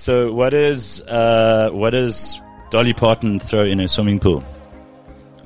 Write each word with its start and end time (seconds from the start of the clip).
So 0.00 0.32
what 0.32 0.54
is 0.54 1.02
uh, 1.02 1.68
what 1.72 1.90
does 1.90 2.40
Dolly 2.70 2.94
Parton 2.94 3.38
throw 3.38 3.64
in 3.64 3.80
a 3.80 3.86
swimming 3.86 4.18
pool? 4.18 4.42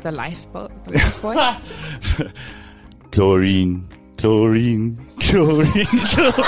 The 0.01 0.13
lifeboat. 0.13 0.71
The 0.85 0.93
lifeboat. 1.25 2.31
Chlorine, 3.11 3.89
chlorine, 4.17 4.97
chlorine, 5.19 5.87
chlorine. 6.15 6.45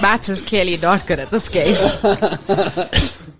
Matt 0.00 0.28
is 0.28 0.40
clearly 0.42 0.76
not 0.76 1.04
good 1.08 1.18
at 1.18 1.30
this 1.30 1.48
game. 1.48 1.74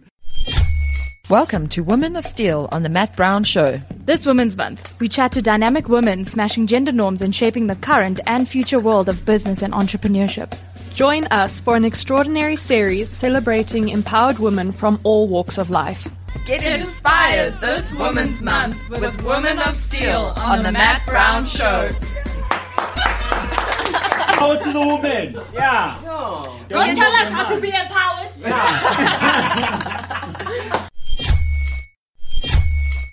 Welcome 1.31 1.69
to 1.71 1.83
Women 1.83 2.17
of 2.17 2.25
Steel 2.25 2.71
on 2.73 2.83
the 2.85 2.89
Matt 2.89 3.15
Brown 3.15 3.45
Show. 3.45 3.83
This 4.07 4.25
Women's 4.25 4.57
Month, 4.57 4.99
we 4.99 5.11
chat 5.11 5.31
to 5.33 5.43
dynamic 5.43 5.87
women 5.87 6.25
smashing 6.25 6.67
gender 6.67 6.91
norms 6.91 7.21
and 7.21 7.35
shaping 7.35 7.67
the 7.67 7.77
current 7.77 8.19
and 8.27 8.49
future 8.49 8.81
world 8.81 9.11
of 9.11 9.27
business 9.27 9.61
and 9.61 9.75
entrepreneurship. 9.75 10.57
Join 10.95 11.27
us 11.27 11.61
for 11.61 11.77
an 11.77 11.85
extraordinary 11.85 12.57
series 12.57 13.11
celebrating 13.11 13.91
empowered 13.91 14.39
women 14.39 14.73
from 14.73 14.99
all 15.03 15.29
walks 15.29 15.59
of 15.59 15.69
life. 15.69 16.09
Get 16.47 16.65
inspired 16.65 17.61
this 17.61 17.93
Women's 17.93 18.41
Month 18.41 18.89
with 18.89 19.23
Women 19.23 19.59
of 19.59 19.77
Steel 19.77 20.33
on 20.35 20.63
the 20.63 20.73
Matt 20.73 21.05
Brown 21.05 21.45
Show. 21.45 21.91
Power 24.39 24.57
to 24.63 24.73
the 24.73 24.81
woman. 24.81 25.39
Yeah. 25.53 26.01
No. 26.07 26.59
Don't 26.71 26.97
tell 26.97 27.13
us 27.13 27.29
how 27.29 27.55
to 27.55 27.61
be 27.61 27.69
empowered. 27.69 28.33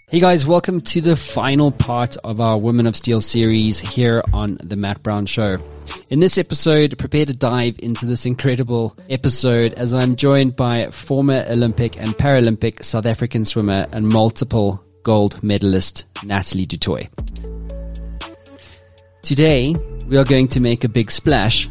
Hey 0.08 0.20
guys, 0.20 0.46
welcome 0.46 0.82
to 0.82 1.02
the 1.02 1.16
final 1.16 1.72
part 1.72 2.16
of 2.18 2.40
our 2.40 2.60
Women 2.60 2.86
of 2.86 2.96
Steel 2.96 3.22
series 3.22 3.80
here 3.80 4.22
on 4.34 4.60
The 4.64 4.76
Matt 4.76 5.02
Brown 5.02 5.26
Show. 5.26 5.58
In 6.12 6.20
this 6.20 6.38
episode, 6.38 6.96
prepare 7.00 7.26
to 7.26 7.34
dive 7.34 7.78
into 7.80 8.06
this 8.06 8.24
incredible 8.24 8.96
episode 9.10 9.74
as 9.74 9.96
I'm 9.96 10.16
joined 10.16 10.56
by 10.56 10.92
former 10.92 11.44
Olympic 11.50 12.00
and 12.00 12.12
Paralympic 12.12 12.84
South 12.84 13.08
African 13.08 13.46
swimmer 13.46 13.88
and 13.94 14.08
multiple 14.08 14.80
gold 15.02 15.42
medalist 15.42 16.06
Natalie 16.24 16.68
du 16.68 16.78
Toit. 16.78 17.10
Today, 19.24 19.74
we 20.08 20.18
are 20.18 20.26
going 20.26 20.48
to 20.50 20.60
make 20.60 20.84
a 20.84 20.90
big 20.90 21.10
splash 21.10 21.68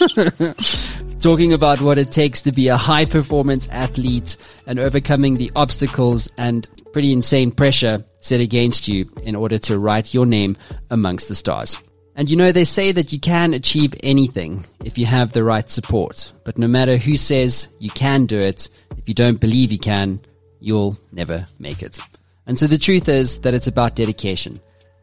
talking 1.20 1.52
about 1.52 1.80
what 1.80 1.98
it 1.98 2.10
takes 2.10 2.42
to 2.42 2.52
be 2.52 2.68
a 2.68 2.76
high 2.76 3.04
performance 3.04 3.68
athlete 3.70 4.36
and 4.66 4.78
overcoming 4.78 5.34
the 5.34 5.52
obstacles 5.54 6.28
and 6.38 6.68
pretty 6.92 7.12
insane 7.12 7.50
pressure 7.52 8.04
set 8.20 8.40
against 8.40 8.88
you 8.88 9.10
in 9.22 9.36
order 9.36 9.58
to 9.58 9.78
write 9.78 10.14
your 10.14 10.26
name 10.26 10.56
amongst 10.90 11.28
the 11.28 11.34
stars. 11.34 11.80
And 12.16 12.28
you 12.28 12.36
know, 12.36 12.52
they 12.52 12.64
say 12.64 12.92
that 12.92 13.12
you 13.12 13.20
can 13.20 13.54
achieve 13.54 13.94
anything 14.02 14.66
if 14.84 14.98
you 14.98 15.06
have 15.06 15.32
the 15.32 15.44
right 15.44 15.68
support. 15.70 16.32
But 16.44 16.58
no 16.58 16.66
matter 16.66 16.96
who 16.96 17.16
says 17.16 17.68
you 17.78 17.90
can 17.90 18.26
do 18.26 18.38
it, 18.38 18.68
if 18.96 19.08
you 19.08 19.14
don't 19.14 19.40
believe 19.40 19.70
you 19.72 19.78
can, 19.78 20.20
you'll 20.58 20.98
never 21.12 21.46
make 21.58 21.82
it. 21.82 21.98
And 22.46 22.58
so 22.58 22.66
the 22.66 22.78
truth 22.78 23.08
is 23.08 23.38
that 23.40 23.54
it's 23.54 23.68
about 23.68 23.94
dedication. 23.94 24.56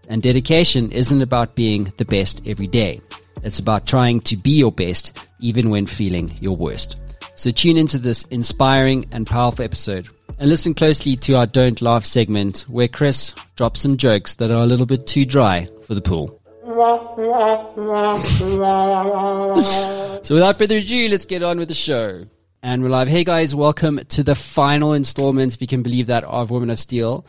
And 0.09 0.21
dedication 0.21 0.91
isn't 0.91 1.21
about 1.21 1.55
being 1.55 1.91
the 1.97 2.05
best 2.05 2.41
every 2.47 2.67
day. 2.67 3.01
It's 3.43 3.59
about 3.59 3.85
trying 3.85 4.21
to 4.21 4.37
be 4.37 4.51
your 4.51 4.71
best 4.71 5.19
even 5.41 5.69
when 5.69 5.85
feeling 5.85 6.31
your 6.39 6.55
worst. 6.55 7.01
So 7.35 7.51
tune 7.51 7.77
into 7.77 7.99
this 7.99 8.23
inspiring 8.27 9.05
and 9.11 9.27
powerful 9.27 9.65
episode 9.65 10.07
and 10.39 10.49
listen 10.49 10.73
closely 10.73 11.17
to 11.17 11.33
our 11.33 11.45
Don't 11.45 11.81
Laugh 11.81 12.05
segment 12.05 12.61
where 12.69 12.87
Chris 12.87 13.35
drops 13.55 13.81
some 13.81 13.97
jokes 13.97 14.35
that 14.35 14.49
are 14.49 14.63
a 14.63 14.65
little 14.65 14.85
bit 14.85 15.07
too 15.07 15.25
dry 15.25 15.67
for 15.83 15.93
the 15.93 16.01
pool. 16.01 16.41
so 20.23 20.35
without 20.35 20.57
further 20.57 20.77
ado, 20.77 21.09
let's 21.09 21.25
get 21.25 21.43
on 21.43 21.59
with 21.59 21.67
the 21.67 21.73
show. 21.73 22.23
And 22.63 22.81
we're 22.81 22.89
live. 22.89 23.09
Hey 23.09 23.25
guys, 23.25 23.53
welcome 23.53 23.99
to 24.09 24.23
the 24.23 24.35
final 24.35 24.93
installment, 24.93 25.53
if 25.53 25.61
you 25.61 25.67
can 25.67 25.83
believe 25.83 26.07
that, 26.07 26.23
of 26.23 26.49
Women 26.49 26.69
of 26.69 26.79
Steel. 26.79 27.25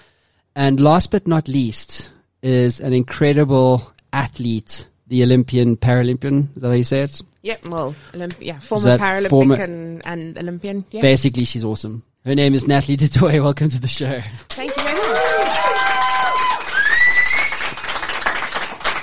And 0.55 0.81
last 0.81 1.11
but 1.11 1.27
not 1.27 1.49
least 1.49 2.11
is 2.43 2.81
an 2.81 2.93
incredible 2.93 3.93
athlete, 4.13 4.87
the 5.09 5.23
Olympian, 5.23 5.77
Paralympian, 5.77 6.55
is 6.57 6.63
that 6.63 6.69
how 6.69 6.75
you 6.75 6.83
say 6.85 7.01
it? 7.03 7.21
yeah, 7.43 7.57
well, 7.67 7.95
Olymp- 8.13 8.37
yeah, 8.41 8.59
former 8.61 8.99
Paralympic 8.99 9.31
former- 9.31 9.55
and, 9.63 10.03
and 10.07 10.39
Olympian. 10.39 10.85
Yeah. 10.91 11.01
Basically, 11.03 11.45
she's 11.45 11.65
awesome. 11.65 12.03
Her 12.25 12.35
name 12.35 12.55
is 12.55 12.67
Natalie 12.67 12.97
du 12.97 13.09
Toit. 13.09 13.43
Welcome 13.43 13.69
to 13.71 13.81
the 13.81 13.89
show. 13.89 14.21
Thank 14.51 14.77
you 14.77 14.83
very 14.83 14.95
much. 14.95 15.09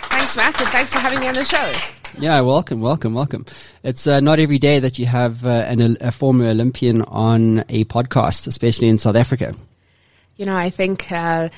Thanks, 0.09 0.37
Matt, 0.37 0.59
and 0.61 0.69
thanks 0.69 0.93
for 0.93 0.99
having 0.99 1.19
me 1.19 1.27
on 1.27 1.33
the 1.33 1.45
show. 1.45 1.71
Yeah, 2.19 2.39
welcome, 2.41 2.79
welcome, 2.81 3.13
welcome. 3.13 3.45
It's 3.83 4.07
uh, 4.07 4.19
not 4.21 4.39
every 4.39 4.57
day 4.57 4.79
that 4.79 4.97
you 4.97 5.05
have 5.05 5.45
uh, 5.45 5.49
an, 5.49 5.97
a 5.99 6.11
former 6.11 6.45
Olympian 6.47 7.01
on 7.03 7.65
a 7.67 7.83
podcast, 7.85 8.47
especially 8.47 8.87
in 8.87 8.97
South 8.97 9.15
Africa. 9.17 9.53
You 10.37 10.45
know, 10.45 10.55
I 10.55 10.69
think 10.69 11.11
uh, 11.11 11.49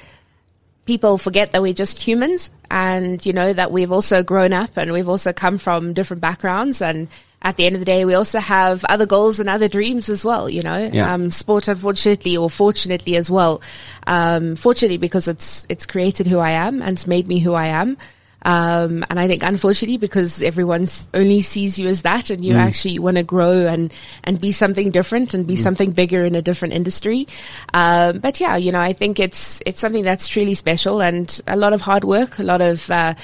people 0.87 1.17
forget 1.17 1.51
that 1.51 1.61
we're 1.61 1.73
just 1.73 2.01
humans 2.01 2.49
and, 2.71 3.23
you 3.25 3.33
know, 3.33 3.53
that 3.53 3.71
we've 3.71 3.91
also 3.91 4.23
grown 4.23 4.53
up 4.53 4.77
and 4.77 4.91
we've 4.91 5.09
also 5.09 5.33
come 5.33 5.57
from 5.57 5.93
different 5.93 6.21
backgrounds. 6.21 6.81
And 6.81 7.07
at 7.41 7.57
the 7.57 7.65
end 7.65 7.75
of 7.75 7.81
the 7.81 7.85
day, 7.85 8.05
we 8.05 8.15
also 8.15 8.39
have 8.39 8.83
other 8.85 9.05
goals 9.05 9.39
and 9.39 9.49
other 9.49 9.67
dreams 9.67 10.09
as 10.09 10.25
well, 10.25 10.49
you 10.49 10.63
know. 10.63 10.89
Yeah. 10.91 11.13
Um, 11.13 11.29
sport, 11.29 11.67
unfortunately, 11.67 12.35
or 12.35 12.49
fortunately 12.49 13.15
as 13.17 13.29
well. 13.29 13.61
Um, 14.07 14.55
fortunately, 14.55 14.97
because 14.97 15.27
it's, 15.27 15.67
it's 15.69 15.85
created 15.85 16.25
who 16.25 16.39
I 16.39 16.51
am 16.51 16.81
and 16.81 16.93
it's 16.93 17.05
made 17.05 17.27
me 17.27 17.39
who 17.39 17.53
I 17.53 17.67
am. 17.67 17.97
Um, 18.43 19.03
and 19.09 19.19
I 19.19 19.27
think 19.27 19.43
unfortunately 19.43 19.97
because 19.97 20.41
everyone 20.41 20.85
only 21.13 21.41
sees 21.41 21.79
you 21.79 21.87
as 21.87 22.03
that 22.03 22.29
and 22.29 22.45
you 22.45 22.53
actually 22.53 22.99
want 22.99 23.17
to 23.17 23.23
grow 23.23 23.65
and, 23.65 23.93
and 24.23 24.39
be 24.39 24.51
something 24.51 24.91
different 24.91 25.33
and 25.33 25.45
be 25.45 25.55
something 25.55 25.91
bigger 25.91 26.23
in 26.23 26.35
a 26.35 26.41
different 26.41 26.73
industry. 26.73 27.27
Um, 27.73 28.19
but 28.19 28.39
yeah, 28.39 28.55
you 28.55 28.71
know, 28.71 28.79
I 28.79 28.93
think 28.93 29.19
it's, 29.19 29.61
it's 29.65 29.79
something 29.79 30.03
that's 30.03 30.27
truly 30.27 30.53
special 30.53 31.01
and 31.01 31.41
a 31.47 31.55
lot 31.55 31.73
of 31.73 31.81
hard 31.81 32.03
work, 32.03 32.39
a 32.39 32.43
lot 32.43 32.61
of, 32.61 32.89
uh, 32.91 33.15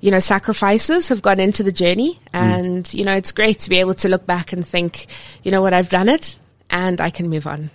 you 0.00 0.10
know, 0.10 0.18
sacrifices 0.18 1.08
have 1.08 1.22
gone 1.22 1.40
into 1.40 1.62
the 1.62 1.72
journey. 1.72 2.18
And, 2.32 2.92
you 2.92 3.04
know, 3.04 3.14
it's 3.14 3.32
great 3.32 3.60
to 3.60 3.70
be 3.70 3.80
able 3.80 3.94
to 3.94 4.08
look 4.08 4.26
back 4.26 4.52
and 4.52 4.66
think, 4.66 5.06
you 5.42 5.50
know 5.50 5.62
what, 5.62 5.72
I've 5.72 5.88
done 5.88 6.08
it 6.08 6.38
and 6.68 7.00
I 7.00 7.10
can 7.10 7.28
move 7.28 7.46
on. 7.46 7.70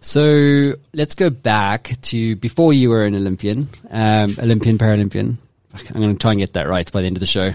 So 0.00 0.74
let's 0.94 1.14
go 1.14 1.28
back 1.28 1.96
to 2.02 2.36
before 2.36 2.72
you 2.72 2.90
were 2.90 3.04
an 3.04 3.14
Olympian, 3.14 3.68
um, 3.90 4.36
Olympian, 4.38 4.78
Paralympian. 4.78 5.38
I'm 5.94 6.00
going 6.00 6.14
to 6.14 6.18
try 6.18 6.32
and 6.32 6.40
get 6.40 6.54
that 6.54 6.68
right 6.68 6.90
by 6.90 7.00
the 7.00 7.06
end 7.06 7.16
of 7.16 7.20
the 7.20 7.26
show. 7.26 7.52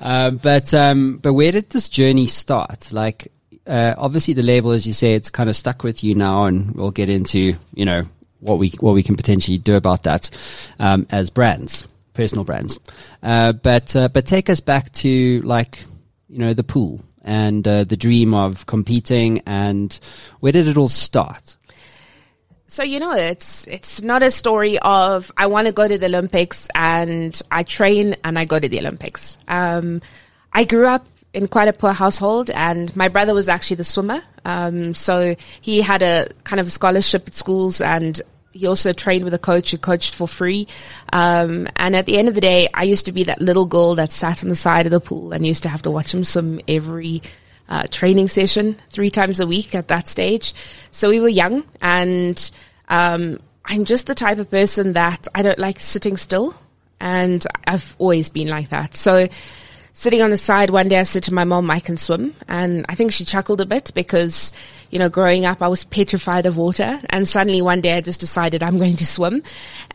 um, 0.00 0.36
but 0.42 0.72
um, 0.74 1.18
but 1.18 1.34
where 1.34 1.52
did 1.52 1.70
this 1.70 1.88
journey 1.88 2.26
start? 2.26 2.92
Like, 2.92 3.32
uh, 3.66 3.94
obviously 3.96 4.34
the 4.34 4.42
label, 4.42 4.72
as 4.72 4.86
you 4.86 4.92
say, 4.92 5.14
it's 5.14 5.30
kind 5.30 5.48
of 5.48 5.56
stuck 5.56 5.82
with 5.82 6.04
you 6.04 6.14
now, 6.14 6.44
and 6.44 6.74
we'll 6.74 6.90
get 6.90 7.08
into 7.08 7.54
you 7.74 7.84
know 7.84 8.06
what 8.40 8.58
we 8.58 8.70
what 8.80 8.94
we 8.94 9.02
can 9.02 9.16
potentially 9.16 9.58
do 9.58 9.74
about 9.74 10.04
that 10.04 10.30
um, 10.78 11.06
as 11.10 11.30
brands, 11.30 11.86
personal 12.12 12.44
brands. 12.44 12.78
Uh, 13.22 13.52
but 13.52 13.94
uh, 13.96 14.08
but 14.08 14.26
take 14.26 14.50
us 14.50 14.60
back 14.60 14.92
to 14.92 15.40
like 15.42 15.84
you 16.28 16.38
know 16.38 16.54
the 16.54 16.64
pool 16.64 17.02
and 17.22 17.66
uh, 17.66 17.84
the 17.84 17.96
dream 17.96 18.34
of 18.34 18.66
competing, 18.66 19.40
and 19.46 19.98
where 20.40 20.52
did 20.52 20.68
it 20.68 20.76
all 20.76 20.88
start? 20.88 21.56
So 22.66 22.82
you 22.82 22.98
know, 22.98 23.12
it's 23.12 23.66
it's 23.66 24.02
not 24.02 24.22
a 24.22 24.30
story 24.30 24.78
of 24.78 25.30
I 25.36 25.46
want 25.46 25.66
to 25.66 25.72
go 25.72 25.86
to 25.86 25.98
the 25.98 26.06
Olympics 26.06 26.68
and 26.74 27.40
I 27.50 27.62
train 27.62 28.16
and 28.24 28.38
I 28.38 28.46
go 28.46 28.58
to 28.58 28.68
the 28.68 28.80
Olympics. 28.80 29.38
Um, 29.48 30.00
I 30.52 30.64
grew 30.64 30.86
up 30.86 31.06
in 31.34 31.48
quite 31.48 31.68
a 31.68 31.72
poor 31.72 31.92
household, 31.92 32.48
and 32.50 32.94
my 32.96 33.08
brother 33.08 33.34
was 33.34 33.48
actually 33.48 33.76
the 33.76 33.84
swimmer. 33.84 34.22
Um, 34.44 34.94
so 34.94 35.34
he 35.60 35.82
had 35.82 36.02
a 36.02 36.28
kind 36.44 36.60
of 36.60 36.70
scholarship 36.70 37.26
at 37.26 37.34
schools, 37.34 37.80
and 37.80 38.22
he 38.52 38.66
also 38.66 38.92
trained 38.92 39.24
with 39.24 39.34
a 39.34 39.38
coach 39.38 39.72
who 39.72 39.78
coached 39.78 40.14
for 40.14 40.28
free. 40.28 40.68
Um, 41.12 41.68
and 41.76 41.96
at 41.96 42.06
the 42.06 42.16
end 42.16 42.28
of 42.28 42.36
the 42.36 42.40
day, 42.40 42.68
I 42.72 42.84
used 42.84 43.06
to 43.06 43.12
be 43.12 43.24
that 43.24 43.42
little 43.42 43.66
girl 43.66 43.96
that 43.96 44.12
sat 44.12 44.42
on 44.44 44.48
the 44.48 44.54
side 44.54 44.86
of 44.86 44.92
the 44.92 45.00
pool 45.00 45.32
and 45.32 45.44
used 45.44 45.64
to 45.64 45.68
have 45.68 45.82
to 45.82 45.90
watch 45.90 46.14
him 46.14 46.22
swim 46.22 46.60
every 46.68 47.20
uh, 47.68 47.84
training 47.90 48.28
session 48.28 48.76
three 48.90 49.10
times 49.10 49.40
a 49.40 49.46
week 49.46 49.74
at 49.74 49.88
that 49.88 50.08
stage. 50.08 50.52
So 50.90 51.10
we 51.10 51.20
were 51.20 51.28
young, 51.28 51.64
and 51.80 52.50
um, 52.88 53.40
I'm 53.64 53.84
just 53.84 54.06
the 54.06 54.14
type 54.14 54.38
of 54.38 54.50
person 54.50 54.92
that 54.94 55.26
I 55.34 55.42
don't 55.42 55.58
like 55.58 55.80
sitting 55.80 56.16
still, 56.16 56.54
and 57.00 57.44
I've 57.66 57.96
always 57.98 58.28
been 58.28 58.48
like 58.48 58.68
that. 58.70 58.96
So 58.96 59.28
sitting 59.92 60.22
on 60.22 60.30
the 60.30 60.36
side 60.36 60.70
one 60.70 60.88
day, 60.88 60.98
I 60.98 61.04
said 61.04 61.22
to 61.24 61.34
my 61.34 61.44
mom, 61.44 61.70
"I 61.70 61.80
can 61.80 61.96
swim," 61.96 62.34
and 62.48 62.84
I 62.88 62.94
think 62.94 63.12
she 63.12 63.24
chuckled 63.24 63.60
a 63.60 63.66
bit 63.66 63.92
because. 63.94 64.52
You 64.90 65.00
know, 65.00 65.08
growing 65.08 65.44
up, 65.44 65.60
I 65.60 65.66
was 65.66 65.82
petrified 65.82 66.46
of 66.46 66.56
water, 66.56 67.00
and 67.10 67.28
suddenly 67.28 67.60
one 67.60 67.80
day 67.80 67.96
I 67.96 68.00
just 68.00 68.20
decided 68.20 68.62
I'm 68.62 68.78
going 68.78 68.94
to 68.96 69.06
swim. 69.06 69.42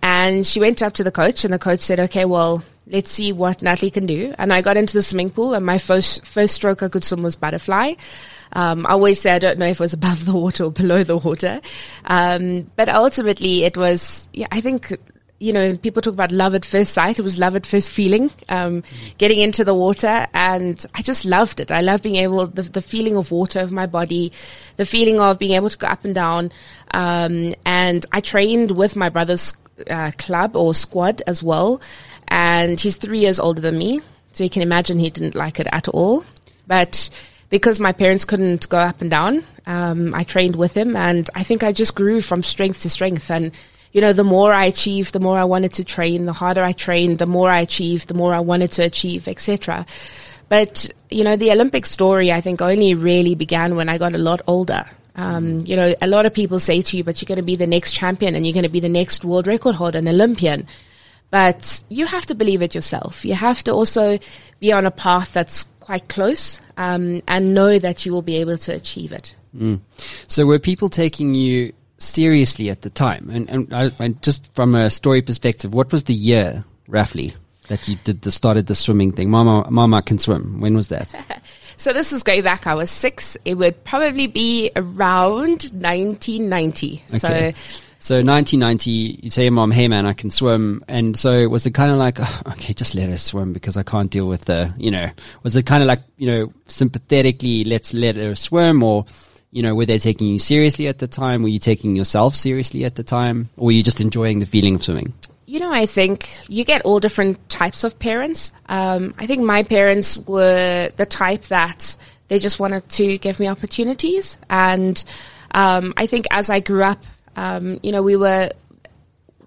And 0.02 0.46
she 0.46 0.60
went 0.60 0.82
up 0.82 0.92
to 0.96 1.06
the 1.06 1.12
coach, 1.12 1.46
and 1.46 1.54
the 1.54 1.60
coach 1.60 1.80
said, 1.80 2.02
"Okay, 2.02 2.26
well, 2.26 2.66
let's 2.90 3.12
see 3.12 3.32
what 3.32 3.62
Natalie 3.62 3.92
can 3.92 4.06
do." 4.06 4.34
And 4.38 4.52
I 4.54 4.62
got 4.62 4.78
into 4.78 4.94
the 4.94 5.02
swimming 5.02 5.30
pool, 5.30 5.54
and 5.54 5.66
my 5.66 5.78
first 5.78 6.26
first 6.26 6.56
stroke 6.56 6.84
I 6.84 6.90
could 6.90 7.04
swim 7.04 7.24
was 7.24 7.36
butterfly. 7.36 7.94
Um, 8.54 8.86
I 8.86 8.92
always 8.92 9.22
say 9.22 9.32
I 9.32 9.40
don't 9.40 9.60
know 9.60 9.68
if 9.68 9.80
it 9.80 9.84
was 9.84 9.94
above 9.94 10.26
the 10.26 10.34
water 10.34 10.66
or 10.66 10.72
below 10.72 11.04
the 11.04 11.18
water, 11.18 11.62
um, 12.06 12.70
but 12.76 12.90
ultimately 12.90 13.64
it 13.64 13.78
was. 13.78 14.30
Yeah, 14.34 14.48
I 14.52 14.62
think 14.62 14.98
you 15.40 15.54
know, 15.54 15.76
people 15.78 16.02
talk 16.02 16.14
about 16.14 16.32
love 16.32 16.54
at 16.54 16.66
first 16.66 16.94
sight. 16.94 17.18
It 17.18 17.22
was 17.22 17.40
love 17.40 17.56
at 17.56 17.66
first 17.66 17.92
feeling, 17.92 18.30
um, 18.50 18.84
getting 19.18 19.40
into 19.40 19.64
the 19.64 19.74
water. 19.74 20.28
And 20.34 20.86
I 20.94 21.02
just 21.02 21.26
loved 21.26 21.60
it. 21.60 21.72
I 21.72 21.82
love 21.82 22.02
being 22.02 22.18
able, 22.18 22.46
the, 22.48 22.64
the 22.64 22.82
feeling 22.82 23.16
of 23.16 23.32
water 23.32 23.60
of 23.60 23.72
my 23.72 23.86
body, 23.86 24.32
the 24.76 24.86
feeling 24.86 25.20
of 25.20 25.40
being 25.40 25.54
able 25.54 25.70
to 25.70 25.78
go 25.78 25.88
up 25.88 26.04
and 26.04 26.14
down. 26.14 26.52
Um, 26.92 27.56
and 27.66 28.06
I 28.12 28.20
trained 28.20 28.72
with 28.72 28.96
my 28.96 29.10
brother's 29.10 29.56
uh, 29.90 30.12
club 30.18 30.56
or 30.56 30.74
squad 30.74 31.22
as 31.26 31.42
well. 31.42 31.82
And 32.30 32.80
he's 32.80 32.98
three 32.98 33.20
years 33.20 33.40
older 33.40 33.62
than 33.62 33.78
me. 33.78 34.02
So 34.32 34.44
you 34.44 34.50
can 34.50 34.62
imagine 34.62 35.00
he 35.00 35.10
didn't 35.10 35.36
like 35.36 35.60
it 35.60 35.68
at 35.72 35.88
all. 35.88 36.24
But 36.68 37.10
because 37.50 37.80
my 37.80 37.92
parents 37.92 38.26
couldn't 38.26 38.70
go 38.70 38.78
up 38.78 39.02
and 39.02 39.10
down, 39.10 39.44
um, 39.66 40.14
I 40.14 40.24
trained 40.24 40.56
with 40.56 40.78
him. 40.78 40.96
And 40.96 41.30
I 41.36 41.44
think 41.44 41.64
I 41.64 41.72
just 41.72 41.96
grew 41.96 42.22
from 42.22 42.44
strength 42.44 42.82
to 42.84 42.90
strength. 42.90 43.30
And 43.32 43.52
you 43.92 44.02
know, 44.02 44.14
the 44.14 44.24
more 44.24 44.54
I 44.54 44.66
achieved, 44.66 45.14
the 45.14 45.20
more 45.20 45.38
I 45.38 45.44
wanted 45.44 45.74
to 45.74 45.84
train, 45.84 46.26
the 46.26 46.34
harder 46.34 46.62
I 46.62 46.74
trained, 46.74 47.18
the 47.18 47.26
more 47.26 47.50
I 47.50 47.62
achieved, 47.62 48.08
the 48.08 48.14
more 48.14 48.34
I 48.34 48.40
wanted 48.40 48.72
to 48.74 48.84
achieve, 48.84 49.28
etc. 49.28 49.86
But, 50.48 50.92
you 51.10 51.24
know, 51.24 51.36
the 51.36 51.52
Olympic 51.52 51.86
story, 51.86 52.32
I 52.32 52.42
think, 52.42 52.62
only 52.62 52.94
really 52.94 53.36
began 53.36 53.76
when 53.76 53.90
I 53.90 53.98
got 53.98 54.14
a 54.14 54.20
lot 54.20 54.42
older. 54.48 54.86
Um, 55.16 55.62
you 55.66 55.76
know, 55.76 55.94
a 56.02 56.08
lot 56.08 56.26
of 56.26 56.34
people 56.34 56.60
say 56.60 56.82
to 56.82 56.98
you, 56.98 57.04
but 57.04 57.22
you're 57.22 57.28
going 57.28 57.38
to 57.38 57.44
be 57.44 57.56
the 57.56 57.68
next 57.68 57.94
champion 57.94 58.36
and 58.36 58.46
you're 58.46 58.54
going 58.54 58.64
to 58.64 58.70
be 58.70 58.80
the 58.80 58.90
next 58.90 59.26
world 59.26 59.48
record 59.48 59.76
holder, 59.76 59.98
an 60.00 60.08
Olympian. 60.08 60.68
But 61.32 61.84
you 61.90 62.06
have 62.06 62.26
to 62.28 62.36
believe 62.36 62.62
it 62.62 62.74
yourself. 62.74 63.24
You 63.24 63.36
have 63.36 63.64
to 63.64 63.72
also 63.72 64.20
be 64.60 64.72
on 64.72 64.86
a 64.86 64.92
path 64.92 65.34
that's 65.34 65.66
quite 65.80 66.08
close 66.08 66.62
um, 66.78 67.22
and 67.28 67.54
know 67.54 67.80
that 67.80 68.06
you 68.06 68.12
will 68.12 68.22
be 68.22 68.38
able 68.38 68.58
to 68.58 68.74
achieve 68.74 69.12
it. 69.12 69.36
Mm. 69.56 69.80
So, 70.28 70.46
were 70.46 70.60
people 70.60 70.90
taking 70.90 71.34
you 71.36 71.74
seriously 71.98 72.70
at 72.70 72.82
the 72.82 72.90
time? 72.90 73.30
And, 73.32 73.50
and 73.50 73.74
I, 73.74 73.92
I, 74.00 74.10
just 74.10 74.54
from 74.54 74.76
a 74.76 74.90
story 74.90 75.22
perspective, 75.22 75.74
what 75.74 75.92
was 75.92 76.04
the 76.04 76.14
year 76.14 76.64
roughly 76.88 77.34
that 77.68 77.88
you 77.88 77.96
did 78.04 78.22
the 78.22 78.32
started 78.32 78.68
the 78.68 78.76
swimming 78.76 79.12
thing? 79.12 79.30
Mama, 79.30 79.70
Mama 79.70 80.02
can 80.02 80.20
swim. 80.20 80.60
When 80.60 80.76
was 80.76 80.90
that? 80.90 81.14
so 81.78 81.94
this 81.94 82.14
is 82.14 82.24
going 82.24 82.44
back. 82.44 82.68
I 82.68 82.76
was 82.76 82.92
six. 82.92 83.38
It 83.46 83.56
would 83.56 83.84
probably 83.84 84.28
be 84.28 84.72
around 84.76 85.70
1990. 85.74 87.04
Okay. 87.16 87.18
So. 87.18 87.54
So 88.02 88.16
1990, 88.16 89.20
you 89.24 89.30
say 89.30 89.44
your 89.44 89.52
mom, 89.52 89.72
hey 89.72 89.90
man, 89.90 90.06
I 90.06 90.14
can 90.14 90.32
swim. 90.32 90.84
And 90.88 91.18
so 91.18 91.50
was 91.50 91.66
it 91.66 91.72
kind 91.72 91.92
of 91.92 91.98
like, 91.98 92.18
oh, 92.20 92.42
okay, 92.52 92.72
just 92.72 92.96
let 92.96 93.10
her 93.10 93.18
swim 93.18 93.52
because 93.52 93.76
I 93.76 93.84
can't 93.84 94.10
deal 94.10 94.28
with 94.28 94.46
the, 94.46 94.74
you 94.78 94.90
know, 94.90 95.10
was 95.44 95.58
it 95.58 95.66
kind 95.66 95.84
of 95.84 95.88
like, 95.88 96.02
you 96.18 96.28
know, 96.28 96.54
sympathetically, 96.68 97.66
let's 97.66 97.94
let 97.94 98.16
her 98.16 98.36
swim 98.36 98.84
or 98.84 99.06
you 99.52 99.64
know, 99.64 99.74
were 99.74 99.86
they 99.86 99.98
taking 99.98 100.28
you 100.28 100.40
seriously 100.40 100.88
at 100.88 101.00
the 101.00 101.08
time? 101.08 101.42
Were 101.42 101.50
you 101.50 101.60
taking 101.60 101.96
yourself 101.96 102.36
seriously 102.36 102.86
at 102.86 102.96
the 102.96 103.04
time? 103.04 103.50
Or 103.58 103.68
were 103.68 103.72
you 103.72 103.84
just 103.84 104.00
enjoying 104.00 104.40
the 104.40 104.46
feeling 104.46 104.76
of 104.76 104.84
swimming? 104.84 105.14
You 105.46 105.60
know, 105.60 105.72
I 105.72 105.88
think 105.88 106.30
you 106.48 106.64
get 106.64 106.84
all 106.84 107.00
different 107.00 107.50
types 107.50 107.84
of 107.84 107.98
parents. 107.98 108.52
Um, 108.68 109.16
I 109.18 109.26
think 109.26 109.44
my 109.44 109.64
parents 109.64 110.18
were 110.18 110.92
the 110.96 111.06
type 111.08 111.44
that 111.46 111.98
they 112.28 112.38
just 112.38 112.60
wanted 112.60 112.88
to 112.90 113.18
give 113.18 113.40
me 113.40 113.48
opportunities. 113.48 114.38
And 114.50 115.04
um, 115.52 115.94
I 115.98 116.06
think 116.06 116.28
as 116.30 116.52
I 116.52 116.60
grew 116.60 116.84
up, 116.84 117.04
um, 117.36 117.80
you 117.84 117.92
know, 117.92 118.04
we 118.04 118.16
were 118.16 118.50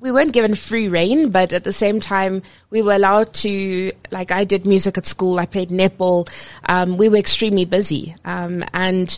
we 0.03 0.11
weren't 0.11 0.33
given 0.33 0.57
free 0.57 0.89
reign, 0.89 1.31
but 1.31 1.53
at 1.53 1.63
the 1.63 1.73
same 1.73 2.01
time, 2.01 2.43
we 2.71 2.83
were 2.83 2.93
allowed 2.93 3.33
to, 3.35 3.93
like 4.11 4.33
I 4.33 4.43
did 4.43 4.67
music 4.67 4.99
at 4.99 5.07
school, 5.07 5.39
I 5.39 5.47
played 5.47 5.69
netball, 5.69 6.29
um, 6.69 6.97
we 6.97 7.09
were 7.09 7.19
extremely 7.19 7.65
busy. 7.65 8.17
Um, 8.25 8.65
and 8.75 9.17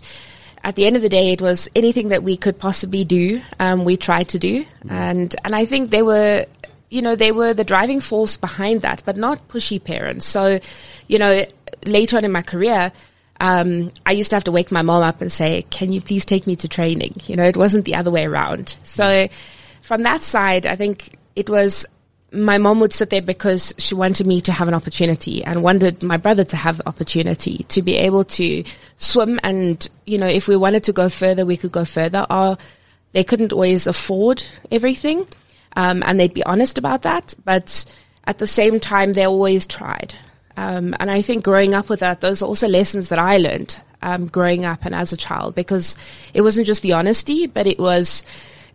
at 0.63 0.77
the 0.77 0.85
end 0.87 0.97
of 0.97 1.03
the 1.03 1.09
day, 1.09 1.33
it 1.33 1.41
was 1.41 1.71
anything 1.75 2.11
that 2.11 2.23
we 2.23 2.37
could 2.37 2.59
possibly 2.59 3.03
do, 3.03 3.41
um, 3.59 3.87
we 3.87 3.97
tried 3.97 4.29
to 4.29 4.39
do. 4.39 4.65
Mm. 4.85 4.91
And, 4.91 5.37
and 5.43 5.55
I 5.57 5.65
think 5.65 5.89
they 5.89 6.03
were, 6.03 6.45
you 6.91 7.01
know, 7.01 7.17
they 7.17 7.33
were 7.33 7.55
the 7.55 7.65
driving 7.65 8.01
force 8.01 8.37
behind 8.37 8.83
that, 8.83 9.03
but 9.07 9.17
not 9.17 9.49
pushy 9.49 9.83
parents. 9.83 10.27
So, 10.27 10.61
you 11.09 11.19
know, 11.19 11.47
later 11.87 12.19
on 12.19 12.27
in 12.27 12.33
my 12.33 12.43
career, 12.43 12.93
um, 13.41 13.91
I 14.07 14.13
used 14.13 14.31
to 14.31 14.37
have 14.37 14.45
to 14.45 14.53
wake 14.53 14.71
my 14.71 14.83
mom 14.83 15.03
up 15.03 15.21
and 15.21 15.31
say, 15.31 15.63
can 15.71 15.93
you 15.93 16.01
please 16.01 16.25
take 16.25 16.47
me 16.47 16.57
to 16.57 16.69
training? 16.69 17.15
You 17.27 17.37
know, 17.37 17.45
it 17.45 17.57
wasn't 17.57 17.85
the 17.85 17.95
other 17.95 18.11
way 18.11 18.27
around. 18.27 18.77
So 18.83 19.29
from 19.83 20.03
that 20.03 20.23
side, 20.23 20.67
I 20.67 20.77
think 20.77 21.19
it 21.37 21.51
was 21.51 21.87
my 22.35 22.59
mom 22.59 22.81
would 22.81 22.93
sit 22.93 23.11
there 23.11 23.23
because 23.23 23.73
she 23.79 23.95
wanted 23.95 24.27
me 24.27 24.41
to 24.41 24.53
have 24.53 24.69
an 24.69 24.75
opportunity 24.75 25.45
and 25.45 25.63
wanted 25.63 26.03
my 26.03 26.17
brother 26.17 26.45
to 26.45 26.57
have 26.57 26.79
the 26.79 26.89
opportunity 26.89 27.65
to 27.69 27.81
be 27.81 27.97
able 27.97 28.25
to 28.25 28.65
swim. 28.97 29.39
And, 29.43 29.89
you 30.05 30.19
know, 30.19 30.27
if 30.27 30.49
we 30.49 30.57
wanted 30.57 30.85
to 30.85 30.93
go 30.93 31.09
further, 31.09 31.47
we 31.47 31.57
could 31.57 31.73
go 31.73 31.85
further. 31.85 32.27
Or 32.29 32.59
they 33.13 33.25
couldn't 33.25 33.53
always 33.53 33.87
afford 33.87 34.45
everything. 34.71 35.27
Um, 35.77 36.03
and 36.05 36.19
they'd 36.19 36.35
be 36.35 36.45
honest 36.45 36.79
about 36.79 37.03
that. 37.03 37.35
But 37.45 37.85
at 38.27 38.39
the 38.39 38.47
same 38.47 38.81
time, 38.81 39.13
they 39.13 39.25
always 39.25 39.67
tried. 39.67 40.15
Um, 40.57 40.95
and 41.01 41.11
I 41.11 41.23
think 41.23 41.45
growing 41.45 41.75
up 41.75 41.89
with 41.89 42.01
that, 42.01 42.21
those 42.21 42.43
are 42.43 42.47
also 42.47 42.69
lessons 42.69 43.09
that 43.09 43.19
I 43.19 43.39
learned 43.39 43.81
um, 44.03 44.27
growing 44.27 44.65
up 44.65 44.85
and 44.85 44.95
as 44.95 45.13
a 45.13 45.17
child 45.17 45.55
because 45.55 45.97
it 46.33 46.43
wasn't 46.43 46.67
just 46.67 46.83
the 46.83 46.93
honesty, 46.93 47.47
but 47.47 47.67
it 47.67 47.79
was, 47.79 48.25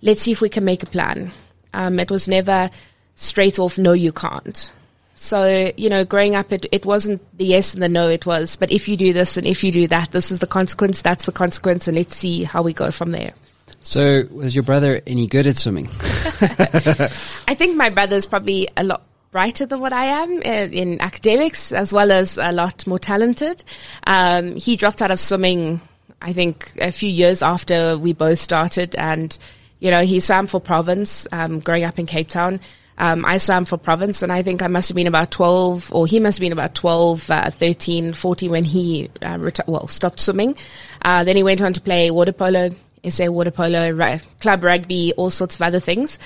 let's 0.02 0.22
see 0.22 0.32
if 0.32 0.42
we 0.42 0.50
can 0.50 0.66
make 0.66 0.84
a 0.84 0.88
plan. 0.88 1.32
Um, 1.74 2.00
it 2.00 2.12
was 2.12 2.28
never, 2.28 2.70
straight 3.16 3.60
off, 3.60 3.78
no, 3.78 3.94
you 3.94 4.12
can't. 4.12 4.72
So, 5.16 5.72
you 5.78 5.90
know, 5.90 6.06
growing 6.06 6.36
up, 6.36 6.52
it, 6.52 6.66
it 6.72 6.86
wasn't 6.86 7.22
the 7.38 7.46
yes 7.46 7.74
and 7.74 7.84
the 7.84 7.90
no, 7.90 8.08
it 8.08 8.26
was, 8.26 8.56
but 8.56 8.72
if 8.72 8.88
you 8.88 8.98
do 8.98 9.14
this 9.14 9.38
and 9.38 9.46
if 9.46 9.64
you 9.64 9.72
do 9.72 9.88
that, 9.88 10.12
this 10.12 10.32
is 10.32 10.40
the 10.40 10.48
consequence, 10.48 11.02
that's 11.02 11.26
the 11.26 11.32
consequence, 11.32 11.88
and 11.88 11.98
let's 11.98 12.16
see 12.16 12.44
how 12.44 12.62
we 12.62 12.74
go 12.74 12.90
from 12.90 13.12
there. 13.12 13.34
So, 13.82 14.28
was 14.32 14.56
your 14.56 14.64
brother 14.64 15.02
any 15.08 15.28
good 15.28 15.48
at 15.48 15.58
swimming? 15.58 15.88
I 15.92 17.56
think 17.56 17.78
my 17.78 17.90
brother's 17.90 18.26
probably 18.26 18.68
a 18.76 18.84
lot 18.84 19.04
brighter 19.32 19.66
than 19.66 19.80
what 19.80 19.94
I 19.94 20.06
am 20.06 20.42
in, 20.42 20.44
uh, 20.44 20.72
in 20.72 21.02
academics, 21.02 21.72
as 21.72 21.94
well 21.94 22.12
as 22.12 22.38
a 22.38 22.52
lot 22.52 22.86
more 22.88 23.00
talented. 23.00 23.64
Um, 24.06 24.56
he 24.56 24.76
dropped 24.76 25.02
out 25.02 25.12
of 25.12 25.20
swimming, 25.20 25.82
I 26.22 26.34
think, 26.34 26.72
a 26.80 26.92
few 26.92 27.10
years 27.10 27.42
after 27.42 27.98
we 27.98 28.14
both 28.14 28.40
started, 28.40 28.96
and 28.96 29.38
you 29.80 29.92
know, 29.92 30.02
he 30.02 30.20
swam 30.20 30.48
for 30.48 30.60
province 30.60 31.28
um, 31.32 31.60
growing 31.60 31.84
up 31.84 32.00
in 32.00 32.06
Cape 32.06 32.28
Town. 32.28 32.60
Um, 32.98 33.24
I 33.24 33.38
swam 33.38 33.64
for 33.64 33.78
province 33.78 34.22
and 34.22 34.32
I 34.32 34.42
think 34.42 34.62
I 34.62 34.68
must 34.68 34.90
have 34.90 34.96
been 34.96 35.08
about 35.08 35.32
12 35.32 35.94
or 35.94 36.06
he 36.06 36.20
must 36.20 36.38
have 36.38 36.42
been 36.42 36.52
about 36.52 36.76
12, 36.76 37.32
uh, 37.32 37.50
13, 37.50 38.12
14 38.12 38.52
when 38.52 38.66
he, 38.66 39.10
uh, 39.22 39.38
reti- 39.38 39.66
well, 39.68 39.88
stopped 39.88 40.20
swimming. 40.20 40.58
Uh, 41.02 41.24
then 41.24 41.38
he 41.38 41.44
went 41.44 41.62
on 41.62 41.72
to 41.72 41.80
play 41.80 42.12
water 42.12 42.34
polo, 42.34 42.72
SA 43.08 43.28
water 43.28 43.52
polo, 43.52 44.20
club 44.40 44.64
rugby, 44.64 45.14
all 45.18 45.30
sorts 45.30 45.56
of 45.56 45.62
other 45.62 45.80
things. 45.80 46.20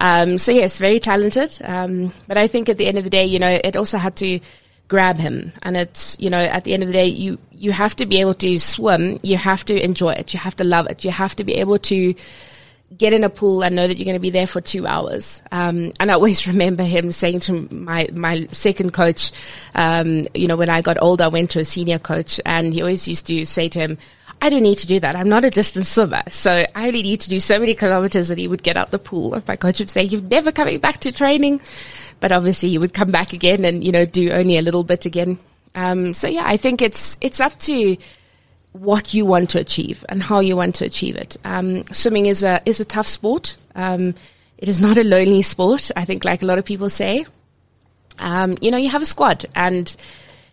Um, 0.00 0.38
so 0.38 0.52
yes, 0.52 0.78
very 0.78 1.00
talented. 1.00 1.58
Um, 1.62 2.12
but 2.28 2.36
I 2.36 2.46
think 2.46 2.68
at 2.68 2.78
the 2.78 2.86
end 2.86 2.98
of 2.98 3.04
the 3.04 3.10
day, 3.10 3.24
you 3.26 3.38
know, 3.38 3.60
it 3.62 3.76
also 3.76 3.98
had 3.98 4.16
to 4.16 4.40
grab 4.88 5.16
him. 5.16 5.52
And 5.62 5.76
it's, 5.76 6.16
you 6.20 6.30
know, 6.30 6.40
at 6.40 6.64
the 6.64 6.74
end 6.74 6.82
of 6.82 6.88
the 6.88 6.92
day, 6.92 7.06
you, 7.06 7.38
you 7.52 7.72
have 7.72 7.94
to 7.96 8.06
be 8.06 8.20
able 8.20 8.34
to 8.34 8.58
swim. 8.58 9.18
You 9.22 9.36
have 9.36 9.64
to 9.66 9.82
enjoy 9.82 10.10
it. 10.10 10.34
You 10.34 10.40
have 10.40 10.56
to 10.56 10.66
love 10.66 10.88
it. 10.90 11.04
You 11.04 11.10
have 11.10 11.36
to 11.36 11.44
be 11.44 11.54
able 11.54 11.78
to, 11.78 12.14
get 12.96 13.12
in 13.12 13.22
a 13.22 13.30
pool 13.30 13.62
and 13.62 13.76
know 13.76 13.86
that 13.86 13.96
you're 13.96 14.04
going 14.04 14.16
to 14.16 14.20
be 14.20 14.30
there 14.30 14.46
for 14.46 14.60
two 14.60 14.86
hours. 14.86 15.42
Um, 15.52 15.92
and 16.00 16.10
I 16.10 16.14
always 16.14 16.46
remember 16.46 16.82
him 16.82 17.12
saying 17.12 17.40
to 17.40 17.68
my, 17.70 18.08
my 18.12 18.46
second 18.50 18.92
coach, 18.92 19.32
um, 19.74 20.24
you 20.34 20.48
know, 20.48 20.56
when 20.56 20.68
I 20.68 20.82
got 20.82 21.00
older, 21.00 21.24
I 21.24 21.28
went 21.28 21.50
to 21.52 21.60
a 21.60 21.64
senior 21.64 21.98
coach 21.98 22.40
and 22.44 22.74
he 22.74 22.82
always 22.82 23.06
used 23.06 23.26
to 23.28 23.44
say 23.44 23.68
to 23.68 23.78
him, 23.78 23.98
I 24.42 24.48
don't 24.48 24.62
need 24.62 24.78
to 24.78 24.86
do 24.86 25.00
that. 25.00 25.16
I'm 25.16 25.28
not 25.28 25.44
a 25.44 25.50
distance 25.50 25.88
swimmer. 25.88 26.22
So 26.28 26.64
I 26.74 26.86
only 26.86 27.02
need 27.02 27.20
to 27.20 27.28
do 27.28 27.40
so 27.40 27.58
many 27.58 27.74
kilometers 27.74 28.28
that 28.28 28.38
he 28.38 28.48
would 28.48 28.62
get 28.62 28.76
out 28.76 28.90
the 28.90 28.98
pool. 28.98 29.42
My 29.46 29.56
coach 29.56 29.78
would 29.80 29.90
say, 29.90 30.02
you're 30.02 30.22
never 30.22 30.50
coming 30.50 30.78
back 30.78 30.98
to 31.00 31.12
training. 31.12 31.60
But 32.20 32.32
obviously 32.32 32.70
he 32.70 32.78
would 32.78 32.94
come 32.94 33.10
back 33.10 33.32
again 33.32 33.64
and, 33.64 33.84
you 33.84 33.92
know, 33.92 34.04
do 34.04 34.30
only 34.30 34.58
a 34.58 34.62
little 34.62 34.84
bit 34.84 35.06
again. 35.06 35.38
Um, 35.74 36.14
so 36.14 36.28
yeah, 36.28 36.44
I 36.44 36.56
think 36.56 36.82
it's, 36.82 37.18
it's 37.20 37.40
up 37.40 37.54
to, 37.60 37.96
what 38.72 39.12
you 39.12 39.26
want 39.26 39.50
to 39.50 39.58
achieve 39.58 40.04
and 40.08 40.22
how 40.22 40.40
you 40.40 40.56
want 40.56 40.76
to 40.76 40.84
achieve 40.84 41.16
it. 41.16 41.36
Um, 41.44 41.84
swimming 41.88 42.26
is 42.26 42.42
a 42.42 42.60
is 42.66 42.80
a 42.80 42.84
tough 42.84 43.06
sport. 43.06 43.56
Um, 43.74 44.14
it 44.58 44.68
is 44.68 44.80
not 44.80 44.98
a 44.98 45.04
lonely 45.04 45.42
sport. 45.42 45.90
I 45.96 46.04
think, 46.04 46.24
like 46.24 46.42
a 46.42 46.46
lot 46.46 46.58
of 46.58 46.64
people 46.64 46.88
say. 46.88 47.26
Um, 48.18 48.58
you 48.60 48.70
know, 48.70 48.76
you 48.76 48.90
have 48.90 49.02
a 49.02 49.06
squad, 49.06 49.46
and 49.54 49.94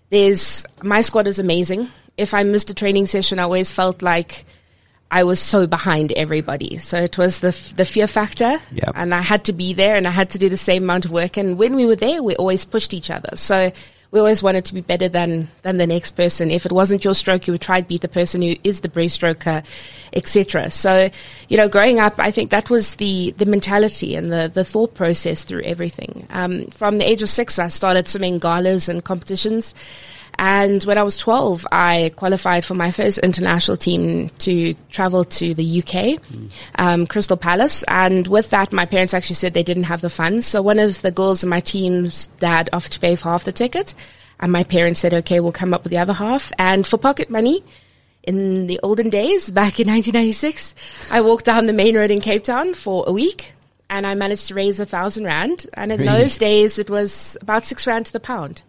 there's 0.09 0.65
my 0.81 1.01
squad 1.01 1.27
is 1.27 1.39
amazing. 1.39 1.89
If 2.17 2.33
I 2.33 2.43
missed 2.43 2.69
a 2.69 2.73
training 2.73 3.05
session, 3.05 3.39
I 3.39 3.43
always 3.43 3.71
felt 3.71 4.01
like 4.01 4.45
I 5.09 5.23
was 5.23 5.39
so 5.39 5.67
behind 5.67 6.11
everybody. 6.13 6.77
So 6.77 6.97
it 6.97 7.17
was 7.17 7.39
the 7.39 7.57
the 7.75 7.85
fear 7.85 8.07
factor, 8.07 8.59
yep. 8.71 8.91
and 8.95 9.13
I 9.13 9.21
had 9.21 9.45
to 9.45 9.53
be 9.53 9.73
there, 9.73 9.95
and 9.95 10.07
I 10.07 10.11
had 10.11 10.29
to 10.31 10.37
do 10.37 10.49
the 10.49 10.57
same 10.57 10.83
amount 10.83 11.05
of 11.05 11.11
work. 11.11 11.37
And 11.37 11.57
when 11.57 11.75
we 11.75 11.85
were 11.85 11.95
there, 11.95 12.21
we 12.21 12.35
always 12.35 12.65
pushed 12.65 12.93
each 12.93 13.09
other. 13.09 13.35
So 13.35 13.71
we 14.11 14.19
always 14.19 14.41
wanted 14.41 14.65
to 14.65 14.73
be 14.73 14.81
better 14.81 15.07
than 15.09 15.49
than 15.61 15.77
the 15.77 15.87
next 15.87 16.11
person. 16.11 16.51
If 16.51 16.65
it 16.65 16.71
wasn't 16.71 17.05
your 17.05 17.13
stroke, 17.13 17.47
you 17.47 17.53
would 17.53 17.61
try 17.61 17.81
to 17.81 17.87
beat 17.87 18.01
the 18.01 18.07
person 18.07 18.41
who 18.41 18.55
is 18.63 18.81
the 18.81 18.89
breaststroker, 18.89 19.65
etc. 20.13 20.71
So, 20.71 21.09
you 21.49 21.57
know, 21.57 21.69
growing 21.69 21.99
up, 21.99 22.19
I 22.19 22.31
think 22.31 22.51
that 22.51 22.69
was 22.69 22.95
the 22.95 23.31
the 23.31 23.45
mentality 23.45 24.15
and 24.15 24.31
the 24.31 24.51
the 24.53 24.63
thought 24.65 24.93
process 24.93 25.43
through 25.43 25.63
everything. 25.63 26.27
Um, 26.29 26.67
from 26.67 26.97
the 26.97 27.09
age 27.09 27.21
of 27.21 27.29
six, 27.29 27.59
I 27.59 27.69
started 27.69 28.07
swimming 28.07 28.39
galas 28.39 28.89
and 28.89 29.03
competitions. 29.03 29.73
And 30.39 30.83
when 30.83 30.97
I 30.97 31.03
was 31.03 31.17
12, 31.17 31.65
I 31.71 32.11
qualified 32.15 32.63
for 32.63 32.75
my 32.75 32.91
first 32.91 33.17
international 33.19 33.75
team 33.75 34.29
to 34.39 34.73
travel 34.91 35.23
to 35.25 35.53
the 35.53 35.81
UK, 35.81 36.19
um, 36.75 37.07
Crystal 37.07 37.37
Palace. 37.37 37.83
And 37.87 38.27
with 38.27 38.51
that, 38.51 38.71
my 38.71 38.85
parents 38.85 39.13
actually 39.15 39.35
said 39.35 39.53
they 39.53 39.63
didn't 39.63 39.83
have 39.83 40.01
the 40.01 40.09
funds. 40.11 40.45
So 40.45 40.61
one 40.61 40.77
of 40.79 41.01
the 41.01 41.11
girls 41.11 41.43
in 41.43 41.49
my 41.49 41.59
team's 41.59 42.27
dad 42.39 42.69
offered 42.71 42.91
to 42.91 42.99
pay 42.99 43.15
for 43.15 43.29
half 43.29 43.45
the 43.45 43.51
ticket. 43.51 43.95
And 44.39 44.51
my 44.51 44.63
parents 44.63 44.99
said, 44.99 45.13
okay, 45.15 45.39
we'll 45.39 45.51
come 45.51 45.73
up 45.73 45.83
with 45.83 45.89
the 45.91 45.97
other 45.97 46.13
half. 46.13 46.51
And 46.59 46.85
for 46.85 46.97
pocket 46.97 47.31
money, 47.31 47.63
in 48.21 48.67
the 48.67 48.79
olden 48.83 49.09
days, 49.09 49.49
back 49.49 49.79
in 49.79 49.87
1996, 49.87 50.75
I 51.11 51.21
walked 51.21 51.45
down 51.45 51.65
the 51.65 51.73
main 51.73 51.95
road 51.97 52.11
in 52.11 52.21
Cape 52.21 52.43
Town 52.43 52.73
for 52.75 53.03
a 53.07 53.11
week 53.11 53.53
and 53.89 54.05
I 54.05 54.15
managed 54.15 54.47
to 54.49 54.53
raise 54.53 54.79
a 54.79 54.85
thousand 54.85 55.23
rand. 55.23 55.65
And 55.73 55.91
in 55.91 56.01
Really? 56.01 56.11
those 56.23 56.37
days, 56.37 56.77
it 56.77 56.89
was 56.89 57.37
about 57.41 57.63
six 57.65 57.87
rand 57.87 58.05
to 58.07 58.13
the 58.13 58.19
pound. 58.19 58.61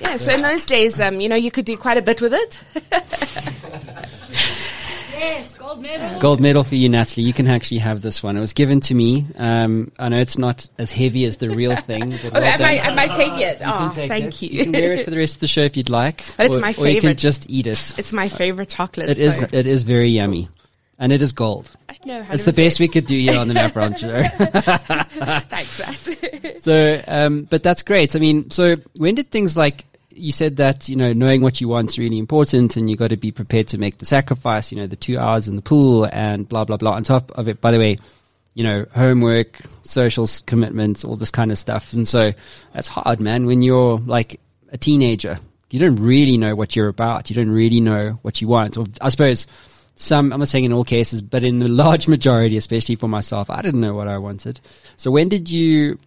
Yeah, 0.00 0.16
so 0.18 0.32
in 0.32 0.42
those 0.42 0.66
days, 0.66 1.00
um, 1.00 1.20
you 1.20 1.28
know, 1.28 1.36
you 1.36 1.50
could 1.50 1.64
do 1.64 1.76
quite 1.76 1.96
a 1.96 2.02
bit 2.02 2.20
with 2.20 2.34
it. 2.34 2.60
Yes, 5.18 5.56
gold 5.56 5.80
medal. 5.80 6.20
Gold 6.20 6.40
medal 6.40 6.62
for 6.62 6.74
you, 6.74 6.88
Natalie. 6.90 7.24
You 7.26 7.32
can 7.32 7.46
actually 7.46 7.78
have 7.78 8.02
this 8.02 8.22
one. 8.22 8.36
It 8.36 8.40
was 8.40 8.52
given 8.52 8.80
to 8.80 8.94
me. 8.94 9.26
Um, 9.36 9.90
I 9.98 10.10
know 10.10 10.18
it's 10.18 10.36
not 10.36 10.68
as 10.78 10.92
heavy 10.92 11.24
as 11.24 11.38
the 11.38 11.48
real 11.50 11.74
thing, 11.74 12.10
but 12.10 12.32
well 12.34 12.42
Oh, 12.42 12.46
am, 12.46 12.58
done. 12.58 12.68
I, 12.68 12.72
am 12.74 12.98
I 12.98 13.06
taking 13.08 13.38
it? 13.40 13.60
You 13.60 13.66
Oh, 13.66 13.78
can 13.78 13.90
take 13.92 14.08
thank 14.08 14.26
it. 14.26 14.42
you. 14.42 14.58
You 14.58 14.64
can 14.64 14.72
wear 14.72 14.92
it 14.92 15.04
for 15.06 15.10
the 15.10 15.16
rest 15.16 15.36
of 15.36 15.40
the 15.40 15.48
show 15.48 15.62
if 15.62 15.76
you'd 15.76 15.88
like. 15.88 16.22
But 16.36 16.46
it's 16.46 16.56
or, 16.56 16.60
my 16.60 16.68
Or 16.68 16.86
you 16.88 17.00
can 17.00 17.00
favorite. 17.00 17.18
just 17.18 17.48
eat 17.50 17.66
it. 17.66 17.94
it's 17.98 18.12
my 18.12 18.28
favorite 18.28 18.68
chocolate. 18.68 19.08
It 19.08 19.18
is. 19.18 19.38
so- 19.38 19.48
It 19.50 19.66
is 19.66 19.82
very 19.84 20.10
yummy, 20.10 20.50
and 20.98 21.12
it 21.12 21.22
is 21.22 21.32
gold. 21.32 21.72
Know, 22.06 22.24
It's 22.30 22.44
the 22.44 22.52
best 22.52 22.76
100%. 22.76 22.80
we 22.80 22.88
could 22.88 23.06
do 23.06 23.18
here 23.18 23.38
on 23.38 23.48
the 23.48 23.54
Matt 23.54 23.72
Show. 23.98 24.22
Thanks, 25.48 26.62
so, 26.62 27.02
um, 27.06 27.44
but 27.44 27.62
that's 27.62 27.82
great. 27.82 28.14
I 28.14 28.20
mean, 28.20 28.50
so 28.50 28.76
when 28.96 29.16
did 29.16 29.30
things 29.30 29.56
like 29.56 29.84
you 30.10 30.32
said 30.32 30.56
that 30.56 30.88
you 30.88 30.96
know 30.96 31.12
knowing 31.12 31.42
what 31.42 31.60
you 31.60 31.68
want 31.68 31.90
is 31.90 31.98
really 31.98 32.18
important, 32.18 32.76
and 32.76 32.90
you 32.90 32.96
got 32.96 33.08
to 33.08 33.16
be 33.16 33.30
prepared 33.30 33.68
to 33.68 33.78
make 33.78 33.98
the 33.98 34.06
sacrifice. 34.06 34.72
You 34.72 34.78
know, 34.78 34.86
the 34.86 34.96
two 34.96 35.18
hours 35.18 35.48
in 35.48 35.56
the 35.56 35.62
pool 35.62 36.08
and 36.12 36.48
blah 36.48 36.64
blah 36.64 36.76
blah. 36.76 36.92
On 36.92 37.04
top 37.04 37.30
of 37.32 37.48
it, 37.48 37.60
by 37.60 37.70
the 37.70 37.78
way, 37.78 37.96
you 38.54 38.64
know, 38.64 38.86
homework, 38.94 39.58
social 39.82 40.26
commitments, 40.46 41.04
all 41.04 41.16
this 41.16 41.30
kind 41.30 41.50
of 41.50 41.58
stuff. 41.58 41.92
And 41.92 42.08
so 42.08 42.32
that's 42.72 42.88
hard, 42.88 43.20
man. 43.20 43.46
When 43.46 43.62
you're 43.62 43.98
like 43.98 44.40
a 44.72 44.78
teenager, 44.78 45.38
you 45.70 45.78
don't 45.78 45.96
really 45.96 46.38
know 46.38 46.54
what 46.54 46.74
you're 46.74 46.88
about. 46.88 47.30
You 47.30 47.36
don't 47.36 47.50
really 47.50 47.80
know 47.80 48.18
what 48.22 48.40
you 48.40 48.48
want. 48.48 48.76
Or 48.76 48.86
I 49.00 49.10
suppose 49.10 49.46
some, 49.96 50.32
I'm 50.32 50.38
not 50.38 50.48
saying 50.48 50.64
in 50.64 50.72
all 50.72 50.84
cases, 50.84 51.20
but 51.22 51.42
in 51.42 51.58
the 51.58 51.68
large 51.84 52.06
majority, 52.06 52.56
especially 52.56 52.94
for 52.96 53.08
myself, 53.08 53.50
I 53.50 53.62
didn't 53.62 53.80
know 53.80 53.94
what 53.94 54.08
I 54.08 54.18
wanted. 54.18 54.60
So 54.96 55.10
when 55.10 55.28
did 55.28 55.50
you 55.50 55.98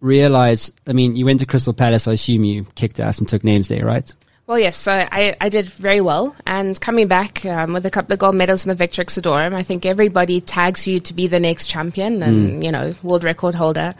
realize? 0.00 0.72
I 0.86 0.92
mean, 0.92 1.14
you 1.16 1.26
went 1.26 1.40
to 1.40 1.46
Crystal 1.46 1.72
Palace. 1.74 2.08
I 2.08 2.12
assume 2.12 2.44
you 2.44 2.64
kicked 2.74 2.98
ass 3.00 3.18
and 3.18 3.28
took 3.28 3.44
names 3.44 3.68
there, 3.68 3.84
right? 3.84 4.12
Well, 4.46 4.58
yes, 4.58 4.76
so 4.76 4.92
I, 4.92 5.36
I 5.40 5.48
did 5.48 5.68
very 5.68 6.00
well. 6.00 6.34
And 6.46 6.78
coming 6.80 7.06
back 7.06 7.44
um, 7.46 7.72
with 7.72 7.86
a 7.86 7.90
couple 7.90 8.12
of 8.12 8.18
gold 8.18 8.34
medals 8.34 8.66
in 8.66 8.76
the 8.76 8.84
Victrix 8.84 9.18
Ludorum, 9.18 9.54
I 9.54 9.62
think 9.62 9.86
everybody 9.86 10.40
tags 10.40 10.86
you 10.86 10.98
to 11.00 11.14
be 11.14 11.26
the 11.28 11.38
next 11.38 11.68
champion 11.68 12.22
and, 12.22 12.64
you 12.64 12.72
know, 12.72 12.92
world 13.02 13.24
record 13.24 13.54
holder. 13.54 13.94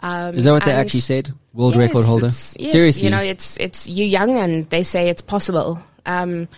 Um, 0.00 0.32
Mm. 0.32 0.36
Is 0.36 0.44
that 0.44 0.52
what 0.52 0.64
they 0.64 0.72
actually 0.72 1.00
said? 1.00 1.30
World 1.52 1.74
Yes, 1.74 1.88
record 1.88 2.06
holder? 2.06 2.26
yes, 2.26 2.56
Seriously? 2.56 3.04
you 3.04 3.10
know, 3.10 3.20
it's 3.20 3.58
it's 3.58 3.86
you 3.86 4.06
young, 4.06 4.38
and 4.38 4.68
they 4.70 4.82
say 4.82 5.10
it's 5.10 5.20
possible. 5.20 5.78
Um, 6.06 6.48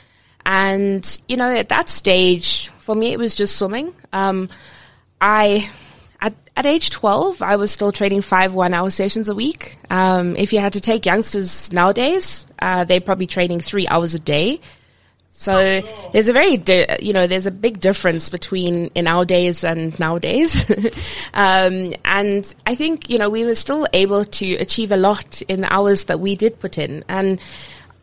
and 0.44 1.20
you 1.28 1.36
know, 1.36 1.50
at 1.50 1.68
that 1.68 1.88
stage, 1.88 2.68
for 2.78 2.94
me, 2.94 3.12
it 3.12 3.18
was 3.18 3.34
just 3.34 3.56
swimming. 3.56 3.94
Um, 4.12 4.48
I 5.20 5.70
at 6.20 6.34
at 6.56 6.66
age 6.66 6.90
twelve, 6.90 7.42
I 7.42 7.56
was 7.56 7.72
still 7.72 7.92
training 7.92 8.22
five 8.22 8.54
one-hour 8.54 8.90
sessions 8.90 9.28
a 9.28 9.34
week. 9.34 9.78
Um, 9.90 10.36
if 10.36 10.52
you 10.52 10.60
had 10.60 10.74
to 10.74 10.80
take 10.80 11.06
youngsters 11.06 11.72
nowadays, 11.72 12.46
uh, 12.58 12.84
they're 12.84 13.00
probably 13.00 13.26
training 13.26 13.60
three 13.60 13.86
hours 13.88 14.14
a 14.14 14.18
day. 14.18 14.60
So 15.34 15.80
there's 16.12 16.28
a 16.28 16.34
very, 16.34 16.58
di- 16.58 16.98
you 17.00 17.14
know, 17.14 17.26
there's 17.26 17.46
a 17.46 17.50
big 17.50 17.80
difference 17.80 18.28
between 18.28 18.88
in 18.94 19.06
our 19.06 19.24
days 19.24 19.64
and 19.64 19.98
nowadays. 19.98 20.70
um, 21.34 21.94
and 22.04 22.54
I 22.66 22.74
think, 22.74 23.08
you 23.08 23.16
know, 23.16 23.30
we 23.30 23.46
were 23.46 23.54
still 23.54 23.86
able 23.94 24.26
to 24.26 24.54
achieve 24.56 24.92
a 24.92 24.96
lot 24.98 25.40
in 25.42 25.62
the 25.62 25.72
hours 25.72 26.04
that 26.04 26.20
we 26.20 26.36
did 26.36 26.60
put 26.60 26.76
in. 26.76 27.02
And 27.08 27.40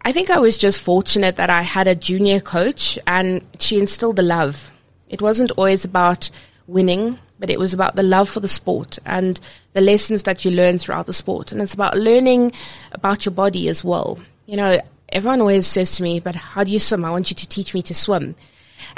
I 0.01 0.11
think 0.11 0.29
I 0.29 0.39
was 0.39 0.57
just 0.57 0.81
fortunate 0.81 1.35
that 1.35 1.49
I 1.49 1.61
had 1.61 1.87
a 1.87 1.95
junior 1.95 2.39
coach 2.39 2.97
and 3.05 3.41
she 3.59 3.77
instilled 3.77 4.15
the 4.15 4.23
love. 4.23 4.71
It 5.09 5.21
wasn't 5.21 5.51
always 5.51 5.83
about 5.83 6.29
winning, 6.67 7.19
but 7.37 7.49
it 7.49 7.59
was 7.59 7.73
about 7.73 7.95
the 7.95 8.03
love 8.03 8.29
for 8.29 8.39
the 8.39 8.47
sport 8.47 8.97
and 9.05 9.39
the 9.73 9.81
lessons 9.81 10.23
that 10.23 10.45
you 10.45 10.51
learn 10.51 10.77
throughout 10.77 11.05
the 11.05 11.13
sport. 11.13 11.51
And 11.51 11.61
it's 11.61 11.73
about 11.73 11.97
learning 11.97 12.53
about 12.91 13.25
your 13.25 13.33
body 13.33 13.67
as 13.67 13.83
well. 13.83 14.19
You 14.45 14.57
know, 14.57 14.79
everyone 15.09 15.41
always 15.41 15.67
says 15.67 15.95
to 15.97 16.03
me, 16.03 16.19
but 16.19 16.35
how 16.35 16.63
do 16.63 16.71
you 16.71 16.79
swim? 16.79 17.03
I 17.03 17.11
want 17.11 17.29
you 17.29 17.35
to 17.35 17.49
teach 17.49 17.73
me 17.73 17.81
to 17.83 17.93
swim. 17.93 18.35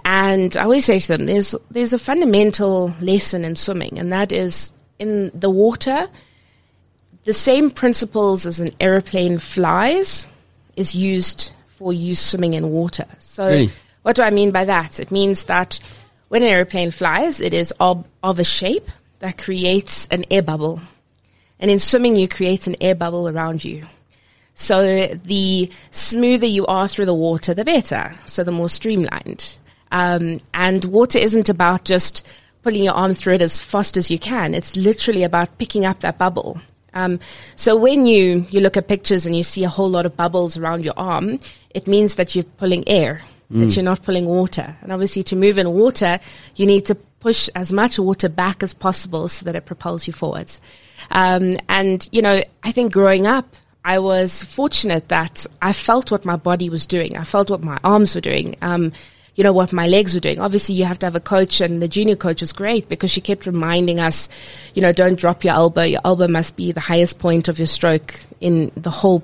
And 0.06 0.56
I 0.56 0.64
always 0.64 0.86
say 0.86 1.00
to 1.00 1.08
them, 1.08 1.26
there's, 1.26 1.56
there's 1.70 1.94
a 1.94 2.00
fundamental 2.00 2.94
lesson 3.02 3.44
in 3.44 3.56
swimming, 3.56 4.00
and 4.00 4.12
that 4.12 4.32
is 4.32 4.74
in 5.00 5.32
the 5.34 5.50
water, 5.50 6.08
the 7.26 7.34
same 7.34 7.70
principles 7.70 8.46
as 8.46 8.60
an 8.60 8.70
aeroplane 8.80 9.38
flies 9.38 10.28
is 10.76 10.96
used 10.96 11.52
for 11.68 11.94
you 11.94 12.16
swimming 12.16 12.54
in 12.54 12.70
water. 12.70 13.06
So, 13.20 13.48
Really? 13.48 13.72
what 14.04 14.16
do 14.16 14.24
I 14.24 14.30
mean 14.30 14.52
by 14.52 14.66
that? 14.66 15.00
It 15.00 15.12
means 15.12 15.46
that 15.46 15.80
when 16.30 16.44
an 16.44 16.50
aeroplane 16.50 16.92
flies, 16.92 17.42
it 17.42 17.54
is 17.54 17.74
of, 17.80 18.06
of 18.24 18.40
a 18.40 18.44
shape 18.44 18.88
that 19.20 19.38
creates 19.38 20.08
an 20.08 20.26
air 20.32 20.42
bubble. 20.42 20.80
And 21.60 21.70
in 21.70 21.80
swimming, 21.80 22.16
you 22.16 22.28
create 22.28 22.68
an 22.68 22.76
air 22.82 22.96
bubble 22.96 23.28
around 23.28 23.64
you. 23.64 23.84
So 24.54 25.08
the 25.08 25.72
smoother 25.92 26.48
you 26.48 26.66
are 26.68 26.88
through 26.88 27.06
the 27.06 27.14
water, 27.14 27.54
the 27.54 27.66
better. 27.66 28.14
So 28.26 28.44
the 28.44 28.52
more 28.52 28.70
streamlined. 28.70 29.58
Um, 29.92 30.40
and 30.54 30.86
water 30.86 31.20
isn't 31.20 31.50
about 31.50 31.86
just 31.86 32.28
pulling 32.64 32.84
your 32.84 32.94
arm 32.94 33.14
through 33.14 33.34
it 33.36 33.42
as 33.42 33.62
fast 33.62 33.98
as 33.98 34.10
you 34.12 34.20
can. 34.20 34.54
It's 34.54 34.76
literally 34.76 35.24
about 35.24 35.58
picking 35.58 35.86
up 35.86 36.00
that 36.02 36.18
bubble. 36.18 36.62
Um, 36.94 37.20
so 37.56 37.76
when 37.76 38.06
you, 38.06 38.46
you 38.50 38.60
look 38.60 38.78
at 38.78 38.88
pictures 38.88 39.26
and 39.26 39.36
you 39.36 39.44
see 39.44 39.64
a 39.64 39.70
whole 39.70 39.90
lot 39.90 40.06
of 40.06 40.18
bubbles 40.18 40.58
around 40.58 40.84
your 40.84 40.94
arm, 40.98 41.40
it 41.70 41.88
means 41.88 42.16
that 42.16 42.36
you're 42.36 42.44
pulling 42.44 42.88
air, 42.88 43.22
that 43.50 43.76
you're 43.76 43.84
not 43.84 44.02
pulling 44.04 44.26
water. 44.26 44.76
And 44.82 44.92
obviously 44.92 45.24
to 45.24 45.36
move 45.36 45.58
in 45.58 45.72
water, 45.72 46.20
you 46.56 46.66
need 46.66 46.86
to 46.86 46.96
push 46.96 47.50
as 47.56 47.72
much 47.72 48.00
water 48.00 48.30
back 48.30 48.64
as 48.64 48.74
possible 48.74 49.28
so 49.28 49.46
that 49.46 49.56
it 49.56 49.66
propels 49.66 50.08
you 50.08 50.14
forwards. 50.14 50.62
Um, 51.12 51.56
and, 51.68 52.08
you 52.12 52.22
know, 52.22 52.42
I 52.64 52.72
think 52.72 52.94
growing 52.94 53.28
up, 53.28 53.56
I 53.84 54.00
was 54.00 54.44
fortunate 54.44 55.10
that 55.10 55.46
I 55.62 55.74
felt 55.74 56.12
what 56.12 56.24
my 56.24 56.36
body 56.36 56.70
was 56.70 56.86
doing. 56.86 57.18
I 57.18 57.24
felt 57.24 57.50
what 57.50 57.64
my 57.64 57.80
arms 57.84 58.16
were 58.16 58.22
doing. 58.22 58.56
Um, 58.62 58.94
you 59.36 59.44
know, 59.44 59.54
what 59.54 59.72
my 59.72 59.88
legs 59.88 60.14
were 60.14 60.20
doing. 60.20 60.40
Obviously, 60.40 60.76
you 60.76 60.86
have 60.86 61.00
to 61.00 61.06
have 61.06 61.16
a 61.16 61.22
coach, 61.22 61.62
and 61.62 61.82
the 61.82 61.88
junior 61.88 62.16
coach 62.16 62.42
was 62.42 62.52
great 62.52 62.90
because 62.90 63.12
she 63.12 63.22
kept 63.22 63.46
reminding 63.46 64.00
us, 64.00 64.30
you 64.74 64.82
know, 64.82 64.92
don't 64.92 65.18
drop 65.20 65.44
your 65.44 65.54
elbow. 65.54 65.84
Your 65.84 66.02
elbow 66.04 66.28
must 66.28 66.56
be 66.56 66.72
the 66.72 66.80
highest 66.80 67.20
point 67.20 67.48
of 67.48 67.58
your 67.58 67.68
stroke 67.68 68.20
in 68.40 68.72
the 68.76 68.90
whole 68.90 69.24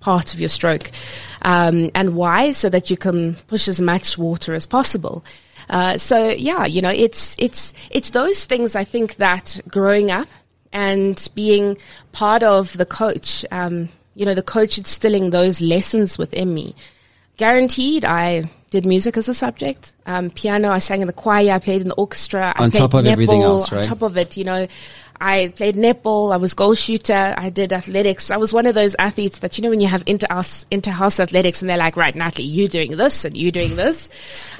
part 0.00 0.34
of 0.34 0.40
your 0.40 0.48
stroke. 0.48 0.90
Um, 1.42 1.90
and 1.94 2.16
why? 2.16 2.52
So 2.52 2.68
that 2.70 2.90
you 2.90 2.96
can 2.96 3.34
push 3.46 3.68
as 3.68 3.80
much 3.80 4.18
water 4.18 4.54
as 4.54 4.66
possible. 4.66 5.24
Uh, 5.68 5.96
so 5.96 6.30
yeah, 6.30 6.66
you 6.66 6.82
know, 6.82 6.90
it's, 6.90 7.36
it's, 7.38 7.74
it's 7.90 8.10
those 8.10 8.44
things 8.44 8.74
I 8.74 8.82
think 8.82 9.16
that 9.16 9.60
growing 9.68 10.10
up 10.10 10.26
and 10.72 11.28
being 11.34 11.76
part 12.12 12.42
of 12.42 12.76
the 12.76 12.86
coach, 12.86 13.44
um, 13.52 13.88
you 14.14 14.26
know, 14.26 14.34
the 14.34 14.42
coach 14.42 14.78
instilling 14.78 15.30
those 15.30 15.60
lessons 15.60 16.18
within 16.18 16.52
me. 16.52 16.74
Guaranteed, 17.36 18.04
I 18.04 18.44
did 18.70 18.86
music 18.86 19.16
as 19.16 19.28
a 19.28 19.34
subject. 19.34 19.92
Um, 20.06 20.30
piano, 20.30 20.70
I 20.70 20.78
sang 20.78 21.00
in 21.00 21.06
the 21.06 21.12
choir, 21.12 21.52
I 21.52 21.58
played 21.58 21.82
in 21.82 21.88
the 21.88 21.94
orchestra. 21.94 22.54
I 22.56 22.64
On 22.64 22.70
played 22.70 22.78
top 22.78 22.94
of 22.94 23.06
everything 23.06 23.42
else, 23.42 23.70
right? 23.72 23.80
On 23.80 23.84
top 23.84 24.02
of 24.02 24.16
it, 24.16 24.36
you 24.36 24.44
know, 24.44 24.68
I 25.20 25.52
played 25.54 25.74
netball, 25.74 26.32
I 26.32 26.38
was 26.38 26.54
goal 26.54 26.74
shooter, 26.74 27.34
I 27.36 27.50
did 27.50 27.72
athletics. 27.72 28.30
I 28.30 28.38
was 28.38 28.52
one 28.52 28.66
of 28.66 28.74
those 28.74 28.96
athletes 28.98 29.40
that, 29.40 29.58
you 29.58 29.62
know, 29.62 29.70
when 29.70 29.80
you 29.80 29.88
have 29.88 30.02
inter-house, 30.06 30.64
inter-house 30.70 31.20
athletics 31.20 31.60
and 31.60 31.68
they're 31.68 31.76
like, 31.76 31.96
right, 31.96 32.14
Natalie, 32.14 32.46
you 32.46 32.68
doing 32.68 32.96
this 32.96 33.24
and 33.24 33.36
you 33.36 33.50
doing 33.50 33.76
this. 33.76 34.08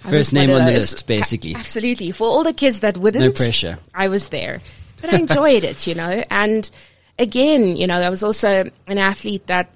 First 0.01 0.35
name 0.35 0.51
on 0.51 0.67
the 0.67 0.73
list, 0.73 1.07
basically. 1.07 1.55
A- 1.55 1.59
absolutely. 1.59 2.11
For 2.11 2.25
all 2.25 2.45
the 2.45 2.53
kids 2.53 2.81
that 2.81 2.99
wouldn't. 2.99 3.25
No 3.25 3.33
pressure. 3.33 3.79
I 3.95 4.09
was 4.09 4.29
there. 4.29 4.61
But 5.01 5.15
I 5.15 5.19
enjoyed 5.19 5.65
it, 5.65 5.87
you 5.87 5.95
know, 5.95 6.23
and 6.31 6.71
again, 7.19 7.77
you 7.77 7.87
know, 7.87 8.01
I 8.01 8.11
was 8.11 8.23
also 8.23 8.71
an 8.87 8.99
athlete 8.99 9.47
that 9.47 9.71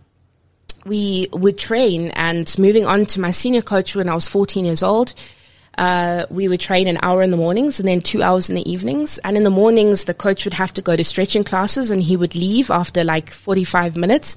we 0.85 1.29
would 1.33 1.59
train 1.59 2.11
and 2.13 2.53
moving 2.59 2.87
on 2.87 3.07
to 3.07 3.21
my 3.21 3.31
senior 3.31 3.63
coach 3.63 3.95
when 3.95 4.09
I 4.09 4.15
was 4.15 4.29
14 4.29 4.65
years 4.65 4.83
old, 4.83 5.15
uh, 5.79 6.27
we 6.31 6.47
would 6.49 6.61
train 6.61 6.87
an 6.87 6.99
hour 7.03 7.23
in 7.23 7.31
the 7.31 7.37
mornings 7.37 7.81
and 7.81 7.89
then 7.89 8.01
two 8.01 8.23
hours 8.23 8.49
in 8.49 8.57
the 8.57 8.71
evenings. 8.71 9.19
And 9.19 9.37
in 9.37 9.45
the 9.45 9.51
mornings, 9.51 10.05
the 10.05 10.15
coach 10.15 10.45
would 10.45 10.55
have 10.55 10.73
to 10.75 10.83
go 10.83 10.97
to 10.97 11.05
stretching 11.05 11.45
classes 11.45 11.91
and 11.91 12.03
he 12.03 12.17
would 12.17 12.35
leave 12.35 12.71
after 12.71 13.03
like 13.03 13.31
45 13.31 13.97
minutes. 13.97 14.37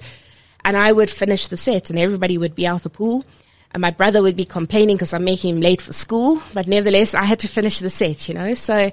And 0.65 0.75
I 0.75 0.91
would 0.91 1.09
finish 1.09 1.47
the 1.47 1.57
set 1.57 1.89
and 1.89 1.99
everybody 1.99 2.37
would 2.37 2.55
be 2.55 2.65
out 2.65 2.83
the 2.83 2.89
pool. 2.89 3.23
And 3.71 3.81
my 3.81 3.91
brother 3.91 4.21
would 4.21 4.37
be 4.37 4.45
complaining 4.45 4.95
because 4.95 5.13
I'm 5.13 5.25
making 5.25 5.55
him 5.55 5.61
late 5.61 5.81
for 5.81 5.93
school. 5.93 6.41
But 6.53 6.67
nevertheless, 6.67 7.13
I 7.13 7.25
had 7.25 7.39
to 7.39 7.47
finish 7.47 7.79
the 7.79 7.89
set, 7.89 8.27
you 8.27 8.33
know. 8.33 8.53
So 8.53 8.91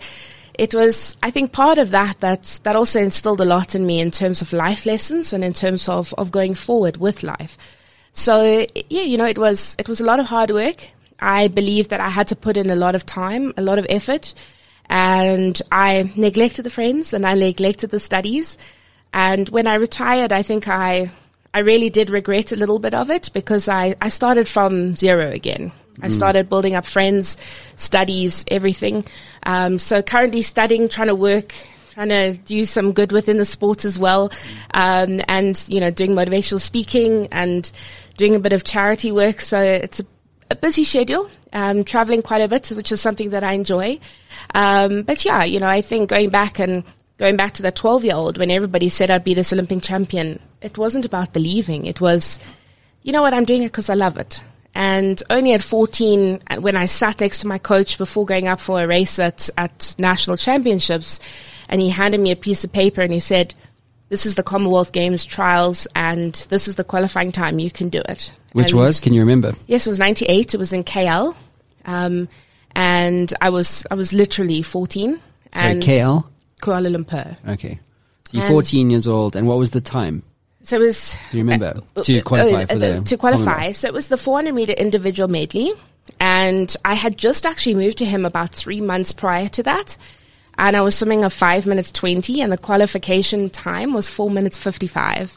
it 0.55 0.75
was, 0.75 1.17
I 1.23 1.31
think, 1.31 1.53
part 1.53 1.79
of 1.79 1.91
that 1.91 2.21
that 2.21 2.61
that 2.65 2.77
also 2.77 3.01
instilled 3.01 3.41
a 3.41 3.45
lot 3.45 3.75
in 3.75 3.87
me 3.87 4.01
in 4.01 4.11
terms 4.11 4.43
of 4.43 4.53
life 4.53 4.87
lessons 4.87 5.33
and 5.33 5.45
in 5.45 5.53
terms 5.53 5.89
of 5.89 6.15
of 6.15 6.31
going 6.31 6.55
forward 6.55 6.97
with 6.99 7.23
life. 7.23 7.59
So 8.13 8.67
yeah, 8.89 9.03
you 9.03 9.17
know, 9.17 9.27
it 9.27 9.39
was 9.39 9.77
it 9.79 9.89
was 9.89 10.01
a 10.01 10.05
lot 10.05 10.21
of 10.21 10.27
hard 10.27 10.51
work. 10.51 10.89
I 11.21 11.49
believe 11.49 11.89
that 11.89 12.01
I 12.01 12.09
had 12.09 12.29
to 12.29 12.37
put 12.37 12.57
in 12.57 12.71
a 12.71 12.77
lot 12.77 12.95
of 12.95 13.07
time, 13.07 13.53
a 13.57 13.63
lot 13.63 13.79
of 13.79 13.87
effort, 13.89 14.35
and 14.89 15.61
I 15.73 16.13
neglected 16.17 16.65
the 16.65 16.71
friends 16.71 17.13
and 17.13 17.27
I 17.27 17.35
neglected 17.35 17.91
the 17.91 18.01
studies. 18.01 18.59
And 19.13 19.49
when 19.49 19.67
I 19.67 19.75
retired, 19.75 20.33
I 20.33 20.43
think 20.43 20.69
I 20.69 21.11
I 21.53 21.61
really 21.61 21.91
did 21.91 22.11
regret 22.11 22.53
a 22.53 22.57
little 22.57 22.79
bit 22.79 22.95
of 22.95 23.11
it 23.11 23.31
because 23.33 23.69
I, 23.69 23.95
I 24.01 24.09
started 24.09 24.49
from 24.49 24.97
zero 24.97 25.31
again. 25.31 25.73
I 26.03 26.09
started 26.09 26.49
building 26.49 26.75
up 26.75 26.87
friends, 26.87 27.37
studies, 27.77 28.45
everything. 28.49 29.05
Um, 29.45 29.79
so 29.79 30.03
currently 30.03 30.43
studying, 30.43 30.89
trying 30.89 31.09
to 31.09 31.15
work, 31.15 31.55
trying 31.93 32.09
to 32.09 32.33
do 32.33 32.65
some 32.65 32.93
good 32.93 33.13
within 33.13 33.37
the 33.37 33.45
sport 33.45 33.85
as 33.85 33.99
well, 33.99 34.33
um, 34.73 35.21
and 35.29 35.65
you 35.69 35.81
know 35.81 35.91
doing 35.91 36.11
motivational 36.11 36.61
speaking 36.61 37.29
and 37.31 37.71
doing 38.17 38.35
a 38.35 38.41
bit 38.41 38.53
of 38.53 38.65
charity 38.65 39.13
work. 39.13 39.41
So 39.41 39.61
it's 39.61 40.01
a, 40.01 40.07
a 40.51 40.57
busy 40.57 40.85
schedule. 40.85 41.31
Um, 41.53 41.85
traveling 41.85 42.23
quite 42.23 42.43
a 42.43 42.49
bit, 42.49 42.69
which 42.71 42.91
is 42.91 43.01
something 43.01 43.31
that 43.31 43.45
I 43.45 43.53
enjoy. 43.53 44.01
Um, 44.57 45.03
but 45.03 45.25
yeah, 45.25 45.45
you 45.45 45.61
know, 45.61 45.69
I 45.69 45.83
think 45.83 46.11
going 46.11 46.31
back 46.31 46.59
and 46.59 46.83
going 47.17 47.37
back 47.37 47.55
to 47.55 47.63
the 47.63 47.71
12 47.71 48.05
year 48.05 48.17
old 48.17 48.39
when 48.39 48.51
everybody 48.51 48.89
said 48.89 49.09
I'd 49.09 49.23
be 49.23 49.35
this 49.35 49.53
Olympic 49.53 49.83
champion, 49.83 50.41
it 50.61 50.77
wasn't 50.77 51.05
about 51.05 51.33
believing. 51.33 51.87
It 51.87 52.01
was, 52.01 52.41
you 53.03 53.13
know 53.13 53.23
what, 53.23 53.35
I'm 53.35 53.45
doing 53.45 53.63
it 53.63 53.69
because 53.69 53.89
I 53.89 53.95
love 53.95 54.17
it. 54.17 54.43
And 54.75 55.23
only 55.31 55.53
at 55.53 55.61
14, 55.63 56.41
uh, 56.51 56.57
when 56.57 56.77
I 56.77 56.87
sat 56.87 57.21
next 57.21 57.41
to 57.41 57.47
my 57.47 57.59
coach 57.59 57.97
before 57.97 58.27
going 58.27 58.49
up 58.49 58.59
for 58.59 58.83
a 58.83 58.87
race 58.89 59.19
at, 59.19 59.49
at 59.57 59.95
national 59.99 60.37
championships, 60.37 61.21
and 61.69 61.81
he 61.81 61.89
handed 61.91 62.21
me 62.21 62.31
a 62.33 62.37
piece 62.37 62.65
of 62.65 62.73
paper 62.73 63.01
and 63.01 63.13
he 63.13 63.21
said, 63.21 63.55
this 64.09 64.27
is 64.27 64.35
the 64.35 64.43
Commonwealth 64.43 64.93
Games 64.93 65.25
trials 65.25 65.87
and 65.95 66.35
this 66.51 66.69
is 66.69 66.75
the 66.75 66.85
qualifying 66.85 67.33
time. 67.33 67.59
You 67.59 67.71
can 67.71 67.89
do 67.89 68.03
it. 68.09 68.33
Which 68.53 68.71
And- 68.71 68.79
was? 68.81 69.01
Can 69.01 69.15
you 69.15 69.21
remember? 69.21 69.55
Yes, 69.67 69.87
it 69.87 69.91
was 69.91 69.99
98. 69.99 70.55
It 70.55 70.59
was 70.59 70.73
in 70.73 70.85
KL. 70.85 71.35
Um, 71.85 72.29
and 72.75 73.33
I 73.41 73.51
was, 73.51 73.87
I 73.91 73.95
was 73.95 74.13
literally 74.13 74.63
14 74.63 75.11
Sorry, 75.13 75.21
and 75.55 75.83
KL? 75.83 76.27
Kuala 76.63 76.95
Lumpur. 76.95 77.37
Okay. 77.49 77.79
So 78.27 78.39
you're 78.39 78.45
And- 78.45 78.53
14 78.53 78.91
years 78.91 79.07
old, 79.07 79.37
and 79.37 79.47
what 79.47 79.59
was 79.59 79.71
the 79.71 79.81
time? 79.81 80.23
So 80.65 80.77
it 80.77 80.81
was 80.81 81.15
Do 81.31 81.37
you 81.37 81.45
remember? 81.45 81.83
uh, 81.95 82.03
to 82.03 82.19
uh, 82.19 82.23
qualify 82.23 82.63
uh, 82.63 82.67
for 82.67 82.73
uh, 82.73 82.79
the 82.79 83.01
to 83.01 83.17
qualify. 83.19 83.73
So 83.73 83.87
it 83.87 83.93
was 83.93 84.09
the 84.09 84.17
400 84.17 84.55
meter 84.55 84.73
individual 84.73 85.29
medley, 85.29 85.73
and 86.19 86.75
I 86.85 86.95
had 86.95 87.19
just 87.19 87.45
actually 87.45 87.75
moved 87.75 87.99
to 87.99 88.07
him 88.07 88.25
about 88.25 88.55
three 88.55 88.81
months 88.81 89.13
prior 89.13 89.49
to 89.51 89.63
that, 89.65 89.99
and 90.57 90.75
I 90.75 90.81
was 90.81 90.97
swimming 90.97 91.23
a 91.23 91.29
five 91.29 91.67
minutes 91.67 91.93
20, 91.93 92.41
and 92.41 92.51
the 92.51 92.57
qualification 92.57 93.51
time 93.51 93.93
was 93.93 94.09
four 94.09 94.31
minutes 94.31 94.57
55. 94.57 95.37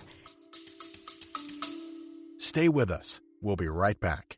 Stay 2.37 2.69
with 2.69 2.89
us. 2.89 3.19
We'll 3.41 3.57
be 3.57 3.67
right 3.67 3.99
back. 3.99 4.37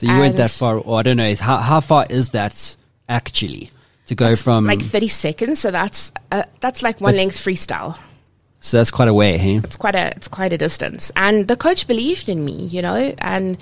So 0.00 0.06
you 0.06 0.18
went 0.18 0.36
that 0.36 0.48
far, 0.48 0.78
or 0.78 0.98
I 0.98 1.02
don't 1.02 1.18
know, 1.18 1.26
is 1.26 1.40
how, 1.40 1.58
how 1.58 1.80
far 1.80 2.06
is 2.08 2.30
that 2.30 2.74
actually 3.06 3.70
to 4.06 4.14
go 4.14 4.34
from? 4.34 4.64
Like 4.64 4.80
30 4.80 5.08
seconds, 5.08 5.58
so 5.58 5.70
that's 5.70 6.10
uh, 6.32 6.44
that's 6.60 6.82
like 6.82 7.02
one 7.02 7.16
length 7.16 7.36
freestyle. 7.36 7.98
so 8.60 8.78
that's 8.78 8.90
quite 8.90 9.08
a 9.08 9.12
way, 9.12 9.36
hey? 9.36 9.56
it's 9.56 9.76
quite 9.76 9.94
a 9.94 10.06
it's 10.16 10.26
quite 10.26 10.54
a 10.54 10.56
distance. 10.56 11.12
And 11.16 11.48
the 11.48 11.56
coach 11.56 11.86
believed 11.86 12.30
in 12.30 12.42
me, 12.42 12.64
you 12.68 12.80
know, 12.80 13.14
and 13.18 13.58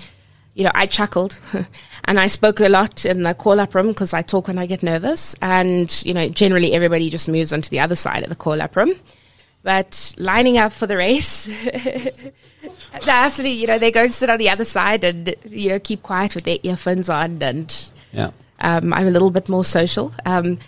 you 0.53 0.63
know 0.63 0.71
I 0.73 0.85
chuckled, 0.85 1.37
and 2.05 2.17
I 2.17 2.27
spoke 2.27 2.61
a 2.61 2.69
lot 2.69 3.05
in 3.05 3.23
the 3.23 3.33
call 3.33 3.59
up 3.59 3.75
room 3.75 3.89
because 3.89 4.13
I 4.13 4.21
talk 4.21 4.47
when 4.47 4.57
I 4.57 4.65
get 4.65 4.81
nervous, 4.81 5.35
and 5.41 5.91
you 6.05 6.13
know 6.13 6.29
generally 6.29 6.71
everybody 6.71 7.09
just 7.09 7.27
moves 7.27 7.51
onto 7.51 7.67
the 7.67 7.81
other 7.81 7.95
side 7.95 8.23
of 8.23 8.29
the 8.29 8.37
call 8.37 8.61
up 8.61 8.77
room, 8.77 8.93
but 9.61 10.15
lining 10.17 10.57
up 10.57 10.71
for 10.71 10.87
the 10.87 10.95
race. 10.95 11.49
Absolutely, 13.07 13.57
you 13.57 13.67
know, 13.67 13.77
they 13.79 13.91
go 13.91 14.03
and 14.03 14.13
sit 14.13 14.29
on 14.29 14.37
the 14.37 14.49
other 14.49 14.65
side 14.65 15.03
and 15.03 15.35
you 15.45 15.69
know 15.69 15.79
keep 15.79 16.03
quiet 16.03 16.35
with 16.35 16.43
their 16.43 16.57
earphones 16.63 17.09
on, 17.09 17.41
and 17.41 17.91
Yeah. 18.13 18.31
um, 18.59 18.93
I'm 18.93 19.07
a 19.07 19.11
little 19.11 19.31
bit 19.31 19.49
more 19.49 19.65
social. 19.65 20.13
Um, 20.25 20.59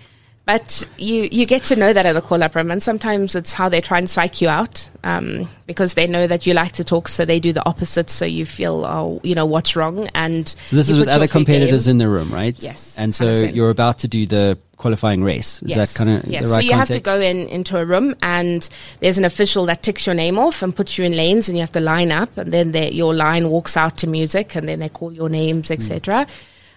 but 0.43 0.85
you, 0.97 1.29
you 1.31 1.45
get 1.45 1.63
to 1.65 1.75
know 1.75 1.93
that 1.93 2.05
in 2.05 2.15
the 2.15 2.21
call 2.21 2.41
up 2.43 2.55
room, 2.55 2.71
and 2.71 2.81
sometimes 2.81 3.35
it's 3.35 3.53
how 3.53 3.69
they 3.69 3.79
try 3.79 3.99
and 3.99 4.09
psych 4.09 4.41
you 4.41 4.49
out 4.49 4.89
um, 5.03 5.47
because 5.67 5.93
they 5.93 6.07
know 6.07 6.25
that 6.25 6.45
you 6.47 6.53
like 6.53 6.71
to 6.73 6.83
talk, 6.83 7.07
so 7.09 7.25
they 7.25 7.39
do 7.39 7.53
the 7.53 7.65
opposite, 7.67 8.09
so 8.09 8.25
you 8.25 8.45
feel, 8.45 8.83
oh, 8.83 9.21
you 9.23 9.35
know, 9.35 9.45
what's 9.45 9.75
wrong. 9.75 10.09
And 10.15 10.49
So 10.49 10.75
this 10.75 10.89
is 10.89 10.97
with 10.97 11.09
other 11.09 11.27
competitors 11.27 11.87
in 11.87 11.99
the 11.99 12.09
room, 12.09 12.31
right? 12.33 12.55
Yes, 12.61 12.97
And 12.97 13.13
so 13.13 13.25
100%. 13.27 13.55
you're 13.55 13.69
about 13.69 13.99
to 13.99 14.07
do 14.07 14.25
the 14.25 14.57
qualifying 14.81 15.23
race. 15.23 15.61
Is 15.61 15.75
yes. 15.75 15.93
that 15.93 15.97
kind 15.97 16.09
of 16.09 16.25
yes. 16.25 16.43
the 16.43 16.49
right 16.49 16.55
so 16.57 16.61
you 16.61 16.73
have 16.73 16.87
to 16.89 16.99
go 16.99 17.19
in 17.21 17.47
into 17.47 17.77
a 17.77 17.85
room, 17.85 18.15
and 18.21 18.67
there's 18.99 19.17
an 19.17 19.25
official 19.25 19.65
that 19.67 19.83
ticks 19.83 20.05
your 20.05 20.15
name 20.15 20.37
off 20.37 20.61
and 20.63 20.75
puts 20.75 20.97
you 20.97 21.05
in 21.05 21.13
lanes, 21.15 21.47
and 21.47 21.57
you 21.57 21.61
have 21.61 21.71
to 21.73 21.79
line 21.79 22.11
up, 22.11 22.35
and 22.37 22.51
then 22.51 22.71
they, 22.71 22.91
your 22.91 23.13
line 23.13 23.49
walks 23.49 23.77
out 23.77 23.97
to 23.99 24.07
music, 24.07 24.55
and 24.55 24.67
then 24.67 24.79
they 24.79 24.89
call 24.89 25.11
your 25.13 25.29
names, 25.29 25.67
Hmm. 25.69 25.73
etc. 25.73 26.27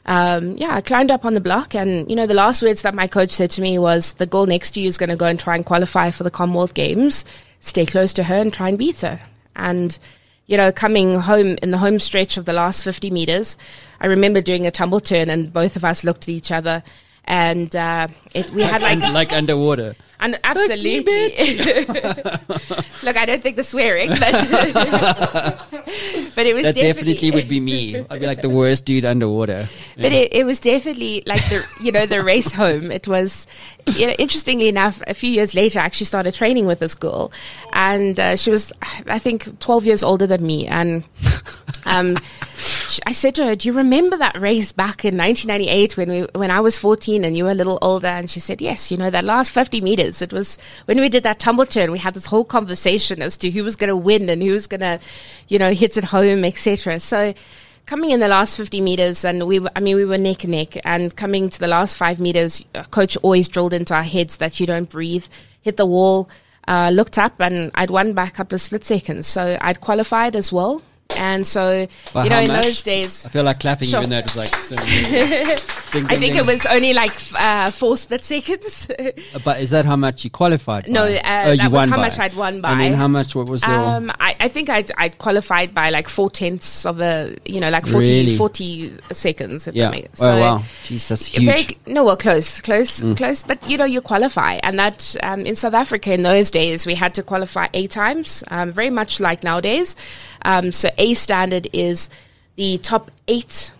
Um, 0.06 0.56
yeah, 0.58 0.74
I 0.74 0.80
climbed 0.82 1.10
up 1.10 1.24
on 1.24 1.34
the 1.34 1.40
block, 1.40 1.74
and 1.74 2.08
you 2.10 2.16
know 2.16 2.26
the 2.26 2.34
last 2.34 2.62
words 2.62 2.82
that 2.82 2.94
my 2.94 3.06
coach 3.06 3.32
said 3.32 3.50
to 3.52 3.62
me 3.62 3.78
was, 3.78 4.12
"The 4.14 4.26
girl 4.26 4.46
next 4.46 4.72
to 4.72 4.80
you 4.80 4.88
is 4.88 4.98
going 4.98 5.10
to 5.10 5.16
go 5.16 5.26
and 5.26 5.40
try 5.40 5.56
and 5.56 5.64
qualify 5.64 6.10
for 6.10 6.24
the 6.24 6.30
Commonwealth 6.30 6.74
Games. 6.74 7.24
Stay 7.60 7.86
close 7.86 8.12
to 8.14 8.24
her 8.24 8.36
and 8.36 8.52
try 8.52 8.68
and 8.68 8.78
beat 8.78 9.00
her." 9.00 9.20
And 9.56 9.98
you 10.46 10.58
know, 10.58 10.70
coming 10.70 11.14
home 11.14 11.56
in 11.62 11.70
the 11.70 11.78
home 11.78 11.98
stretch 11.98 12.36
of 12.36 12.44
the 12.44 12.52
last 12.52 12.84
50 12.84 13.10
meters, 13.10 13.56
I 13.98 14.06
remember 14.06 14.42
doing 14.42 14.66
a 14.66 14.70
tumble 14.70 15.00
turn, 15.00 15.30
and 15.30 15.50
both 15.50 15.74
of 15.74 15.84
us 15.86 16.04
looked 16.04 16.24
at 16.24 16.28
each 16.28 16.52
other, 16.52 16.82
and 17.24 17.74
uh, 17.74 18.08
it, 18.34 18.50
we 18.50 18.62
had 18.62 18.82
like 18.82 19.00
like 19.00 19.32
underwater. 19.32 19.94
and 20.20 20.38
absolutely. 20.44 21.00
Look, 23.02 23.16
I 23.16 23.26
don't 23.26 23.42
think 23.42 23.56
the 23.56 23.64
swearing, 23.64 24.08
but 24.08 24.20
but 26.34 26.46
it 26.46 26.54
was 26.54 26.64
That 26.64 26.74
definitely, 26.74 27.14
definitely 27.14 27.30
would 27.32 27.48
be 27.48 27.60
me. 27.60 28.04
I'd 28.10 28.20
be 28.20 28.26
like 28.26 28.42
the 28.42 28.48
worst 28.48 28.84
dude 28.84 29.04
underwater. 29.04 29.68
But 29.96 30.12
it, 30.12 30.34
it 30.34 30.44
was 30.44 30.60
definitely 30.60 31.22
like 31.26 31.42
the 31.48 31.64
you 31.80 31.92
know 31.92 32.06
the 32.06 32.22
race 32.22 32.52
home. 32.52 32.90
It 32.90 33.06
was 33.08 33.46
you 33.86 34.06
know, 34.06 34.14
interestingly 34.18 34.68
enough, 34.68 35.02
a 35.06 35.14
few 35.14 35.30
years 35.30 35.54
later, 35.54 35.78
I 35.78 35.84
actually 35.84 36.06
started 36.06 36.34
training 36.34 36.66
with 36.66 36.78
this 36.78 36.94
girl, 36.94 37.32
and 37.72 38.18
uh, 38.18 38.36
she 38.36 38.50
was 38.50 38.72
I 39.06 39.18
think 39.18 39.58
twelve 39.60 39.84
years 39.84 40.02
older 40.02 40.26
than 40.26 40.46
me, 40.46 40.66
and 40.66 41.04
um, 41.86 42.16
I 43.06 43.12
said 43.12 43.34
to 43.36 43.44
her, 43.46 43.54
"Do 43.54 43.68
you 43.68 43.72
remember 43.72 44.16
that 44.16 44.40
race 44.40 44.72
back 44.72 45.04
in 45.04 45.16
1998 45.16 45.96
when 45.96 46.10
we 46.10 46.20
when 46.34 46.50
I 46.50 46.60
was 46.60 46.78
14 46.78 47.24
and 47.24 47.36
you 47.36 47.44
were 47.44 47.50
a 47.50 47.54
little 47.54 47.78
older?" 47.82 48.08
And 48.08 48.30
she 48.30 48.40
said, 48.40 48.60
"Yes. 48.60 48.90
You 48.90 48.96
know 48.96 49.10
that 49.10 49.24
last 49.24 49.50
50 49.50 49.80
meters. 49.80 50.22
It 50.22 50.32
was 50.32 50.58
when 50.86 51.00
we 51.00 51.08
did 51.08 51.22
that 51.22 51.40
tumble 51.40 51.66
turn. 51.66 51.92
We 51.92 51.98
had 51.98 52.14
this 52.14 52.26
whole 52.26 52.44
conversation 52.44 53.22
as 53.22 53.36
to 53.38 53.50
who 53.50 53.64
was 53.64 53.76
going 53.76 53.88
to 53.88 53.96
win 53.96 54.28
and 54.28 54.42
who 54.42 54.52
was 54.52 54.66
going 54.66 54.80
to, 54.80 55.00
you 55.48 55.58
know, 55.58 55.72
hit 55.72 55.96
it 55.96 56.04
home, 56.04 56.44
etc." 56.44 57.00
So 57.00 57.34
coming 57.86 58.10
in 58.10 58.20
the 58.20 58.28
last 58.28 58.56
50 58.56 58.80
meters 58.80 59.24
and 59.24 59.46
we 59.46 59.58
were, 59.60 59.70
I 59.76 59.80
mean 59.80 59.96
we 59.96 60.04
were 60.04 60.18
neck 60.18 60.44
and 60.44 60.52
neck 60.52 60.78
and 60.84 61.14
coming 61.14 61.48
to 61.50 61.60
the 61.60 61.68
last 61.68 61.96
5 61.96 62.18
meters 62.18 62.64
uh, 62.74 62.84
coach 62.84 63.16
always 63.18 63.46
drilled 63.46 63.74
into 63.74 63.94
our 63.94 64.02
heads 64.02 64.38
that 64.38 64.58
you 64.58 64.66
don't 64.66 64.88
breathe 64.88 65.26
hit 65.60 65.76
the 65.76 65.84
wall 65.84 66.28
uh, 66.66 66.90
looked 66.90 67.18
up 67.18 67.38
and 67.40 67.70
I'd 67.74 67.90
won 67.90 68.14
by 68.14 68.24
a 68.24 68.30
couple 68.30 68.54
of 68.54 68.62
split 68.62 68.86
seconds 68.86 69.26
so 69.26 69.58
I'd 69.60 69.82
qualified 69.82 70.34
as 70.34 70.50
well 70.50 70.80
And 71.24 71.46
so, 71.46 71.86
By 72.12 72.24
you 72.24 72.30
know, 72.30 72.40
in 72.40 72.48
much? 72.48 72.64
those 72.64 72.82
days, 72.82 73.24
I 73.24 73.30
feel 73.30 73.44
like 73.44 73.58
clapping 73.60 73.88
Sure. 73.88 74.00
even 74.00 74.10
though 74.10 74.18
it 74.18 74.24
was 74.24 74.36
like 74.36 74.54
seven 74.56 74.86
years. 74.86 75.60
Ding, 75.94 76.04
I 76.06 76.16
think 76.18 76.34
ding. 76.34 76.36
it 76.36 76.46
was 76.46 76.66
only 76.66 76.92
like 76.92 77.10
f- 77.14 77.34
uh, 77.38 77.70
four 77.70 77.96
split 77.96 78.22
seconds. 78.24 78.88
Uh, 78.90 79.12
But 79.44 79.60
is 79.60 79.70
that 79.70 79.84
how 79.86 79.96
much 79.96 80.24
you 80.24 80.30
qualified? 80.30 80.88
No, 80.88 81.04
by? 81.06 81.18
uh, 81.18 81.44
oh, 81.48 81.50
you 81.52 81.56
that 81.58 81.70
was 81.70 81.88
how 81.88 81.96
by. 81.96 82.02
much 82.08 82.18
I'd 82.18 82.34
won 82.34 82.60
by. 82.60 82.72
And 82.72 82.80
then 82.80 82.92
how 82.94 83.08
much? 83.08 83.34
What 83.36 83.48
was 83.48 83.64
your? 83.66 83.74
Um, 83.76 84.10
I, 84.20 84.34
I 84.40 84.48
think 84.48 84.68
I'd, 84.68 84.90
I'd 84.98 85.16
qualified 85.18 85.72
by 85.72 85.90
like 85.90 86.08
four 86.08 86.30
tenths 86.30 86.84
of 86.84 87.00
a, 87.00 87.36
you 87.46 87.60
know, 87.60 87.70
like 87.70 87.86
40, 87.86 88.10
Really? 88.10 88.36
40 88.36 88.92
seconds. 89.12 89.68
Yeah. 89.72 89.84
that 89.84 89.90
makes 89.92 90.20
oh 90.20 90.38
wow. 90.40 90.58
Jeez, 90.84 91.08
that's 91.08 91.26
huge. 91.26 91.42
Mm. 91.44 91.46
Very, 91.46 91.94
no, 91.94 92.04
well, 92.04 92.16
close, 92.16 92.60
close, 92.60 93.00
close. 93.14 93.44
But 93.44 93.58
you 93.70 93.76
know, 93.78 93.84
you 93.86 94.00
qualify, 94.02 94.54
and 94.64 94.78
that 94.78 95.16
um, 95.22 95.46
in 95.46 95.54
South 95.54 95.74
Africa 95.74 96.12
in 96.12 96.22
those 96.22 96.50
days 96.50 96.86
we 96.86 96.94
had 96.96 97.14
to 97.14 97.22
qualify 97.22 97.68
eight 97.72 97.92
times, 97.92 98.42
um, 98.50 98.72
very 98.72 98.90
much 98.90 99.20
like 99.20 99.42
nowadays. 99.44 99.94
Um, 100.44 100.72
so 100.72 100.88
A 100.98 101.14
standard 101.14 101.68
is 101.72 102.08
the 102.56 102.78
top 102.78 103.10
eight 103.28 103.72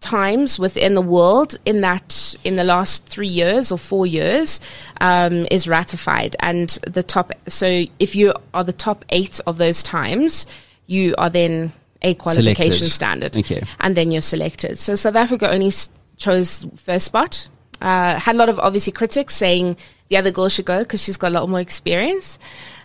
times 0.00 0.58
within 0.58 0.94
the 0.94 1.00
world 1.00 1.56
in 1.64 1.80
that 1.82 2.34
in 2.42 2.56
the 2.56 2.64
last 2.64 3.06
three 3.06 3.28
years 3.28 3.70
or 3.70 3.78
four 3.78 4.04
years 4.06 4.60
um, 5.00 5.46
is 5.50 5.68
ratified, 5.68 6.34
and 6.40 6.70
the 6.86 7.02
top. 7.02 7.32
So 7.48 7.84
if 7.98 8.14
you 8.14 8.32
are 8.52 8.64
the 8.64 8.72
top 8.72 9.04
eight 9.10 9.40
of 9.46 9.58
those 9.58 9.82
times, 9.82 10.46
you 10.86 11.14
are 11.18 11.30
then 11.30 11.72
a 12.02 12.14
qualification 12.14 12.72
Selected. 12.72 12.90
standard 12.90 13.36
Okay. 13.36 13.62
and 13.78 13.94
then 13.96 14.10
you're 14.10 14.22
selected. 14.22 14.76
So 14.78 14.96
South 14.96 15.14
Africa 15.14 15.48
only 15.50 15.68
s- 15.68 15.88
chose 16.16 16.66
first 16.76 17.06
spot. 17.06 17.48
Uh, 17.80 18.18
had 18.18 18.34
a 18.34 18.38
lot 18.38 18.48
of 18.48 18.58
obviously 18.58 18.92
critics 18.92 19.36
saying 19.36 19.76
the 20.08 20.16
other 20.16 20.30
girl 20.32 20.48
should 20.48 20.64
go 20.64 20.80
because 20.80 21.00
she's 21.02 21.16
got 21.16 21.28
a 21.30 21.34
lot 21.34 21.48
more 21.48 21.60
experience. 21.60 22.38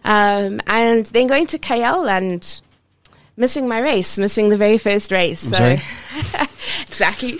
Um, 0.03 0.61
and 0.67 1.05
then 1.07 1.25
going 1.27 1.47
to 1.47 1.57
KL 1.59 2.07
and 2.09 2.61
missing 3.37 3.67
my 3.67 3.79
race, 3.79 4.17
missing 4.17 4.49
the 4.49 4.57
very 4.57 4.77
first 4.77 5.11
race. 5.11 5.43
I'm 5.45 5.49
so 5.49 5.57
sorry? 5.57 6.47
exactly. 6.81 7.39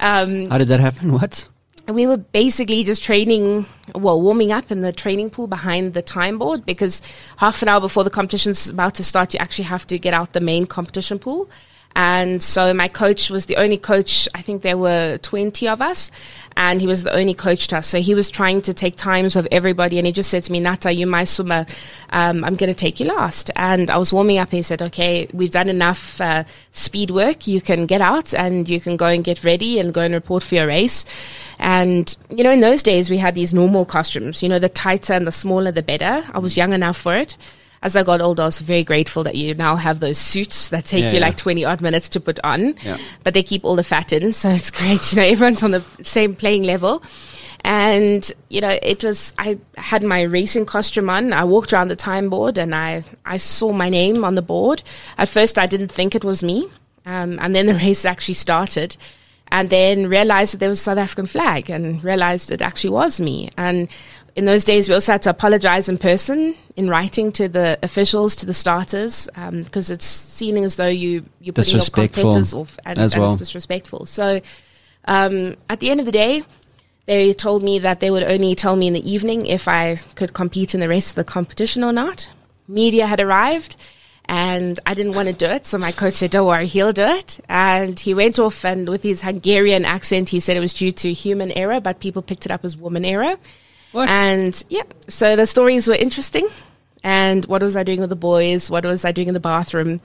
Um, 0.00 0.46
How 0.46 0.58
did 0.58 0.68
that 0.68 0.80
happen? 0.80 1.12
What? 1.12 1.48
we 1.88 2.06
were 2.06 2.16
basically 2.16 2.82
just 2.82 3.02
training, 3.02 3.66
well, 3.94 4.20
warming 4.20 4.52
up 4.52 4.70
in 4.70 4.80
the 4.80 4.92
training 4.92 5.30
pool 5.30 5.46
behind 5.46 5.92
the 5.92 6.00
time 6.00 6.38
board 6.38 6.64
because 6.64 7.02
half 7.36 7.60
an 7.62 7.68
hour 7.68 7.80
before 7.80 8.04
the 8.04 8.10
competition's 8.10 8.68
about 8.68 8.94
to 8.94 9.04
start, 9.04 9.34
you 9.34 9.38
actually 9.38 9.64
have 9.64 9.86
to 9.88 9.98
get 9.98 10.14
out 10.14 10.32
the 10.32 10.40
main 10.40 10.66
competition 10.66 11.18
pool. 11.18 11.48
And 11.96 12.42
so 12.42 12.74
my 12.74 12.88
coach 12.88 13.30
was 13.30 13.46
the 13.46 13.56
only 13.56 13.78
coach, 13.78 14.28
I 14.34 14.42
think 14.42 14.62
there 14.62 14.76
were 14.76 15.18
20 15.18 15.68
of 15.68 15.80
us, 15.80 16.10
and 16.56 16.80
he 16.80 16.86
was 16.86 17.04
the 17.04 17.14
only 17.14 17.34
coach 17.34 17.68
to 17.68 17.78
us. 17.78 17.86
So 17.86 18.00
he 18.00 18.14
was 18.14 18.30
trying 18.30 18.62
to 18.62 18.74
take 18.74 18.96
times 18.96 19.36
of 19.36 19.46
everybody, 19.52 19.98
and 19.98 20.06
he 20.06 20.12
just 20.12 20.30
said 20.30 20.42
to 20.44 20.52
me, 20.52 20.58
Nata, 20.58 20.92
you're 20.92 21.08
my 21.08 21.24
swimmer. 21.24 21.66
Um, 22.10 22.44
I'm 22.44 22.56
going 22.56 22.72
to 22.72 22.74
take 22.74 22.98
you 22.98 23.06
last. 23.06 23.50
And 23.54 23.90
I 23.90 23.96
was 23.96 24.12
warming 24.12 24.38
up, 24.38 24.48
and 24.48 24.56
he 24.56 24.62
said, 24.62 24.82
Okay, 24.82 25.28
we've 25.32 25.52
done 25.52 25.68
enough 25.68 26.20
uh, 26.20 26.44
speed 26.72 27.10
work. 27.10 27.46
You 27.46 27.60
can 27.60 27.86
get 27.86 28.00
out 28.00 28.34
and 28.34 28.68
you 28.68 28.80
can 28.80 28.96
go 28.96 29.06
and 29.06 29.22
get 29.22 29.44
ready 29.44 29.78
and 29.78 29.94
go 29.94 30.02
and 30.02 30.14
report 30.14 30.42
for 30.42 30.56
your 30.56 30.66
race. 30.66 31.04
And, 31.58 32.16
you 32.28 32.42
know, 32.42 32.50
in 32.50 32.60
those 32.60 32.82
days, 32.82 33.08
we 33.08 33.18
had 33.18 33.34
these 33.34 33.54
normal 33.54 33.84
costumes. 33.84 34.42
You 34.42 34.48
know, 34.48 34.58
the 34.58 34.68
tighter 34.68 35.12
and 35.12 35.26
the 35.26 35.32
smaller, 35.32 35.70
the 35.70 35.82
better. 35.82 36.24
I 36.32 36.38
was 36.38 36.56
young 36.56 36.72
enough 36.72 36.96
for 36.96 37.16
it. 37.16 37.36
As 37.84 37.94
I 37.96 38.02
got 38.02 38.20
older, 38.22 38.42
I 38.42 38.46
was 38.46 38.58
very 38.60 38.82
grateful 38.82 39.22
that 39.24 39.34
you 39.36 39.54
now 39.54 39.76
have 39.76 40.00
those 40.00 40.18
suits 40.18 40.70
that 40.70 40.86
take 40.86 41.02
Yeah, 41.02 41.10
you 41.10 41.18
yeah. 41.18 41.26
like 41.26 41.36
20 41.36 41.64
odd 41.66 41.80
minutes 41.82 42.08
to 42.08 42.20
put 42.20 42.40
on. 42.42 42.74
Yeah. 42.82 42.96
But 43.22 43.34
they 43.34 43.42
keep 43.42 43.62
all 43.64 43.76
the 43.76 43.84
fat 43.84 44.10
in. 44.12 44.32
So 44.32 44.48
it's 44.48 44.70
great. 44.80 45.12
You 45.12 45.16
know, 45.16 45.22
everyone's 45.28 45.62
on 45.62 45.70
the 45.70 45.84
same 46.02 46.34
playing 46.34 46.62
level. 46.64 47.02
And, 47.60 48.30
you 48.48 48.60
know, 48.60 48.76
it 48.82 49.04
was, 49.04 49.32
I 49.38 49.58
had 49.76 50.02
my 50.02 50.22
racing 50.22 50.66
costume 50.66 51.08
on. 51.10 51.32
I 51.32 51.44
walked 51.44 51.72
around 51.72 51.88
the 51.88 51.96
time 51.96 52.28
board 52.30 52.58
and 52.58 52.74
I, 52.74 53.04
I 53.24 53.36
saw 53.38 53.72
my 53.72 53.88
name 53.88 54.24
on 54.24 54.34
the 54.34 54.42
board. 54.42 54.82
At 55.16 55.28
first, 55.28 55.58
I 55.58 55.66
didn't 55.66 55.92
think 55.92 56.14
it 56.14 56.24
was 56.24 56.42
me. 56.42 56.68
Um, 57.06 57.38
and 57.40 57.54
then 57.54 57.66
the 57.70 57.74
race 57.74 58.04
actually 58.04 58.34
started 58.34 58.96
and 59.48 59.70
then 59.70 60.08
realized 60.08 60.54
that 60.54 60.58
there 60.58 60.68
was 60.68 60.80
a 60.80 60.82
South 60.82 60.98
African 60.98 61.26
flag 61.26 61.70
and 61.70 62.02
realized 62.02 62.50
it 62.50 62.60
actually 62.62 62.90
was 62.90 63.20
me. 63.20 63.50
And 63.56 63.88
in 64.36 64.46
those 64.46 64.64
days, 64.64 64.88
we 64.88 64.94
also 64.94 65.12
had 65.12 65.22
to 65.22 65.30
apologize 65.30 65.88
in 65.88 65.96
person, 65.96 66.56
in 66.76 66.88
writing 66.88 67.30
to 67.32 67.48
the 67.48 67.78
officials, 67.82 68.34
to 68.36 68.46
the 68.46 68.54
starters, 68.54 69.28
because 69.34 69.90
it's 69.90 70.04
seen 70.04 70.56
as 70.56 70.76
though 70.76 70.88
you, 70.88 71.24
you're 71.40 71.52
putting 71.52 71.76
your 71.76 71.84
competitors 71.84 72.52
off 72.52 72.78
and, 72.84 72.98
as 72.98 73.12
and 73.12 73.22
well. 73.22 73.32
it's 73.32 73.38
disrespectful. 73.38 74.06
So 74.06 74.40
um, 75.06 75.56
at 75.70 75.80
the 75.80 75.90
end 75.90 76.00
of 76.00 76.06
the 76.06 76.12
day, 76.12 76.42
they 77.06 77.32
told 77.32 77.62
me 77.62 77.78
that 77.80 78.00
they 78.00 78.10
would 78.10 78.24
only 78.24 78.54
tell 78.54 78.76
me 78.76 78.88
in 78.88 78.94
the 78.94 79.10
evening 79.10 79.46
if 79.46 79.68
I 79.68 79.96
could 80.14 80.32
compete 80.32 80.74
in 80.74 80.80
the 80.80 80.88
rest 80.88 81.10
of 81.10 81.16
the 81.16 81.24
competition 81.24 81.84
or 81.84 81.92
not. 81.92 82.28
Media 82.66 83.06
had 83.06 83.20
arrived 83.20 83.76
and 84.24 84.80
I 84.86 84.94
didn't 84.94 85.14
want 85.14 85.28
to 85.28 85.34
do 85.34 85.46
it. 85.46 85.66
So 85.66 85.76
my 85.76 85.92
coach 85.92 86.14
said, 86.14 86.30
Don't 86.30 86.46
worry, 86.46 86.66
he'll 86.66 86.92
do 86.92 87.02
it. 87.02 87.40
And 87.48 88.00
he 88.00 88.14
went 88.14 88.38
off 88.38 88.64
and 88.64 88.88
with 88.88 89.02
his 89.02 89.20
Hungarian 89.20 89.84
accent, 89.84 90.30
he 90.30 90.40
said 90.40 90.56
it 90.56 90.60
was 90.60 90.72
due 90.72 90.92
to 90.92 91.12
human 91.12 91.52
error, 91.52 91.78
but 91.78 92.00
people 92.00 92.22
picked 92.22 92.46
it 92.46 92.50
up 92.50 92.64
as 92.64 92.74
woman 92.76 93.04
error. 93.04 93.36
What? 93.94 94.08
And 94.08 94.64
yeah, 94.68 94.82
so 95.06 95.36
the 95.36 95.46
stories 95.46 95.86
were 95.86 95.94
interesting. 95.94 96.48
And 97.04 97.44
what 97.46 97.62
was 97.62 97.76
I 97.76 97.84
doing 97.84 98.00
with 98.00 98.10
the 98.10 98.16
boys? 98.16 98.68
What 98.68 98.84
was 98.84 99.04
I 99.04 99.12
doing 99.12 99.28
in 99.28 99.34
the 99.34 99.40
bathroom? 99.40 100.00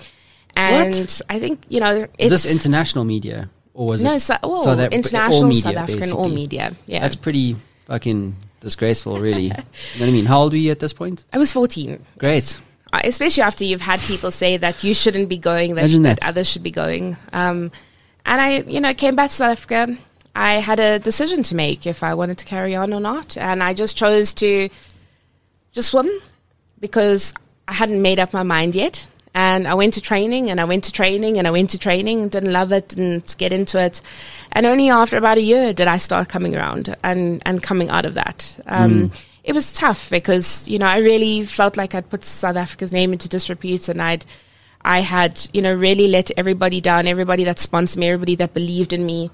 And 0.56 1.22
I 1.28 1.40
think, 1.40 1.64
you 1.70 1.80
know, 1.80 2.04
Is 2.20 2.32
it's 2.32 2.44
this 2.44 2.52
international 2.52 3.04
media 3.04 3.50
or 3.74 3.88
was 3.88 4.04
no, 4.04 4.14
it? 4.14 4.20
so, 4.20 4.36
oh, 4.44 4.62
South 4.62 4.78
Af- 4.78 4.92
international, 4.92 5.42
all 5.42 5.48
media, 5.48 5.62
South 5.62 5.76
African, 5.78 6.12
all 6.12 6.30
media. 6.30 6.74
Yeah, 6.86 7.00
That's 7.00 7.16
pretty 7.16 7.56
fucking 7.86 8.36
disgraceful, 8.60 9.18
really. 9.18 9.44
you 9.44 9.50
know 9.50 9.56
what 10.00 10.10
I 10.10 10.12
mean? 10.12 10.26
How 10.26 10.42
old 10.42 10.52
were 10.52 10.58
you 10.58 10.70
at 10.70 10.80
this 10.80 10.94
point? 10.94 11.26
I 11.34 11.40
was 11.40 11.52
14. 11.52 12.00
Great. 12.20 12.60
Uh, 12.94 13.02
especially 13.06 13.42
after 13.42 13.64
you've 13.64 13.82
had 13.82 14.00
people 14.02 14.30
say 14.30 14.58
that 14.58 14.84
you 14.84 14.94
shouldn't 14.94 15.30
be 15.30 15.38
going, 15.38 15.74
that, 15.76 15.90
that 15.90 16.20
that. 16.20 16.28
others 16.28 16.48
should 16.48 16.64
be 16.64 16.72
going. 16.72 17.18
Um, 17.34 17.72
and 18.26 18.40
I, 18.40 18.60
you 18.60 18.82
know, 18.82 18.94
came 18.94 19.16
back 19.16 19.30
to 19.30 19.36
South 19.36 19.52
Africa. 19.52 19.98
I 20.36 20.56
had 20.56 20.80
a 20.80 21.00
decision 21.00 21.44
to 21.44 21.56
make 21.56 21.86
if 21.88 22.04
I 22.04 22.14
wanted 22.14 22.38
to 22.40 22.46
carry 22.46 22.76
on 22.76 22.94
or 22.94 23.00
not, 23.00 23.38
and 23.38 23.62
I 23.64 23.74
just 23.74 23.98
chose 23.98 24.34
to 24.36 24.70
just 25.72 25.90
swim 25.90 26.10
because 26.80 27.34
I 27.68 27.74
hadn't 27.74 28.02
made 28.02 28.20
up 28.20 28.34
my 28.34 28.44
mind 28.44 28.76
yet. 28.76 29.08
And 29.34 29.68
I 29.68 29.76
went 29.76 29.94
to 29.94 30.02
training, 30.02 30.50
and 30.50 30.60
I 30.60 30.64
went 30.64 30.86
to 30.86 30.92
training, 30.92 31.38
and 31.38 31.48
I 31.48 31.52
went 31.52 31.70
to 31.72 31.78
training. 31.78 32.30
Didn't 32.30 32.52
love 32.52 32.72
it, 32.72 32.90
didn't 32.90 33.36
get 33.38 33.54
into 33.54 33.80
it, 33.80 34.02
and 34.52 34.66
only 34.66 34.90
after 34.90 35.18
about 35.18 35.38
a 35.38 35.42
year 35.42 35.72
did 35.72 35.88
I 35.88 35.98
start 35.98 36.30
coming 36.30 36.56
around 36.56 36.96
and 37.04 37.42
and 37.46 37.62
coming 37.62 37.90
out 37.90 38.06
of 38.06 38.16
that. 38.16 38.60
Um, 38.66 39.12
It 39.44 39.54
was 39.54 39.72
tough 39.74 40.10
because 40.10 40.68
you 40.68 40.78
know 40.80 40.86
I 40.86 40.98
really 40.98 41.46
felt 41.46 41.78
like 41.78 41.96
I'd 41.96 42.10
put 42.10 42.24
South 42.24 42.56
Africa's 42.56 42.92
name 42.92 43.14
into 43.14 43.30
disrepute, 43.30 43.88
and 43.90 44.02
I'd 44.02 44.26
I 44.82 45.02
had 45.02 45.40
you 45.54 45.62
know 45.62 45.74
really 45.74 46.08
let 46.08 46.32
everybody 46.38 46.82
down, 46.82 47.08
everybody 47.08 47.44
that 47.46 47.60
sponsored 47.60 48.00
me, 48.00 48.08
everybody 48.08 48.36
that 48.36 48.54
believed 48.54 48.94
in 48.94 49.06
me. 49.06 49.30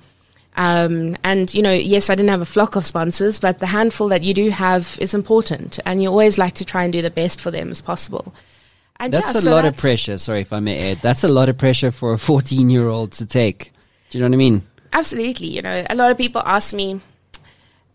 Um, 0.55 1.17
and 1.23 1.53
you 1.53 1.61
know, 1.61 1.73
yes, 1.73 2.09
I 2.09 2.15
didn't 2.15 2.29
have 2.29 2.41
a 2.41 2.45
flock 2.45 2.75
of 2.75 2.85
sponsors, 2.85 3.39
but 3.39 3.59
the 3.59 3.67
handful 3.67 4.07
that 4.09 4.23
you 4.23 4.33
do 4.33 4.49
have 4.49 4.97
is 5.01 5.13
important, 5.13 5.79
and 5.85 6.01
you 6.01 6.09
always 6.09 6.37
like 6.37 6.53
to 6.55 6.65
try 6.65 6.83
and 6.83 6.93
do 6.93 7.01
the 7.01 7.09
best 7.09 7.41
for 7.41 7.51
them 7.51 7.71
as 7.71 7.81
possible. 7.81 8.33
And 8.99 9.13
That's 9.13 9.33
yeah, 9.33 9.39
a 9.39 9.41
so 9.41 9.51
lot 9.51 9.65
of 9.65 9.75
pressure. 9.75 10.17
Sorry 10.17 10.41
if 10.41 10.53
I 10.53 10.61
may 10.61 10.91
add. 10.91 10.99
That's 11.01 11.23
a 11.23 11.27
lot 11.27 11.49
of 11.49 11.57
pressure 11.57 11.91
for 11.91 12.13
a 12.13 12.17
14 12.17 12.69
year 12.69 12.87
old 12.87 13.11
to 13.13 13.25
take. 13.25 13.73
Do 14.09 14.17
you 14.17 14.23
know 14.23 14.29
what 14.29 14.35
I 14.35 14.37
mean? 14.37 14.61
Absolutely. 14.93 15.47
You 15.47 15.61
know, 15.61 15.85
a 15.89 15.95
lot 15.95 16.11
of 16.11 16.17
people 16.17 16.41
ask 16.45 16.73
me, 16.73 17.01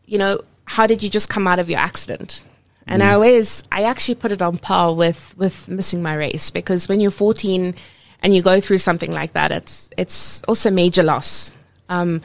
you 0.04 0.18
know, 0.18 0.42
how 0.66 0.86
did 0.86 1.02
you 1.02 1.08
just 1.08 1.30
come 1.30 1.48
out 1.48 1.58
of 1.58 1.70
your 1.70 1.78
accident? 1.78 2.44
And 2.86 3.04
I 3.04 3.12
always, 3.12 3.62
I 3.70 3.84
actually 3.84 4.16
put 4.16 4.32
it 4.32 4.42
on 4.42 4.58
par 4.58 4.92
with 4.92 5.34
with 5.36 5.68
missing 5.68 6.02
my 6.02 6.14
race 6.14 6.50
because 6.50 6.88
when 6.88 7.00
you're 7.00 7.12
14 7.12 7.74
and 8.22 8.34
you 8.34 8.42
go 8.42 8.60
through 8.60 8.78
something 8.78 9.12
like 9.12 9.32
that, 9.34 9.52
it's 9.52 9.90
it's 9.96 10.42
also 10.44 10.70
major 10.70 11.04
loss. 11.04 11.52
Um, 11.88 12.20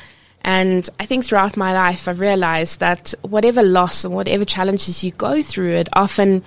and 0.45 0.87
I 0.99 1.07
think 1.07 1.25
throughout 1.25 1.57
my 1.57 1.73
life, 1.73 2.07
I've 2.07 2.19
realized 2.19 2.79
that 2.79 3.15
whatever 3.23 3.63
loss 3.63 4.05
and 4.05 4.13
whatever 4.13 4.45
challenges 4.45 5.03
you 5.03 5.09
go 5.09 5.41
through, 5.41 5.71
it 5.71 5.89
often 5.93 6.43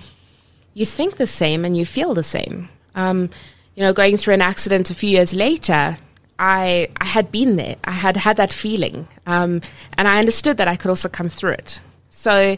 you 0.73 0.85
think 0.85 1.17
the 1.17 1.27
same 1.27 1.65
and 1.65 1.77
you 1.77 1.85
feel 1.85 2.13
the 2.13 2.23
same. 2.23 2.69
Um, 2.95 3.29
you 3.75 3.83
know, 3.83 3.91
going 3.91 4.15
through 4.15 4.35
an 4.35 4.41
accident 4.41 4.89
a 4.89 4.95
few 4.95 5.09
years 5.09 5.33
later, 5.33 5.97
I 6.39 6.87
I 7.01 7.05
had 7.05 7.29
been 7.29 7.57
there. 7.57 7.75
I 7.83 7.91
had 7.91 8.15
had 8.15 8.37
that 8.37 8.53
feeling, 8.53 9.05
um, 9.27 9.61
and 9.97 10.07
I 10.07 10.19
understood 10.19 10.55
that 10.57 10.69
I 10.69 10.77
could 10.77 10.89
also 10.89 11.09
come 11.09 11.29
through 11.29 11.51
it. 11.51 11.81
So. 12.09 12.57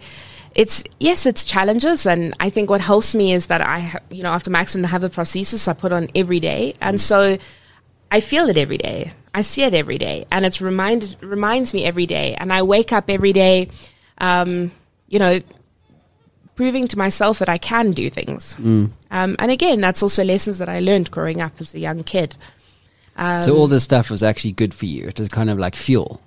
It's 0.54 0.84
yes, 1.00 1.26
it's 1.26 1.46
challenges, 1.46 2.06
and 2.06 2.34
I 2.42 2.50
think 2.50 2.70
what 2.70 2.82
helps 2.82 3.16
me 3.16 3.32
is 3.32 3.46
that 3.46 3.62
I, 3.62 3.98
you 4.10 4.22
know, 4.22 4.34
after 4.34 4.52
my 4.52 4.60
accident, 4.60 4.86
I 4.86 4.90
have 4.90 5.02
the 5.02 5.10
prosthesis 5.10 5.66
I 5.70 5.72
put 5.72 5.94
on 5.94 6.10
every 6.14 6.42
day, 6.42 6.76
and 6.82 7.00
so 7.00 7.38
I 8.12 8.20
feel 8.20 8.50
it 8.50 8.58
every 8.58 8.78
day. 8.78 9.14
I 9.34 9.42
see 9.42 9.64
it 9.64 9.74
every 9.74 9.98
day, 9.98 10.26
and 10.32 10.46
it's 10.46 10.62
reminded 10.62 11.22
reminds 11.24 11.74
me 11.74 11.86
every 11.86 12.06
day. 12.06 12.36
And 12.36 12.52
I 12.52 12.64
wake 12.64 12.92
up 12.92 13.10
every 13.10 13.34
day, 13.34 13.70
um, 14.18 14.72
you 15.08 15.20
know, 15.20 15.42
proving 16.56 16.88
to 16.90 16.98
myself 16.98 17.40
that 17.40 17.50
I 17.50 17.58
can 17.58 17.92
do 17.92 18.10
things. 18.10 18.58
Um, 19.10 19.36
and 19.40 19.52
again, 19.52 19.82
that's 19.82 20.04
also 20.04 20.24
lessons 20.24 20.60
that 20.60 20.70
I 20.70 20.80
learned 20.80 21.12
growing 21.12 21.42
up 21.42 21.54
as 21.60 21.74
a 21.74 21.80
young 21.80 22.04
kid. 22.04 22.36
Um, 23.16 23.44
so 23.44 23.56
all 23.56 23.68
this 23.68 23.84
stuff 23.84 24.10
was 24.10 24.24
actually 24.24 24.54
good 24.54 24.74
for 24.74 24.86
you. 24.86 25.08
It 25.08 25.20
was 25.20 25.30
kind 25.30 25.50
of 25.50 25.60
like 25.60 25.76
fuel. 25.76 26.22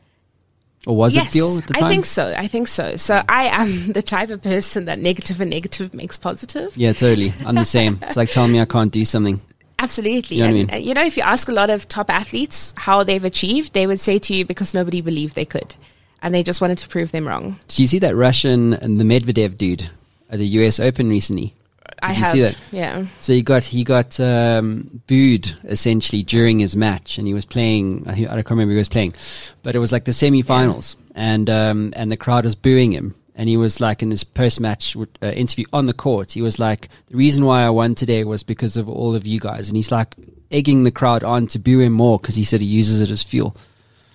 Or 0.87 0.95
was 0.97 1.15
yes, 1.15 1.27
it 1.27 1.33
fuel 1.33 1.59
at 1.59 1.67
the 1.67 1.75
time? 1.75 1.85
I 1.85 1.89
think 1.89 2.05
so. 2.05 2.27
I 2.37 2.47
think 2.47 2.69
so. 2.69 2.97
So 2.97 3.23
I 3.29 3.47
am 3.47 3.93
the 3.93 4.03
type 4.03 4.31
of 4.31 4.43
person 4.43 4.85
that 4.85 4.99
negative 4.99 5.41
and 5.41 5.51
negative 5.51 5.95
makes 5.95 6.19
positive. 6.19 6.77
Yeah, 6.77 6.93
totally. 6.93 7.33
I'm 7.45 7.55
the 7.55 7.65
same. 7.65 7.99
It's 8.03 8.17
like 8.17 8.31
telling 8.31 8.53
me 8.53 8.61
I 8.61 8.67
can't 8.67 8.93
do 8.93 9.05
something. 9.05 9.41
Absolutely. 9.79 10.39
You 10.39 10.43
know 10.45 10.49
what 10.49 10.55
I 10.55 10.59
mean? 10.59 10.71
uh, 10.73 10.77
you 10.77 10.95
know, 10.95 11.05
if 11.05 11.17
you 11.17 11.23
ask 11.23 11.49
a 11.49 11.53
lot 11.53 11.71
of 11.71 11.89
top 11.89 12.11
athletes 12.11 12.75
how 12.77 13.03
they've 13.03 13.25
achieved, 13.25 13.73
they 13.73 13.87
would 13.87 14.01
say 14.01 14.19
to 14.19 14.35
you 14.35 14.45
because 14.45 14.75
nobody 14.75 15.01
believed 15.01 15.35
they 15.35 15.45
could. 15.45 15.75
And 16.23 16.35
they 16.35 16.43
just 16.43 16.61
wanted 16.61 16.79
to 16.79 16.89
prove 16.89 17.13
them 17.13 17.29
wrong. 17.29 17.59
Did 17.69 17.81
you 17.81 17.87
see 17.87 17.99
that 17.99 18.17
Russian 18.17 18.73
and 18.73 18.99
the 18.99 19.05
Medvedev 19.05 19.59
dude 19.59 19.91
at 20.31 20.39
the 20.39 20.47
US 20.47 20.81
Open 20.81 21.11
recently? 21.11 21.55
I 22.03 22.11
you 22.11 22.15
have. 22.23 22.33
see 22.33 22.41
that? 22.43 22.61
Yeah. 22.71 23.07
So 23.19 23.33
he 23.33 23.43
got 23.43 23.63
he 23.63 23.85
got 23.85 24.19
um, 24.21 25.03
booed 25.07 25.55
essentially 25.65 26.23
during 26.23 26.59
his 26.59 26.77
match, 26.77 27.19
and 27.19 27.27
he 27.27 27.35
was 27.35 27.45
playing. 27.45 28.05
I, 28.07 28.15
can't 28.15 28.51
remember 28.51 28.73
who 28.73 28.77
he 28.77 28.79
was 28.79 28.89
playing, 28.89 29.15
but 29.63 29.75
it 29.75 29.79
was 29.79 29.93
like 29.93 30.05
the 30.05 30.13
semi-finals, 30.13 30.97
and 31.15 31.49
um, 31.49 31.93
and 31.97 32.11
the 32.11 32.17
crowd 32.17 32.45
was 32.45 32.55
booing 32.55 32.93
him. 32.93 33.15
And 33.35 33.49
he 33.49 33.57
was 33.57 33.81
like 33.81 34.03
in 34.03 34.11
his 34.11 34.23
post-match 34.23 34.97
uh, 34.97 35.27
interview 35.27 35.65
on 35.73 35.87
the 35.87 35.93
court, 35.93 36.33
he 36.33 36.43
was 36.43 36.59
like, 36.59 36.89
"The 37.09 37.17
reason 37.17 37.45
why 37.45 37.63
I 37.63 37.71
won 37.71 37.95
today 37.95 38.23
was 38.23 38.45
because 38.45 38.77
of 38.77 38.89
all 38.89 39.17
of 39.17 39.27
you 39.27 39.41
guys." 39.41 39.69
And 39.69 39.77
he's 39.77 39.91
like 39.91 40.15
egging 40.51 40.85
the 40.85 40.93
crowd 40.93 41.25
on 41.25 41.49
to 41.49 41.59
boo 41.59 41.81
him 41.81 41.93
more 41.93 42.19
because 42.19 42.37
he 42.37 42.45
said 42.45 42.61
he 42.61 42.67
uses 42.67 43.01
it 43.01 43.11
as 43.11 43.23
fuel. 43.23 43.57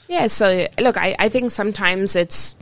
Yeah, 0.08 0.28
so 0.28 0.68
look, 0.80 0.98
I, 0.98 1.16
I 1.20 1.30
think 1.30 1.52
sometimes 1.52 2.16
it's 2.16 2.56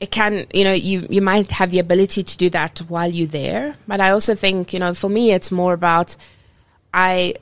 it 0.00 0.10
can 0.10 0.46
you 0.52 0.64
know 0.64 0.72
you 0.72 1.06
you 1.08 1.22
might 1.22 1.52
have 1.52 1.70
the 1.70 1.78
ability 1.78 2.24
to 2.24 2.36
do 2.36 2.50
that 2.50 2.80
while 2.88 3.08
you're 3.10 3.28
there, 3.28 3.74
but 3.86 4.00
I 4.00 4.10
also 4.10 4.34
think 4.34 4.72
you 4.72 4.80
know 4.80 4.94
for 4.94 5.08
me 5.08 5.30
it's 5.30 5.52
more 5.52 5.74
about 5.74 6.16
I 6.92 7.34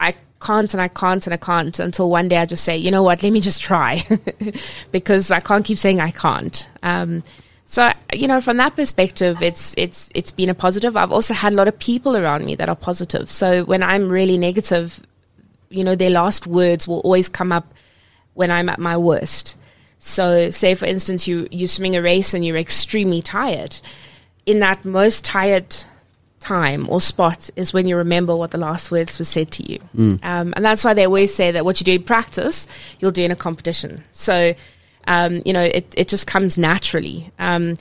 I 0.00 0.16
can't 0.42 0.72
and 0.74 0.80
I 0.80 0.88
can't 0.88 1.24
and 1.26 1.34
I 1.34 1.36
can't 1.36 1.78
until 1.78 2.10
one 2.10 2.26
day 2.28 2.38
I 2.38 2.44
just 2.44 2.64
say 2.64 2.76
you 2.76 2.90
know 2.90 3.04
what 3.04 3.22
let 3.22 3.32
me 3.32 3.40
just 3.40 3.62
try 3.62 4.02
because 4.90 5.30
I 5.30 5.38
can't 5.38 5.64
keep 5.64 5.78
saying 5.78 6.00
I 6.00 6.10
can't. 6.10 6.68
Um, 6.82 7.22
so 7.70 7.92
you 8.14 8.26
know 8.26 8.40
from 8.40 8.56
that 8.56 8.74
perspective 8.74 9.42
it's 9.42 9.74
it's 9.76 10.08
it's 10.14 10.30
been 10.30 10.48
a 10.48 10.54
positive. 10.54 10.96
I've 10.96 11.12
also 11.12 11.34
had 11.34 11.52
a 11.52 11.56
lot 11.56 11.68
of 11.68 11.78
people 11.78 12.16
around 12.16 12.46
me 12.46 12.54
that 12.54 12.70
are 12.70 12.74
positive. 12.74 13.28
So 13.28 13.62
when 13.64 13.82
I'm 13.82 14.08
really 14.08 14.38
negative, 14.38 15.04
you 15.68 15.84
know 15.84 15.94
their 15.94 16.08
last 16.08 16.46
words 16.46 16.88
will 16.88 17.00
always 17.00 17.28
come 17.28 17.52
up 17.52 17.74
when 18.32 18.50
I'm 18.50 18.70
at 18.70 18.78
my 18.78 18.96
worst. 18.96 19.58
So, 19.98 20.48
say 20.48 20.74
for 20.74 20.86
instance, 20.86 21.28
you 21.28 21.46
you 21.50 21.66
swimming 21.66 21.94
a 21.94 22.00
race 22.00 22.32
and 22.32 22.42
you're 22.42 22.56
extremely 22.56 23.20
tired. 23.20 23.76
In 24.46 24.60
that 24.60 24.86
most 24.86 25.26
tired 25.26 25.76
time 26.40 26.88
or 26.88 27.02
spot 27.02 27.50
is 27.54 27.74
when 27.74 27.86
you 27.86 27.98
remember 27.98 28.34
what 28.34 28.50
the 28.50 28.56
last 28.56 28.90
words 28.90 29.18
were 29.18 29.26
said 29.26 29.50
to 29.50 29.70
you, 29.70 29.78
um, 30.22 30.54
and 30.56 30.64
that's 30.64 30.84
why 30.84 30.94
they 30.94 31.04
always 31.04 31.34
say 31.34 31.50
that 31.50 31.66
what 31.66 31.80
you 31.80 31.84
do 31.84 31.92
in 31.92 32.02
practice, 32.02 32.66
you'll 32.98 33.10
do 33.10 33.24
in 33.24 33.30
a 33.30 33.36
competition. 33.36 34.02
So, 34.12 34.54
um, 35.08 35.40
you 35.44 35.52
know, 35.52 35.62
it 35.62 35.92
it 35.96 36.06
just 36.06 36.26
comes 36.26 36.56
naturally. 36.56 37.32
Um, 37.38 37.76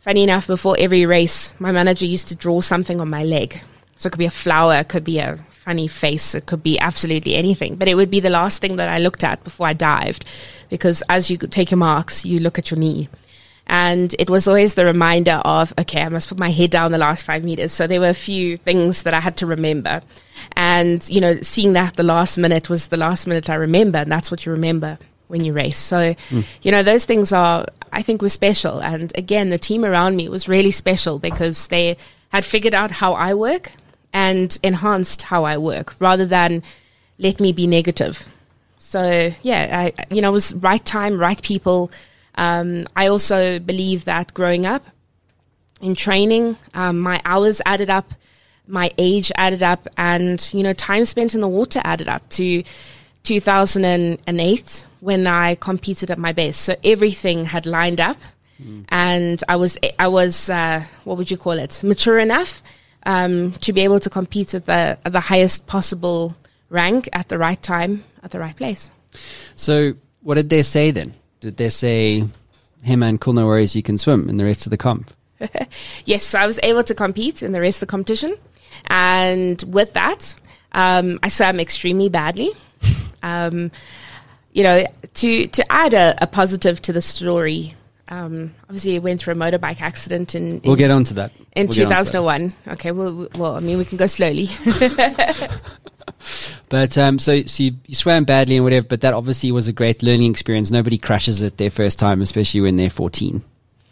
funny 0.00 0.24
enough, 0.24 0.46
before 0.46 0.74
every 0.78 1.06
race, 1.06 1.54
my 1.60 1.70
manager 1.70 2.06
used 2.06 2.28
to 2.28 2.34
draw 2.34 2.60
something 2.60 3.00
on 3.00 3.08
my 3.10 3.22
leg. 3.22 3.60
So 3.96 4.08
it 4.08 4.12
could 4.12 4.18
be 4.18 4.26
a 4.26 4.30
flower, 4.30 4.74
it 4.76 4.88
could 4.88 5.04
be 5.04 5.20
a 5.20 5.38
funny 5.64 5.86
face, 5.86 6.34
it 6.34 6.46
could 6.46 6.62
be 6.62 6.80
absolutely 6.80 7.36
anything. 7.36 7.76
But 7.76 7.86
it 7.86 7.94
would 7.94 8.10
be 8.10 8.18
the 8.18 8.30
last 8.30 8.60
thing 8.60 8.76
that 8.76 8.88
I 8.88 8.98
looked 8.98 9.22
at 9.22 9.44
before 9.44 9.68
I 9.68 9.74
dived, 9.74 10.24
because 10.70 11.04
as 11.08 11.30
you 11.30 11.36
take 11.36 11.70
your 11.70 11.78
marks, 11.78 12.24
you 12.24 12.40
look 12.40 12.58
at 12.58 12.70
your 12.70 12.80
knee. 12.80 13.08
And 13.68 14.12
it 14.18 14.28
was 14.28 14.48
always 14.48 14.74
the 14.74 14.84
reminder 14.84 15.40
of, 15.44 15.72
okay, 15.78 16.02
I 16.02 16.08
must 16.08 16.28
put 16.28 16.38
my 16.38 16.50
head 16.50 16.70
down 16.70 16.90
the 16.90 16.98
last 16.98 17.22
five 17.22 17.44
meters. 17.44 17.72
So 17.72 17.86
there 17.86 18.00
were 18.00 18.08
a 18.08 18.14
few 18.14 18.56
things 18.56 19.04
that 19.04 19.14
I 19.14 19.20
had 19.20 19.36
to 19.36 19.46
remember. 19.46 20.02
And, 20.56 21.08
you 21.08 21.20
know, 21.20 21.40
seeing 21.42 21.74
that 21.74 21.94
the 21.94 22.02
last 22.02 22.38
minute 22.38 22.68
was 22.68 22.88
the 22.88 22.96
last 22.96 23.28
minute 23.28 23.48
I 23.48 23.54
remember, 23.54 23.98
and 23.98 24.10
that's 24.10 24.32
what 24.32 24.44
you 24.44 24.52
remember 24.52 24.98
when 25.32 25.44
you 25.44 25.54
race. 25.54 25.78
So, 25.78 26.14
you 26.60 26.70
know, 26.70 26.82
those 26.82 27.06
things 27.06 27.32
are, 27.32 27.64
I 27.90 28.02
think, 28.02 28.20
were 28.20 28.28
special. 28.28 28.80
And 28.80 29.10
again, 29.16 29.48
the 29.48 29.56
team 29.56 29.82
around 29.82 30.14
me 30.14 30.28
was 30.28 30.46
really 30.46 30.70
special 30.70 31.18
because 31.18 31.68
they 31.68 31.96
had 32.28 32.44
figured 32.44 32.74
out 32.74 32.90
how 32.90 33.14
I 33.14 33.32
work 33.32 33.72
and 34.12 34.56
enhanced 34.62 35.22
how 35.22 35.44
I 35.44 35.56
work 35.56 35.96
rather 35.98 36.26
than 36.26 36.62
let 37.18 37.40
me 37.40 37.52
be 37.52 37.66
negative. 37.66 38.28
So, 38.76 39.32
yeah, 39.42 39.90
I, 39.96 40.04
you 40.14 40.20
know, 40.20 40.28
it 40.28 40.32
was 40.32 40.52
right 40.54 40.84
time, 40.84 41.18
right 41.18 41.42
people. 41.42 41.90
Um, 42.34 42.84
I 42.94 43.06
also 43.06 43.58
believe 43.58 44.04
that 44.04 44.34
growing 44.34 44.66
up 44.66 44.84
in 45.80 45.94
training, 45.94 46.58
um, 46.74 47.00
my 47.00 47.22
hours 47.24 47.62
added 47.64 47.88
up, 47.88 48.10
my 48.66 48.90
age 48.98 49.32
added 49.36 49.62
up, 49.62 49.88
and, 49.96 50.46
you 50.52 50.62
know, 50.62 50.74
time 50.74 51.06
spent 51.06 51.34
in 51.34 51.40
the 51.40 51.48
water 51.48 51.80
added 51.84 52.08
up 52.08 52.28
to 52.30 52.62
2008 53.24 54.86
when 55.00 55.26
I 55.26 55.54
competed 55.56 56.10
at 56.10 56.18
my 56.18 56.32
best. 56.32 56.60
So 56.62 56.76
everything 56.84 57.44
had 57.44 57.66
lined 57.66 58.00
up. 58.00 58.18
And 58.90 59.42
I 59.48 59.56
was, 59.56 59.76
I 59.98 60.06
was, 60.06 60.48
uh, 60.48 60.84
what 61.02 61.18
would 61.18 61.32
you 61.32 61.36
call 61.36 61.58
it? 61.58 61.82
Mature 61.82 62.20
enough 62.20 62.62
um, 63.04 63.52
to 63.52 63.72
be 63.72 63.80
able 63.82 64.00
to 64.00 64.10
compete 64.10 64.54
at 64.54 64.66
the 64.66 64.98
at 65.04 65.12
the 65.12 65.20
highest 65.20 65.66
possible 65.66 66.36
rank 66.68 67.08
at 67.12 67.28
the 67.28 67.38
right 67.38 67.60
time 67.62 68.04
at 68.22 68.30
the 68.30 68.38
right 68.38 68.56
place. 68.56 68.90
So 69.56 69.94
what 70.22 70.34
did 70.34 70.50
they 70.50 70.62
say 70.62 70.90
then? 70.90 71.14
Did 71.40 71.56
they 71.56 71.68
say, 71.68 72.24
"Hey 72.82 72.96
man, 72.96 73.18
cool, 73.18 73.32
no 73.32 73.46
worries, 73.46 73.74
you 73.74 73.82
can 73.82 73.98
swim," 73.98 74.28
in 74.28 74.36
the 74.36 74.44
rest 74.44 74.66
of 74.66 74.70
the 74.70 74.78
comp? 74.78 75.12
Yes, 76.04 76.24
so 76.24 76.38
I 76.38 76.46
was 76.46 76.60
able 76.62 76.84
to 76.84 76.94
compete 76.94 77.42
in 77.42 77.52
the 77.52 77.60
rest 77.60 77.82
of 77.82 77.88
the 77.88 77.90
competition, 77.90 78.36
and 78.86 79.62
with 79.66 79.92
that, 79.94 80.34
um, 80.72 81.18
I 81.22 81.28
swam 81.28 81.58
extremely 81.58 82.08
badly. 82.08 82.52
Um, 83.22 83.70
you 84.52 84.62
know, 84.62 84.86
to 85.14 85.46
to 85.46 85.72
add 85.72 85.94
a, 85.94 86.14
a 86.22 86.26
positive 86.26 86.80
to 86.82 86.92
the 86.92 87.00
story, 87.00 87.74
um, 88.08 88.54
obviously 88.64 88.96
I 88.96 88.98
went 88.98 89.20
through 89.20 89.34
a 89.34 89.36
motorbike 89.36 89.80
accident 89.80 90.34
in, 90.34 90.60
in 90.60 90.62
We'll 90.64 90.76
get 90.76 90.90
on 90.90 91.04
to 91.04 91.14
that. 91.14 91.32
in 91.56 91.66
We'll 91.66 91.76
get 91.76 91.92
onto 91.92 92.10
that. 92.10 92.18
2001. 92.18 92.54
Okay, 92.68 92.90
well, 92.92 93.28
well, 93.36 93.56
I 93.56 93.60
mean, 93.60 93.78
we 93.78 93.84
can 93.84 93.98
go 93.98 94.06
slowly. 94.06 94.48
But 96.68 96.96
um, 96.96 97.18
so, 97.18 97.42
so 97.42 97.64
you, 97.64 97.72
you 97.86 97.94
swam 97.94 98.24
badly 98.24 98.56
and 98.56 98.64
whatever, 98.64 98.86
but 98.86 99.02
that 99.02 99.12
obviously 99.12 99.52
was 99.52 99.68
a 99.68 99.72
great 99.72 100.02
learning 100.02 100.30
experience. 100.30 100.70
Nobody 100.70 100.96
crashes 100.96 101.42
it 101.42 101.58
their 101.58 101.70
first 101.70 101.98
time, 101.98 102.22
especially 102.22 102.62
when 102.62 102.76
they're 102.76 102.88
14, 102.88 103.42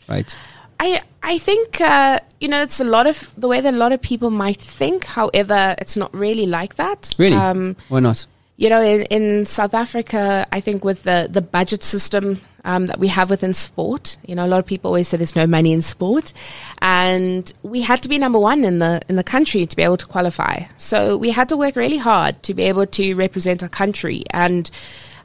right? 0.09 0.37
I 0.79 1.03
I 1.23 1.37
think 1.37 1.79
uh, 1.83 2.21
you 2.41 2.49
know 2.49 2.63
it's 2.63 2.81
a 2.81 2.85
lot 2.85 3.07
of 3.07 3.35
the 3.37 3.49
way 3.49 3.61
that 3.61 3.75
a 3.75 3.77
lot 3.77 3.93
of 3.93 4.01
people 4.01 4.31
might 4.31 4.61
think. 4.61 5.05
However, 5.05 5.75
it's 5.77 5.95
not 5.95 6.15
really 6.15 6.47
like 6.47 6.77
that. 6.77 7.15
Really? 7.19 7.37
Um, 7.37 7.77
Why 7.91 8.01
not? 8.01 8.25
You 8.61 8.69
know, 8.69 8.83
in, 8.83 9.05
in 9.05 9.47
South 9.47 9.73
Africa, 9.73 10.47
I 10.53 10.61
think 10.61 10.85
with 10.85 11.05
the, 11.05 11.29
the 11.31 11.41
budget 11.41 11.83
system 11.83 12.43
um, 12.63 12.87
that 12.87 12.99
we 12.99 13.09
have 13.09 13.31
within 13.31 13.55
sport, 13.55 14.19
you 14.27 14.35
know, 14.35 14.45
a 14.45 14.49
lot 14.49 14.59
of 14.59 14.67
people 14.67 14.89
always 14.89 15.09
say 15.09 15.17
there's 15.17 15.35
no 15.35 15.47
money 15.47 15.73
in 15.73 15.81
sport, 15.81 16.35
and 16.83 17.51
we 17.63 17.81
had 17.81 18.03
to 18.03 18.09
be 18.11 18.19
number 18.19 18.39
one 18.39 18.63
in 18.65 18.79
the 18.79 19.01
in 19.09 19.17
the 19.17 19.25
country 19.25 19.65
to 19.65 19.75
be 19.75 19.83
able 19.83 19.97
to 19.97 20.05
qualify. 20.05 20.65
So 20.77 21.17
we 21.17 21.31
had 21.31 21.49
to 21.49 21.57
work 21.57 21.75
really 21.75 21.97
hard 21.97 22.43
to 22.43 22.53
be 22.53 22.65
able 22.65 22.85
to 22.85 23.15
represent 23.15 23.63
our 23.63 23.71
country. 23.71 24.25
And 24.29 24.71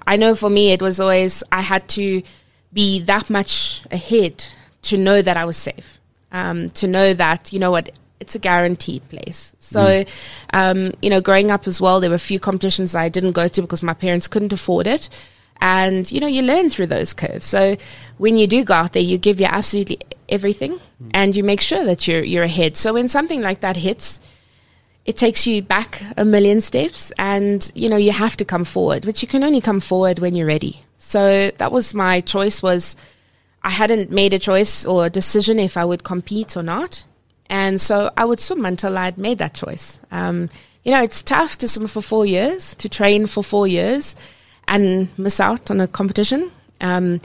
I 0.08 0.16
know 0.16 0.34
for 0.34 0.50
me, 0.50 0.72
it 0.72 0.82
was 0.82 1.02
always 1.02 1.44
I 1.52 1.60
had 1.60 1.90
to 1.90 2.24
be 2.72 3.02
that 3.02 3.30
much 3.30 3.82
ahead 3.92 4.46
to 4.84 4.98
know 4.98 5.22
that 5.22 5.36
I 5.36 5.44
was 5.44 5.58
safe, 5.58 6.00
um, 6.32 6.70
to 6.70 6.88
know 6.88 7.14
that 7.14 7.52
you 7.52 7.60
know 7.60 7.72
what 7.72 7.90
it's 8.20 8.36
a 8.36 8.40
guaranteed 8.40 9.08
place. 9.10 9.56
So, 9.60 10.06
um, 10.54 10.94
you 11.02 11.10
know, 11.10 11.22
growing 11.22 11.52
up 11.52 11.68
as 11.68 11.82
well, 11.82 12.00
there 12.00 12.10
were 12.10 12.16
a 12.16 12.20
few 12.20 12.40
competitions 12.40 12.96
I 12.96 13.10
didn't 13.10 13.34
go 13.34 13.48
to 13.48 13.62
because 13.62 13.84
my 13.84 13.94
parents 13.94 14.28
couldn't 14.28 14.54
afford 14.54 14.88
it. 14.88 15.10
And, 15.62 16.10
you 16.12 16.20
know, 16.20 16.28
you 16.28 16.42
learn 16.42 16.70
through 16.70 16.88
those 16.88 17.14
curves. 17.14 17.46
So 17.46 17.78
when 18.18 18.38
you 18.38 18.48
do 18.48 18.64
go 18.64 18.74
out 18.74 18.94
there, 18.94 19.02
you 19.02 19.18
give 19.18 19.40
your 19.40 19.50
absolutely 19.52 20.00
everything 20.28 20.80
and 21.14 21.36
you 21.36 21.44
make 21.44 21.62
sure 21.62 21.84
that 21.86 22.08
you're, 22.08 22.24
you're 22.24 22.44
ahead. 22.44 22.76
So 22.78 22.94
when 22.94 23.08
something 23.08 23.42
like 23.42 23.62
that 23.62 23.78
hits, 23.78 24.20
it 25.06 25.16
takes 25.16 25.46
you 25.46 25.62
back 25.62 26.02
a 26.18 26.26
million 26.26 26.62
steps 26.62 27.12
and, 27.18 27.72
you 27.76 27.90
know, 27.90 27.98
you 27.98 28.12
have 28.12 28.36
to 28.38 28.46
come 28.46 28.64
forward, 28.64 29.06
but 29.06 29.22
you 29.22 29.28
can 29.28 29.44
only 29.44 29.62
come 29.62 29.80
forward 29.80 30.20
when 30.20 30.36
you're 30.36 30.48
ready. 30.48 30.84
So 30.98 31.52
that 31.58 31.72
was 31.72 31.94
my 31.94 32.22
choice 32.22 32.64
was 32.64 32.96
I 33.64 33.70
hadn't 33.70 34.12
made 34.12 34.34
a 34.34 34.40
choice 34.40 34.86
or 34.86 35.06
a 35.06 35.10
decision 35.10 35.60
if 35.60 35.78
I 35.78 35.86
would 35.86 36.04
compete 36.04 36.58
or 36.58 36.64
not. 36.64 37.04
And 37.50 37.80
so 37.80 38.12
I 38.18 38.26
would 38.26 38.40
swim 38.40 38.66
until 38.66 38.98
I'd 38.98 39.18
made 39.18 39.38
that 39.38 39.54
choice. 39.54 40.00
Um, 40.12 40.50
you 40.84 40.92
know, 40.92 41.02
it's 41.02 41.24
tough 41.24 41.58
to 41.60 41.68
swim 41.68 41.88
for 41.88 42.02
four 42.02 42.26
years, 42.26 42.76
to 42.76 42.90
train 42.90 43.28
for 43.28 43.44
four 43.44 43.68
years 43.68 44.16
and 44.68 45.08
miss 45.18 45.40
out 45.40 45.70
on 45.72 45.82
a 45.82 45.88
competition. 45.88 46.52
Um, 46.82 47.22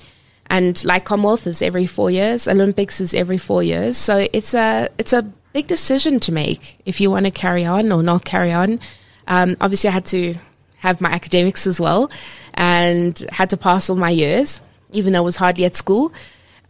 and 0.46 0.82
like 0.84 1.04
Commonwealth 1.04 1.46
is 1.46 1.62
every 1.62 1.86
four 1.86 2.10
years, 2.10 2.48
Olympics 2.48 3.00
is 3.00 3.14
every 3.14 3.38
four 3.38 3.62
years. 3.62 3.96
So 3.96 4.26
it's 4.32 4.54
a, 4.54 4.88
it's 4.98 5.12
a 5.12 5.22
big 5.52 5.66
decision 5.66 6.20
to 6.20 6.32
make 6.32 6.80
if 6.84 7.00
you 7.00 7.10
want 7.10 7.24
to 7.26 7.30
carry 7.30 7.64
on 7.64 7.92
or 7.92 8.02
not 8.02 8.24
carry 8.24 8.52
on. 8.52 8.80
Um, 9.28 9.56
obviously 9.60 9.88
I 9.88 9.92
had 9.92 10.06
to 10.06 10.34
have 10.78 11.00
my 11.00 11.10
academics 11.10 11.66
as 11.66 11.78
well 11.78 12.10
and 12.54 13.18
had 13.30 13.50
to 13.50 13.56
pass 13.56 13.88
all 13.88 13.96
my 13.96 14.10
years, 14.10 14.60
even 14.92 15.12
though 15.12 15.20
I 15.20 15.22
was 15.22 15.36
hardly 15.36 15.64
at 15.64 15.76
school. 15.76 16.12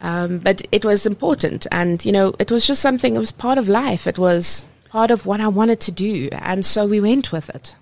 Um, 0.00 0.38
but 0.38 0.62
it 0.72 0.84
was 0.84 1.06
important. 1.06 1.66
And, 1.70 2.04
you 2.04 2.12
know, 2.12 2.34
it 2.38 2.50
was 2.50 2.66
just 2.66 2.82
something, 2.82 3.16
it 3.16 3.18
was 3.18 3.32
part 3.32 3.58
of 3.58 3.68
life. 3.68 4.06
It 4.06 4.18
was 4.18 4.66
part 4.88 5.10
of 5.10 5.26
what 5.26 5.40
I 5.40 5.48
wanted 5.48 5.80
to 5.80 5.92
do. 5.92 6.28
And 6.32 6.64
so 6.64 6.86
we 6.86 7.00
went 7.00 7.32
with 7.32 7.50
it. 7.50 7.76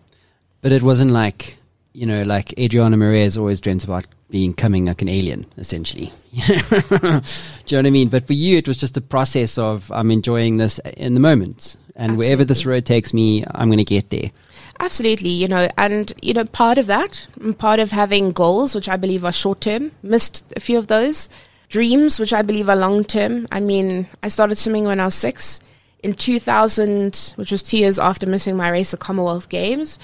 But 0.61 0.73
it 0.73 0.83
wasn't 0.83 1.13
like, 1.13 1.59
you 1.93 2.07
know, 2.07 2.23
like 2.23 2.59
Adriana 2.59 2.97
Marez 2.97 3.39
always 3.39 3.61
dreamt 3.61 3.85
about 3.85 4.07
being 4.31 4.53
coming 4.53 4.87
like 4.87 5.01
an 5.01 5.09
alien, 5.09 5.47
essentially. 5.57 6.13
Do 6.47 6.55
you 6.55 6.61
know 6.61 7.21
what 7.21 7.87
I 7.87 7.91
mean? 7.91 8.09
But 8.09 8.27
for 8.27 8.35
you, 8.35 8.59
it 8.59 8.69
was 8.69 8.77
just 8.77 8.97
a 8.97 9.01
process 9.01 9.57
of 9.57 9.91
I'm 9.93 10.11
enjoying 10.11 10.59
this 10.59 10.79
in 10.97 11.15
the 11.15 11.21
moment. 11.21 11.77
And 11.97 12.17
wherever 12.17 12.45
this 12.45 12.65
road 12.65 12.87
takes 12.87 13.13
me, 13.13 13.45
I'm 13.53 13.69
going 13.69 13.79
to 13.79 13.85
get 13.85 14.11
there. 14.11 14.31
Absolutely, 14.79 15.31
you 15.31 15.49
know, 15.49 15.69
and 15.77 16.13
you 16.23 16.33
know, 16.33 16.45
part 16.45 16.79
of 16.79 16.87
that, 16.87 17.27
part 17.59 17.81
of 17.81 17.91
having 17.91 18.31
goals, 18.31 18.75
which 18.75 18.89
I 18.89 18.97
believe 18.97 19.25
are 19.25 19.33
short 19.33 19.61
term, 19.61 19.91
missed 20.05 20.45
a 20.55 20.61
few 20.61 20.79
of 20.79 20.87
those. 20.87 21.29
Dreams, 21.69 22.19
which 22.19 22.33
I 22.33 22.43
believe 22.43 22.69
are 22.69 22.77
long 22.77 23.05
term. 23.05 23.47
I 23.53 23.61
mean, 23.61 24.09
I 24.23 24.29
started 24.29 24.57
swimming 24.57 24.85
when 24.85 25.01
I 25.01 25.05
was 25.07 25.15
six. 25.15 25.61
In 26.03 26.15
2000, 26.15 27.35
which 27.37 27.51
was 27.51 27.63
two 27.63 27.77
years 27.77 27.99
after 27.99 28.27
missing 28.27 28.57
my 28.57 28.69
race 28.69 28.95
at 28.95 29.01
Commonwealth 29.01 29.49
Games, 29.49 29.99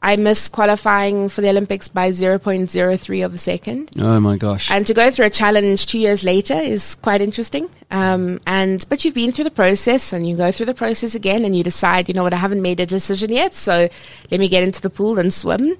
I 0.00 0.14
missed 0.16 0.52
qualifying 0.52 1.28
for 1.28 1.40
the 1.40 1.48
Olympics 1.48 1.88
by 1.88 2.10
0.03 2.10 3.24
of 3.24 3.34
a 3.34 3.38
second. 3.38 3.90
Oh 3.98 4.20
my 4.20 4.36
gosh. 4.36 4.70
And 4.70 4.86
to 4.86 4.94
go 4.94 5.10
through 5.10 5.26
a 5.26 5.30
challenge 5.30 5.86
two 5.86 5.98
years 5.98 6.22
later 6.22 6.54
is 6.54 6.94
quite 6.94 7.20
interesting. 7.20 7.68
Um, 7.90 8.40
and 8.46 8.84
but 8.88 9.04
you've 9.04 9.14
been 9.14 9.32
through 9.32 9.44
the 9.44 9.50
process, 9.50 10.12
and 10.12 10.28
you 10.28 10.36
go 10.36 10.52
through 10.52 10.66
the 10.66 10.74
process 10.74 11.14
again, 11.14 11.44
and 11.44 11.56
you 11.56 11.64
decide, 11.64 12.08
you 12.08 12.14
know 12.14 12.22
what, 12.22 12.34
I 12.34 12.38
haven't 12.38 12.62
made 12.62 12.78
a 12.78 12.86
decision 12.86 13.32
yet, 13.32 13.54
so 13.54 13.88
let 14.30 14.38
me 14.38 14.48
get 14.48 14.62
into 14.62 14.80
the 14.80 14.90
pool 14.90 15.18
and 15.18 15.32
swim. 15.32 15.76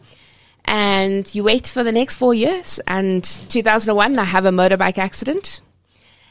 And 0.68 1.34
you 1.34 1.42
wait 1.44 1.66
for 1.66 1.82
the 1.82 1.92
next 1.92 2.16
four 2.16 2.34
years. 2.34 2.78
And 2.86 3.24
2001, 3.24 4.18
I 4.18 4.24
have 4.24 4.44
a 4.44 4.50
motorbike 4.50 4.98
accident. 4.98 5.62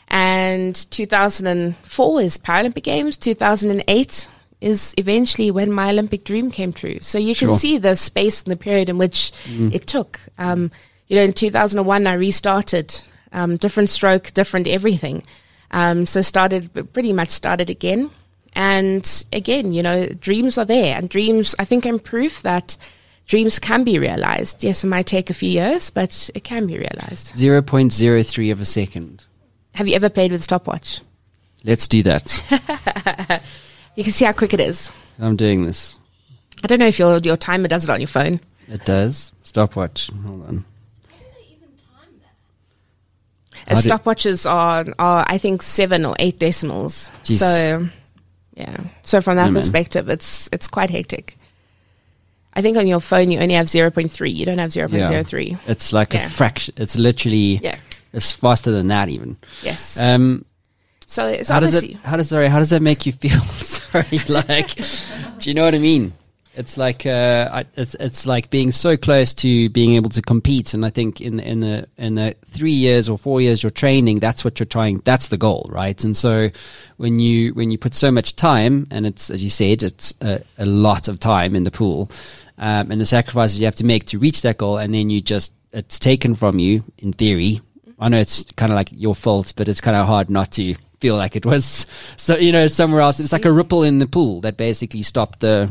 And 0.09 0.75
2004 0.91 2.21
is 2.21 2.37
Paralympic 2.37 2.83
Games. 2.83 3.17
2008 3.17 4.29
is 4.61 4.93
eventually 4.97 5.49
when 5.49 5.71
my 5.71 5.89
Olympic 5.89 6.23
dream 6.23 6.51
came 6.51 6.71
true. 6.71 6.99
So 7.01 7.17
you 7.17 7.33
can 7.33 7.49
Sure. 7.49 7.57
see 7.57 7.77
the 7.79 7.95
space 7.95 8.43
and 8.43 8.51
the 8.51 8.55
period 8.57 8.89
in 8.89 8.99
which 8.99 9.31
it 9.73 9.87
took. 9.87 10.19
Um, 10.37 10.71
you 11.07 11.15
know, 11.17 11.23
in 11.23 11.33
2001, 11.33 12.05
I 12.05 12.13
restarted, 12.13 13.01
um, 13.33 13.57
different 13.57 13.89
stroke, 13.89 14.33
different 14.35 14.67
everything. 14.67 15.23
Um, 15.71 16.05
so 16.05 16.21
started, 16.21 16.69
pretty 16.93 17.11
much 17.11 17.29
started 17.31 17.71
again. 17.71 18.11
And 18.53 19.25
again, 19.33 19.73
you 19.73 19.81
know, 19.81 20.07
dreams 20.09 20.59
are 20.59 20.65
there. 20.65 20.95
And 20.95 21.09
dreams, 21.09 21.55
I 21.57 21.65
think 21.65 21.85
I'm 21.87 21.99
proof 21.99 22.43
that 22.43 22.77
dreams 23.27 23.59
can 23.59 23.83
be 23.83 23.99
realized. 23.99 24.63
Yes, 24.63 24.83
it 24.83 24.87
might 24.87 25.05
take 25.05 25.29
a 25.29 25.33
few 25.33 25.49
years, 25.49 25.89
but 25.89 26.29
it 26.33 26.43
can 26.43 26.65
be 26.67 26.77
realized. 26.77 27.33
0.03 27.35 28.51
of 28.51 28.59
a 28.61 28.65
second. 28.65 29.25
Have 29.75 29.87
you 29.87 29.95
ever 29.95 30.09
played 30.09 30.31
with 30.31 30.41
a 30.41 30.43
stopwatch? 30.43 31.01
Let's 31.63 31.87
do 31.87 32.01
that. 32.03 33.41
You 33.95 34.03
can 34.03 34.13
see 34.13 34.25
how 34.25 34.31
quick 34.31 34.53
it 34.53 34.59
is. 34.59 34.93
I'm 35.17 35.35
doing 35.35 35.65
this. 35.65 35.97
I 36.63 36.67
don't 36.67 36.77
know 36.77 36.85
if 36.85 36.99
your, 36.99 37.17
your 37.17 37.35
timer 37.35 37.67
does 37.67 37.83
it 37.83 37.89
on 37.89 37.99
your 37.99 38.07
phone. 38.07 38.39
It 38.67 38.85
does. 38.85 39.33
Stopwatch. 39.41 40.11
Hold 40.23 40.43
on. 40.47 40.65
Uh, 41.09 41.09
How 41.09 41.17
do- 41.17 41.23
they 41.33 41.55
even 41.55 41.69
time 41.79 42.13
that? 43.65 43.77
stopwatches 43.77 44.47
are, 44.47 44.85
are, 44.99 45.25
I 45.27 45.39
think, 45.39 45.63
seven 45.63 46.05
or 46.05 46.15
eight 46.19 46.37
decimals. 46.37 47.09
Jeez. 47.23 47.39
So, 47.39 47.87
yeah. 48.55 48.77
So 49.01 49.19
from 49.19 49.37
that 49.37 49.51
man. 49.51 49.55
perspective, 49.55 50.09
it's 50.09 50.47
it's 50.51 50.67
quite 50.67 50.91
hectic. 50.91 51.35
I 52.57 52.61
think 52.61 52.75
on 52.75 52.87
your 52.87 52.99
phone 52.99 53.29
you 53.31 53.39
only 53.39 53.53
have 53.55 53.69
zero 53.69 53.89
point 53.91 54.11
three. 54.11 54.31
You 54.31 54.45
don't 54.45 54.57
have 54.57 54.71
zero 54.71 54.89
point 54.89 55.05
zero 55.05 55.23
three. 55.23 55.55
It's 55.67 55.93
like 55.93 56.13
Yeah. 56.13 56.25
a 56.25 56.29
fraction. 56.29 56.73
It's 56.77 56.97
literally. 56.97 57.59
Yeah. 57.63 57.75
It's 58.13 58.31
faster 58.31 58.71
than 58.71 58.87
that 58.87 59.09
even. 59.09 59.37
Yes. 59.61 59.99
Um, 59.99 60.43
so 61.05 61.27
it's 61.27 61.49
how 61.49 61.59
does 61.59 61.75
obviously 61.75 61.95
it? 61.99 62.05
How 62.05 62.17
does 62.17 62.29
sorry? 62.29 62.47
How 62.47 62.59
does 62.59 62.71
that 62.71 62.81
make 62.81 63.05
you 63.05 63.11
feel? 63.13 63.39
sorry, 63.41 64.19
like, 64.27 64.75
do 65.39 65.49
you 65.49 65.53
know 65.53 65.63
what 65.63 65.75
I 65.75 65.79
mean? 65.79 66.13
It's 66.55 66.75
like 66.75 67.05
uh, 67.05 67.49
I, 67.53 67.65
it's 67.75 67.93
it's 67.95 68.25
like 68.25 68.49
being 68.49 68.71
so 68.71 68.97
close 68.97 69.33
to 69.35 69.69
being 69.69 69.93
able 69.93 70.09
to 70.09 70.21
compete, 70.23 70.73
and 70.73 70.83
I 70.83 70.89
think 70.89 71.21
in 71.21 71.39
in 71.39 71.59
the 71.59 71.87
in 71.97 72.15
the 72.15 72.35
three 72.49 72.71
years 72.71 73.07
or 73.07 73.19
four 73.19 73.39
years 73.41 73.61
you're 73.61 73.69
training, 73.69 74.19
that's 74.19 74.43
what 74.43 74.59
you're 74.59 74.65
trying. 74.65 74.97
That's 75.05 75.27
the 75.27 75.37
goal, 75.37 75.69
right? 75.71 76.03
And 76.03 76.17
so 76.17 76.49
when 76.97 77.19
you 77.19 77.53
when 77.53 77.69
you 77.69 77.77
put 77.77 77.93
so 77.93 78.09
much 78.09 78.35
time, 78.35 78.87
and 78.89 79.05
it's 79.05 79.29
as 79.29 79.43
you 79.43 79.51
said, 79.51 79.83
it's 79.83 80.15
a, 80.21 80.41
a 80.57 80.65
lot 80.65 81.07
of 81.07 81.19
time 81.19 81.55
in 81.55 81.63
the 81.63 81.69
pool, 81.71 82.09
um, 82.57 82.91
and 82.91 82.99
the 82.99 83.05
sacrifices 83.05 83.59
you 83.59 83.65
have 83.65 83.75
to 83.75 83.85
make 83.85 84.05
to 84.05 84.19
reach 84.19 84.41
that 84.41 84.57
goal, 84.57 84.77
and 84.77 84.93
then 84.93 85.09
you 85.09 85.21
just 85.21 85.53
it's 85.71 85.99
taken 85.99 86.35
from 86.35 86.59
you 86.59 86.83
in 86.97 87.13
theory. 87.13 87.61
I 87.99 88.09
know 88.09 88.19
it's 88.19 88.43
kind 88.55 88.71
of 88.71 88.75
like 88.75 88.89
your 88.91 89.15
fault, 89.15 89.53
but 89.55 89.67
it's 89.67 89.81
kind 89.81 89.97
of 89.97 90.07
hard 90.07 90.29
not 90.29 90.51
to 90.53 90.75
feel 90.99 91.15
like 91.15 91.35
it 91.35 91.45
was 91.45 91.85
so 92.17 92.35
you 92.37 92.51
know 92.51 92.67
somewhere 92.67 93.01
else. 93.01 93.19
It's 93.19 93.33
like 93.33 93.45
a 93.45 93.51
ripple 93.51 93.83
in 93.83 93.99
the 93.99 94.07
pool 94.07 94.41
that 94.41 94.57
basically 94.57 95.03
stopped 95.03 95.39
the 95.39 95.69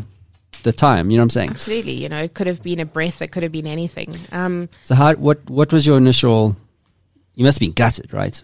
the 0.63 0.73
time. 0.73 1.11
You 1.11 1.17
know 1.17 1.23
what 1.23 1.27
I'm 1.27 1.31
saying? 1.31 1.51
absolutely. 1.51 1.93
You 1.93 2.09
know, 2.09 2.23
it 2.23 2.35
could 2.35 2.47
have 2.47 2.63
been 2.63 2.81
a 2.81 2.85
breath. 2.85 3.23
It 3.23 3.29
could 3.29 3.43
have 3.43 3.53
been 3.53 3.67
anything. 3.67 4.15
Um, 4.33 4.69
So 4.83 4.95
how 4.95 5.15
what 5.15 5.49
what 5.51 5.73
was 5.73 5.87
your 5.87 5.97
initial? 5.97 6.57
You 7.35 7.45
must 7.45 7.59
have 7.59 7.67
been 7.67 7.73
gutted, 7.73 8.13
right? 8.13 8.43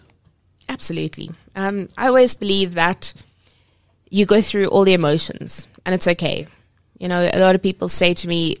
Absolutely. 0.69 1.31
Um, 1.55 1.89
I 1.97 2.07
always 2.07 2.33
believe 2.35 2.75
that 2.75 3.13
you 4.09 4.25
go 4.25 4.41
through 4.41 4.67
all 4.67 4.83
the 4.83 4.93
emotions 4.93 5.67
and 5.85 5.93
it's 5.95 6.07
okay. 6.07 6.47
You 7.03 7.09
know, 7.09 7.29
a 7.33 7.39
lot 7.41 7.53
of 7.53 7.61
people 7.61 7.89
say 7.89 8.13
to 8.13 8.29
me, 8.29 8.59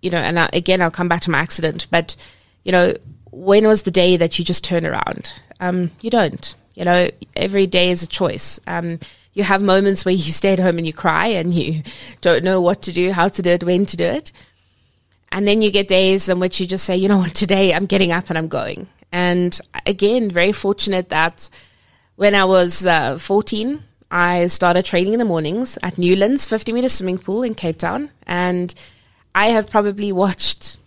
you 0.00 0.08
know, 0.08 0.16
and 0.16 0.38
I, 0.38 0.48
again, 0.54 0.80
I'll 0.80 0.90
come 0.90 1.08
back 1.08 1.20
to 1.22 1.30
my 1.30 1.40
accident, 1.40 1.88
but, 1.90 2.16
you 2.64 2.72
know, 2.72 2.94
when 3.32 3.66
was 3.66 3.82
the 3.82 3.90
day 3.90 4.16
that 4.16 4.38
you 4.38 4.46
just 4.46 4.64
turn 4.64 4.86
around? 4.86 5.34
Um, 5.60 5.90
you 6.00 6.08
don't. 6.08 6.56
You 6.72 6.86
know, 6.86 7.10
every 7.36 7.66
day 7.66 7.90
is 7.90 8.02
a 8.02 8.06
choice. 8.06 8.58
Um, 8.66 8.98
you 9.34 9.42
have 9.42 9.62
moments 9.62 10.06
where 10.06 10.14
you 10.14 10.32
stay 10.32 10.54
at 10.54 10.58
home 10.58 10.78
and 10.78 10.86
you 10.86 10.94
cry 10.94 11.26
and 11.26 11.52
you 11.52 11.82
don't 12.22 12.42
know 12.42 12.62
what 12.62 12.80
to 12.80 12.92
do, 12.94 13.12
how 13.12 13.28
to 13.28 13.42
do 13.42 13.50
it, 13.50 13.62
when 13.62 13.84
to 13.84 13.96
do 13.98 14.04
it. 14.04 14.32
And 15.30 15.46
then 15.46 15.60
you 15.60 15.70
get 15.70 15.86
days 15.86 16.30
in 16.30 16.40
which 16.40 16.58
you 16.58 16.66
just 16.66 16.86
say, 16.86 16.96
you 16.96 17.08
know 17.08 17.18
what, 17.18 17.34
today 17.34 17.74
I'm 17.74 17.84
getting 17.84 18.10
up 18.10 18.30
and 18.30 18.38
I'm 18.38 18.48
going. 18.48 18.88
And 19.12 19.60
again, 19.84 20.30
very 20.30 20.52
fortunate 20.52 21.10
that 21.10 21.50
when 22.14 22.34
I 22.34 22.46
was 22.46 22.86
uh, 22.86 23.18
14, 23.18 23.82
I 24.16 24.46
started 24.46 24.86
training 24.86 25.12
in 25.12 25.18
the 25.18 25.26
mornings 25.26 25.78
at 25.82 25.98
Newlands 25.98 26.46
50 26.46 26.72
meter 26.72 26.88
swimming 26.88 27.18
pool 27.18 27.42
in 27.42 27.54
Cape 27.54 27.76
Town. 27.76 28.08
And 28.26 28.74
I 29.34 29.48
have 29.48 29.66
probably 29.70 30.10
watched 30.10 30.78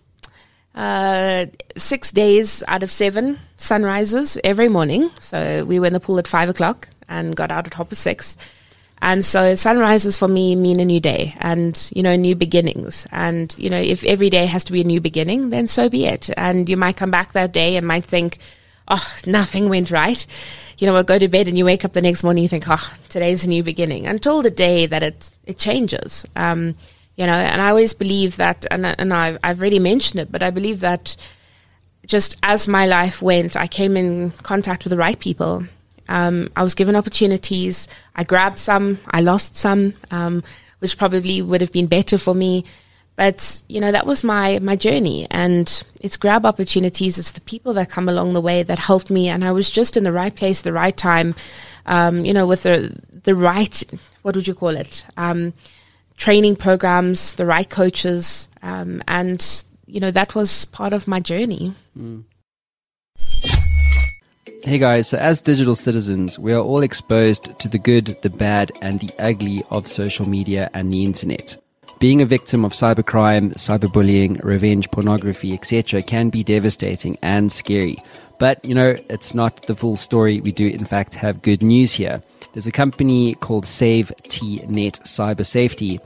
uh, 0.74 1.46
six 1.76 2.10
days 2.10 2.64
out 2.66 2.82
of 2.82 2.90
seven 2.90 3.38
sunrises 3.56 4.36
every 4.42 4.68
morning. 4.68 5.12
So 5.20 5.64
we 5.64 5.78
were 5.78 5.86
in 5.86 5.92
the 5.92 6.00
pool 6.00 6.18
at 6.18 6.26
five 6.26 6.48
o'clock 6.48 6.88
and 7.08 7.36
got 7.36 7.52
out 7.52 7.68
at 7.68 7.74
half 7.74 7.90
past 7.90 8.02
six. 8.02 8.36
And 9.00 9.24
so 9.24 9.54
sunrises 9.54 10.18
for 10.18 10.26
me 10.26 10.56
mean 10.56 10.80
a 10.80 10.84
new 10.84 10.98
day 10.98 11.36
and, 11.38 11.88
you 11.94 12.02
know, 12.02 12.16
new 12.16 12.34
beginnings. 12.34 13.06
And, 13.12 13.54
you 13.56 13.70
know, 13.70 13.80
if 13.80 14.02
every 14.02 14.28
day 14.28 14.46
has 14.46 14.64
to 14.64 14.72
be 14.72 14.80
a 14.80 14.84
new 14.84 15.00
beginning, 15.00 15.50
then 15.50 15.68
so 15.68 15.88
be 15.88 16.04
it. 16.04 16.30
And 16.36 16.68
you 16.68 16.76
might 16.76 16.96
come 16.96 17.12
back 17.12 17.32
that 17.34 17.52
day 17.52 17.76
and 17.76 17.86
might 17.86 18.04
think, 18.04 18.38
oh, 18.90 19.16
nothing 19.26 19.68
went 19.68 19.90
right. 19.90 20.26
You 20.78 20.86
know, 20.86 20.96
or 20.96 21.02
go 21.02 21.18
to 21.18 21.28
bed 21.28 21.46
and 21.46 21.56
you 21.56 21.64
wake 21.64 21.84
up 21.84 21.92
the 21.92 22.02
next 22.02 22.22
morning, 22.22 22.42
you 22.42 22.48
think, 22.48 22.64
oh, 22.68 22.92
today's 23.08 23.44
a 23.44 23.48
new 23.48 23.62
beginning 23.62 24.06
until 24.06 24.42
the 24.42 24.50
day 24.50 24.86
that 24.86 25.02
it, 25.02 25.32
it 25.46 25.58
changes. 25.58 26.26
Um, 26.36 26.74
you 27.16 27.26
know, 27.26 27.34
and 27.34 27.60
I 27.60 27.68
always 27.68 27.92
believe 27.92 28.36
that, 28.36 28.66
and, 28.70 28.86
and 28.86 29.12
I've, 29.12 29.38
I've 29.44 29.60
already 29.60 29.78
mentioned 29.78 30.20
it, 30.20 30.32
but 30.32 30.42
I 30.42 30.50
believe 30.50 30.80
that 30.80 31.16
just 32.06 32.36
as 32.42 32.66
my 32.66 32.86
life 32.86 33.20
went, 33.20 33.56
I 33.56 33.66
came 33.66 33.96
in 33.96 34.30
contact 34.42 34.84
with 34.84 34.90
the 34.90 34.96
right 34.96 35.18
people. 35.18 35.64
Um, 36.08 36.50
I 36.56 36.62
was 36.62 36.74
given 36.74 36.96
opportunities. 36.96 37.86
I 38.16 38.24
grabbed 38.24 38.58
some, 38.58 38.98
I 39.10 39.20
lost 39.20 39.56
some, 39.56 39.94
um, 40.10 40.42
which 40.78 40.96
probably 40.96 41.42
would 41.42 41.60
have 41.60 41.72
been 41.72 41.86
better 41.86 42.16
for 42.16 42.34
me. 42.34 42.64
But 43.20 43.62
you 43.68 43.82
know 43.82 43.92
that 43.92 44.06
was 44.06 44.24
my 44.24 44.60
my 44.60 44.76
journey, 44.76 45.26
and 45.30 45.84
it's 46.00 46.16
grab 46.16 46.46
opportunities. 46.46 47.18
It's 47.18 47.32
the 47.32 47.42
people 47.42 47.74
that 47.74 47.90
come 47.90 48.08
along 48.08 48.32
the 48.32 48.40
way 48.40 48.62
that 48.62 48.78
helped 48.78 49.10
me, 49.10 49.28
and 49.28 49.44
I 49.44 49.52
was 49.52 49.68
just 49.68 49.98
in 49.98 50.04
the 50.04 50.10
right 50.10 50.34
place, 50.34 50.62
the 50.62 50.72
right 50.72 50.96
time. 50.96 51.34
Um, 51.84 52.24
you 52.24 52.32
know, 52.32 52.46
with 52.46 52.62
the 52.62 52.96
the 53.24 53.34
right 53.34 53.84
what 54.22 54.36
would 54.36 54.48
you 54.48 54.54
call 54.54 54.74
it? 54.74 55.04
Um, 55.18 55.52
training 56.16 56.56
programs, 56.56 57.34
the 57.34 57.44
right 57.44 57.68
coaches, 57.68 58.48
um, 58.62 59.02
and 59.06 59.64
you 59.84 60.00
know 60.00 60.10
that 60.12 60.34
was 60.34 60.64
part 60.64 60.94
of 60.94 61.06
my 61.06 61.20
journey. 61.20 61.74
Hey 64.62 64.78
guys, 64.78 65.08
so 65.08 65.18
as 65.18 65.42
digital 65.42 65.74
citizens, 65.74 66.38
we 66.38 66.54
are 66.54 66.62
all 66.62 66.82
exposed 66.82 67.58
to 67.58 67.68
the 67.68 67.78
good, 67.78 68.16
the 68.22 68.30
bad, 68.30 68.72
and 68.80 68.98
the 68.98 69.12
ugly 69.18 69.62
of 69.68 69.88
social 69.88 70.26
media 70.26 70.70
and 70.72 70.90
the 70.90 71.04
internet. 71.04 71.58
Being 72.00 72.22
a 72.22 72.26
victim 72.26 72.64
of 72.64 72.72
cybercrime, 72.72 73.52
cyberbullying, 73.56 74.42
revenge 74.42 74.90
pornography, 74.90 75.52
etc., 75.52 76.00
can 76.00 76.30
be 76.30 76.42
devastating 76.42 77.18
and 77.20 77.52
scary. 77.52 77.98
But, 78.38 78.64
you 78.64 78.74
know, 78.74 78.96
it's 79.10 79.34
not 79.34 79.66
the 79.66 79.76
full 79.76 79.96
story. 79.96 80.40
We 80.40 80.50
do, 80.50 80.66
in 80.66 80.86
fact, 80.86 81.14
have 81.16 81.42
good 81.42 81.62
news 81.62 81.92
here. 81.92 82.22
There's 82.54 82.66
a 82.66 82.72
company 82.72 83.34
called 83.34 83.66
Save 83.66 84.12
T-Net 84.22 85.00
Cyber 85.04 85.44
Safety, 85.44 86.00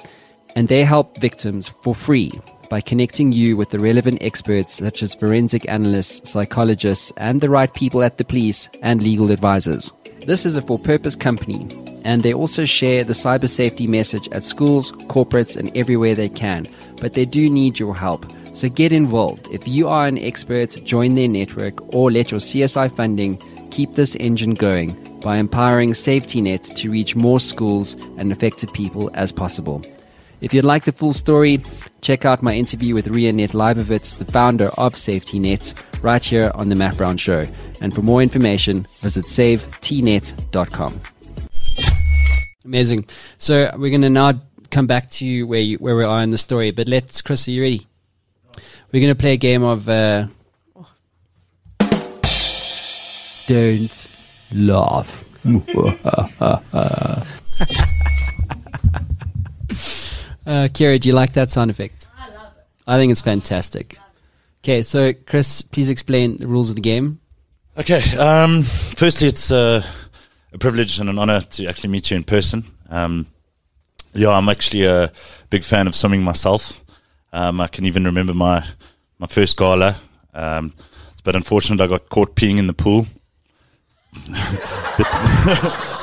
and 0.57 0.67
they 0.67 0.83
help 0.83 1.17
victims 1.19 1.71
for 1.83 1.95
free 1.95 2.33
by 2.69 2.81
connecting 2.81 3.31
you 3.31 3.57
with 3.57 3.71
the 3.71 3.79
relevant 3.79 4.19
experts 4.21 4.75
such 4.75 5.01
as 5.01 5.15
forensic 5.15 5.69
analysts, 5.69 6.29
psychologists, 6.29 7.13
and 7.19 7.41
the 7.41 7.51
right 7.51 7.73
people 7.73 8.03
at 8.03 8.19
the 8.19 8.25
police 8.25 8.69
and 8.83 9.01
legal 9.01 9.31
advisors. 9.31 9.93
This 10.27 10.47
is 10.47 10.57
a 10.57 10.63
for 10.63 10.79
purpose 10.79 11.15
company, 11.15 11.69
and 12.03 12.23
they 12.23 12.33
also 12.33 12.65
share 12.65 13.05
the 13.05 13.13
cyber 13.13 13.49
safety 13.49 13.87
message 13.87 14.27
at 14.33 14.45
schools, 14.45 14.91
corporates, 15.09 15.55
and 15.55 15.71
everywhere 15.77 16.15
they 16.15 16.31
can. 16.31 16.67
But 16.99 17.13
they 17.13 17.27
do 17.27 17.51
need 17.51 17.79
your 17.79 17.95
help. 17.95 18.25
So 18.55 18.71
get 18.71 18.91
involved. 18.91 19.49
If 19.51 19.69
you 19.69 19.87
are 19.87 20.07
an 20.07 20.17
expert, 20.17 20.71
join 20.83 21.15
their 21.15 21.29
network 21.29 21.95
or 21.95 22.11
let 22.11 22.31
your 22.31 22.41
CSI 22.41 22.97
funding 22.97 23.37
keep 23.71 23.97
this 23.97 24.17
engine 24.19 24.55
going 24.55 24.95
by 25.21 25.37
empowering 25.37 25.93
SaveTNet 25.93 26.75
to 26.75 26.91
reach 26.91 27.15
more 27.15 27.41
schools 27.41 27.95
and 28.17 28.33
affected 28.33 28.73
people 28.73 29.11
as 29.13 29.31
possible. 29.31 29.83
If 30.45 30.53
you'd 30.53 30.63
like 30.63 30.85
the 30.85 30.93
full 30.93 31.15
story, 31.15 31.63
check 32.03 32.27
out 32.27 32.43
my 32.43 32.53
interview 32.53 32.93
with 32.93 33.07
Rianette 33.07 33.55
Leibowitz, 33.55 34.19
the 34.19 34.27
founder 34.27 34.67
of 34.77 34.93
SaveTNet, 34.93 36.03
right 36.03 36.23
here 36.23 36.53
on 36.55 36.69
The 36.69 36.75
Matt 36.75 36.99
Brown 36.99 37.17
Show. 37.17 37.47
And 37.81 37.95
for 37.95 38.03
more 38.03 38.23
information, 38.23 38.87
visit 39.01 39.25
savetnet.com. 39.25 41.01
Amazing. 42.67 43.07
So 43.39 43.71
we're 43.79 43.89
going 43.89 44.03
to 44.03 44.11
now 44.11 44.35
come 44.71 44.87
back 44.87 45.09
to 45.13 45.25
you 45.25 45.47
where 45.47 45.61
you, 45.61 45.79
where 45.79 45.97
we 45.97 46.05
are 46.05 46.21
in 46.21 46.31
the 46.31 46.37
story. 46.37 46.73
But 46.73 46.89
let's, 46.89 47.23
Chris, 47.23 47.49
are 47.49 47.51
you 47.51 47.63
ready? 47.63 47.87
We're 48.93 49.01
going 49.01 49.15
to 49.15 49.19
play 49.19 49.33
a 49.33 49.39
game 49.39 49.63
of 49.63 49.89
uh, 49.89 50.27
don't 53.47 54.09
laugh. 54.53 55.25
uh, 60.47 60.69
Kira, 60.73 61.01
do 61.01 61.09
you 61.09 61.15
like 61.15 61.33
that 61.35 61.51
sound 61.51 61.71
effect? 61.71 62.09
I 62.19 62.29
love 62.31 62.53
it. 62.57 62.65
I 62.87 62.99
think 62.99 63.13
it's 63.13 63.21
fantastic. 63.21 63.99
Okay, 64.63 64.83
so 64.83 65.13
Chris, 65.13 65.63
please 65.63 65.91
explain 65.91 66.37
the 66.37 66.47
rules 66.47 66.71
of 66.71 66.77
the 66.77 66.83
game. 66.83 67.21
Okay. 67.77 68.17
Um, 68.17 68.63
firstly, 68.63 69.29
it's 69.29 69.51
uh, 69.51 69.85
a 70.53 70.59
privilege 70.59 71.01
and 71.01 71.11
an 71.11 71.19
honor 71.19 71.41
to 71.41 71.67
actually 71.67 71.91
meet 71.91 72.11
you 72.11 72.17
in 72.17 72.25
person. 72.25 72.65
Um, 72.89 73.27
yeah, 74.15 74.31
I'm 74.31 74.49
actually 74.49 74.85
a 74.87 75.13
big 75.51 75.65
fan 75.65 75.87
of 75.87 75.95
swimming 75.95 76.23
myself. 76.23 76.81
Um, 77.33 77.61
I 77.61 77.67
can 77.67 77.85
even 77.85 78.05
remember 78.05 78.33
my 78.33 78.65
my 79.19 79.27
first 79.27 79.57
gala. 79.57 79.97
Um, 80.33 80.73
it's 81.13 81.21
but 81.21 81.35
unfortunate 81.37 81.83
I 81.83 81.89
got 81.89 82.09
caught 82.09 82.37
peeing 82.37 82.59
in 82.59 82.69
the 82.69 82.73
pool. 82.73 83.07
the, 84.29 85.91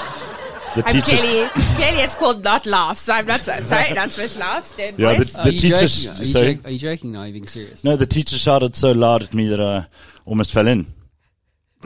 the 0.75 0.83
I'm 0.85 0.93
teacher, 0.93 1.17
clearly, 1.17 1.49
clearly 1.75 1.99
it's 1.99 2.15
called 2.15 2.43
not 2.43 2.65
laughs. 2.65 3.09
I'm 3.09 3.25
not 3.25 3.41
sorry, 3.41 3.61
not 3.93 4.11
supposed 4.11 4.33
to 4.33 4.39
laugh. 4.39 4.77
Don't 4.77 4.99
Yeah, 4.99 5.15
boys. 5.17 5.33
the- 5.33 5.41
Are 5.41 5.49
you 5.49 5.59
teacher- 5.59 5.75
joking? 5.87 6.09
Are 6.09 6.19
you, 6.19 6.25
sorry? 6.25 6.55
joke- 6.55 6.65
are 6.65 6.71
you 6.71 6.77
joking 6.79 7.11
now? 7.11 7.19
Are 7.21 7.27
you 7.27 7.33
being 7.33 7.47
serious? 7.47 7.83
no, 7.83 7.95
the 7.95 8.05
teacher 8.05 8.37
shouted 8.37 8.75
so 8.75 8.91
loud 8.91 9.23
at 9.23 9.33
me 9.33 9.47
that 9.49 9.59
I 9.61 9.85
almost 10.25 10.53
fell 10.53 10.67
in. 10.67 10.85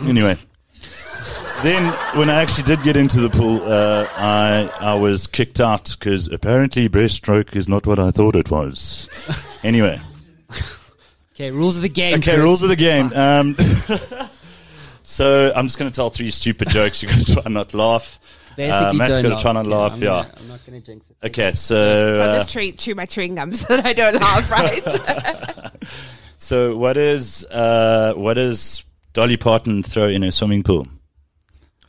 Anyway, 0.06 0.36
then 1.64 1.92
when 2.18 2.30
I 2.30 2.42
actually 2.42 2.64
did 2.64 2.84
get 2.84 2.98
into 2.98 3.22
the 3.22 3.30
pool, 3.30 3.62
uh, 3.64 4.08
I 4.16 4.70
I 4.80 4.94
was 4.96 5.26
kicked 5.26 5.60
out 5.62 5.96
because 5.98 6.28
apparently 6.28 6.90
breaststroke 6.90 7.56
is 7.56 7.70
not 7.70 7.88
what 7.88 7.98
I 7.98 8.12
thought 8.12 8.36
it 8.36 8.52
was. 8.52 9.10
Anyway. 9.64 10.00
Okay, 11.34 11.52
rules 11.52 11.76
of 11.78 11.82
the 11.82 11.90
game. 11.90 12.20
Okay, 12.20 12.32
Chris. 12.34 12.44
rules 12.44 12.62
of 12.62 12.70
the 12.70 12.76
game. 12.78 13.12
Um, 13.14 13.56
so 15.04 15.52
I'm 15.56 15.66
just 15.66 15.78
going 15.78 15.90
to 15.92 15.96
tell 15.96 16.10
three 16.10 16.32
stupid 16.32 16.70
jokes. 16.70 17.02
You're 17.04 17.12
going 17.12 17.26
to 17.26 17.34
try 17.34 17.42
and 17.46 17.54
not 17.54 17.74
laugh. 17.74 18.20
Basically, 18.56 18.88
uh, 18.88 18.94
Matt's 18.94 19.20
gonna 19.22 19.40
try 19.40 19.52
not 19.52 19.66
Okay, 19.66 19.76
laugh, 19.76 19.94
I'm 19.94 20.02
yeah. 20.02 20.08
Gonna, 20.08 20.34
I'm 20.38 20.48
not 20.48 20.66
going 20.66 20.82
to 20.82 20.86
jinx 20.86 21.10
it. 21.10 21.18
Okay, 21.28 21.52
so 21.52 22.14
So 22.14 22.24
I'll 22.24 22.30
uh, 22.30 22.38
just 22.38 22.50
chew, 22.50 22.72
chew 22.72 22.96
my 22.96 23.06
chewing 23.06 23.36
gum 23.36 23.54
so 23.54 23.66
that 23.76 23.86
I 23.86 23.94
don't 23.94 24.16
laugh, 24.16 24.50
right? 24.50 25.72
so 26.38 26.78
what 26.78 26.98
is 26.98 27.46
uh, 27.46 28.14
what 28.16 28.36
does 28.36 28.84
Dolly 29.14 29.38
Parton 29.38 29.84
throw 29.84 30.08
in 30.08 30.24
a 30.24 30.32
swimming 30.32 30.64
pool? 30.64 30.88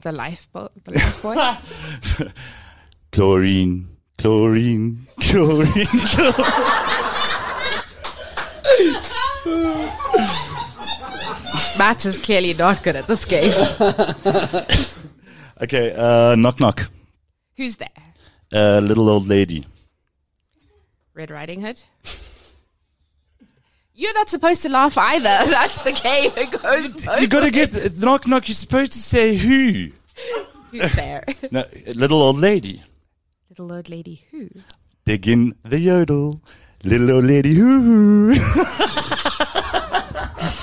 the 0.07 0.13
lifeboat, 0.13 0.73
the 0.85 0.93
lifeboat. 0.93 2.33
Chlorine, 3.13 3.89
chlorine, 4.19 5.07
chlorine. 5.21 5.87
chlorine. 5.87 6.37
Matt 11.79 12.05
is 12.07 12.19
clearly 12.19 12.55
not 12.55 12.83
good 12.85 12.97
at 12.97 13.07
this 13.07 13.25
game. 13.25 13.53
Okay, 15.63 15.93
uh, 15.93 16.35
knock 16.35 16.61
knock. 16.61 16.91
Who's 17.57 17.77
there? 17.77 17.89
Uh, 18.53 18.81
little 18.81 19.09
old 19.09 19.27
lady. 19.29 19.65
Red 21.15 21.31
Riding 21.31 21.63
Hood. 21.63 21.83
You're 23.95 24.13
not 24.13 24.29
supposed 24.29 24.61
to 24.63 24.69
laugh 24.69 24.99
either. 24.99 25.23
That's 25.51 25.81
the 25.81 25.93
game. 25.93 26.33
It 26.37 26.51
goes. 26.51 27.07
You 27.21 27.27
got 27.27 27.51
to 27.51 27.59
ways. 27.59 27.73
get 27.73 28.03
knock 28.03 28.27
knock. 28.27 28.47
You're 28.49 28.55
supposed 28.55 28.93
to 28.93 28.99
say 28.99 29.37
who. 29.37 29.89
Who's 30.71 30.93
there? 30.93 31.25
No, 31.51 31.65
little 31.95 32.21
old 32.21 32.37
lady. 32.39 32.83
Little 33.49 33.73
old 33.73 33.89
lady. 33.89 34.27
Who? 34.31 34.51
Dig 35.07 35.27
in 35.29 35.55
the 35.63 35.79
yodel. 35.81 36.43
Little 36.85 37.13
old 37.13 37.25
lady 37.25 37.55
who. 37.55 38.35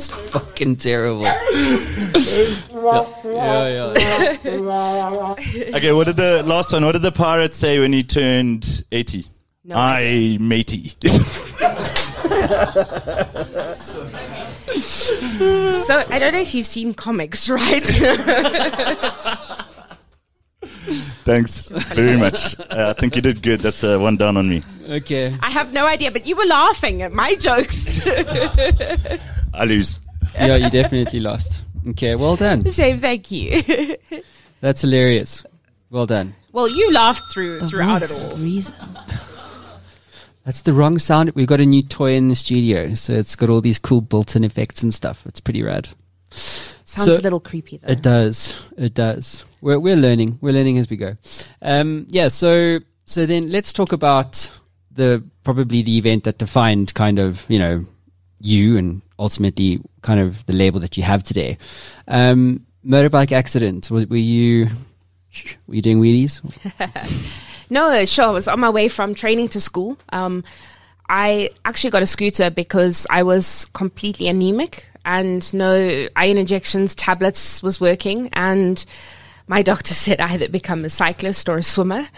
That's 0.00 0.30
fucking 0.30 0.76
terrible. 0.76 1.24
yeah, 1.24 1.34
yeah, 3.68 3.92
yeah. 3.92 5.34
Okay, 5.76 5.92
what 5.92 6.06
did 6.06 6.16
the 6.16 6.42
last 6.42 6.72
one? 6.72 6.86
What 6.86 6.92
did 6.92 7.02
the 7.02 7.12
pirate 7.12 7.54
say 7.54 7.80
when 7.80 7.92
he 7.92 8.02
turned 8.02 8.82
eighty? 8.92 9.26
No 9.62 9.76
I 9.76 10.38
matey. 10.40 10.92
So 14.70 16.04
I 16.08 16.18
don't 16.18 16.32
know 16.32 16.40
if 16.40 16.54
you've 16.54 16.66
seen 16.66 16.94
comics, 16.94 17.48
right? 17.50 17.84
Thanks 21.24 21.66
very 21.66 22.16
much. 22.16 22.58
Uh, 22.60 22.94
I 22.96 23.00
think 23.00 23.16
you 23.16 23.22
did 23.22 23.42
good. 23.42 23.60
That's 23.60 23.84
uh, 23.84 23.98
one 23.98 24.16
down 24.16 24.36
on 24.36 24.48
me. 24.48 24.62
Okay. 24.88 25.36
I 25.40 25.50
have 25.50 25.72
no 25.72 25.86
idea, 25.86 26.10
but 26.10 26.26
you 26.26 26.36
were 26.36 26.46
laughing 26.46 27.02
at 27.02 27.12
my 27.12 27.34
jokes. 27.34 28.00
I 29.52 29.64
lose. 29.64 30.00
Yeah, 30.34 30.56
you 30.56 30.70
definitely 30.70 31.20
lost. 31.20 31.64
Okay, 31.88 32.14
well 32.14 32.36
done. 32.36 32.68
Shame, 32.70 32.98
thank 32.98 33.30
you. 33.30 33.96
That's 34.60 34.82
hilarious. 34.82 35.44
Well 35.90 36.06
done. 36.06 36.34
well, 36.52 36.68
you 36.68 36.92
laughed 36.92 37.32
through 37.32 37.60
throughout 37.68 38.02
it 38.02 38.12
all. 38.12 38.36
That's 40.44 40.62
the 40.62 40.72
wrong 40.72 40.98
sound. 40.98 41.30
We've 41.34 41.46
got 41.46 41.60
a 41.60 41.66
new 41.66 41.82
toy 41.82 42.14
in 42.14 42.28
the 42.28 42.34
studio, 42.34 42.94
so 42.94 43.12
it's 43.12 43.36
got 43.36 43.50
all 43.50 43.60
these 43.60 43.78
cool 43.78 44.00
built-in 44.00 44.42
effects 44.42 44.82
and 44.82 44.92
stuff. 44.92 45.26
It's 45.26 45.38
pretty 45.40 45.62
rad. 45.62 45.88
Sounds 46.30 47.04
So- 47.04 47.18
a 47.18 47.20
little 47.20 47.40
creepy 47.40 47.76
though. 47.78 47.92
It 47.92 48.02
does. 48.02 48.58
It 48.76 48.94
does. 48.94 49.44
We're 49.60 49.78
we're 49.78 49.96
learning. 49.96 50.38
We're 50.40 50.52
learning 50.54 50.78
as 50.78 50.88
we 50.88 50.96
go. 50.96 51.16
Um, 51.60 52.06
yeah. 52.08 52.28
So 52.28 52.80
so 53.04 53.26
then 53.26 53.50
let's 53.50 53.72
talk 53.72 53.92
about 53.92 54.50
the 54.90 55.22
probably 55.44 55.82
the 55.82 55.98
event 55.98 56.24
that 56.24 56.38
defined 56.38 56.94
kind 56.94 57.18
of 57.18 57.44
you 57.48 57.58
know 57.58 57.84
you 58.40 58.78
and 58.78 59.02
ultimately 59.20 59.80
kind 60.02 60.18
of 60.18 60.44
the 60.46 60.52
label 60.52 60.80
that 60.80 60.96
you 60.96 61.04
have 61.04 61.22
today. 61.22 61.58
Um, 62.08 62.66
motorbike 62.84 63.30
accident. 63.30 63.90
Was, 63.90 64.06
were 64.08 64.16
you 64.16 64.68
were 65.68 65.76
you 65.76 65.82
doing 65.82 66.00
wheelies? 66.00 66.40
No, 67.72 68.04
sure. 68.04 68.26
I 68.26 68.30
was 68.30 68.48
on 68.48 68.58
my 68.58 68.68
way 68.68 68.88
from 68.88 69.14
training 69.14 69.48
to 69.50 69.60
school. 69.60 69.96
Um, 70.12 70.42
I 71.08 71.50
actually 71.64 71.90
got 71.90 72.02
a 72.02 72.06
scooter 72.06 72.50
because 72.50 73.06
I 73.08 73.22
was 73.22 73.66
completely 73.66 74.26
anemic 74.26 74.90
and 75.04 75.52
no 75.54 76.08
iron 76.16 76.36
injections, 76.36 76.96
tablets 76.96 77.62
was 77.62 77.80
working. 77.80 78.28
And 78.32 78.84
my 79.46 79.62
doctor 79.62 79.94
said 79.94 80.20
I 80.20 80.26
had 80.26 80.50
become 80.50 80.84
a 80.84 80.90
cyclist 80.90 81.48
or 81.48 81.58
a 81.58 81.62
swimmer. 81.62 82.08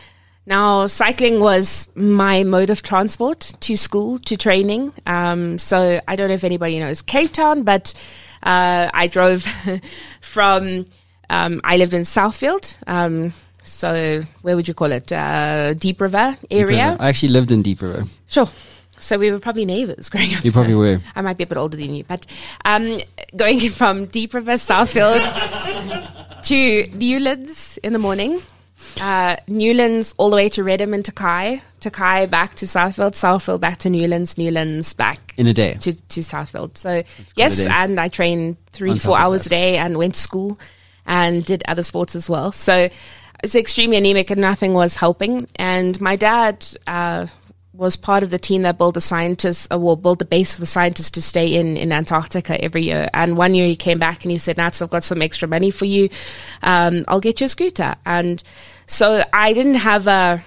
Now, 0.45 0.89
cycling 0.89 1.41
was 1.41 1.89
my 1.95 2.43
mode 2.43 2.71
of 2.71 2.83
transport 2.83 3.53
to 3.61 3.77
school, 3.77 4.19
to 4.21 4.37
training. 4.37 4.93
Um, 5.07 5.59
so 5.59 6.01
I 6.09 6.17
don't 6.17 6.29
know 6.29 6.35
if 6.35 6.45
anybody 6.45 6.79
knows 6.81 7.01
Cape 7.01 7.33
Town, 7.33 7.63
but 7.63 7.95
uh, 8.43 8.91
I 8.93 9.07
drove 9.07 9.47
from, 10.21 10.87
um, 11.31 11.61
I 11.63 11.77
lived 11.77 11.95
in 11.95 12.03
Southfield. 12.03 12.77
Um, 12.89 13.33
so 13.63 14.23
where 14.43 14.57
would 14.57 14.67
you 14.67 14.75
call 14.75 14.91
it? 14.91 15.13
Uh, 15.13 15.75
Diep 15.75 16.01
River 16.01 16.37
area. 16.51 16.97
I 16.99 17.09
actually 17.09 17.33
lived 17.33 17.53
in 17.53 17.63
Diep 17.63 17.81
River. 17.81 18.05
Sure. 18.27 18.49
So 18.99 19.19
we 19.19 19.31
were 19.33 19.41
probably 19.41 19.65
neighbors 19.65 20.09
growing 20.09 20.35
up. 20.35 20.45
You 20.45 20.53
probably 20.53 20.75
were. 20.75 21.01
I 21.17 21.23
might 21.23 21.37
be 21.37 21.45
a 21.45 21.47
bit 21.47 21.59
older 21.59 21.77
than 21.77 21.95
you, 21.95 22.05
but 22.05 22.27
um, 22.65 23.01
going 23.37 23.59
from 23.71 24.07
Diep 24.07 24.35
River, 24.35 24.53
Southfield 24.53 25.23
to 26.43 26.87
Newlands 26.97 27.79
in 27.79 27.93
the 27.93 27.99
morning, 27.99 28.41
uh, 29.01 29.37
Newlands 29.47 30.15
all 30.19 30.31
the 30.31 30.37
way 30.37 30.49
to 30.51 30.63
Redham 30.63 30.95
and 30.95 31.05
Tokai, 31.05 31.61
Tokai 31.81 32.27
back 32.27 32.55
to 32.57 32.67
Southfield, 32.67 33.13
Southfield 33.13 33.61
back 33.61 33.79
to 33.79 33.91
Newlands, 33.91 34.39
Newlands 34.39 34.93
back 34.93 35.35
In 35.37 35.47
a 35.47 35.55
day. 35.55 35.75
to, 35.75 35.93
to 36.09 36.21
Southfield. 36.21 36.77
So 36.77 37.03
yes, 37.37 37.67
and 37.67 37.99
I 37.99 38.09
trained 38.09 38.57
three, 38.73 38.91
On 38.91 38.99
four 38.99 39.19
hours 39.19 39.47
a 39.47 39.49
day 39.49 39.77
and 39.77 39.97
went 39.99 40.15
to 40.15 40.21
school 40.21 40.59
and 41.07 41.45
did 41.45 41.63
other 41.67 41.83
sports 41.83 42.15
as 42.15 42.31
well. 42.31 42.53
So 42.53 42.75
I 42.75 42.91
was 43.43 43.57
extremely 43.57 43.97
anemic 43.97 44.31
and 44.31 44.41
nothing 44.41 44.73
was 44.75 44.97
helping. 44.97 45.49
And 45.57 46.01
my 46.01 46.15
dad 46.15 46.65
uh, 46.87 47.27
was 47.83 47.97
part 47.97 48.23
of 48.23 48.31
the 48.31 48.39
team 48.39 48.63
that 48.63 48.79
built 48.79 48.95
the 48.95 49.01
scientists, 49.01 49.67
uh, 49.71 49.79
well, 49.79 49.97
built 49.97 50.21
the 50.21 50.25
base 50.25 50.55
for 50.55 50.61
the 50.61 50.67
scientists 50.67 51.11
to 51.11 51.21
stay 51.21 51.53
in, 51.55 51.77
in 51.77 51.93
Antarctica 51.93 52.63
every 52.63 52.85
year. 52.85 53.09
And 53.13 53.37
one 53.37 53.55
year 53.55 53.67
he 53.67 53.77
came 53.77 53.99
back 53.99 54.25
and 54.25 54.31
he 54.31 54.39
said, 54.39 54.57
Nats, 54.57 54.81
I've 54.81 54.89
got 54.89 55.03
some 55.03 55.21
extra 55.21 55.49
money 55.49 55.73
for 55.73 55.85
you. 55.85 56.09
Um, 56.63 57.05
I'll 57.09 57.21
get 57.21 57.41
you 57.41 57.47
a 57.47 57.49
scooter. 57.49 57.97
And 58.07 58.43
so 58.87 59.25
I 59.33 59.53
didn't 59.53 59.75
have 59.75 60.07
a, 60.07 60.43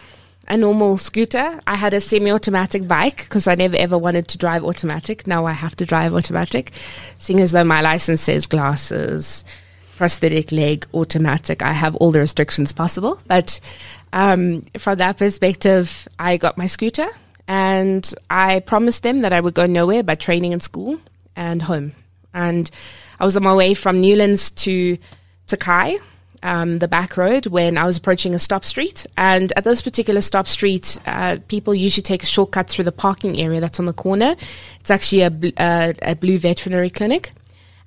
a 0.47 0.55
normal 0.55 0.97
scooter. 0.97 1.59
I 1.67 1.75
had 1.75 1.93
a 1.93 1.99
semi-automatic 1.99 2.87
bike 2.87 3.17
because 3.17 3.47
I 3.47 3.55
never 3.55 3.75
ever 3.75 3.97
wanted 3.97 4.29
to 4.29 4.37
drive 4.37 4.63
automatic. 4.63 5.27
Now 5.27 5.45
I 5.45 5.51
have 5.51 5.75
to 5.75 5.85
drive 5.85 6.15
automatic, 6.15 6.71
seeing 7.17 7.41
as 7.41 7.51
though 7.51 7.65
my 7.65 7.81
license 7.81 8.21
says 8.21 8.47
glasses, 8.47 9.43
prosthetic 9.97 10.53
leg, 10.53 10.87
automatic. 10.93 11.61
I 11.61 11.73
have 11.73 11.95
all 11.97 12.11
the 12.11 12.19
restrictions 12.19 12.71
possible. 12.71 13.19
But 13.27 13.59
um, 14.13 14.61
from 14.77 14.99
that 14.99 15.17
perspective, 15.17 16.07
I 16.17 16.37
got 16.37 16.57
my 16.57 16.67
scooter 16.67 17.09
and 17.47 18.13
I 18.29 18.59
promised 18.61 19.03
them 19.03 19.21
that 19.21 19.33
I 19.33 19.39
would 19.39 19.53
go 19.53 19.65
nowhere 19.65 20.03
but 20.03 20.19
training 20.19 20.51
in 20.51 20.59
school 20.59 20.99
and 21.35 21.61
home. 21.61 21.93
And 22.33 22.69
I 23.19 23.25
was 23.25 23.37
on 23.37 23.43
my 23.43 23.53
way 23.53 23.73
from 23.73 24.01
Newlands 24.01 24.51
to 24.51 24.97
Tokai, 25.47 25.97
um, 26.43 26.79
the 26.79 26.87
back 26.87 27.17
road, 27.17 27.47
when 27.47 27.77
I 27.77 27.85
was 27.85 27.97
approaching 27.97 28.33
a 28.33 28.39
stop 28.39 28.65
street. 28.65 29.05
And 29.17 29.53
at 29.55 29.63
this 29.63 29.81
particular 29.81 30.21
stop 30.21 30.47
street, 30.47 30.99
uh, 31.05 31.37
people 31.47 31.73
usually 31.73 32.03
take 32.03 32.23
a 32.23 32.27
shortcut 32.27 32.69
through 32.69 32.85
the 32.85 32.91
parking 32.91 33.39
area 33.39 33.61
that's 33.61 33.79
on 33.79 33.85
the 33.85 33.93
corner. 33.93 34.35
It's 34.79 34.91
actually 34.91 35.21
a, 35.21 35.29
bl- 35.29 35.49
uh, 35.57 35.93
a 36.01 36.15
blue 36.15 36.37
veterinary 36.37 36.89
clinic. 36.89 37.31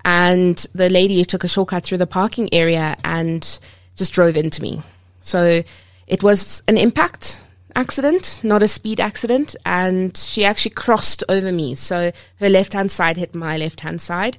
And 0.04 0.64
the 0.74 0.88
lady 0.88 1.24
took 1.24 1.44
a 1.44 1.48
shortcut 1.48 1.84
through 1.84 1.98
the 1.98 2.06
parking 2.06 2.48
area 2.54 2.96
and 3.04 3.58
just 3.96 4.12
drove 4.12 4.36
into 4.36 4.62
me. 4.62 4.82
So 5.20 5.62
it 6.06 6.22
was 6.22 6.62
an 6.68 6.78
impact 6.78 7.42
accident, 7.78 8.40
not 8.42 8.62
a 8.62 8.68
speed 8.68 8.98
accident, 8.98 9.54
and 9.64 10.16
she 10.16 10.44
actually 10.44 10.72
crossed 10.72 11.22
over 11.28 11.52
me. 11.52 11.76
So 11.76 12.10
her 12.40 12.50
left 12.50 12.72
hand 12.72 12.90
side 12.90 13.16
hit 13.16 13.34
my 13.34 13.56
left 13.56 13.80
hand 13.80 14.00
side, 14.00 14.36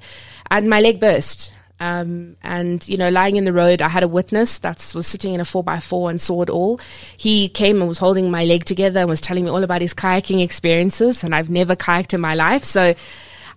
and 0.52 0.70
my 0.70 0.82
leg 0.82 1.00
burst. 1.00 1.54
Um, 1.80 2.36
and 2.44 2.86
you 2.90 2.98
know, 2.98 3.10
lying 3.10 3.38
in 3.38 3.46
the 3.46 3.54
road, 3.54 3.82
I 3.82 3.88
had 3.88 4.04
a 4.04 4.08
witness 4.10 4.60
that 4.60 4.92
was 4.94 5.08
sitting 5.08 5.34
in 5.34 5.40
a 5.40 5.46
four 5.46 5.64
by 5.64 5.80
four 5.80 6.10
and 6.10 6.20
saw 6.20 6.42
it 6.42 6.50
all. 6.50 6.82
He 7.16 7.48
came 7.48 7.80
and 7.80 7.88
was 7.88 8.00
holding 8.00 8.30
my 8.30 8.44
leg 8.44 8.66
together 8.66 9.00
and 9.00 9.10
was 9.10 9.22
telling 9.22 9.46
me 9.46 9.50
all 9.50 9.64
about 9.64 9.82
his 9.82 9.94
kayaking 9.94 10.44
experiences, 10.44 11.24
and 11.24 11.34
I've 11.34 11.50
never 11.50 11.76
kayaked 11.76 12.14
in 12.14 12.22
my 12.22 12.36
life, 12.36 12.64
so. 12.64 12.94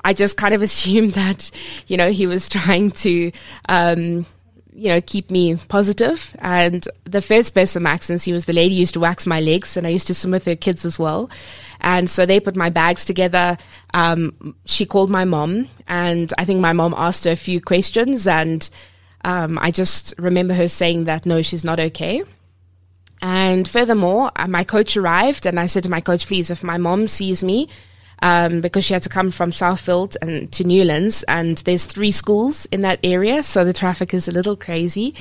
I 0.04 0.14
just 0.14 0.36
kind 0.36 0.52
of 0.52 0.62
assumed 0.68 1.12
that, 1.12 1.52
you 1.86 1.96
know, 1.96 2.10
he 2.10 2.26
was 2.26 2.48
trying 2.48 2.90
to, 2.90 3.30
um, 3.68 4.26
you 4.74 4.88
know, 4.88 5.00
keep 5.00 5.30
me 5.30 5.56
positive. 5.68 6.34
And 6.38 6.86
the 7.04 7.20
first 7.20 7.54
person, 7.54 7.82
Max, 7.82 8.06
since 8.06 8.24
he 8.24 8.32
was 8.32 8.46
the 8.46 8.52
lady, 8.52 8.74
used 8.74 8.94
to 8.94 9.00
wax 9.00 9.26
my 9.26 9.40
legs, 9.40 9.76
and 9.76 9.86
I 9.86 9.90
used 9.90 10.06
to 10.06 10.14
swim 10.14 10.32
with 10.32 10.44
her 10.46 10.56
kids 10.56 10.84
as 10.84 10.98
well. 10.98 11.30
And 11.80 12.08
so 12.08 12.24
they 12.24 12.40
put 12.40 12.56
my 12.56 12.70
bags 12.70 13.04
together. 13.04 13.58
Um, 13.92 14.54
she 14.64 14.86
called 14.86 15.10
my 15.10 15.24
mom, 15.24 15.68
and 15.86 16.32
I 16.38 16.44
think 16.44 16.60
my 16.60 16.72
mom 16.72 16.94
asked 16.96 17.24
her 17.24 17.32
a 17.32 17.36
few 17.36 17.60
questions, 17.60 18.26
and 18.26 18.68
um, 19.24 19.58
I 19.58 19.70
just 19.70 20.14
remember 20.18 20.54
her 20.54 20.68
saying 20.68 21.04
that 21.04 21.26
no, 21.26 21.42
she's 21.42 21.64
not 21.64 21.78
okay. 21.78 22.22
And 23.20 23.68
furthermore, 23.68 24.32
uh, 24.34 24.48
my 24.48 24.64
coach 24.64 24.96
arrived, 24.96 25.46
and 25.46 25.60
I 25.60 25.66
said 25.66 25.84
to 25.84 25.90
my 25.90 26.00
coach, 26.00 26.26
please, 26.26 26.50
if 26.50 26.64
my 26.64 26.76
mom 26.76 27.06
sees 27.06 27.44
me, 27.44 27.68
um, 28.22 28.60
because 28.60 28.84
she 28.84 28.94
had 28.94 29.02
to 29.02 29.08
come 29.08 29.30
from 29.30 29.50
Southfield 29.50 30.16
and 30.22 30.50
to 30.52 30.64
Newlands, 30.64 31.24
and 31.24 31.58
there's 31.58 31.84
three 31.86 32.12
schools 32.12 32.66
in 32.66 32.80
that 32.82 33.00
area, 33.04 33.42
so 33.42 33.64
the 33.64 33.72
traffic 33.72 34.14
is 34.14 34.28
a 34.28 34.32
little 34.32 34.56
crazy. 34.56 35.14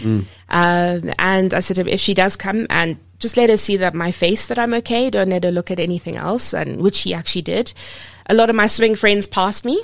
Um, 0.49 1.11
and 1.19 1.53
I 1.53 1.59
said, 1.59 1.79
if 1.79 1.99
she 1.99 2.13
does 2.13 2.35
come, 2.35 2.67
and 2.69 2.97
just 3.21 3.37
let 3.37 3.49
her 3.49 3.57
see 3.57 3.77
that 3.77 3.93
my 3.93 4.11
face 4.11 4.47
that 4.47 4.57
I'm 4.57 4.73
okay. 4.75 5.09
Don't 5.09 5.29
let 5.29 5.43
her 5.43 5.51
look 5.51 5.71
at 5.71 5.79
anything 5.79 6.15
else, 6.15 6.53
and 6.53 6.81
which 6.81 6.95
she 6.95 7.13
actually 7.13 7.43
did. 7.43 7.73
A 8.27 8.33
lot 8.33 8.49
of 8.49 8.55
my 8.55 8.67
swimming 8.67 8.95
friends 8.95 9.27
passed 9.27 9.65
me 9.65 9.81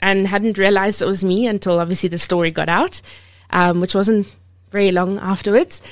and 0.00 0.26
hadn't 0.26 0.58
realized 0.58 1.02
it 1.02 1.06
was 1.06 1.24
me 1.24 1.46
until 1.46 1.78
obviously 1.78 2.08
the 2.08 2.18
story 2.18 2.50
got 2.50 2.68
out, 2.68 3.00
um, 3.50 3.80
which 3.80 3.94
wasn't 3.94 4.34
very 4.70 4.90
long 4.90 5.18
afterwards. 5.18 5.82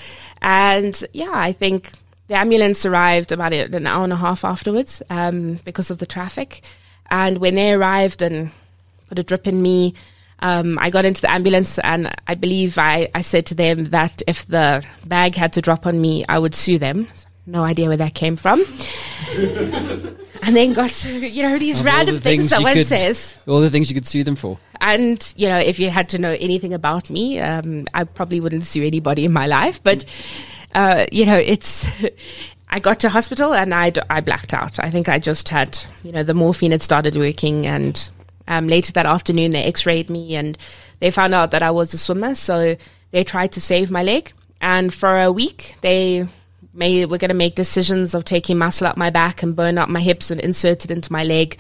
And 0.41 1.03
yeah, 1.13 1.33
I 1.33 1.53
think 1.53 1.93
the 2.29 2.37
ambulance 2.37 2.85
arrived 2.87 3.33
about 3.33 3.53
an 3.53 3.87
hour 3.87 4.05
and 4.05 4.13
a 4.13 4.17
half 4.17 4.45
afterwards 4.45 5.03
um, 5.11 5.55
because 5.65 5.91
of 5.91 5.99
the 5.99 6.07
traffic. 6.07 6.63
And 7.11 7.39
when 7.39 7.55
they 7.55 7.73
arrived 7.73 8.23
and 8.23 8.51
put 9.09 9.19
a 9.19 9.23
drip 9.23 9.47
in 9.47 9.61
me, 9.63 9.95
um, 10.41 10.79
I 10.79 10.91
got 10.91 11.05
into 11.05 11.23
the 11.23 11.31
ambulance 11.31 11.79
and 11.79 12.15
I 12.27 12.35
believe 12.35 12.79
I, 12.79 13.09
I 13.15 13.23
said 13.23 13.47
to 13.47 13.55
them 13.55 13.87
that 13.87 14.23
if 14.27 14.47
the 14.47 14.85
bag 15.05 15.35
had 15.35 15.55
to 15.55 15.63
drop 15.63 15.87
on 15.87 16.01
me, 16.01 16.25
I 16.29 16.39
would 16.39 16.55
sue 16.55 16.79
them. 16.79 17.09
No 17.47 17.65
idea 17.65 17.89
where 17.89 17.97
that 17.97 18.15
came 18.15 18.37
from. 18.37 18.61
and 20.43 20.55
then 20.55 20.75
got 20.75 20.91
to, 20.91 21.27
you 21.27 21.43
know, 21.43 21.59
these 21.59 21.79
all 21.79 21.87
random 21.87 22.17
the 22.17 22.21
things, 22.21 22.51
that 22.51 22.63
one 22.63 22.75
could- 22.75 22.87
says. 22.87 23.35
All 23.47 23.61
the 23.61 23.71
things 23.71 23.91
you 23.91 23.95
could 23.95 24.07
sue 24.07 24.23
them 24.23 24.37
for. 24.37 24.59
And, 24.83 25.33
you 25.37 25.49
know, 25.49 25.59
if 25.59 25.81
you 25.81 25.89
had 25.89 26.11
to 26.11 26.19
know 26.19 26.37
anything 26.39 26.75
about 26.75 27.09
me, 27.09 27.41
um, 27.41 27.87
I 27.95 28.05
probably 28.05 28.39
wouldn't 28.41 28.65
sue 28.65 28.85
anybody 28.85 29.25
in 29.25 29.33
my 29.33 29.47
life. 29.47 29.83
But, 29.83 30.05
uh, 30.75 31.07
you 31.13 31.27
know, 31.27 31.37
it's. 31.37 31.87
I 32.71 32.81
got 32.81 33.01
to 33.01 33.09
hospital 33.09 33.55
and 33.55 33.75
I, 33.75 33.93
I 34.11 34.21
blacked 34.21 34.53
out. 34.53 34.79
I 34.79 34.91
think 34.91 35.09
I 35.09 35.19
just 35.19 35.49
had, 35.49 35.79
you 36.05 36.13
know, 36.13 36.23
the 36.23 36.35
morphine 36.35 36.73
had 36.73 36.83
started 36.83 37.17
working. 37.17 37.67
And 37.67 38.11
um, 38.47 38.69
later 38.69 38.93
that 38.93 39.07
afternoon, 39.07 39.53
they 39.53 39.65
x 39.65 39.87
rayed 39.87 40.11
me 40.11 40.37
and 40.37 40.59
they 41.01 41.11
found 41.11 41.33
out 41.33 41.51
that 41.53 41.63
I 41.63 41.71
was 41.71 41.95
a 41.95 41.99
swimmer. 41.99 42.35
So 42.35 42.77
they 43.11 43.25
tried 43.25 43.53
to 43.53 43.61
save 43.63 43.91
my 43.91 44.03
leg. 44.03 44.35
And 44.61 44.93
for 44.93 45.19
a 45.19 45.33
week, 45.33 45.77
they 45.81 46.29
may, 46.75 47.07
were 47.07 47.17
going 47.17 47.31
to 47.31 47.35
make 47.35 47.55
decisions 47.55 48.15
of 48.15 48.27
taking 48.27 48.59
muscle 48.59 48.87
up 48.87 48.99
my 48.99 49.09
back 49.09 49.43
and 49.43 49.57
bone 49.57 49.79
up 49.79 49.89
my 49.89 50.01
hips 50.01 50.31
and 50.31 50.39
insert 50.39 50.85
it 50.85 50.91
into 50.91 51.11
my 51.11 51.25
leg 51.25 51.59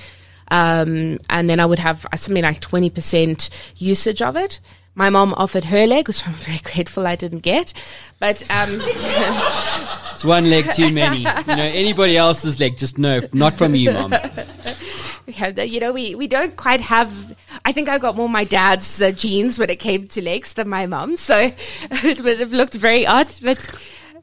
um, 0.51 1.19
and 1.29 1.49
then 1.49 1.61
I 1.61 1.67
would 1.67 1.79
have 1.79 2.07
something 2.17 2.43
like 2.43 2.61
20% 2.61 3.51
usage 3.77 4.23
of 4.23 4.37
it. 4.37 4.61
My 4.99 5.11
mom 5.11 5.32
offered 5.36 5.66
her 5.66 5.86
leg, 5.86 6.09
which 6.09 6.26
I'm 6.26 6.34
very 6.34 6.59
grateful 6.59 7.07
I 7.07 7.14
didn't 7.14 7.44
get. 7.44 7.72
But 8.18 8.42
um, 8.51 8.80
It's 10.11 10.24
one 10.24 10.51
leg 10.51 10.72
too 10.72 10.92
many. 10.92 11.18
You 11.18 11.24
know, 11.24 11.62
anybody 11.62 12.16
else's 12.16 12.59
leg, 12.59 12.76
just 12.76 12.99
no, 12.99 13.20
not 13.32 13.57
from 13.57 13.76
you, 13.76 13.92
mom. 13.92 14.11
yeah, 15.28 15.61
you 15.61 15.78
know, 15.78 15.92
we, 15.92 16.16
we 16.16 16.26
don't 16.26 16.57
quite 16.57 16.80
have. 16.80 17.36
I 17.64 17.70
think 17.70 17.88
I 17.88 17.99
got 17.99 18.16
more 18.16 18.28
my 18.28 18.42
dad's 18.42 19.01
uh, 19.01 19.12
genes 19.12 19.57
when 19.57 19.70
it 19.70 19.78
came 19.78 20.09
to 20.09 20.20
legs 20.20 20.55
than 20.55 20.68
my 20.68 20.86
mum, 20.86 21.16
so 21.16 21.38
it 21.82 22.20
would 22.20 22.40
have 22.40 22.53
looked 22.53 22.74
very 22.74 23.07
odd. 23.07 23.32
But 23.40 23.72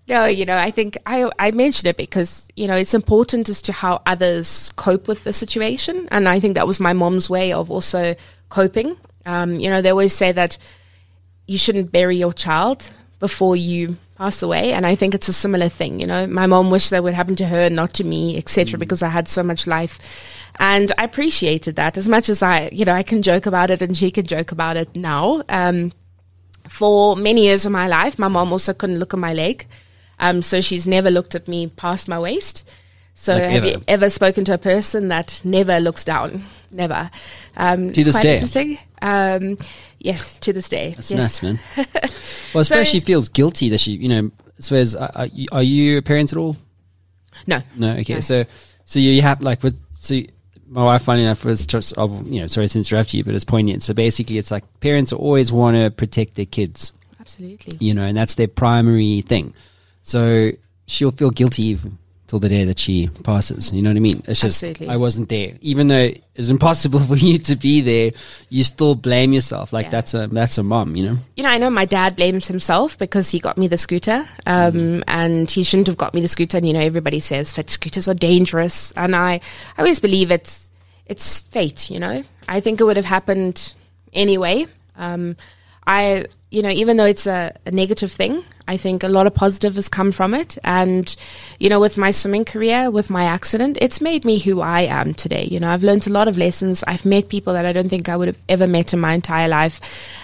no, 0.09 0.25
you 0.25 0.43
know, 0.43 0.57
I 0.57 0.71
think 0.71 0.97
I 1.05 1.31
I 1.39 1.51
mentioned 1.51 1.87
it 1.87 1.95
because 1.95 2.49
you 2.57 2.67
know 2.67 2.75
it's 2.75 2.93
important 2.93 3.47
as 3.47 3.61
to 3.61 3.71
how 3.71 4.01
others 4.05 4.73
cope 4.75 5.07
with 5.07 5.23
the 5.23 5.31
situation, 5.31 6.09
and 6.11 6.27
I 6.27 6.41
think 6.41 6.55
that 6.55 6.67
was 6.67 6.81
my 6.81 6.91
mom's 6.91 7.29
way 7.29 7.53
of 7.53 7.71
also 7.71 8.15
coping. 8.49 8.97
Um, 9.25 9.55
you 9.55 9.69
know, 9.69 9.81
they 9.81 9.89
always 9.89 10.13
say 10.13 10.31
that 10.31 10.57
you 11.47 11.57
shouldn't 11.57 11.91
bury 11.91 12.17
your 12.17 12.33
child 12.33 12.89
before 13.19 13.55
you 13.55 13.97
pass 14.17 14.41
away 14.41 14.71
and 14.71 14.85
i 14.85 14.95
think 14.95 15.13
it's 15.13 15.27
a 15.27 15.33
similar 15.33 15.67
thing 15.67 15.99
you 15.99 16.07
know. 16.07 16.25
My 16.25 16.45
mom 16.45 16.69
wished 16.71 16.89
that 16.91 17.03
would 17.03 17.13
happen 17.13 17.35
to 17.35 17.45
her 17.45 17.69
not 17.69 17.93
to 17.95 18.03
me 18.05 18.37
etc 18.37 18.79
because 18.79 19.03
i 19.03 19.09
had 19.09 19.27
so 19.27 19.43
much 19.43 19.67
life. 19.67 19.99
And 20.57 20.91
i 20.97 21.03
appreciated 21.03 21.75
that 21.75 21.97
as 21.97 22.07
much 22.07 22.29
as 22.29 22.41
i 22.41 22.69
you 22.71 22.85
know 22.85 22.93
i 22.93 23.03
can 23.03 23.21
joke 23.21 23.45
about 23.45 23.69
it 23.71 23.81
and 23.81 23.95
she 23.97 24.11
can 24.11 24.25
joke 24.25 24.51
about 24.53 24.77
it 24.77 24.95
now. 24.95 25.43
Um, 25.49 25.91
for 26.69 27.15
many 27.17 27.43
years 27.43 27.65
of 27.65 27.71
my 27.73 27.87
life 27.87 28.17
my 28.17 28.29
mom 28.29 28.53
also 28.53 28.73
couldn't 28.73 28.99
look 28.99 29.13
at 29.13 29.19
my 29.19 29.33
leg. 29.33 29.67
Um, 30.17 30.41
so 30.41 30.61
she's 30.61 30.87
never 30.87 31.11
looked 31.11 31.35
at 31.35 31.49
me 31.49 31.67
past 31.67 32.07
my 32.07 32.17
waist. 32.19 32.69
So 33.15 33.33
Like 33.33 33.43
have 33.43 33.65
you 33.65 33.71
ever? 33.71 33.83
ever 33.87 34.09
spoken 34.09 34.45
to 34.45 34.53
a 34.53 34.57
person 34.57 35.09
that 35.09 35.41
never 35.43 35.79
looks 35.81 36.03
down 36.05 36.41
never 36.75 37.09
um, 37.57 37.91
To 37.91 38.03
this 38.03 38.19
day? 38.19 38.35
interesting 38.35 38.77
um, 39.01 39.57
yeah 39.99 40.17
to 40.41 40.53
this 40.53 40.69
day 40.69 40.93
That's 40.95 41.11
yes. 41.11 41.41
nuts, 41.41 41.43
man. 41.43 41.59
Well, 42.53 42.61
I 42.61 42.63
suppose 42.63 42.67
So- 42.67 42.83
she 42.83 42.99
feels 42.99 43.29
guilty 43.29 43.69
that 43.69 43.79
she, 43.79 43.91
you 43.91 44.09
know, 44.09 44.31
I 44.57 44.61
suppose, 44.61 44.95
are, 44.95 45.11
are 45.15 45.25
you- 45.27 45.47
are 45.51 45.63
you 45.63 45.97
a 45.97 46.01
parent 46.01 46.31
at 46.31 46.37
all? 46.37 46.55
no 47.47 47.61
No, 47.75 47.91
okay. 47.97 48.15
No. 48.15 48.19
So, 48.21 48.45
so 48.85 48.99
you 48.99 49.21
have 49.21 49.41
like 49.41 49.63
with 49.63 49.79
so 49.95 50.21
my 50.67 50.83
wife, 50.83 51.03
funny 51.03 51.21
enough, 51.21 51.45
was 51.45 51.65
just 51.65 51.93
oh, 51.97 52.21
you 52.25 52.41
know, 52.41 52.47
sorry 52.47 52.67
to 52.67 52.77
interrupt 52.79 53.13
you, 53.13 53.23
but 53.23 53.35
it's 53.35 53.43
poignant. 53.45 53.83
So 53.83 53.93
basically, 53.93 54.37
it's 54.39 54.49
like 54.51 54.63
parents 54.79 55.13
always 55.13 55.51
want 55.51 55.77
to 55.77 55.91
protect 55.91 56.33
their 56.35 56.45
kids, 56.47 56.91
absolutely 57.19 57.77
you 57.79 57.93
know, 57.93 58.01
and 58.03 58.17
that's 58.17 58.35
their 58.35 58.47
primary 58.47 59.21
thing. 59.21 59.53
So 60.01 60.51
she'll 60.87 61.11
feel 61.11 61.29
guilty 61.29 61.63
even 61.65 61.97
till 62.27 62.39
the 62.39 62.49
day 62.49 62.63
that 62.65 62.79
she 62.79 63.07
passes. 63.23 63.71
You 63.71 63.81
know 63.83 63.91
what 63.91 63.97
I 63.97 63.99
mean? 63.99 64.23
It's 64.27 64.41
just 64.41 64.63
Absolutely. 64.63 64.89
I 64.89 64.97
wasn't 64.97 65.29
there, 65.29 65.53
even 65.61 65.87
though 65.87 66.09
it's 66.33 66.49
impossible 66.49 66.99
for 67.11 67.15
you 67.15 67.37
to 67.39 67.55
be 67.55 67.81
there. 67.81 68.11
You 68.49 68.63
still 68.63 68.95
blame 68.95 69.31
yourself, 69.31 69.71
like 69.71 69.85
Yeah. 69.85 69.89
that's 69.91 70.13
a 70.15 70.27
that's 70.27 70.57
a 70.57 70.63
mom, 70.63 70.95
you 70.95 71.05
know. 71.05 71.17
you 71.35 71.43
know, 71.43 71.49
I 71.49 71.57
know 71.59 71.69
my 71.69 71.85
dad 71.85 72.15
blames 72.15 72.47
himself 72.47 72.97
because 72.97 73.29
he 73.29 73.39
got 73.39 73.57
me 73.57 73.67
the 73.67 73.77
scooter, 73.77 74.27
um, 74.47 75.03
and 75.07 75.49
he 75.51 75.61
shouldn't 75.63 75.87
have 75.87 75.97
got 75.97 76.13
me 76.13 76.21
the 76.21 76.27
scooter. 76.27 76.57
And 76.57 76.67
you 76.67 76.73
know, 76.73 76.79
everybody 76.79 77.19
says 77.19 77.53
that 77.53 77.69
scooters 77.69 78.07
are 78.07 78.15
dangerous, 78.15 78.91
and 78.93 79.15
I, 79.15 79.33
I 79.77 79.79
always 79.79 79.99
believe 79.99 80.31
it's 80.31 80.71
it's 81.05 81.41
fate. 81.41 81.91
You 81.91 81.99
know, 81.99 82.23
I 82.47 82.59
think 82.59 82.81
it 82.81 82.85
would 82.85 82.97
have 82.97 83.05
happened 83.05 83.73
anyway. 84.13 84.65
Um, 84.97 85.35
I, 85.85 86.25
you 86.49 86.63
know, 86.63 86.69
even 86.69 86.97
though 86.97 87.05
it's 87.05 87.27
a, 87.27 87.53
a 87.65 87.71
negative 87.71 88.11
thing, 88.11 88.43
I 88.67 88.77
think 88.77 89.03
a 89.03 89.07
lot 89.07 89.27
of 89.27 89.35
positive 89.35 89.75
has 89.75 89.87
come 89.87 90.11
from 90.11 90.33
it. 90.33 90.57
And, 90.63 91.15
you 91.59 91.69
know, 91.69 91.79
with 91.79 91.97
my 91.97 92.11
swimming 92.11 92.45
career, 92.45 92.89
with 92.89 93.09
my 93.09 93.25
accident, 93.25 93.77
it's 93.79 94.01
made 94.01 94.25
me 94.25 94.39
who 94.39 94.61
I 94.61 94.81
am 94.81 95.13
today. 95.13 95.45
You 95.45 95.59
know, 95.59 95.69
I've 95.69 95.83
learned 95.83 96.07
a 96.07 96.11
lot 96.11 96.27
of 96.27 96.37
lessons. 96.37 96.83
I've 96.87 97.05
met 97.05 97.29
people 97.29 97.53
that 97.53 97.65
I 97.65 97.73
don't 97.73 97.89
think 97.89 98.09
I 98.09 98.17
would 98.17 98.27
have 98.27 98.39
ever 98.49 98.67
met 98.67 98.93
in 98.93 98.99
my 98.99 99.13
entire 99.13 99.47
life. 99.47 99.79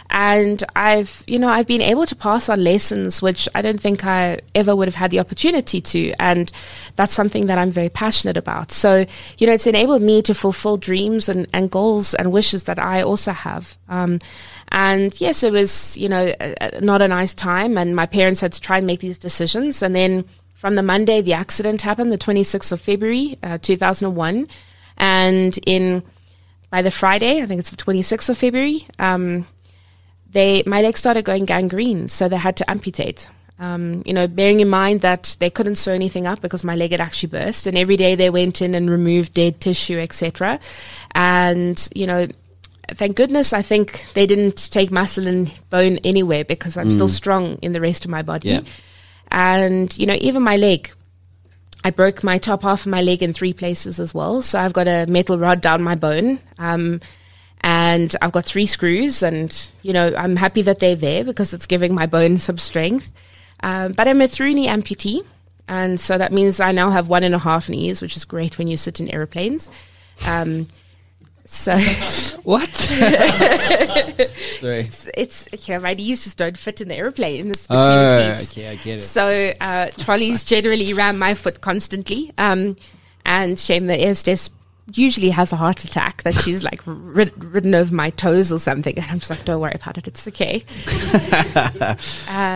And 0.10 0.64
I've, 0.76 1.24
you 1.28 1.40
know, 1.40 1.50
I've 1.50 1.68
been 1.68 1.82
able 1.82 2.06
to 2.06 2.16
pass 2.16 2.50
on 2.50 2.64
lessons 2.64 3.22
which 3.22 3.48
I 3.56 3.62
don't 3.62 3.80
think 3.80 4.06
I 4.06 4.42
ever 4.56 4.76
would 4.76 4.88
have 4.88 4.96
had 4.96 5.12
the 5.12 5.20
opportunity 5.20 5.80
to. 5.82 6.14
And 6.20 6.52
that's 6.96 7.14
something 7.14 7.46
that 7.46 7.58
I'm 7.58 7.72
very 7.72 7.90
passionate 7.90 8.38
about. 8.38 8.72
So, 8.72 9.06
you 9.38 9.48
know, 9.48 9.54
it's 9.54 9.68
enabled 9.68 10.02
me 10.02 10.22
to 10.24 10.34
fulfill 10.34 10.78
dreams 10.78 11.30
and, 11.30 11.48
and 11.54 11.70
goals 11.70 12.14
and 12.14 12.32
wishes 12.32 12.66
that 12.66 12.80
I 12.80 13.04
also 13.04 13.32
have. 13.32 13.78
Um, 13.88 14.20
and 14.72 15.20
yes, 15.20 15.44
it 15.44 15.52
was, 15.52 15.98
you 15.98 16.08
know, 16.08 16.34
not 16.82 17.02
a 17.02 17.08
nice 17.08 17.34
time. 17.34 17.78
And 17.78 17.96
my 17.96 18.06
parents 18.06 18.42
had 18.42 18.54
to 18.54 18.62
try 18.62 18.78
and 18.78 18.88
make 18.88 19.02
these 19.02 19.18
decisions. 19.18 19.82
And 19.82 19.94
then 19.94 20.26
from 20.54 20.76
the 20.76 20.84
Monday, 20.84 21.22
the 21.22 21.34
accident 21.34 21.82
happened, 21.82 22.12
the 22.12 22.18
26th 22.18 22.72
of 22.72 22.80
February, 22.80 23.38
uh, 23.44 23.58
2001. 23.62 24.48
And 24.98 25.60
in, 25.66 26.04
by 26.70 26.82
the 26.82 26.92
Friday, 26.92 27.42
I 27.42 27.46
think 27.48 27.60
it's 27.60 27.72
the 27.72 27.78
26th 27.78 28.30
of 28.30 28.38
February, 28.38 28.88
um, 28.98 29.46
they, 30.30 30.64
my 30.66 30.82
leg 30.82 30.98
started 30.98 31.26
going 31.26 31.44
gangrene. 31.44 32.08
So 32.08 32.30
they 32.30 32.38
had 32.38 32.56
to 32.58 32.70
amputate. 32.70 33.30
Um, 33.60 34.02
you 34.08 34.14
know, 34.14 34.28
bearing 34.28 34.60
in 34.60 34.70
mind 34.70 35.02
that 35.02 35.36
they 35.40 35.52
couldn't 35.52 35.76
sew 35.76 35.94
anything 35.94 36.26
up 36.26 36.42
because 36.42 36.64
my 36.64 36.76
leg 36.76 36.92
had 36.92 37.02
actually 37.02 37.30
burst, 37.30 37.68
and 37.68 37.78
every 37.78 37.96
day 37.96 38.16
they 38.16 38.32
went 38.32 38.60
in 38.60 38.74
and 38.74 38.90
removed 38.90 39.36
dead 39.36 39.62
tissue, 39.62 40.00
etc. 40.00 40.60
And 41.12 41.88
you 41.94 42.08
know, 42.08 42.28
thank 42.94 43.16
goodness, 43.16 43.54
I 43.54 43.62
think 43.62 44.06
they 44.14 44.26
didn't 44.26 44.72
take 44.72 44.92
muscle 44.92 45.28
and 45.28 45.52
bone 45.70 45.98
anywhere 46.04 46.46
because 46.46 46.78
I'm 46.78 46.92
still 46.92 47.10
strong 47.10 47.58
in 47.62 47.72
the 47.72 47.82
rest 47.82 48.06
of 48.06 48.12
my 48.12 48.22
body. 48.22 48.50
Yeah. 48.50 48.62
And 49.30 49.96
you 49.98 50.06
know, 50.06 50.18
even 50.20 50.44
my 50.44 50.58
leg, 50.58 50.92
I 51.84 51.90
broke 51.92 52.24
my 52.24 52.38
top 52.38 52.64
half 52.64 52.82
of 52.82 52.88
my 52.88 53.02
leg 53.02 53.24
in 53.24 53.34
three 53.34 53.54
places 53.54 54.00
as 54.00 54.14
well. 54.14 54.42
So 54.42 54.60
I've 54.60 54.74
got 54.74 54.88
a 54.88 55.06
metal 55.08 55.38
rod 55.38 55.62
down 55.62 55.82
my 55.82 55.96
bone. 55.96 56.40
Um, 56.58 57.02
and 57.62 58.16
I've 58.22 58.32
got 58.32 58.46
three 58.46 58.66
screws, 58.66 59.22
and 59.22 59.72
you 59.84 59.94
know 59.94 60.14
I'm 60.16 60.36
happy 60.36 60.64
that 60.64 60.80
they're 60.80 60.96
there 60.96 61.24
because 61.24 61.54
it's 61.54 61.68
giving 61.68 61.94
my 61.94 62.08
bone 62.08 62.38
some 62.38 62.58
strength. 62.58 63.10
Um, 63.62 63.94
but 63.94 64.08
I'm 64.08 64.22
a 64.22 64.28
through 64.28 64.56
knee 64.56 64.68
amputee, 64.68 65.24
and 65.68 66.00
so 66.00 66.18
that 66.18 66.34
means 66.34 66.60
I 66.60 66.72
now 66.72 66.90
have 66.90 67.08
one 67.08 67.24
and 67.24 67.36
a 67.36 67.40
half 67.40 67.70
knees, 67.70 68.02
which 68.02 68.18
is 68.18 68.26
great 68.26 68.58
when 68.58 68.68
you 68.68 68.78
sit 68.78 69.00
in 69.00 69.10
airplanes. 69.10 69.70
Um, 70.28 70.68
so 71.54 71.76
What? 72.44 72.70
Sorry. 74.60 74.80
it's, 74.80 75.10
it's 75.16 75.68
yeah, 75.68 75.78
my 75.80 75.94
knees 75.94 76.24
just 76.24 76.38
don't 76.38 76.58
fit 76.58 76.80
in 76.82 76.88
the 76.88 76.96
airplane. 76.96 77.50
It's 77.50 77.68
between 77.68 77.84
Oh, 77.84 78.06
the 78.18 78.36
seats. 78.38 78.58
okay, 78.58 78.70
I 78.70 78.76
get 78.76 78.98
it. 78.98 79.02
So 79.02 79.54
uh, 79.62 79.90
trolleys 79.98 80.44
generally 80.46 80.94
ram 80.94 81.18
my 81.20 81.34
foot 81.34 81.62
constantly. 81.62 82.32
Um, 82.38 82.78
and 83.26 83.60
shame 83.60 83.86
the 83.88 84.00
air 84.00 84.08
hostess 84.10 84.50
usually 84.96 85.30
has 85.30 85.54
a 85.54 85.56
heart 85.56 85.84
attack 85.84 86.24
that 86.24 86.34
she's 86.36 86.64
like 86.70 86.82
rid- 86.86 87.44
ridden 87.44 87.76
over 87.76 87.94
my 87.94 88.10
toes 88.12 88.52
or 88.52 88.58
something. 88.60 88.98
And 88.98 89.06
I'm 89.12 89.20
just 89.20 89.30
like, 89.30 89.46
don't 89.46 89.60
worry 89.62 89.74
about 89.76 89.98
it. 89.98 90.08
It's 90.08 90.28
okay. 90.30 90.64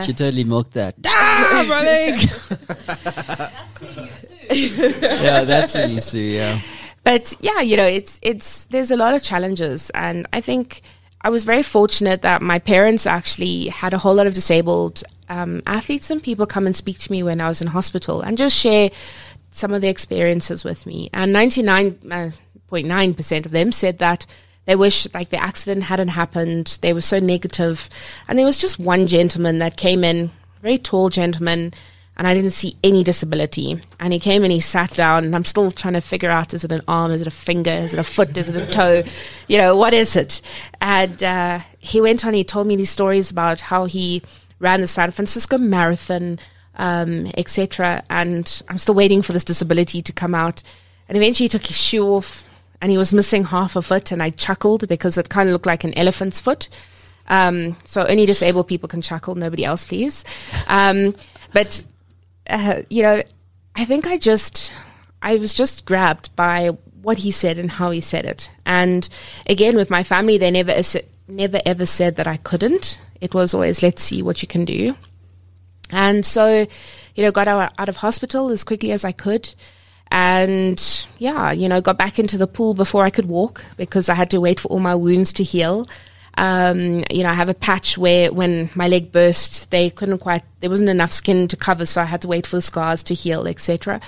She 0.03 0.13
totally 0.13 0.43
milked 0.45 0.73
that. 0.73 0.95
Ah, 1.05 1.65
my 1.67 1.81
leg. 1.83 2.29
yeah, 4.51 5.43
that's 5.43 5.73
what 5.75 5.89
you 5.89 5.99
see. 6.01 6.35
Yeah. 6.37 6.59
But 7.05 7.33
yeah, 7.39 7.61
you 7.61 7.77
know, 7.77 7.87
it's 7.87 8.19
it's 8.21 8.65
there's 8.65 8.91
a 8.91 8.97
lot 8.97 9.13
of 9.15 9.23
challenges, 9.23 9.89
and 9.91 10.27
I 10.33 10.41
think 10.41 10.81
I 11.21 11.29
was 11.29 11.45
very 11.45 11.63
fortunate 11.63 12.21
that 12.23 12.41
my 12.41 12.59
parents 12.59 13.07
actually 13.07 13.69
had 13.69 13.93
a 13.93 13.97
whole 13.97 14.15
lot 14.15 14.27
of 14.27 14.33
disabled 14.33 15.03
um, 15.29 15.61
athletes 15.65 16.11
and 16.11 16.21
people 16.21 16.45
come 16.45 16.65
and 16.65 16.75
speak 16.75 16.99
to 16.99 17.11
me 17.11 17.23
when 17.23 17.39
I 17.39 17.47
was 17.47 17.61
in 17.61 17.67
hospital 17.67 18.21
and 18.21 18.37
just 18.37 18.57
share 18.57 18.89
some 19.51 19.73
of 19.73 19.81
their 19.81 19.91
experiences 19.91 20.65
with 20.65 20.85
me. 20.85 21.09
And 21.13 21.31
ninety 21.31 21.61
nine 21.61 21.93
point 22.67 22.87
nine 22.87 23.13
percent 23.13 23.45
of 23.45 23.53
them 23.53 23.71
said 23.71 23.99
that. 23.99 24.25
They 24.67 24.75
wish 24.75 25.07
like 25.13 25.29
the 25.29 25.37
accident 25.37 25.83
hadn't 25.83 26.07
happened. 26.07 26.79
They 26.81 26.91
were 26.91 27.01
so 27.01 27.19
negative. 27.19 27.87
And 28.27 28.35
there 28.35 28.47
was 28.47 28.57
just 28.57 28.79
one 28.79 29.05
gentleman 29.05 29.59
that 29.59 29.77
came 29.77 30.03
in, 30.03 30.31
very 30.59 30.79
tall 30.79 31.09
gentleman, 31.09 31.71
and 32.17 32.27
I 32.27 32.33
didn't 32.33 32.51
see 32.51 32.77
any 32.83 33.03
disability. 33.03 33.79
And 33.99 34.13
he 34.13 34.19
came 34.19 34.43
and 34.43 34.51
he 34.51 34.59
sat 34.59 34.91
down, 34.91 35.25
and 35.25 35.35
I'm 35.35 35.45
still 35.45 35.69
trying 35.71 35.95
to 35.95 36.01
figure 36.01 36.29
out 36.29 36.53
is 36.53 36.63
it 36.63 36.71
an 36.71 36.81
arm, 36.87 37.11
is 37.11 37.21
it 37.21 37.27
a 37.27 37.31
finger, 37.31 37.71
is 37.71 37.93
it 37.93 37.99
a 37.99 38.03
foot, 38.03 38.37
is 38.37 38.49
it 38.49 38.55
a 38.55 38.71
toe? 38.71 39.03
You 39.47 39.57
know, 39.57 39.75
what 39.75 39.93
is 39.93 40.15
it? 40.15 40.41
And 40.81 41.21
uh, 41.21 41.59
he 41.79 41.99
went 42.01 42.25
on, 42.25 42.33
he 42.33 42.43
told 42.43 42.67
me 42.67 42.75
these 42.75 42.89
stories 42.89 43.31
about 43.31 43.61
how 43.61 43.85
he 43.85 44.21
ran 44.59 44.81
the 44.81 44.87
San 44.87 45.11
Francisco 45.11 45.57
Marathon, 45.57 46.39
um, 46.75 47.31
etc. 47.37 48.03
And 48.09 48.61
I'm 48.69 48.77
still 48.77 48.95
waiting 48.95 49.21
for 49.21 49.33
this 49.33 49.43
disability 49.43 50.01
to 50.01 50.13
come 50.13 50.33
out. 50.33 50.63
And 51.09 51.17
eventually 51.17 51.45
he 51.45 51.49
took 51.49 51.67
his 51.67 51.77
shoe 51.77 52.05
off, 52.05 52.47
and 52.81 52.91
he 52.91 52.97
was 52.97 53.11
missing 53.11 53.43
half 53.43 53.75
a 53.75 53.81
foot, 53.81 54.11
and 54.11 54.23
I 54.23 54.29
chuckled 54.29 54.87
because 54.87 55.17
it 55.17 55.29
kind 55.29 55.49
of 55.49 55.53
looked 55.53 55.65
like 55.65 55.83
an 55.83 55.93
elephant's 55.97 56.39
foot. 56.39 56.69
Um, 57.27 57.75
so 57.83 58.05
only 58.05 58.25
disabled 58.25 58.67
people 58.67 58.87
can 58.87 59.01
chuckle, 59.01 59.35
nobody 59.35 59.65
else, 59.65 59.83
please. 59.83 60.23
Um, 60.67 61.15
but 61.53 61.83
uh, 62.49 62.81
you 62.89 63.03
know, 63.03 63.23
I 63.75 63.85
think 63.85 64.07
I 64.07 64.17
just, 64.17 64.71
I 65.21 65.35
was 65.37 65.53
just 65.53 65.85
grabbed 65.85 66.35
by 66.35 66.69
what 67.01 67.19
he 67.19 67.31
said 67.31 67.57
and 67.59 67.69
how 67.69 67.91
he 67.91 68.01
said 68.01 68.25
it. 68.25 68.49
And 68.65 69.07
again, 69.47 69.75
with 69.75 69.89
my 69.89 70.03
family, 70.03 70.37
they 70.37 70.51
never, 70.51 70.81
never 71.27 71.59
ever 71.65 71.85
said 71.85 72.15
that 72.15 72.27
I 72.27 72.37
couldn't. 72.37 72.99
It 73.21 73.33
was 73.33 73.53
always, 73.53 73.83
let's 73.83 74.01
see 74.01 74.21
what 74.21 74.41
you 74.41 74.47
can 74.47 74.65
do. 74.65 74.95
And 75.91 76.25
so, 76.25 76.65
you 77.15 77.23
know, 77.23 77.31
got 77.31 77.47
out, 77.47 77.73
out 77.77 77.89
of 77.89 77.97
hospital 77.97 78.49
as 78.49 78.63
quickly 78.63 78.91
as 78.91 79.05
I 79.05 79.11
could. 79.11 79.53
And 80.11 81.07
yeah, 81.17 81.51
you 81.51 81.67
know, 81.67 81.81
got 81.81 81.97
back 81.97 82.19
into 82.19 82.37
the 82.37 82.47
pool 82.47 82.73
before 82.73 83.03
I 83.03 83.09
could 83.09 83.25
walk 83.25 83.63
because 83.77 84.09
I 84.09 84.13
had 84.13 84.29
to 84.31 84.41
wait 84.41 84.59
for 84.59 84.67
all 84.69 84.79
my 84.79 84.95
wounds 84.95 85.33
to 85.33 85.43
heal. 85.43 85.87
Um, 86.37 87.03
you 87.09 87.23
know, 87.23 87.29
I 87.29 87.33
have 87.33 87.47
a 87.47 87.53
patch 87.53 87.97
where 87.97 88.31
when 88.31 88.69
my 88.75 88.87
leg 88.87 89.11
burst, 89.11 89.71
they 89.71 89.89
couldn't 89.89 90.17
quite, 90.17 90.43
there 90.59 90.69
wasn't 90.69 90.89
enough 90.89 91.11
skin 91.11 91.47
to 91.47 91.55
cover, 91.55 91.85
so 91.85 92.01
I 92.01 92.05
had 92.05 92.21
to 92.23 92.27
wait 92.27 92.45
for 92.45 92.57
the 92.57 92.61
scars 92.61 93.03
to 93.03 93.13
heal, 93.13 93.47
etc. 93.47 94.01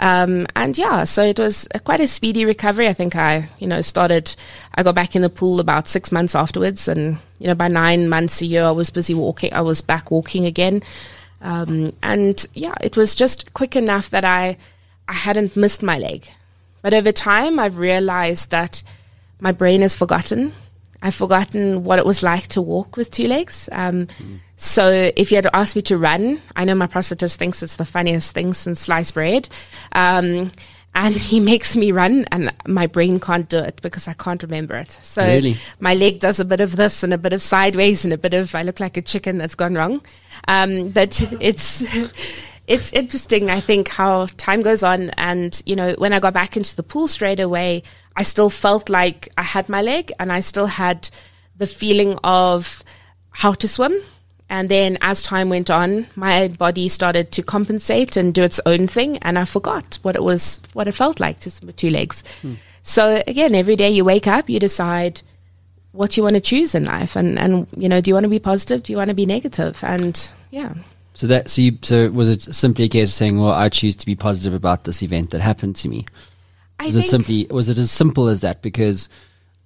Um, 0.00 0.46
and 0.56 0.76
yeah, 0.76 1.04
so 1.04 1.22
it 1.22 1.38
was 1.38 1.68
a, 1.74 1.80
quite 1.80 2.00
a 2.00 2.08
speedy 2.08 2.44
recovery. 2.44 2.88
I 2.88 2.94
think 2.94 3.14
I, 3.14 3.48
you 3.60 3.68
know, 3.68 3.80
started, 3.80 4.34
I 4.74 4.82
got 4.82 4.96
back 4.96 5.14
in 5.14 5.22
the 5.22 5.30
pool 5.30 5.60
about 5.60 5.86
six 5.86 6.10
months 6.10 6.34
afterwards, 6.34 6.88
and 6.88 7.18
you 7.38 7.46
know, 7.46 7.54
by 7.54 7.68
nine 7.68 8.08
months 8.08 8.42
a 8.42 8.46
year, 8.46 8.64
I 8.64 8.72
was 8.72 8.90
busy 8.90 9.14
walking. 9.14 9.52
I 9.52 9.60
was 9.60 9.80
back 9.80 10.10
walking 10.10 10.46
again, 10.46 10.82
um, 11.40 11.92
and 12.02 12.44
yeah, 12.54 12.74
it 12.80 12.96
was 12.96 13.14
just 13.14 13.54
quick 13.54 13.76
enough 13.76 14.10
that 14.10 14.24
I, 14.24 14.56
I 15.06 15.12
hadn't 15.12 15.56
missed 15.56 15.82
my 15.82 15.98
leg. 15.98 16.26
But 16.82 16.94
over 16.94 17.12
time, 17.12 17.58
I've 17.58 17.78
realized 17.78 18.50
that 18.50 18.82
my 19.40 19.52
brain 19.52 19.82
has 19.82 19.94
forgotten. 19.94 20.52
I've 21.02 21.14
forgotten 21.14 21.84
what 21.84 21.98
it 21.98 22.06
was 22.06 22.22
like 22.22 22.48
to 22.48 22.60
walk 22.62 22.96
with 22.96 23.10
two 23.10 23.28
legs. 23.28 23.68
Um, 23.72 24.08
So 24.56 25.12
if 25.14 25.30
you 25.30 25.36
had 25.36 25.46
asked 25.54 25.76
me 25.76 25.82
to 25.82 25.96
run, 25.96 26.40
I 26.56 26.64
know 26.64 26.74
my 26.74 26.88
prosthetist 26.88 27.36
thinks 27.36 27.62
it's 27.62 27.76
the 27.76 27.84
funniest 27.84 28.32
thing 28.32 28.52
since 28.54 28.80
sliced 28.80 29.14
bread. 29.14 29.48
Um, 29.92 30.50
and 30.96 31.14
he 31.30 31.38
makes 31.38 31.76
me 31.76 31.92
run, 31.92 32.24
and 32.32 32.52
my 32.66 32.88
brain 32.88 33.20
can't 33.20 33.48
do 33.48 33.58
it 33.58 33.80
because 33.82 34.08
I 34.08 34.14
can't 34.14 34.42
remember 34.42 34.74
it. 34.74 34.98
So 35.02 35.24
Really? 35.24 35.56
my 35.78 35.94
leg 35.94 36.18
does 36.18 36.40
a 36.40 36.44
bit 36.44 36.60
of 36.60 36.74
this 36.74 37.04
and 37.04 37.14
a 37.14 37.18
bit 37.18 37.32
of 37.32 37.40
sideways 37.40 38.04
and 38.04 38.12
a 38.12 38.18
bit 38.18 38.34
of 38.34 38.52
I 38.54 38.64
look 38.64 38.80
like 38.80 38.96
a 38.96 39.02
chicken 39.02 39.38
that's 39.38 39.54
gone 39.54 39.74
wrong. 39.76 40.00
Um, 40.48 40.88
but 40.90 41.22
it's 41.40 41.84
it's 42.66 42.92
interesting. 42.92 43.50
I 43.50 43.60
think 43.60 43.86
how 43.88 44.26
time 44.38 44.62
goes 44.62 44.82
on, 44.82 45.10
and 45.10 45.62
you 45.66 45.76
know, 45.76 45.94
when 45.98 46.12
I 46.12 46.18
got 46.18 46.34
back 46.34 46.56
into 46.56 46.74
the 46.74 46.82
pool 46.82 47.06
straight 47.06 47.38
away, 47.38 47.84
I 48.18 48.24
still 48.24 48.50
felt 48.50 48.88
like 48.88 49.28
I 49.38 49.42
had 49.42 49.68
my 49.68 49.80
leg, 49.80 50.12
and 50.18 50.32
I 50.32 50.40
still 50.40 50.66
had 50.66 51.08
the 51.56 51.68
feeling 51.68 52.18
of 52.24 52.82
how 53.30 53.52
to 53.52 53.68
swim. 53.68 53.94
And 54.50 54.68
then 54.68 54.98
as 55.02 55.22
time 55.22 55.50
went 55.50 55.70
on, 55.70 56.08
my 56.16 56.48
body 56.48 56.88
started 56.88 57.30
to 57.32 57.42
compensate 57.44 58.16
and 58.16 58.34
do 58.34 58.42
its 58.42 58.58
own 58.66 58.88
thing, 58.88 59.18
and 59.18 59.38
I 59.38 59.44
forgot 59.44 60.00
what 60.02 60.16
it 60.16 60.24
was, 60.24 60.60
what 60.72 60.88
it 60.88 60.92
felt 60.92 61.20
like 61.20 61.38
to 61.40 61.50
swim 61.50 61.68
with 61.68 61.76
two 61.76 61.90
legs. 61.90 62.24
Hmm. 62.42 62.54
So 62.82 63.22
again, 63.28 63.54
every 63.54 63.76
day 63.76 63.90
you 63.90 64.04
wake 64.04 64.26
up, 64.26 64.50
you 64.50 64.58
decide 64.58 65.22
what 65.92 66.16
you 66.16 66.24
want 66.24 66.34
to 66.34 66.40
choose 66.40 66.74
in 66.74 66.86
life, 66.86 67.14
and 67.14 67.38
and 67.38 67.68
you 67.76 67.88
know, 67.88 68.00
do 68.00 68.10
you 68.10 68.14
want 68.14 68.24
to 68.24 68.30
be 68.30 68.40
positive? 68.40 68.82
Do 68.82 68.92
you 68.92 68.96
want 68.96 69.10
to 69.10 69.14
be 69.14 69.26
negative? 69.26 69.78
And 69.84 70.32
yeah, 70.50 70.74
So 71.14 71.28
that 71.28 71.50
so 71.50 71.62
you 71.62 71.78
so 71.82 72.10
was 72.10 72.28
it 72.28 72.42
simply 72.54 72.86
a 72.86 72.88
case 72.88 73.10
of 73.10 73.14
saying, 73.14 73.38
well, 73.38 73.52
I 73.52 73.68
choose 73.68 73.94
to 73.96 74.06
be 74.06 74.16
positive 74.16 74.54
about 74.54 74.84
this 74.84 75.02
event 75.02 75.30
that 75.30 75.40
happened 75.40 75.76
to 75.76 75.88
me? 75.88 76.06
Was 76.80 76.96
it 76.96 77.08
simply 77.08 77.46
was 77.50 77.68
it 77.68 77.78
as 77.78 77.90
simple 77.90 78.28
as 78.28 78.40
that? 78.40 78.62
Because 78.62 79.08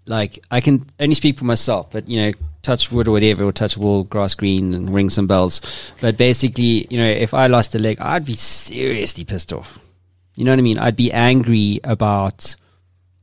like 0.07 0.39
I 0.51 0.61
can 0.61 0.87
only 0.99 1.15
speak 1.15 1.39
for 1.39 1.45
myself, 1.45 1.91
but 1.91 2.09
you 2.09 2.21
know, 2.21 2.33
touch 2.63 2.91
wood 2.91 3.09
or 3.09 3.13
whatever, 3.13 3.45
or 3.45 3.53
touch 3.53 3.77
wall, 3.77 4.05
grass 4.05 4.35
green, 4.35 4.75
and 4.75 4.93
ring 4.93 5.11
some 5.11 5.27
bells. 5.27 5.61
But 6.01 6.17
basically, 6.17 6.87
you 6.91 6.99
know, 6.99 7.07
if 7.07 7.35
I 7.35 7.47
lost 7.47 7.75
a 7.75 7.79
leg, 7.79 8.01
I'd 8.01 8.27
be 8.27 8.35
seriously 8.35 9.25
pissed 9.25 9.53
off. 9.53 9.79
You 10.37 10.45
know 10.45 10.53
what 10.53 10.59
I 10.59 10.63
mean? 10.63 10.79
I'd 10.79 10.97
be 10.97 11.13
angry 11.13 11.81
about 11.85 12.57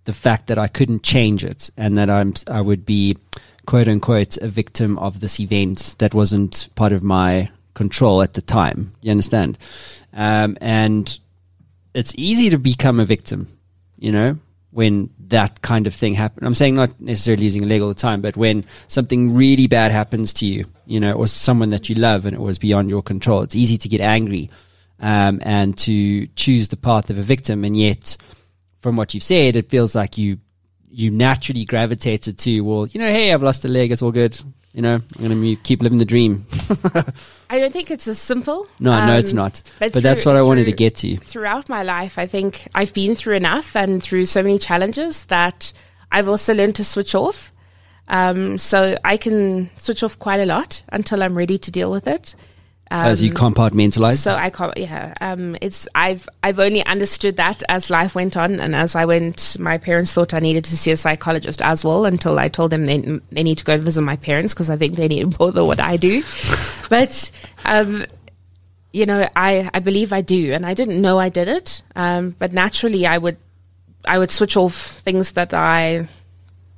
the 0.06 0.14
fact 0.14 0.48
that 0.48 0.58
I 0.58 0.68
couldn't 0.68 1.04
change 1.04 1.44
it, 1.44 1.70
and 1.78 1.98
that 1.98 2.10
I'm 2.10 2.34
I 2.48 2.62
would 2.62 2.86
be 2.86 3.18
quote 3.66 3.88
unquote 3.88 4.38
a 4.38 4.48
victim 4.48 4.98
of 5.00 5.20
this 5.20 5.40
event 5.40 5.96
that 6.00 6.14
wasn't 6.14 6.70
part 6.76 6.92
of 6.92 7.04
my 7.04 7.50
control 7.74 8.22
at 8.22 8.34
the 8.34 8.42
time. 8.42 8.94
You 9.02 9.12
understand? 9.12 9.58
Um, 10.14 10.58
and 10.62 11.20
it's 11.94 12.14
easy 12.16 12.50
to 12.50 12.58
become 12.58 13.00
a 13.00 13.06
victim, 13.06 13.48
you 14.00 14.12
know, 14.12 14.38
when 14.72 15.10
that 15.28 15.62
kind 15.62 15.88
of 15.88 15.94
thing 15.94 16.14
happens. 16.14 16.46
I'm 16.46 16.54
saying 16.54 16.76
not 16.76 17.00
necessarily 17.00 17.44
losing 17.44 17.64
a 17.64 17.68
leg 17.68 17.82
all 17.82 17.88
the 17.88 17.94
time, 17.94 18.22
but 18.22 18.38
when 18.38 18.66
something 18.88 19.36
really 19.36 19.68
bad 19.68 19.92
happens 19.92 20.34
to 20.36 20.46
you, 20.46 20.66
you 20.86 21.00
know, 21.00 21.14
or 21.14 21.28
someone 21.28 21.72
that 21.72 21.90
you 21.90 21.96
love 21.96 22.26
and 22.26 22.36
it 22.36 22.40
was 22.40 22.60
beyond 22.60 22.90
your 22.90 23.02
control, 23.02 23.42
it's 23.42 23.56
easy 23.56 23.78
to 23.78 23.90
get 23.90 24.02
angry 24.02 24.50
um, 25.00 25.40
and 25.44 25.78
to 25.80 26.28
choose 26.28 26.68
the 26.70 26.78
path 26.78 27.10
of 27.10 27.18
a 27.18 27.24
victim. 27.24 27.64
And 27.64 27.76
yet, 27.76 28.18
from 28.82 28.96
what 28.96 29.14
you've 29.14 29.24
said, 29.24 29.56
it 29.56 29.70
feels 29.70 29.96
like 29.96 30.18
you 30.18 30.40
you 30.92 31.12
naturally 31.12 31.66
gravitated 31.66 32.40
to, 32.40 32.62
well, 32.62 32.88
you 32.88 33.00
know, 33.00 33.08
hey, 33.08 33.32
I've 33.32 33.44
lost 33.44 33.64
a 33.64 33.68
leg, 33.68 33.92
it's 33.92 34.02
all 34.02 34.12
good. 34.12 34.40
You 34.74 34.84
know, 34.84 34.96
I'm 34.96 35.28
going 35.28 35.42
to 35.42 35.56
keep 35.64 35.82
living 35.82 35.98
the 35.98 36.06
dream. 36.06 36.46
I 37.50 37.58
don't 37.58 37.74
think 37.74 37.90
it's 37.90 38.08
as 38.08 38.20
simple. 38.20 38.68
No, 38.80 38.92
no, 39.06 39.18
it's 39.18 39.32
Um, 39.32 39.38
not. 39.38 39.64
But, 39.80 39.94
that's 39.94 40.22
through- 40.24 40.34
what 40.34 40.38
I 40.38 40.44
wanted 40.44 40.66
to 40.66 40.72
get 40.72 40.96
to. 40.98 41.18
throughout 41.18 41.70
my 41.70 41.82
life, 41.82 42.20
I 42.20 42.28
think 42.28 42.68
I've 42.76 42.94
been 42.94 43.16
through 43.16 43.36
enough 43.36 43.76
and 43.76 44.02
through 44.02 44.26
so 44.28 44.44
many 44.44 44.60
challenges 44.60 45.26
that 45.26 45.74
I've 46.12 46.28
also 46.28 46.54
learned 46.54 46.76
to 46.76 46.84
switch 46.84 47.16
off. 47.16 47.52
Um, 48.08 48.58
so 48.58 48.98
I 49.04 49.18
can 49.18 49.70
switch 49.76 50.04
off 50.04 50.18
quite 50.20 50.40
a 50.40 50.46
lot 50.46 50.84
until 50.90 51.24
I'm 51.24 51.36
ready 51.36 51.58
to 51.58 51.72
deal 51.72 51.92
with 51.92 52.08
it. 52.08 52.36
Um, 52.92 53.06
As 53.06 53.22
you 53.22 53.32
compartmentalize. 53.32 54.16
so 54.16 54.34
I 54.34 54.50
can't. 54.50 54.76
Yeah, 54.76 55.14
um, 55.22 55.56
it's 55.62 55.88
I've 55.94 56.28
I've 56.42 56.58
only 56.58 56.84
understood 56.86 57.38
that 57.38 57.62
as 57.70 57.92
life 57.92 58.16
went 58.16 58.36
on, 58.36 58.60
and 58.60 58.76
as 58.76 58.96
I 58.96 59.06
went, 59.06 59.58
my 59.60 59.78
parents 59.78 60.12
thought 60.12 60.34
I 60.34 60.40
needed 60.40 60.66
to 60.66 60.76
see 60.76 60.90
a 60.92 60.98
psychologist 60.98 61.62
as 61.62 61.86
well. 61.86 62.06
Until 62.06 62.40
I 62.40 62.48
told 62.48 62.72
them 62.72 62.88
they, 62.88 62.98
they 63.32 63.44
need 63.44 63.60
to 63.60 63.64
go 63.64 63.78
visit 63.78 64.02
my 64.02 64.16
parents 64.16 64.56
because 64.56 64.72
I 64.72 64.78
think 64.78 64.96
they 64.96 65.08
need 65.08 65.40
more 65.40 65.52
than 65.52 65.68
what 65.68 65.80
I 65.80 65.98
do. 65.98 66.24
but 66.90 67.32
um, 67.66 68.06
you 68.92 69.06
know, 69.06 69.30
I 69.36 69.70
I 69.72 69.80
believe 69.82 70.12
I 70.12 70.22
do, 70.22 70.54
and 70.54 70.66
I 70.66 70.74
didn't 70.74 71.00
know 71.00 71.20
I 71.20 71.30
did 71.30 71.48
it. 71.48 71.84
Um, 71.96 72.36
but 72.40 72.54
naturally, 72.54 73.06
I 73.06 73.20
would 73.20 73.38
I 74.06 74.18
would 74.18 74.32
switch 74.32 74.58
off 74.58 74.74
things 75.02 75.34
that 75.34 75.54
I 75.54 76.08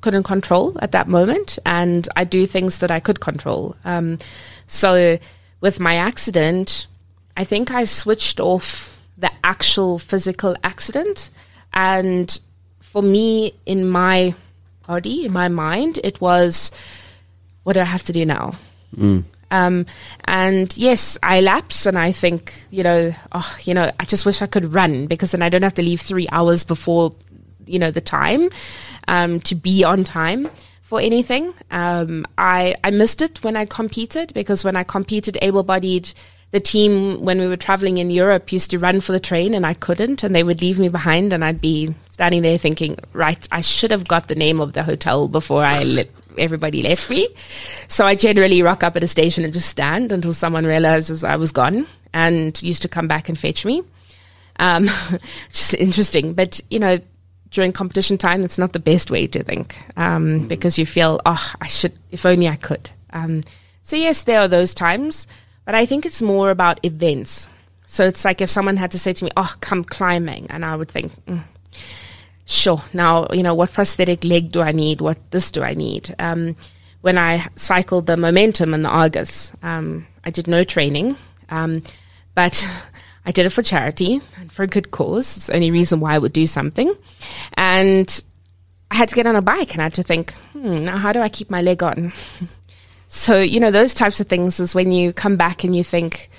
couldn't 0.02 0.24
control 0.24 0.78
at 0.82 0.92
that 0.92 1.08
moment, 1.08 1.58
and 1.66 2.10
I 2.18 2.26
do 2.26 2.46
things 2.48 2.80
that 2.80 2.92
I 2.92 3.00
could 3.00 3.22
control. 3.22 3.78
Um, 3.86 4.18
so 4.68 5.18
with 5.62 5.80
my 5.80 5.96
accident, 5.96 6.88
I 7.38 7.44
think 7.44 7.72
I 7.72 7.86
switched 7.86 8.40
off 8.40 9.00
the 9.18 9.32
actual 9.44 10.00
physical 10.00 10.56
accident, 10.64 11.30
and 11.74 12.40
for 12.82 13.02
me, 13.02 13.54
in 13.66 13.88
my 13.88 14.34
body, 14.86 15.26
in 15.26 15.32
my 15.32 15.48
mind, 15.48 16.00
it 16.04 16.20
was, 16.20 16.72
what 17.64 17.74
do 17.74 17.80
I 17.80 17.86
have 17.86 18.04
to 18.04 18.12
do 18.12 18.26
now? 18.26 18.54
Um, 19.52 19.86
and 20.26 20.76
yes, 20.78 21.18
I 21.22 21.42
lapse 21.42 21.86
and 21.86 21.98
I 21.98 22.12
think, 22.12 22.54
you 22.72 22.84
know, 22.84 23.14
oh, 23.34 23.58
you 23.64 23.74
know, 23.74 23.92
I 24.00 24.06
just 24.06 24.26
wish 24.26 24.42
I 24.42 24.48
could 24.48 24.74
run 24.74 25.08
because 25.08 25.32
then 25.32 25.42
I 25.42 25.50
don't 25.50 25.62
have 25.62 25.74
to 25.76 25.82
leave 25.82 26.02
three 26.02 26.28
hours 26.32 26.64
before, 26.64 27.14
you 27.66 27.78
know, 27.78 27.92
the 27.92 28.02
time 28.02 28.50
um, 29.08 29.40
to 29.42 29.56
be 29.56 29.84
on 29.84 30.04
time 30.04 30.50
for 30.92 31.00
anything. 31.00 31.54
Um, 31.72 32.26
I, 32.38 32.76
I 32.84 32.92
missed 32.92 33.22
it 33.22 33.42
when 33.46 33.56
I 33.56 33.64
competed 33.64 34.34
because 34.34 34.66
when 34.66 34.76
I 34.76 34.84
competed 34.84 35.38
able 35.42 35.64
bodied, 35.64 36.14
the 36.52 36.60
team, 36.60 37.22
when 37.22 37.40
we 37.40 37.48
were 37.48 37.56
traveling 37.56 37.98
in 37.98 38.10
Europe, 38.10 38.52
used 38.52 38.72
to 38.72 38.78
run 38.78 39.00
for 39.00 39.14
the 39.14 39.20
train 39.22 39.54
and 39.54 39.66
I 39.66 39.74
couldn't. 39.74 40.22
And 40.22 40.36
they 40.36 40.44
would 40.44 40.60
leave 40.60 40.80
me 40.80 40.90
behind 40.90 41.32
and 41.32 41.46
I'd 41.46 41.62
be 41.62 41.96
standing 42.10 42.42
there 42.42 42.58
thinking, 42.58 42.98
right, 43.14 43.48
I 43.54 43.62
should 43.62 43.92
have 43.92 44.06
got 44.06 44.28
the 44.28 44.36
name 44.36 44.60
of 44.60 44.74
the 44.74 44.84
hotel 44.84 45.30
before 45.30 45.64
I 45.64 45.86
let 45.86 46.10
everybody 46.38 46.84
left 46.84 47.10
me. 47.10 47.30
So 47.88 48.06
I 48.06 48.16
generally 48.16 48.62
rock 48.62 48.84
up 48.84 48.98
at 48.98 49.04
a 49.04 49.08
station 49.08 49.46
and 49.46 49.54
just 49.54 49.70
stand 49.70 50.12
until 50.12 50.34
someone 50.34 50.66
realizes 50.66 51.24
I 51.24 51.38
was 51.38 51.54
gone 51.54 51.88
and 52.12 52.62
used 52.62 52.82
to 52.82 52.90
come 52.90 53.08
back 53.08 53.30
and 53.30 53.40
fetch 53.40 53.64
me. 53.64 53.82
Um, 54.60 54.88
which 55.12 55.22
is 55.54 55.74
interesting. 55.76 56.34
But, 56.34 56.60
you 56.70 56.80
know, 56.80 57.00
during 57.52 57.74
competition 57.74 58.18
time, 58.18 58.42
that's 58.42 58.58
not 58.58 58.74
the 58.74 58.80
best 58.80 59.12
way 59.12 59.28
to 59.28 59.44
think 59.44 59.78
um, 59.98 60.48
because 60.48 60.78
you 60.78 60.86
feel, 60.86 61.20
oh, 61.26 61.54
I 61.60 61.68
should, 61.68 61.94
if 62.10 62.26
only 62.26 62.48
I 62.48 62.56
could. 62.56 62.90
Um, 63.12 63.42
so, 63.84 63.96
yes, 63.96 64.24
there 64.24 64.40
are 64.40 64.48
those 64.48 64.74
times, 64.74 65.28
but 65.66 65.76
I 65.76 65.86
think 65.86 66.06
it's 66.06 66.22
more 66.22 66.50
about 66.50 66.84
events. 66.86 67.50
So 67.88 68.06
it's 68.06 68.24
like 68.24 68.40
if 68.40 68.50
someone 68.50 68.78
had 68.78 68.92
to 68.92 69.00
say 69.00 69.12
to 69.12 69.26
me, 69.26 69.32
oh, 69.36 69.54
come 69.60 69.84
climbing, 69.84 70.48
and 70.50 70.64
I 70.64 70.78
would 70.78 70.90
think, 70.90 71.12
mm, 71.26 71.44
sure, 72.46 72.82
now, 72.94 73.28
you 73.34 73.44
know, 73.44 73.54
what 73.54 73.74
prosthetic 73.74 74.24
leg 74.24 74.52
do 74.52 74.62
I 74.62 74.72
need? 74.72 75.02
What 75.02 75.18
this 75.32 75.52
do 75.52 75.62
I 75.62 75.74
need? 75.74 76.16
Um, 76.20 76.56
when 77.02 77.18
I 77.18 77.48
cycled 77.58 78.06
the 78.06 78.16
momentum 78.16 78.74
and 78.74 78.86
the 78.86 78.90
Argus, 78.90 79.52
um, 79.62 80.08
I 80.24 80.30
did 80.30 80.48
no 80.48 80.64
training, 80.64 81.18
um, 81.50 81.82
but 82.34 82.66
I 83.26 83.32
did 83.32 83.46
it 83.46 83.52
for 83.52 83.62
charity 83.62 84.20
and 84.40 84.52
for 84.52 84.64
a 84.64 84.68
good 84.68 84.92
cause. 84.92 85.38
It's 85.38 85.48
the 85.48 85.56
only 85.56 85.72
reason 85.72 86.00
why 86.00 86.16
I 86.16 86.18
would 86.18 86.34
do 86.34 86.48
something. 86.48 86.94
And 87.56 88.24
I 88.90 88.96
had 88.96 89.10
to 89.10 89.16
get 89.16 89.28
on 89.28 89.36
a 89.36 89.42
bike 89.42 89.74
and 89.74 89.82
I 89.82 89.84
had 89.84 89.94
to 89.94 90.04
think, 90.04 90.34
hmm, 90.54 90.86
now 90.86 90.98
how 90.98 91.12
do 91.12 91.22
I 91.22 91.30
keep 91.30 91.52
my 91.52 91.62
leg 91.62 91.84
on? 91.84 92.12
so, 93.08 93.40
you 93.40 93.60
know, 93.60 93.72
those 93.72 93.94
types 93.94 94.20
of 94.20 94.28
things 94.28 94.60
is 94.60 94.74
when 94.74 94.92
you 94.92 95.14
come 95.14 95.36
back 95.36 95.64
and 95.64 95.76
you 95.76 95.84
think, 95.84 96.30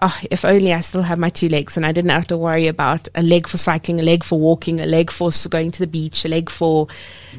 oh, 0.00 0.18
if 0.30 0.44
only 0.44 0.72
I 0.72 0.80
still 0.80 1.02
had 1.02 1.18
my 1.18 1.28
two 1.28 1.48
legs 1.48 1.76
and 1.76 1.86
I 1.86 1.92
didn't 1.92 2.10
have 2.10 2.26
to 2.28 2.36
worry 2.36 2.66
about 2.66 3.08
a 3.14 3.22
leg 3.22 3.48
for 3.48 3.56
cycling, 3.56 3.98
a 3.98 4.02
leg 4.02 4.22
for 4.22 4.38
walking, 4.38 4.80
a 4.80 4.86
leg 4.86 5.10
for 5.10 5.30
going 5.48 5.70
to 5.72 5.80
the 5.80 5.86
beach, 5.86 6.24
a 6.24 6.28
leg 6.28 6.50
for, 6.50 6.88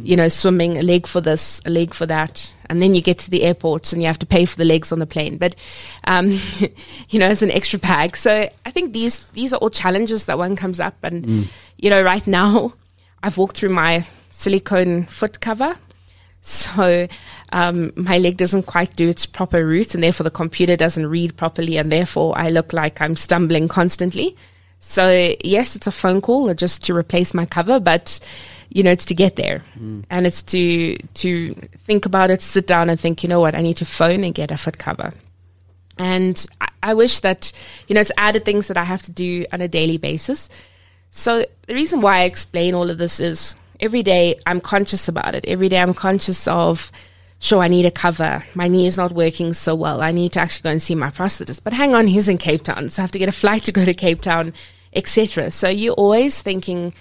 you 0.01 0.15
know, 0.15 0.27
swimming, 0.27 0.77
a 0.77 0.81
leg 0.81 1.05
for 1.05 1.21
this, 1.21 1.61
a 1.65 1.69
leg 1.69 1.93
for 1.93 2.05
that. 2.07 2.53
And 2.69 2.81
then 2.81 2.95
you 2.95 3.01
get 3.01 3.19
to 3.19 3.29
the 3.29 3.43
airports 3.43 3.93
and 3.93 4.01
you 4.01 4.07
have 4.07 4.19
to 4.19 4.25
pay 4.25 4.45
for 4.45 4.57
the 4.57 4.65
legs 4.65 4.91
on 4.91 4.99
the 4.99 5.05
plane. 5.05 5.37
But, 5.37 5.55
um, 6.05 6.39
you 7.09 7.19
know, 7.19 7.27
as 7.27 7.41
an 7.41 7.51
extra 7.51 7.79
bag. 7.79 8.17
So 8.17 8.49
I 8.65 8.71
think 8.71 8.93
these, 8.93 9.29
these 9.29 9.53
are 9.53 9.57
all 9.57 9.69
challenges 9.69 10.25
that 10.25 10.37
one 10.37 10.55
comes 10.55 10.79
up. 10.79 10.95
And, 11.03 11.49
you 11.77 11.89
know, 11.89 12.01
right 12.01 12.25
now 12.25 12.73
I've 13.21 13.37
walked 13.37 13.57
through 13.57 13.69
my 13.69 14.05
silicone 14.29 15.05
foot 15.05 15.39
cover. 15.39 15.75
So 16.47 17.09
um, 17.51 17.91
my 17.97 18.17
leg 18.19 18.37
doesn't 18.37 18.67
quite 18.67 18.95
do 18.95 19.09
its 19.09 19.25
proper 19.25 19.65
route, 19.65 19.93
and 19.93 20.01
therefore 20.01 20.23
the 20.23 20.31
computer 20.31 20.77
doesn't 20.77 21.05
read 21.05 21.35
properly, 21.35 21.75
and 21.75 21.91
therefore 21.91 22.37
I 22.37 22.49
look 22.51 22.71
like 22.71 23.01
I'm 23.01 23.17
stumbling 23.17 23.67
constantly. 23.67 24.37
So 24.79 25.35
yes, 25.43 25.75
it's 25.75 25.87
a 25.87 25.91
phone 25.91 26.21
call 26.21 26.53
just 26.53 26.85
to 26.85 26.95
replace 26.95 27.33
my 27.33 27.45
cover, 27.45 27.81
but 27.81 28.21
you 28.69 28.81
know 28.81 28.91
it's 28.91 29.05
to 29.07 29.13
get 29.13 29.35
there, 29.35 29.61
and 30.09 30.25
it's 30.25 30.41
to 30.43 30.95
to 31.15 31.53
think 31.85 32.05
about 32.05 32.29
it, 32.29 32.41
sit 32.41 32.65
down 32.65 32.89
and 32.89 32.97
think, 32.97 33.23
you 33.23 33.29
know 33.29 33.41
what, 33.41 33.53
I 33.53 33.61
need 33.61 33.77
to 33.77 33.85
phone 33.85 34.23
and 34.23 34.33
get 34.33 34.49
a 34.49 34.57
foot 34.57 34.77
cover. 34.77 35.11
And 35.97 36.45
I, 36.61 36.69
I 36.81 36.93
wish 36.93 37.19
that 37.19 37.51
you 37.89 37.95
know 37.95 37.99
it's 38.01 38.11
added 38.15 38.45
things 38.45 38.69
that 38.69 38.77
I 38.77 38.85
have 38.85 39.01
to 39.03 39.11
do 39.11 39.45
on 39.51 39.59
a 39.59 39.67
daily 39.67 39.97
basis. 39.97 40.49
So 41.11 41.43
the 41.67 41.73
reason 41.73 41.99
why 41.99 42.19
I 42.19 42.23
explain 42.23 42.73
all 42.73 42.89
of 42.89 42.97
this 42.97 43.19
is 43.19 43.55
every 43.79 44.03
day 44.03 44.39
I'm 44.45 44.61
conscious 44.61 45.07
about 45.07 45.35
it. 45.35 45.45
Every 45.47 45.69
day 45.69 45.79
I'm 45.79 45.93
conscious 45.93 46.47
of, 46.47 46.91
sure, 47.39 47.61
I 47.61 47.67
need 47.67 47.85
a 47.85 47.91
cover. 47.91 48.43
My 48.55 48.67
knee 48.67 48.87
is 48.87 48.97
not 48.97 49.11
working 49.11 49.53
so 49.53 49.75
well. 49.75 50.01
I 50.01 50.11
need 50.11 50.33
to 50.33 50.39
actually 50.39 50.63
go 50.63 50.71
and 50.71 50.81
see 50.81 50.95
my 50.95 51.09
prosthetist. 51.09 51.61
But 51.63 51.73
hang 51.73 51.95
on, 51.95 52.07
he's 52.07 52.29
in 52.29 52.37
Cape 52.37 52.63
Town, 52.63 52.89
so 52.89 53.01
I 53.01 53.03
have 53.03 53.11
to 53.11 53.19
get 53.19 53.29
a 53.29 53.33
flight 53.33 53.63
to 53.63 53.71
go 53.71 53.85
to 53.85 53.93
Cape 53.93 54.21
Town, 54.21 54.53
etc. 54.93 55.51
So 55.51 55.69
you're 55.69 55.93
always 55.93 56.41
thinking 56.41 56.93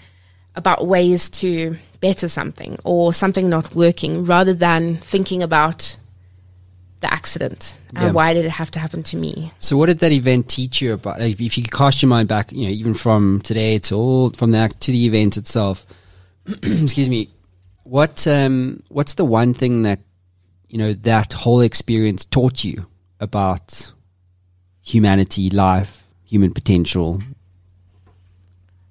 about 0.55 0.87
ways 0.87 1.29
to 1.29 1.77
better 2.01 2.29
something 2.29 2.79
or 2.85 3.13
something 3.13 3.49
not 3.49 3.75
working 3.75 4.25
rather 4.25 4.55
than 4.55 4.97
thinking 4.99 5.43
about 5.43 5.97
the 7.01 7.13
accident 7.13 7.77
and 7.95 8.07
Yeah. 8.07 8.13
why 8.13 8.33
did 8.33 8.47
it 8.47 8.51
have 8.51 8.71
to 8.71 8.79
happen 8.79 9.03
to 9.03 9.17
me. 9.19 9.53
So, 9.59 9.77
what 9.77 9.87
did 9.87 9.99
that 9.99 10.13
event 10.13 10.49
teach 10.49 10.81
you 10.81 10.95
about? 10.95 11.21
Like, 11.21 11.39
if 11.39 11.59
you 11.59 11.63
could 11.63 11.71
cast 11.73 12.01
your 12.01 12.09
mind 12.09 12.27
back, 12.29 12.51
you 12.53 12.65
know, 12.67 12.73
even 12.73 12.95
from 12.95 13.41
today 13.43 13.79
to 13.81 13.95
all 13.95 14.31
from 14.31 14.53
the 14.53 14.59
act 14.59 14.81
to 14.83 14.93
the 14.93 15.05
event 15.07 15.37
itself. 15.37 15.85
excuse 16.63 17.09
me. 17.09 17.31
What 17.85 18.27
um, 18.27 18.83
what's 18.89 19.15
the 19.15 19.25
one 19.25 19.55
thing 19.55 19.83
that 19.83 20.01
you 20.69 20.79
know 20.79 20.93
that 20.93 21.33
whole 21.33 21.61
experience 21.61 22.25
taught 22.25 22.65
you 22.65 22.87
about 23.21 23.93
humanity, 24.83 25.51
life, 25.51 26.07
human 26.25 26.53
potential? 26.53 27.23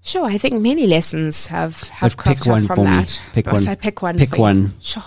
Sure, 0.01 0.25
I 0.25 0.37
think 0.37 0.61
many 0.61 0.85
lessons 0.85 1.47
have 1.47 1.83
have 1.89 2.15
But 2.15 2.25
pick 2.25 2.45
one 2.45 2.65
from 2.67 2.75
for 2.75 2.83
me. 2.83 2.91
that. 2.91 3.21
Pick 3.33 3.47
one. 3.47 3.67
I 3.67 3.75
pick 3.75 4.01
one. 4.01 4.17
Pick 4.17 4.29
for 4.29 4.35
you? 4.35 4.41
one. 4.41 4.73
Sure. 4.79 5.03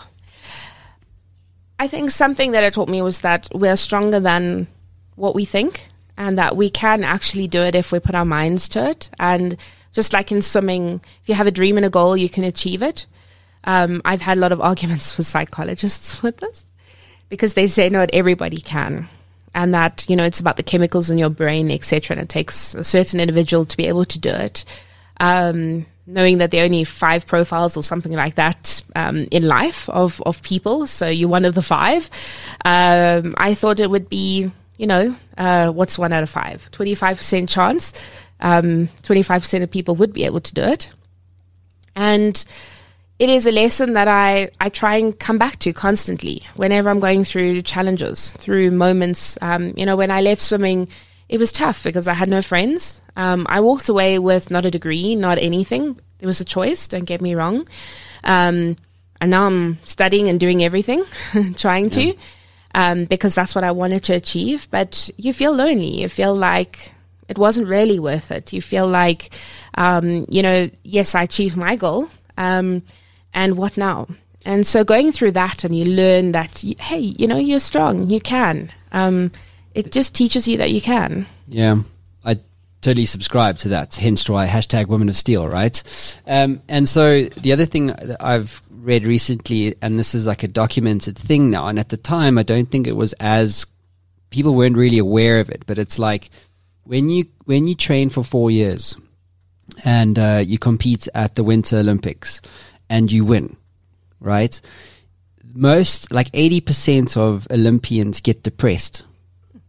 I 1.78 1.86
think 1.86 2.10
something 2.10 2.50
that 2.52 2.64
it 2.64 2.74
taught 2.74 2.88
me 2.88 3.00
was 3.02 3.20
that 3.20 3.48
we're 3.54 3.76
stronger 3.76 4.18
than 4.18 4.66
what 5.14 5.34
we 5.34 5.44
think, 5.44 5.86
and 6.16 6.36
that 6.36 6.56
we 6.56 6.68
can 6.68 7.04
actually 7.04 7.46
do 7.46 7.62
it 7.62 7.74
if 7.74 7.92
we 7.92 8.00
put 8.00 8.16
our 8.16 8.24
minds 8.24 8.68
to 8.70 8.90
it. 8.90 9.08
And 9.18 9.56
just 9.98 10.12
like 10.12 10.30
in 10.30 10.40
swimming, 10.40 11.00
if 11.22 11.28
you 11.28 11.34
have 11.34 11.48
a 11.48 11.50
dream 11.50 11.76
and 11.76 11.84
a 11.84 11.90
goal, 11.90 12.16
you 12.16 12.28
can 12.28 12.44
achieve 12.44 12.82
it. 12.82 13.04
Um, 13.64 14.00
I've 14.04 14.20
had 14.20 14.36
a 14.36 14.40
lot 14.40 14.52
of 14.52 14.60
arguments 14.70 15.18
with 15.18 15.26
psychologists 15.26 16.22
with 16.22 16.36
this 16.36 16.64
because 17.28 17.54
they 17.54 17.66
say 17.66 17.88
no, 17.88 18.06
everybody 18.12 18.60
can, 18.60 19.08
and 19.56 19.74
that 19.74 20.08
you 20.08 20.14
know 20.14 20.22
it's 20.22 20.38
about 20.38 20.56
the 20.56 20.62
chemicals 20.62 21.10
in 21.10 21.18
your 21.18 21.30
brain, 21.30 21.68
etc. 21.72 22.14
And 22.14 22.22
it 22.22 22.28
takes 22.28 22.76
a 22.76 22.84
certain 22.84 23.18
individual 23.18 23.64
to 23.66 23.76
be 23.76 23.86
able 23.88 24.04
to 24.04 24.20
do 24.20 24.30
it. 24.30 24.64
Um, 25.18 25.84
knowing 26.06 26.38
that 26.38 26.52
there 26.52 26.62
are 26.62 26.66
only 26.66 26.84
five 26.84 27.26
profiles 27.26 27.76
or 27.76 27.82
something 27.82 28.12
like 28.12 28.36
that 28.36 28.80
um, 28.94 29.26
in 29.32 29.48
life 29.48 29.88
of 29.88 30.22
of 30.26 30.40
people, 30.42 30.86
so 30.86 31.08
you're 31.08 31.28
one 31.28 31.44
of 31.44 31.56
the 31.56 31.62
five. 31.76 32.08
Um, 32.64 33.34
I 33.36 33.52
thought 33.54 33.80
it 33.80 33.90
would 33.90 34.08
be, 34.08 34.52
you 34.76 34.86
know, 34.86 35.16
uh, 35.36 35.72
what's 35.72 35.98
one 35.98 36.12
out 36.12 36.22
of 36.22 36.30
five? 36.30 36.70
Twenty 36.70 36.94
five 36.94 37.16
percent 37.16 37.48
chance. 37.48 37.92
Five 38.40 39.42
percent 39.42 39.64
of 39.64 39.70
people 39.70 39.96
would 39.96 40.12
be 40.12 40.24
able 40.24 40.40
to 40.40 40.54
do 40.54 40.62
it, 40.62 40.90
and 41.96 42.44
it 43.18 43.28
is 43.28 43.46
a 43.46 43.50
lesson 43.50 43.94
that 43.94 44.06
I, 44.06 44.50
I 44.60 44.68
try 44.68 44.96
and 44.96 45.18
come 45.18 45.38
back 45.38 45.58
to 45.60 45.72
constantly 45.72 46.44
whenever 46.54 46.88
I'm 46.88 47.00
going 47.00 47.24
through 47.24 47.62
challenges, 47.62 48.30
through 48.32 48.70
moments. 48.70 49.36
Um, 49.40 49.74
you 49.76 49.84
know, 49.84 49.96
when 49.96 50.10
I 50.12 50.20
left 50.20 50.40
swimming, 50.40 50.88
it 51.28 51.38
was 51.38 51.50
tough 51.50 51.82
because 51.82 52.06
I 52.06 52.14
had 52.14 52.28
no 52.28 52.42
friends. 52.42 53.02
Um, 53.16 53.44
I 53.48 53.60
walked 53.60 53.88
away 53.88 54.20
with 54.20 54.50
not 54.52 54.64
a 54.64 54.70
degree, 54.70 55.16
not 55.16 55.38
anything. 55.38 55.98
There 56.18 56.28
was 56.28 56.40
a 56.40 56.44
choice, 56.44 56.86
don't 56.86 57.04
get 57.04 57.20
me 57.20 57.34
wrong. 57.34 57.66
Um, 58.22 58.76
and 59.20 59.30
now 59.32 59.46
I'm 59.46 59.78
studying 59.82 60.28
and 60.28 60.38
doing 60.38 60.62
everything, 60.62 61.04
trying 61.56 61.90
to. 61.90 62.14
um, 62.74 63.04
because 63.06 63.34
that's 63.34 63.54
what 63.54 63.64
I 63.64 63.72
wanted 63.72 64.04
to 64.04 64.12
achieve. 64.14 64.68
But 64.70 65.10
you 65.16 65.32
feel 65.32 65.52
lonely. 65.52 66.02
You 66.02 66.08
feel 66.08 66.36
like 66.36 66.92
it 67.28 67.38
wasn't 67.38 67.68
really 67.68 67.98
worth 67.98 68.30
it. 68.30 68.52
You 68.52 68.62
feel 68.62 68.86
like, 68.86 69.30
um, 69.74 70.24
you 70.28 70.42
know, 70.42 70.68
yes, 70.82 71.14
I 71.14 71.22
achieved 71.22 71.56
my 71.56 71.76
goal, 71.76 72.08
um, 72.36 72.82
and 73.34 73.56
what 73.56 73.76
now? 73.76 74.08
And 74.44 74.66
so 74.66 74.82
going 74.84 75.12
through 75.12 75.32
that, 75.32 75.64
and 75.64 75.76
you 75.76 75.84
learn 75.84 76.32
that, 76.32 76.64
hey, 76.78 76.98
you 76.98 77.26
know, 77.26 77.36
you're 77.36 77.60
strong. 77.60 78.08
You 78.08 78.20
can. 78.20 78.72
Um, 78.92 79.30
it 79.74 79.92
just 79.92 80.14
teaches 80.14 80.48
you 80.48 80.56
that 80.58 80.70
you 80.70 80.80
can. 80.80 81.26
Yeah, 81.48 81.82
I 82.24 82.38
totally 82.80 83.06
subscribe 83.06 83.58
to 83.58 83.68
that. 83.70 83.94
Hence 83.96 84.28
why 84.28 84.46
hashtag 84.46 84.86
Women 84.86 85.08
of 85.08 85.16
Steel, 85.16 85.48
right? 85.48 86.18
Um, 86.26 86.62
and 86.68 86.88
so 86.88 87.24
the 87.24 87.52
other 87.52 87.66
thing 87.66 87.88
that 87.88 88.16
I've 88.20 88.62
read 88.70 89.06
recently, 89.06 89.74
and 89.82 89.98
this 89.98 90.14
is 90.14 90.26
like 90.26 90.42
a 90.42 90.48
documented 90.48 91.18
thing 91.18 91.50
now, 91.50 91.66
and 91.66 91.78
at 91.78 91.90
the 91.90 91.96
time 91.96 92.38
I 92.38 92.42
don't 92.42 92.68
think 92.68 92.86
it 92.86 92.96
was 92.96 93.12
as 93.14 93.66
people 94.30 94.54
weren't 94.54 94.76
really 94.76 94.98
aware 94.98 95.40
of 95.40 95.50
it, 95.50 95.64
but 95.66 95.78
it's 95.78 95.98
like 95.98 96.30
when 96.88 97.10
you 97.10 97.26
when 97.44 97.66
you 97.66 97.74
train 97.74 98.08
for 98.08 98.24
four 98.24 98.50
years 98.50 98.96
and 99.84 100.18
uh, 100.18 100.42
you 100.44 100.58
compete 100.58 101.06
at 101.14 101.34
the 101.34 101.44
Winter 101.44 101.76
Olympics 101.76 102.40
and 102.88 103.12
you 103.12 103.26
win, 103.26 103.56
right? 104.20 104.58
Most 105.52 106.10
like 106.10 106.30
eighty 106.32 106.62
percent 106.62 107.14
of 107.16 107.46
Olympians 107.50 108.22
get 108.22 108.42
depressed 108.42 109.04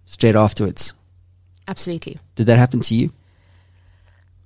straight 0.06 0.36
afterwards. 0.36 0.94
Absolutely. 1.68 2.18
Did 2.36 2.48
that 2.48 2.58
happen 2.58 2.80
to 2.80 2.96
you? 2.96 3.12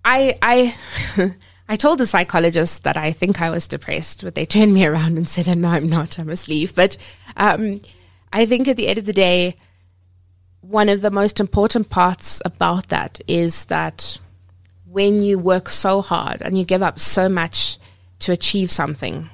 I 0.04 0.40
I 0.42 0.76
I 1.70 1.76
told 1.76 2.00
the 2.00 2.08
psychologist 2.08 2.84
that 2.86 2.98
I 2.98 3.12
think 3.12 3.40
I 3.40 3.52
was 3.52 3.68
depressed, 3.68 4.24
but 4.24 4.34
they 4.34 4.48
turned 4.48 4.74
me 4.74 4.84
around 4.84 5.18
and 5.18 5.28
said, 5.28 5.56
"No, 5.56 5.70
I'm 5.70 5.90
not. 5.90 6.18
I 6.18 6.24
must 6.24 6.48
leave." 6.48 6.74
But 6.74 6.98
um, 7.38 7.82
I 8.32 8.48
think 8.48 8.68
at 8.68 8.78
the 8.78 8.88
end 8.88 8.98
of 8.98 9.06
the 9.06 9.14
day, 9.14 9.58
one 10.64 10.90
of 10.90 11.02
the 11.02 11.12
most 11.12 11.40
important 11.40 11.90
parts 11.90 12.42
about 12.46 12.88
that 12.90 13.22
is 13.28 13.66
that 13.66 14.20
when 14.90 15.22
you 15.22 15.38
work 15.38 15.70
so 15.70 16.02
hard 16.02 16.42
and 16.42 16.58
you 16.58 16.64
give 16.64 16.82
up 16.82 17.00
so 17.00 17.28
much 17.28 17.78
to 18.20 18.32
achieve 18.32 18.72
something, 18.72 19.30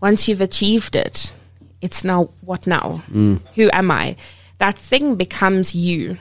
once 0.00 0.28
you've 0.28 0.40
achieved 0.40 0.94
it, 0.94 1.34
it's 1.80 2.04
now 2.04 2.30
what 2.42 2.66
now? 2.66 3.02
Mm. 3.10 3.40
Who 3.56 3.68
am 3.72 3.90
I? 3.90 4.16
That 4.58 4.78
thing 4.78 5.16
becomes 5.16 5.74
you. 5.74 6.18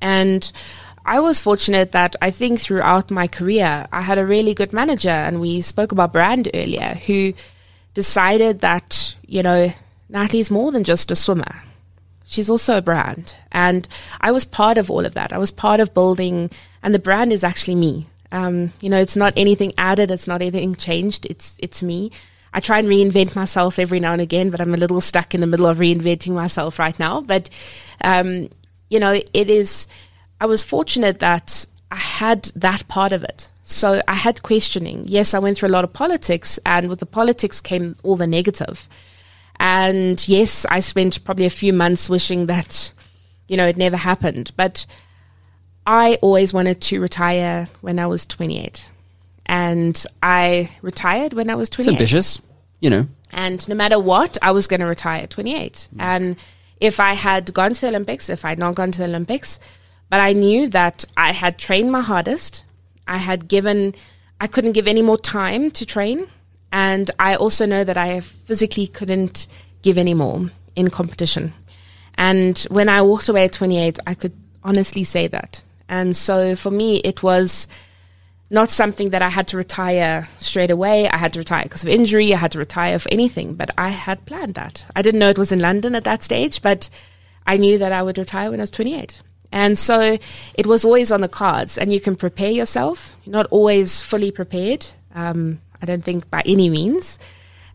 And 0.00 0.50
I 1.04 1.20
was 1.20 1.40
fortunate 1.40 1.92
that 1.92 2.16
I 2.20 2.30
think 2.30 2.60
throughout 2.60 3.10
my 3.10 3.28
career, 3.28 3.86
I 3.92 4.00
had 4.00 4.18
a 4.18 4.26
really 4.26 4.54
good 4.54 4.72
manager, 4.72 5.10
and 5.10 5.40
we 5.40 5.60
spoke 5.60 5.92
about 5.92 6.12
brand 6.12 6.48
earlier, 6.54 6.94
who 7.06 7.34
decided 7.94 8.60
that, 8.60 9.14
you 9.26 9.42
know, 9.42 9.72
Natalie's 10.08 10.50
more 10.50 10.72
than 10.72 10.84
just 10.84 11.10
a 11.10 11.16
swimmer. 11.16 11.62
She's 12.32 12.48
also 12.48 12.78
a 12.78 12.82
brand. 12.82 13.36
And 13.52 13.86
I 14.22 14.30
was 14.30 14.46
part 14.46 14.78
of 14.78 14.90
all 14.90 15.04
of 15.04 15.12
that. 15.12 15.34
I 15.34 15.38
was 15.38 15.50
part 15.50 15.80
of 15.80 15.92
building, 15.92 16.50
and 16.82 16.94
the 16.94 16.98
brand 16.98 17.30
is 17.30 17.44
actually 17.44 17.74
me. 17.74 18.06
Um, 18.32 18.72
you 18.80 18.88
know, 18.88 18.98
it's 18.98 19.16
not 19.16 19.34
anything 19.36 19.74
added, 19.76 20.10
it's 20.10 20.26
not 20.26 20.40
anything 20.40 20.74
changed, 20.74 21.26
it's, 21.26 21.58
it's 21.58 21.82
me. 21.82 22.10
I 22.54 22.60
try 22.60 22.78
and 22.78 22.88
reinvent 22.88 23.36
myself 23.36 23.78
every 23.78 24.00
now 24.00 24.12
and 24.12 24.22
again, 24.22 24.48
but 24.48 24.62
I'm 24.62 24.72
a 24.72 24.78
little 24.78 25.02
stuck 25.02 25.34
in 25.34 25.42
the 25.42 25.46
middle 25.46 25.66
of 25.66 25.76
reinventing 25.76 26.32
myself 26.32 26.78
right 26.78 26.98
now. 26.98 27.20
But, 27.20 27.50
um, 28.02 28.48
you 28.88 28.98
know, 28.98 29.12
it 29.12 29.50
is, 29.50 29.86
I 30.40 30.46
was 30.46 30.64
fortunate 30.64 31.18
that 31.18 31.66
I 31.90 31.96
had 31.96 32.44
that 32.56 32.88
part 32.88 33.12
of 33.12 33.22
it. 33.24 33.50
So 33.62 34.00
I 34.08 34.14
had 34.14 34.42
questioning. 34.42 35.04
Yes, 35.06 35.34
I 35.34 35.38
went 35.38 35.58
through 35.58 35.68
a 35.68 35.76
lot 35.76 35.84
of 35.84 35.92
politics, 35.92 36.58
and 36.64 36.88
with 36.88 37.00
the 37.00 37.06
politics 37.06 37.60
came 37.60 37.96
all 38.02 38.16
the 38.16 38.26
negative. 38.26 38.88
And 39.62 40.26
yes, 40.26 40.66
I 40.66 40.80
spent 40.80 41.24
probably 41.24 41.46
a 41.46 41.50
few 41.50 41.72
months 41.72 42.10
wishing 42.10 42.46
that, 42.46 42.92
you 43.46 43.56
know, 43.56 43.68
it 43.68 43.76
never 43.76 43.96
happened. 43.96 44.50
But 44.56 44.86
I 45.86 46.18
always 46.20 46.52
wanted 46.52 46.80
to 46.82 47.00
retire 47.00 47.68
when 47.80 48.00
I 48.00 48.06
was 48.08 48.26
28. 48.26 48.90
And 49.46 50.04
I 50.20 50.68
retired 50.82 51.32
when 51.32 51.48
I 51.48 51.54
was 51.54 51.70
28. 51.70 51.92
It's 51.92 51.96
28. 51.96 52.00
ambitious, 52.00 52.42
you 52.80 52.90
know. 52.90 53.06
And 53.30 53.66
no 53.68 53.76
matter 53.76 54.00
what, 54.00 54.36
I 54.42 54.50
was 54.50 54.66
going 54.66 54.80
to 54.80 54.86
retire 54.86 55.22
at 55.22 55.30
28. 55.30 55.88
Mm. 55.94 56.00
And 56.00 56.36
if 56.80 56.98
I 56.98 57.12
had 57.12 57.54
gone 57.54 57.72
to 57.72 57.80
the 57.82 57.86
Olympics, 57.86 58.28
if 58.28 58.44
I 58.44 58.48
had 58.48 58.58
not 58.58 58.74
gone 58.74 58.90
to 58.90 58.98
the 58.98 59.04
Olympics, 59.04 59.60
but 60.10 60.18
I 60.18 60.32
knew 60.32 60.68
that 60.70 61.04
I 61.16 61.30
had 61.30 61.56
trained 61.56 61.92
my 61.92 62.00
hardest, 62.00 62.64
I 63.06 63.18
had 63.18 63.46
given, 63.46 63.94
I 64.40 64.48
couldn't 64.48 64.72
give 64.72 64.88
any 64.88 65.02
more 65.02 65.18
time 65.18 65.70
to 65.70 65.86
train. 65.86 66.26
And 66.72 67.10
I 67.18 67.36
also 67.36 67.66
know 67.66 67.84
that 67.84 67.98
I 67.98 68.20
physically 68.20 68.86
couldn't 68.86 69.46
give 69.82 69.98
any 69.98 70.14
more 70.14 70.50
in 70.74 70.90
competition. 70.90 71.52
And 72.14 72.58
when 72.70 72.88
I 72.88 73.02
walked 73.02 73.28
away 73.28 73.44
at 73.44 73.52
28, 73.52 73.98
I 74.06 74.14
could 74.14 74.32
honestly 74.64 75.04
say 75.04 75.26
that. 75.28 75.62
And 75.88 76.16
so 76.16 76.56
for 76.56 76.70
me, 76.70 76.96
it 76.98 77.22
was 77.22 77.68
not 78.50 78.70
something 78.70 79.10
that 79.10 79.22
I 79.22 79.28
had 79.28 79.48
to 79.48 79.56
retire 79.56 80.28
straight 80.38 80.70
away. 80.70 81.08
I 81.08 81.16
had 81.16 81.32
to 81.34 81.40
retire 81.40 81.64
because 81.64 81.82
of 81.82 81.88
injury. 81.88 82.32
I 82.32 82.38
had 82.38 82.52
to 82.52 82.58
retire 82.58 82.98
for 82.98 83.10
anything, 83.10 83.54
but 83.54 83.70
I 83.76 83.88
had 83.88 84.24
planned 84.26 84.54
that. 84.54 84.84
I 84.96 85.02
didn't 85.02 85.20
know 85.20 85.30
it 85.30 85.38
was 85.38 85.52
in 85.52 85.58
London 85.58 85.94
at 85.94 86.04
that 86.04 86.22
stage, 86.22 86.62
but 86.62 86.88
I 87.46 87.56
knew 87.56 87.78
that 87.78 87.92
I 87.92 88.02
would 88.02 88.18
retire 88.18 88.50
when 88.50 88.60
I 88.60 88.62
was 88.62 88.70
28. 88.70 89.22
And 89.52 89.78
so 89.78 90.18
it 90.54 90.66
was 90.66 90.84
always 90.84 91.10
on 91.10 91.20
the 91.20 91.28
cards, 91.28 91.76
and 91.76 91.92
you 91.92 92.00
can 92.00 92.16
prepare 92.16 92.50
yourself. 92.50 93.14
You're 93.24 93.32
not 93.32 93.46
always 93.50 94.00
fully 94.00 94.30
prepared. 94.30 94.86
Um, 95.14 95.60
I 95.82 95.86
don't 95.86 96.04
think 96.04 96.30
by 96.30 96.42
any 96.46 96.70
means. 96.70 97.18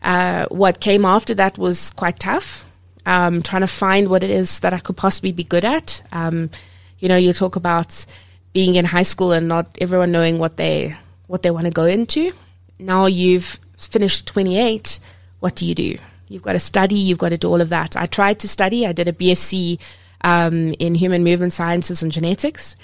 Uh, 0.02 0.46
what 0.46 0.80
came 0.80 1.04
after 1.04 1.34
that 1.34 1.58
was 1.58 1.90
quite 1.90 2.18
tough. 2.18 2.64
Um, 3.04 3.42
trying 3.42 3.62
to 3.62 3.68
find 3.68 4.08
what 4.08 4.22
it 4.22 4.30
is 4.30 4.60
that 4.60 4.72
I 4.72 4.80
could 4.80 4.96
possibly 4.96 5.32
be 5.32 5.44
good 5.44 5.64
at. 5.64 6.02
Um, 6.12 6.50
you 6.98 7.08
know, 7.08 7.16
you 7.16 7.32
talk 7.32 7.56
about 7.56 8.04
being 8.52 8.74
in 8.74 8.84
high 8.84 9.02
school 9.02 9.32
and 9.32 9.48
not 9.48 9.66
everyone 9.80 10.12
knowing 10.12 10.38
what 10.38 10.56
they 10.56 10.96
what 11.26 11.42
they 11.42 11.50
want 11.50 11.66
to 11.66 11.70
go 11.70 11.84
into. 11.84 12.32
Now 12.78 13.06
you've 13.06 13.58
finished 13.76 14.26
28. 14.26 14.98
What 15.40 15.54
do 15.54 15.66
you 15.66 15.74
do? 15.74 15.96
You've 16.28 16.42
got 16.42 16.52
to 16.52 16.58
study. 16.58 16.96
You've 16.96 17.18
got 17.18 17.30
to 17.30 17.38
do 17.38 17.48
all 17.48 17.60
of 17.60 17.68
that. 17.70 17.96
I 17.96 18.06
tried 18.06 18.38
to 18.40 18.48
study. 18.48 18.86
I 18.86 18.92
did 18.92 19.08
a 19.08 19.12
BSc 19.12 19.78
um, 20.22 20.74
in 20.78 20.94
human 20.94 21.24
movement 21.24 21.52
sciences 21.52 22.02
and 22.02 22.12
genetics. 22.12 22.76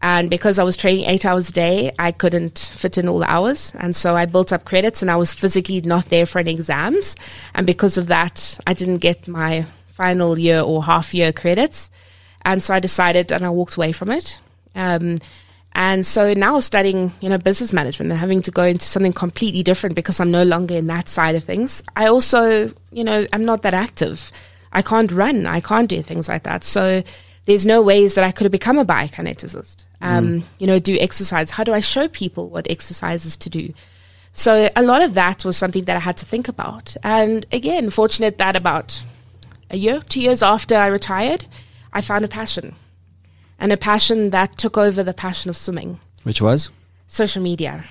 And 0.00 0.30
because 0.30 0.58
I 0.58 0.64
was 0.64 0.76
training 0.76 1.06
eight 1.06 1.24
hours 1.24 1.48
a 1.48 1.52
day, 1.52 1.92
I 1.98 2.12
couldn't 2.12 2.70
fit 2.72 2.98
in 2.98 3.08
all 3.08 3.18
the 3.18 3.30
hours. 3.30 3.74
And 3.78 3.96
so 3.96 4.16
I 4.16 4.26
built 4.26 4.52
up 4.52 4.64
credits 4.64 5.02
and 5.02 5.10
I 5.10 5.16
was 5.16 5.32
physically 5.32 5.80
not 5.80 6.06
there 6.06 6.26
for 6.26 6.38
any 6.38 6.52
exams. 6.52 7.16
And 7.54 7.66
because 7.66 7.98
of 7.98 8.06
that, 8.06 8.58
I 8.66 8.74
didn't 8.74 8.98
get 8.98 9.26
my 9.26 9.66
final 9.88 10.38
year 10.38 10.60
or 10.60 10.84
half 10.84 11.12
year 11.12 11.32
credits. 11.32 11.90
And 12.42 12.62
so 12.62 12.74
I 12.74 12.80
decided 12.80 13.32
and 13.32 13.44
I 13.44 13.50
walked 13.50 13.76
away 13.76 13.90
from 13.90 14.10
it. 14.10 14.40
Um, 14.76 15.18
and 15.72 16.06
so 16.06 16.32
now 16.32 16.60
studying, 16.60 17.12
you 17.20 17.28
know, 17.28 17.38
business 17.38 17.72
management 17.72 18.10
and 18.10 18.18
having 18.18 18.42
to 18.42 18.50
go 18.50 18.62
into 18.64 18.84
something 18.84 19.12
completely 19.12 19.62
different 19.62 19.96
because 19.96 20.20
I'm 20.20 20.30
no 20.30 20.44
longer 20.44 20.76
in 20.76 20.86
that 20.86 21.08
side 21.08 21.34
of 21.34 21.44
things. 21.44 21.82
I 21.96 22.06
also, 22.06 22.72
you 22.92 23.04
know, 23.04 23.26
I'm 23.32 23.44
not 23.44 23.62
that 23.62 23.74
active. 23.74 24.30
I 24.72 24.82
can't 24.82 25.10
run. 25.10 25.46
I 25.46 25.60
can't 25.60 25.88
do 25.88 26.02
things 26.02 26.28
like 26.28 26.44
that. 26.44 26.64
So 26.64 27.02
there's 27.44 27.66
no 27.66 27.82
ways 27.82 28.14
that 28.14 28.24
I 28.24 28.30
could 28.30 28.44
have 28.44 28.52
become 28.52 28.78
a 28.78 28.84
biokineticist. 28.84 29.84
Um, 30.00 30.44
You 30.58 30.66
know, 30.66 30.78
do 30.78 30.96
exercise. 31.00 31.50
How 31.50 31.64
do 31.64 31.72
I 31.74 31.80
show 31.80 32.08
people 32.08 32.48
what 32.48 32.70
exercises 32.70 33.36
to 33.38 33.50
do? 33.50 33.72
So 34.32 34.68
a 34.76 34.82
lot 34.82 35.02
of 35.02 35.14
that 35.14 35.44
was 35.44 35.56
something 35.56 35.84
that 35.84 35.96
I 35.96 36.00
had 36.00 36.16
to 36.18 36.26
think 36.26 36.48
about. 36.48 36.96
And 37.02 37.44
again, 37.50 37.90
fortunate 37.90 38.38
that 38.38 38.54
about 38.54 39.02
a 39.70 39.76
year, 39.76 40.00
two 40.08 40.20
years 40.20 40.42
after 40.42 40.76
I 40.76 40.86
retired, 40.86 41.44
I 41.92 42.00
found 42.00 42.24
a 42.24 42.28
passion. 42.28 42.74
And 43.58 43.72
a 43.72 43.76
passion 43.76 44.30
that 44.30 44.56
took 44.56 44.78
over 44.78 45.02
the 45.02 45.12
passion 45.12 45.50
of 45.50 45.56
swimming 45.56 45.98
Which 46.22 46.40
was? 46.40 46.70
social 47.08 47.42
media. 47.42 47.84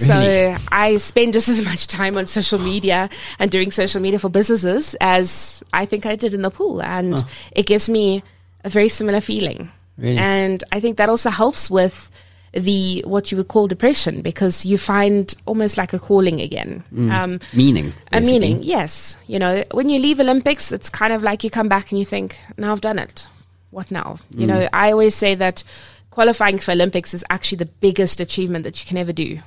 Really? 0.00 0.54
So 0.54 0.56
I 0.72 0.96
spend 0.96 1.34
just 1.34 1.48
as 1.54 1.62
much 1.62 1.86
time 1.86 2.16
on 2.16 2.26
social 2.26 2.58
media 2.58 3.10
and 3.38 3.50
doing 3.50 3.70
social 3.70 4.00
media 4.00 4.18
for 4.18 4.30
businesses 4.30 4.96
as 5.00 5.62
I 5.72 5.84
think 5.84 6.06
I 6.06 6.16
did 6.16 6.32
in 6.32 6.42
the 6.42 6.50
pool. 6.50 6.80
And 6.82 7.22
it 7.52 7.66
gives 7.66 7.88
me 7.88 8.22
a 8.64 8.70
very 8.70 8.88
similar 8.88 9.20
feeling. 9.20 9.70
Really? 10.00 10.18
And 10.18 10.64
I 10.72 10.80
think 10.80 10.96
that 10.96 11.08
also 11.08 11.30
helps 11.30 11.70
with 11.70 12.10
the 12.52 13.04
what 13.06 13.30
you 13.30 13.36
would 13.36 13.48
call 13.48 13.68
depression 13.68 14.22
because 14.22 14.66
you 14.66 14.76
find 14.76 15.34
almost 15.46 15.78
like 15.78 15.92
a 15.92 15.98
calling 15.98 16.40
again. 16.40 16.82
Um, 16.92 17.40
Meaning. 17.52 17.92
a 18.12 18.20
meaning, 18.20 18.62
yes. 18.62 19.16
You 19.26 19.38
know, 19.38 19.64
when 19.72 19.88
you 19.88 20.00
leave 20.00 20.18
Olympics, 20.18 20.72
it's 20.72 20.90
kind 20.90 21.12
of 21.12 21.22
like 21.22 21.44
you 21.44 21.50
come 21.50 21.68
back 21.68 21.92
and 21.92 21.98
you 21.98 22.04
think, 22.04 22.38
now 22.56 22.72
I've 22.72 22.80
done 22.80 22.98
it. 22.98 23.28
What 23.70 23.90
now? 23.92 24.18
You 24.34 24.48
know, 24.48 24.68
I 24.72 24.90
always 24.90 25.14
say 25.14 25.36
that 25.36 25.62
qualifying 26.10 26.58
for 26.58 26.72
Olympics 26.72 27.14
is 27.14 27.24
actually 27.30 27.58
the 27.58 27.66
biggest 27.66 28.20
achievement 28.20 28.64
that 28.64 28.82
you 28.82 28.88
can 28.88 28.96
ever 28.96 29.12
do. 29.12 29.38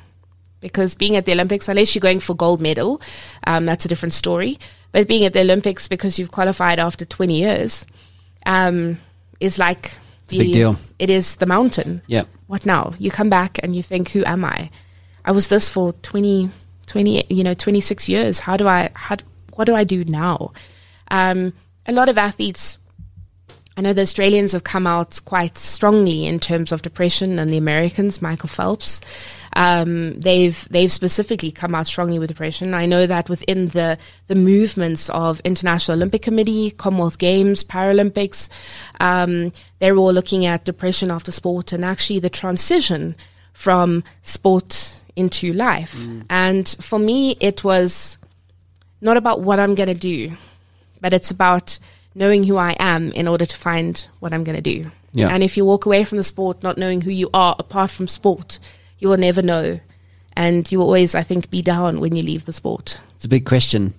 Because 0.62 0.96
being 0.96 1.18
at 1.18 1.26
the 1.26 1.34
Olympics, 1.34 1.68
unless 1.68 1.94
you're 1.94 2.00
going 2.00 2.22
for 2.22 2.34
gold 2.34 2.62
medal, 2.62 3.02
um, 3.46 3.66
that's 3.66 3.84
a 3.84 3.90
different 3.90 4.14
story. 4.14 4.58
But 4.94 5.10
being 5.10 5.26
at 5.26 5.34
the 5.34 5.42
Olympics 5.42 5.90
because 5.90 6.18
you've 6.18 6.32
qualified 6.32 6.80
after 6.80 7.04
20 7.04 7.38
years 7.38 7.86
um, 8.46 8.98
is 9.42 9.60
like 9.60 9.98
big 10.38 10.54
deal. 10.54 10.76
It 11.00 11.10
is 11.10 11.36
the 11.38 11.46
mountain 11.46 12.02
Yeah. 12.08 12.24
what 12.48 12.66
now? 12.66 12.94
You 13.00 13.12
come 13.12 13.30
back 13.30 13.60
and 13.64 13.76
you 13.76 13.84
think, 13.84 14.10
who 14.10 14.24
am 14.26 14.44
I? 14.46 14.70
I 15.26 15.32
was 15.32 15.48
this 15.48 15.70
for 15.70 15.94
20, 15.94 16.50
20 16.88 17.26
you 17.30 17.44
know, 17.44 17.54
26 17.54 18.10
years. 18.10 18.40
How 18.40 18.58
do 18.58 18.68
I, 18.68 18.90
how, 18.94 19.18
what 19.56 19.66
do 19.66 19.76
I 19.76 19.84
do 19.84 20.04
now? 20.06 20.52
Um, 21.10 21.54
a 21.86 21.92
lot 21.92 22.10
of 22.10 22.18
athletes 22.18 22.78
I 23.76 23.82
know 23.82 23.94
the 23.94 24.02
Australians 24.02 24.52
have 24.52 24.64
come 24.64 24.86
out 24.86 25.20
quite 25.26 25.58
strongly 25.58 26.28
in 26.28 26.40
terms 26.40 26.72
of 26.72 26.84
depression, 26.84 27.40
and 27.40 27.52
the 27.52 27.58
Americans, 27.58 28.22
Michael 28.22 28.50
Phelps, 28.50 29.02
um, 29.56 30.20
they've 30.20 30.68
they've 30.70 30.92
specifically 30.92 31.52
come 31.52 31.74
out 31.74 31.88
strongly 31.88 32.20
with 32.20 32.30
depression. 32.30 32.74
I 32.74 32.86
know 32.86 33.08
that 33.08 33.30
within 33.30 33.70
the 33.70 33.98
the 34.28 34.36
movements 34.36 35.10
of 35.10 35.40
International 35.42 35.98
Olympic 35.98 36.22
Committee, 36.22 36.72
Commonwealth 36.72 37.18
Games, 37.18 37.64
Paralympics, 37.64 38.50
um, 39.00 39.52
they're 39.80 39.98
all 39.98 40.14
looking 40.14 40.46
at 40.46 40.66
depression 40.66 41.12
after 41.12 41.32
sport 41.32 41.74
and 41.74 41.84
actually 41.84 42.20
the 42.20 42.30
transition 42.30 43.16
from 43.54 44.04
sport 44.22 45.02
into 45.16 45.54
life. 45.54 46.08
And 46.30 46.68
for 46.80 46.98
me, 47.00 47.38
it 47.40 47.64
was 47.64 48.18
not 49.02 49.18
about 49.18 49.42
what 49.42 49.60
I'm 49.60 49.76
going 49.76 49.94
to 49.94 50.00
do, 50.00 50.36
but 51.02 51.14
it's 51.14 51.30
about 51.30 51.78
knowing 52.16 52.44
who 52.44 52.58
I 52.58 52.76
am 52.80 53.12
in 53.12 53.28
order 53.28 53.46
to 53.46 53.58
find 53.58 54.06
what 54.20 54.34
I'm 54.34 54.44
going 54.44 54.56
to 54.56 54.62
do. 54.62 54.92
Yeah. 55.14 55.30
And 55.30 55.44
if 55.44 55.58
you 55.58 55.66
walk 55.66 55.86
away 55.86 56.04
from 56.04 56.18
the 56.18 56.24
sport 56.24 56.64
not 56.64 56.78
knowing 56.78 57.02
who 57.02 57.12
you 57.12 57.30
are 57.34 57.56
apart 57.60 57.92
from 57.92 58.08
sport, 58.08 58.60
you 59.00 59.10
will 59.10 59.18
never 59.18 59.42
know. 59.42 59.80
And 60.36 60.70
you 60.72 60.80
will 60.80 60.86
always, 60.86 61.14
I 61.14 61.22
think, 61.22 61.50
be 61.50 61.62
down 61.62 62.00
when 62.00 62.16
you 62.16 62.24
leave 62.24 62.46
the 62.46 62.54
sport. 62.54 63.00
It's 63.16 63.26
a 63.26 63.30
big 63.30 63.46
question 63.46 63.94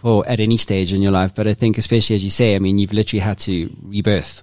for 0.00 0.26
at 0.26 0.40
any 0.40 0.56
stage 0.56 0.92
in 0.92 1.02
your 1.02 1.12
life, 1.12 1.34
but 1.34 1.46
I 1.46 1.54
think 1.54 1.76
especially 1.76 2.16
as 2.16 2.24
you 2.24 2.30
say, 2.30 2.54
I 2.54 2.58
mean, 2.58 2.78
you've 2.78 2.92
literally 2.92 3.20
had 3.20 3.38
to 3.40 3.70
rebirth, 3.82 4.42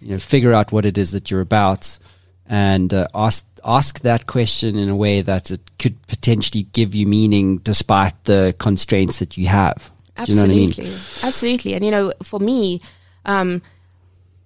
you 0.00 0.10
know, 0.10 0.18
figure 0.18 0.52
out 0.52 0.72
what 0.72 0.84
it 0.84 0.98
is 0.98 1.12
that 1.12 1.30
you're 1.30 1.40
about, 1.40 1.98
and 2.46 2.92
uh, 2.92 3.08
ask 3.14 3.46
ask 3.64 4.00
that 4.00 4.26
question 4.26 4.76
in 4.76 4.90
a 4.90 4.96
way 4.96 5.22
that 5.22 5.50
it 5.50 5.60
could 5.78 6.06
potentially 6.06 6.64
give 6.74 6.94
you 6.94 7.06
meaning 7.06 7.58
despite 7.58 8.24
the 8.24 8.54
constraints 8.58 9.20
that 9.20 9.38
you 9.38 9.46
have. 9.46 9.90
Do 10.22 10.32
you 10.32 10.36
know 10.36 10.44
I 10.44 10.46
mean? 10.46 10.68
Absolutely, 10.68 10.94
absolutely. 11.22 11.74
And 11.74 11.84
you 11.84 11.90
know, 11.90 12.12
for 12.22 12.38
me, 12.38 12.80
um, 13.24 13.62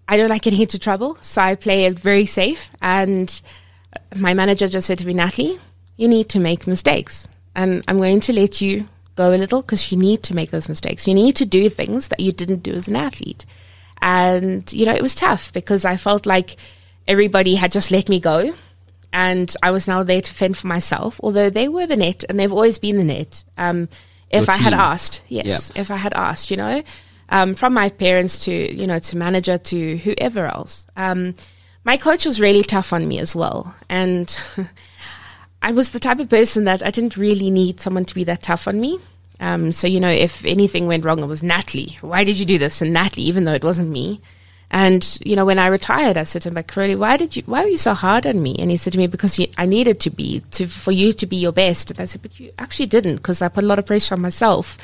I 0.09 0.17
don't 0.17 0.31
like 0.31 0.43
getting 0.43 0.61
into 0.61 0.79
trouble, 0.79 1.19
so 1.21 1.43
I 1.43 1.55
play 1.55 1.85
it 1.85 1.99
very 1.99 2.25
safe. 2.25 2.71
And 2.81 3.41
my 4.17 4.35
manager 4.35 4.69
just 4.69 4.87
said 4.87 4.99
to 4.99 5.07
me, 5.07 5.15
Natalie, 5.15 5.59
you 5.97 6.09
need 6.09 6.29
to 6.31 6.41
make 6.41 6.67
mistakes, 6.67 7.29
and 7.55 7.85
I'm 7.87 7.99
going 7.99 8.21
to 8.21 8.33
let 8.33 8.61
you 8.61 8.89
go 9.17 9.35
a 9.35 9.37
little 9.37 9.63
because 9.63 9.91
you 9.91 9.99
need 9.99 10.23
to 10.23 10.35
make 10.35 10.51
those 10.51 10.69
mistakes. 10.69 11.07
You 11.07 11.15
need 11.15 11.37
to 11.37 11.45
do 11.45 11.69
things 11.69 12.09
that 12.09 12.21
you 12.21 12.33
didn't 12.33 12.63
do 12.63 12.73
as 12.73 12.89
an 12.89 12.97
athlete. 12.97 13.45
And 14.01 14.73
you 14.73 14.87
know, 14.87 14.95
it 14.95 15.03
was 15.03 15.15
tough 15.15 15.53
because 15.53 15.85
I 15.85 15.97
felt 15.97 16.25
like 16.25 16.57
everybody 17.07 17.57
had 17.57 17.73
just 17.73 17.91
let 17.91 18.09
me 18.09 18.21
go. 18.21 18.55
And 19.13 19.55
I 19.63 19.71
was 19.71 19.89
now 19.89 20.03
there 20.03 20.21
to 20.21 20.33
fend 20.33 20.57
for 20.57 20.67
myself, 20.67 21.19
although 21.23 21.51
they 21.51 21.67
were 21.67 21.87
the 21.87 21.97
net 21.97 22.25
and 22.29 22.39
they've 22.39 22.53
always 22.53 22.79
been 22.79 22.99
the 22.99 23.05
net. 23.05 23.43
Um, 23.57 23.89
if 24.31 24.47
Your 24.47 24.55
I 24.55 24.59
had 24.59 24.75
asked, 24.75 25.23
yes, 25.29 25.73
if 25.75 25.91
I 25.91 25.97
had 25.97 26.15
asked, 26.15 26.51
you 26.51 26.57
know, 26.57 26.83
um, 27.31 27.55
from 27.55 27.75
my 27.75 27.89
parents 27.89 28.45
to, 28.45 28.53
you 28.53 28.87
know, 28.87 28.99
to 28.99 29.17
manager 29.17 29.59
to 29.59 29.97
whoever 29.99 30.47
else. 30.47 30.87
Um, 30.97 31.35
my 31.85 31.97
coach 31.97 32.27
was 32.27 32.41
really 32.41 32.63
tough 32.63 32.93
on 32.93 33.07
me 33.09 33.19
as 33.19 33.35
well. 33.35 33.75
And 33.89 34.39
I 35.63 35.73
was 35.73 35.91
the 35.91 36.01
type 36.01 36.21
of 36.21 36.29
person 36.29 36.65
that 36.65 36.85
I 36.85 36.91
didn't 36.91 37.17
really 37.17 37.51
need 37.51 37.81
someone 37.81 38.05
to 38.07 38.15
be 38.15 38.25
that 38.25 38.43
tough 38.43 38.69
on 38.69 38.81
me. 38.81 38.99
Um, 39.41 39.73
so, 39.73 39.87
you 39.87 40.01
know, 40.01 40.11
if 40.11 40.45
anything 40.45 40.87
went 40.87 41.05
wrong, 41.05 41.21
it 41.21 41.27
was 41.27 41.43
Natalie. 41.43 41.97
Why 42.01 42.25
did 42.25 42.39
you 42.39 42.45
do 42.45 42.59
this? 42.59 42.83
And 42.83 42.93
Natalie, 42.93 43.27
even 43.27 43.45
though 43.45 43.53
it 43.53 43.65
wasn't 43.65 43.91
me. 43.91 44.21
And, 44.71 45.19
you 45.25 45.35
know, 45.35 45.47
when 45.47 45.59
I 45.59 45.69
retired, 45.69 46.17
I 46.19 46.25
said 46.25 46.43
to 46.43 46.49
him, 46.49 46.55
like, 46.55 46.67
Curly, 46.67 46.95
why 46.95 47.17
did 47.17 47.37
you, 47.37 47.43
why 47.47 47.63
were 47.63 47.69
you 47.69 47.79
so 47.79 47.95
hard 47.95 48.27
on 48.27 48.43
me? 48.43 48.55
And 48.59 48.71
he 48.71 48.77
said 48.77 48.93
to 48.93 48.99
me, 48.99 49.07
because 49.07 49.39
you, 49.39 49.47
I 49.57 49.65
needed 49.65 49.99
to 50.01 50.11
be, 50.11 50.41
to, 50.53 50.67
for 50.67 50.93
you 50.93 51.13
to 51.15 51.27
be 51.27 51.37
your 51.37 51.53
best. 51.53 51.91
And 51.91 52.01
I 52.01 52.05
said, 52.05 52.21
but 52.21 52.39
you 52.39 52.53
actually 52.59 52.87
didn't, 52.87 53.17
because 53.17 53.41
I 53.41 53.49
put 53.49 53.65
a 53.65 53.67
lot 53.67 53.79
of 53.79 53.87
pressure 53.87 54.15
on 54.15 54.21
myself. 54.21 54.77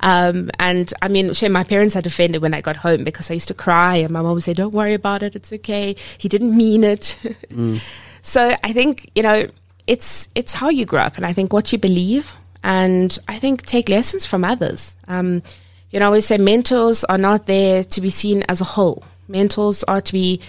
Um, 0.00 0.50
and 0.58 0.92
I 1.02 1.08
mean, 1.08 1.32
sure, 1.32 1.48
my 1.48 1.64
parents 1.64 1.94
had 1.94 2.06
offended 2.06 2.42
when 2.42 2.54
I 2.54 2.60
got 2.60 2.76
home 2.76 3.02
because 3.02 3.30
I 3.30 3.34
used 3.34 3.48
to 3.48 3.54
cry 3.54 3.96
and 3.96 4.10
my 4.10 4.22
mom 4.22 4.34
would 4.34 4.44
say, 4.44 4.54
don't 4.54 4.74
worry 4.74 4.94
about 4.94 5.22
it. 5.22 5.34
It's 5.34 5.52
okay. 5.52 5.96
He 6.18 6.28
didn't 6.28 6.56
mean 6.56 6.84
it. 6.84 7.16
So 8.26 8.56
I 8.64 8.72
think, 8.72 9.10
you 9.14 9.22
know, 9.22 9.46
it's, 9.86 10.30
it's 10.34 10.54
how 10.54 10.70
you 10.70 10.86
grow 10.86 11.02
up 11.02 11.18
and 11.18 11.26
I 11.26 11.34
think 11.34 11.52
what 11.52 11.70
you 11.72 11.78
believe 11.78 12.36
and 12.62 13.16
I 13.28 13.38
think 13.38 13.66
take 13.66 13.90
lessons 13.90 14.24
from 14.24 14.44
others. 14.44 14.96
Um, 15.06 15.42
you 15.90 16.00
know, 16.00 16.06
I 16.06 16.08
always 16.08 16.24
say 16.24 16.38
mentors 16.38 17.04
are 17.04 17.18
not 17.18 17.44
there 17.44 17.84
to 17.84 18.00
be 18.00 18.08
seen 18.08 18.42
as 18.48 18.62
a 18.62 18.64
whole. 18.64 19.04
Mentors 19.28 19.84
are 19.84 20.00
to 20.00 20.12
be 20.12 20.40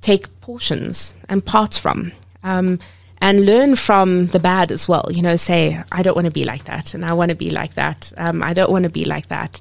take 0.00 0.40
portions 0.40 1.14
and 1.28 1.44
parts 1.44 1.78
from, 1.78 2.12
um, 2.42 2.78
and 3.18 3.44
learn 3.44 3.76
from 3.76 4.28
the 4.28 4.40
bad 4.40 4.72
as 4.72 4.88
well. 4.88 5.06
You 5.10 5.22
know, 5.22 5.36
say 5.36 5.82
I 5.92 6.02
don't 6.02 6.14
want 6.14 6.26
to 6.26 6.30
be 6.30 6.44
like 6.44 6.64
that, 6.64 6.94
and 6.94 7.04
I 7.04 7.12
want 7.12 7.30
to 7.30 7.36
be 7.36 7.50
like 7.50 7.74
that. 7.74 8.12
Um, 8.16 8.42
I 8.42 8.54
don't 8.54 8.70
want 8.70 8.84
to 8.84 8.90
be 8.90 9.04
like 9.04 9.28
that. 9.28 9.60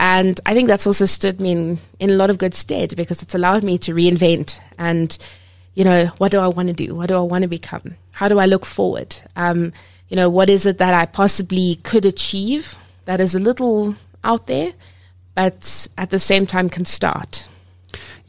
And 0.00 0.40
I 0.46 0.54
think 0.54 0.66
that's 0.66 0.86
also 0.86 1.04
stood 1.04 1.42
me 1.42 1.52
in, 1.52 1.78
in 1.98 2.08
a 2.08 2.14
lot 2.14 2.30
of 2.30 2.38
good 2.38 2.54
stead 2.54 2.96
because 2.96 3.22
it's 3.22 3.34
allowed 3.34 3.62
me 3.62 3.76
to 3.78 3.92
reinvent 3.92 4.58
and, 4.78 5.16
you 5.74 5.84
know, 5.84 6.06
what 6.16 6.32
do 6.32 6.40
I 6.40 6.46
want 6.48 6.68
to 6.68 6.74
do? 6.74 6.94
What 6.94 7.08
do 7.08 7.16
I 7.16 7.20
want 7.20 7.42
to 7.42 7.48
become? 7.48 7.96
How 8.12 8.26
do 8.26 8.38
I 8.38 8.46
look 8.46 8.64
forward? 8.64 9.14
Um, 9.36 9.74
you 10.08 10.16
know, 10.16 10.30
what 10.30 10.48
is 10.48 10.64
it 10.64 10.78
that 10.78 10.94
I 10.94 11.04
possibly 11.04 11.80
could 11.82 12.06
achieve 12.06 12.78
that 13.04 13.20
is 13.20 13.34
a 13.34 13.38
little 13.38 13.94
out 14.24 14.46
there, 14.46 14.72
but 15.34 15.86
at 15.98 16.08
the 16.08 16.18
same 16.18 16.46
time 16.46 16.70
can 16.70 16.86
start? 16.86 17.46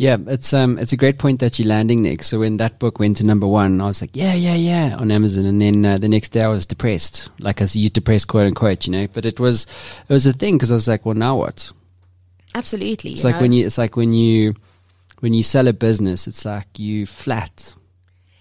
Yeah, 0.02 0.18
it's 0.26 0.52
um 0.52 0.80
it's 0.80 0.94
a 0.94 0.98
great 0.98 1.20
point 1.20 1.42
that 1.42 1.60
you're 1.60 1.68
landing, 1.68 2.02
Nick. 2.02 2.24
So 2.24 2.40
when 2.40 2.58
that 2.58 2.80
book 2.80 2.98
went 2.98 3.18
to 3.18 3.24
number 3.24 3.46
one, 3.46 3.80
I 3.80 3.86
was 3.86 4.02
like, 4.02 4.16
yeah, 4.16 4.34
yeah, 4.34 4.56
yeah, 4.56 4.96
on 4.98 5.12
Amazon, 5.12 5.46
and 5.46 5.62
then 5.62 5.86
uh, 5.86 6.00
the 6.00 6.10
next 6.10 6.30
day 6.30 6.42
I 6.42 6.48
was 6.48 6.66
depressed, 6.66 7.30
like 7.38 7.62
I 7.62 7.66
used 7.66 7.94
depressed, 7.94 8.28
quote 8.28 8.48
unquote, 8.48 8.88
you 8.88 8.94
know. 8.94 9.06
But 9.14 9.28
it 9.28 9.40
was 9.40 9.68
it 10.10 10.12
was 10.12 10.26
a 10.26 10.34
thing 10.34 10.56
because 10.56 10.72
I 10.72 10.74
was 10.74 10.88
like, 10.88 11.06
well, 11.06 11.14
now 11.14 11.38
what? 11.38 11.72
Absolutely. 12.56 13.12
It's 13.12 13.24
like 13.24 13.40
when 13.40 13.52
you 13.52 13.64
it's 13.64 13.78
like 13.78 13.96
when 13.96 14.12
you 14.12 14.56
when 15.20 15.34
you 15.34 15.44
sell 15.44 15.68
a 15.68 15.74
business, 15.74 16.26
it's 16.26 16.46
like 16.46 16.80
you 16.80 17.06
flat. 17.06 17.76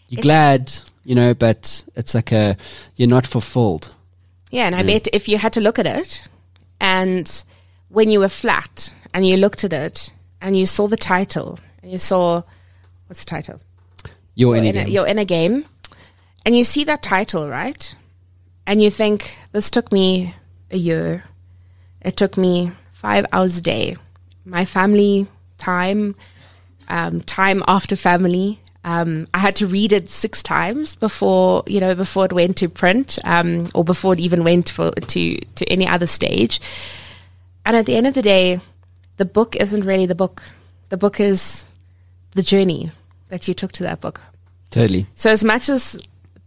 You're 0.09 0.21
It's- 0.21 0.25
glad, 0.25 0.73
you 1.05 1.15
know, 1.15 1.35
but 1.35 1.85
it's 1.95 2.15
like 2.15 2.33
a 2.33 2.57
you're 2.97 3.07
not 3.07 3.27
fulfilled. 3.27 3.93
Yeah, 4.51 4.65
and 4.65 4.75
I 4.75 4.83
bet 4.83 5.09
if 5.13 5.29
you 5.29 5.37
had 5.37 5.53
to 5.53 5.61
look 5.61 5.79
at 5.79 5.87
it, 5.87 6.27
and 6.81 7.45
when 7.91 8.11
you 8.11 8.21
were 8.21 8.31
flat 8.31 8.95
and 9.13 9.27
you 9.27 9.37
looked 9.37 9.63
at 9.63 9.75
it 9.75 10.11
and 10.41 10.57
you 10.57 10.67
saw 10.67 10.87
the 10.87 10.97
title 10.97 11.59
and 11.83 11.91
you 11.91 11.99
saw 11.99 12.43
what's 13.07 13.25
the 13.25 13.27
title? 13.27 13.61
You're 14.35 14.57
in 14.57 14.65
You're 14.65 14.71
in, 14.73 14.77
a, 14.77 14.81
again. 14.83 14.93
you're 14.93 15.07
in 15.07 15.19
a 15.19 15.25
game, 15.25 15.65
and 16.45 16.57
you 16.57 16.65
see 16.65 16.85
that 16.85 17.03
title, 17.03 17.49
right? 17.49 17.95
And 18.67 18.83
you 18.83 18.91
think 18.91 19.37
this 19.53 19.71
took 19.71 19.93
me 19.93 20.35
a 20.71 20.77
year. 20.77 21.25
It 22.01 22.17
took 22.17 22.37
me 22.37 22.73
five 22.93 23.27
hours 23.33 23.59
a 23.59 23.61
day, 23.61 23.97
my 24.45 24.65
family 24.65 25.27
time, 25.59 26.15
um, 26.89 27.21
time 27.23 27.63
after 27.67 27.97
family. 27.97 28.61
Um, 28.85 29.27
I 29.35 29.39
had 29.39 29.57
to 29.57 29.67
read 29.67 29.93
it 29.93 30.09
six 30.09 30.43
times 30.43 30.97
before 30.97 31.65
you 31.67 31.81
know 31.81 31.95
before 31.95 32.25
it 32.25 32.33
went 32.33 32.57
to 32.59 32.69
print, 32.69 33.19
um, 33.25 33.69
or 33.75 33.85
before 33.85 34.15
it 34.15 34.21
even 34.21 34.45
went 34.45 34.71
for, 34.71 34.91
to 34.93 35.39
to 35.39 35.65
any 35.67 35.87
other 35.87 36.07
stage. 36.07 36.61
And 37.67 37.77
at 37.77 37.85
the 37.85 37.97
end 37.97 38.07
of 38.07 38.15
the 38.15 38.23
day, 38.23 38.61
the 39.21 39.27
book 39.27 39.55
isn't 39.57 39.85
really 39.85 40.07
the 40.07 40.15
book. 40.15 40.43
The 40.89 40.97
book 40.97 41.21
is 41.21 41.69
the 42.33 42.43
journey 42.43 42.91
that 43.29 43.47
you 43.47 43.53
took 43.53 43.71
to 43.73 43.83
that 43.83 44.01
book. 44.01 44.19
Totally. 44.71 45.07
So 45.15 45.31
as 45.31 45.45
much 45.45 45.69
as 45.69 46.01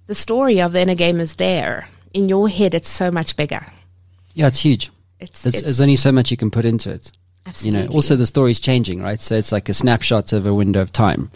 the 0.08 0.16
story 0.16 0.60
of 0.60 0.72
the 0.72 0.82
inner 0.82 0.96
game 0.96 1.20
is 1.20 1.36
there, 1.36 1.88
in 2.16 2.28
your 2.30 2.50
head 2.50 2.74
it's 2.74 2.90
so 2.90 3.12
much 3.12 3.36
bigger. 3.38 3.64
Yeah, 4.34 4.48
it's 4.48 4.62
huge. 4.62 4.90
It's, 5.20 5.44
There's, 5.44 5.54
it's 5.54 5.64
there's 5.64 5.82
only 5.82 5.98
so 5.98 6.12
much 6.12 6.32
you 6.32 6.38
can 6.38 6.50
put 6.50 6.66
into 6.66 6.90
it. 6.90 7.12
absolutely, 7.46 7.82
You 7.82 7.88
know, 7.90 7.94
also 7.96 8.16
the 8.16 8.26
story's 8.26 8.60
changing, 8.60 9.04
right? 9.04 9.22
So 9.22 9.36
it's 9.36 9.52
like 9.52 9.70
a 9.70 9.74
snapshot 9.76 10.34
of 10.34 10.48
a 10.48 10.54
window 10.54 10.82
of 10.82 10.92
time. 10.92 11.30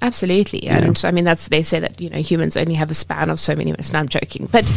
absolutely, 0.00 0.68
and 0.68 0.98
I 1.04 1.10
mean 1.10 1.24
that's 1.24 1.48
they 1.48 1.62
say 1.62 1.80
that 1.80 2.00
you 2.00 2.08
know 2.08 2.22
humans 2.22 2.56
only 2.56 2.74
have 2.76 2.90
a 2.90 2.94
span 2.94 3.28
of 3.28 3.38
so 3.38 3.54
many 3.54 3.72
minutes. 3.72 3.92
No, 3.92 3.98
I'm 3.98 4.08
joking, 4.08 4.48
but 4.50 4.72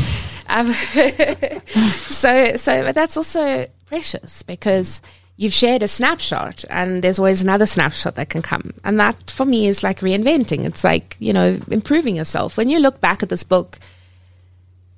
um, 0.49 0.73
so 2.19 2.57
so 2.57 2.83
but 2.83 2.95
that's 2.95 3.15
also 3.15 3.67
precious 3.85 4.43
because 4.43 5.01
you've 5.41 5.51
shared 5.51 5.81
a 5.81 5.87
snapshot, 5.87 6.63
and 6.69 7.03
there's 7.03 7.17
always 7.17 7.41
another 7.41 7.65
snapshot 7.65 8.13
that 8.13 8.29
can 8.29 8.43
come, 8.43 8.73
and 8.83 8.99
that 8.99 9.31
for 9.31 9.43
me 9.43 9.65
is 9.65 9.81
like 9.81 10.01
reinventing. 10.01 10.63
It's 10.65 10.83
like 10.83 11.17
you 11.19 11.33
know 11.33 11.59
improving 11.69 12.15
yourself. 12.15 12.57
When 12.57 12.69
you 12.69 12.79
look 12.79 13.01
back 13.01 13.23
at 13.23 13.29
this 13.29 13.43
book, 13.43 13.79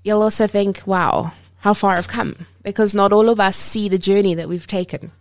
you'll 0.03 0.21
also 0.21 0.45
think, 0.45 0.83
"Wow, 0.85 1.31
how 1.59 1.73
far 1.73 1.95
I've 1.95 2.09
come," 2.09 2.45
because 2.61 2.93
not 2.93 3.13
all 3.13 3.29
of 3.29 3.39
us 3.39 3.55
see 3.55 3.87
the 3.87 3.97
journey 3.97 4.35
that 4.35 4.49
we've 4.49 4.67
taken. 4.67 5.11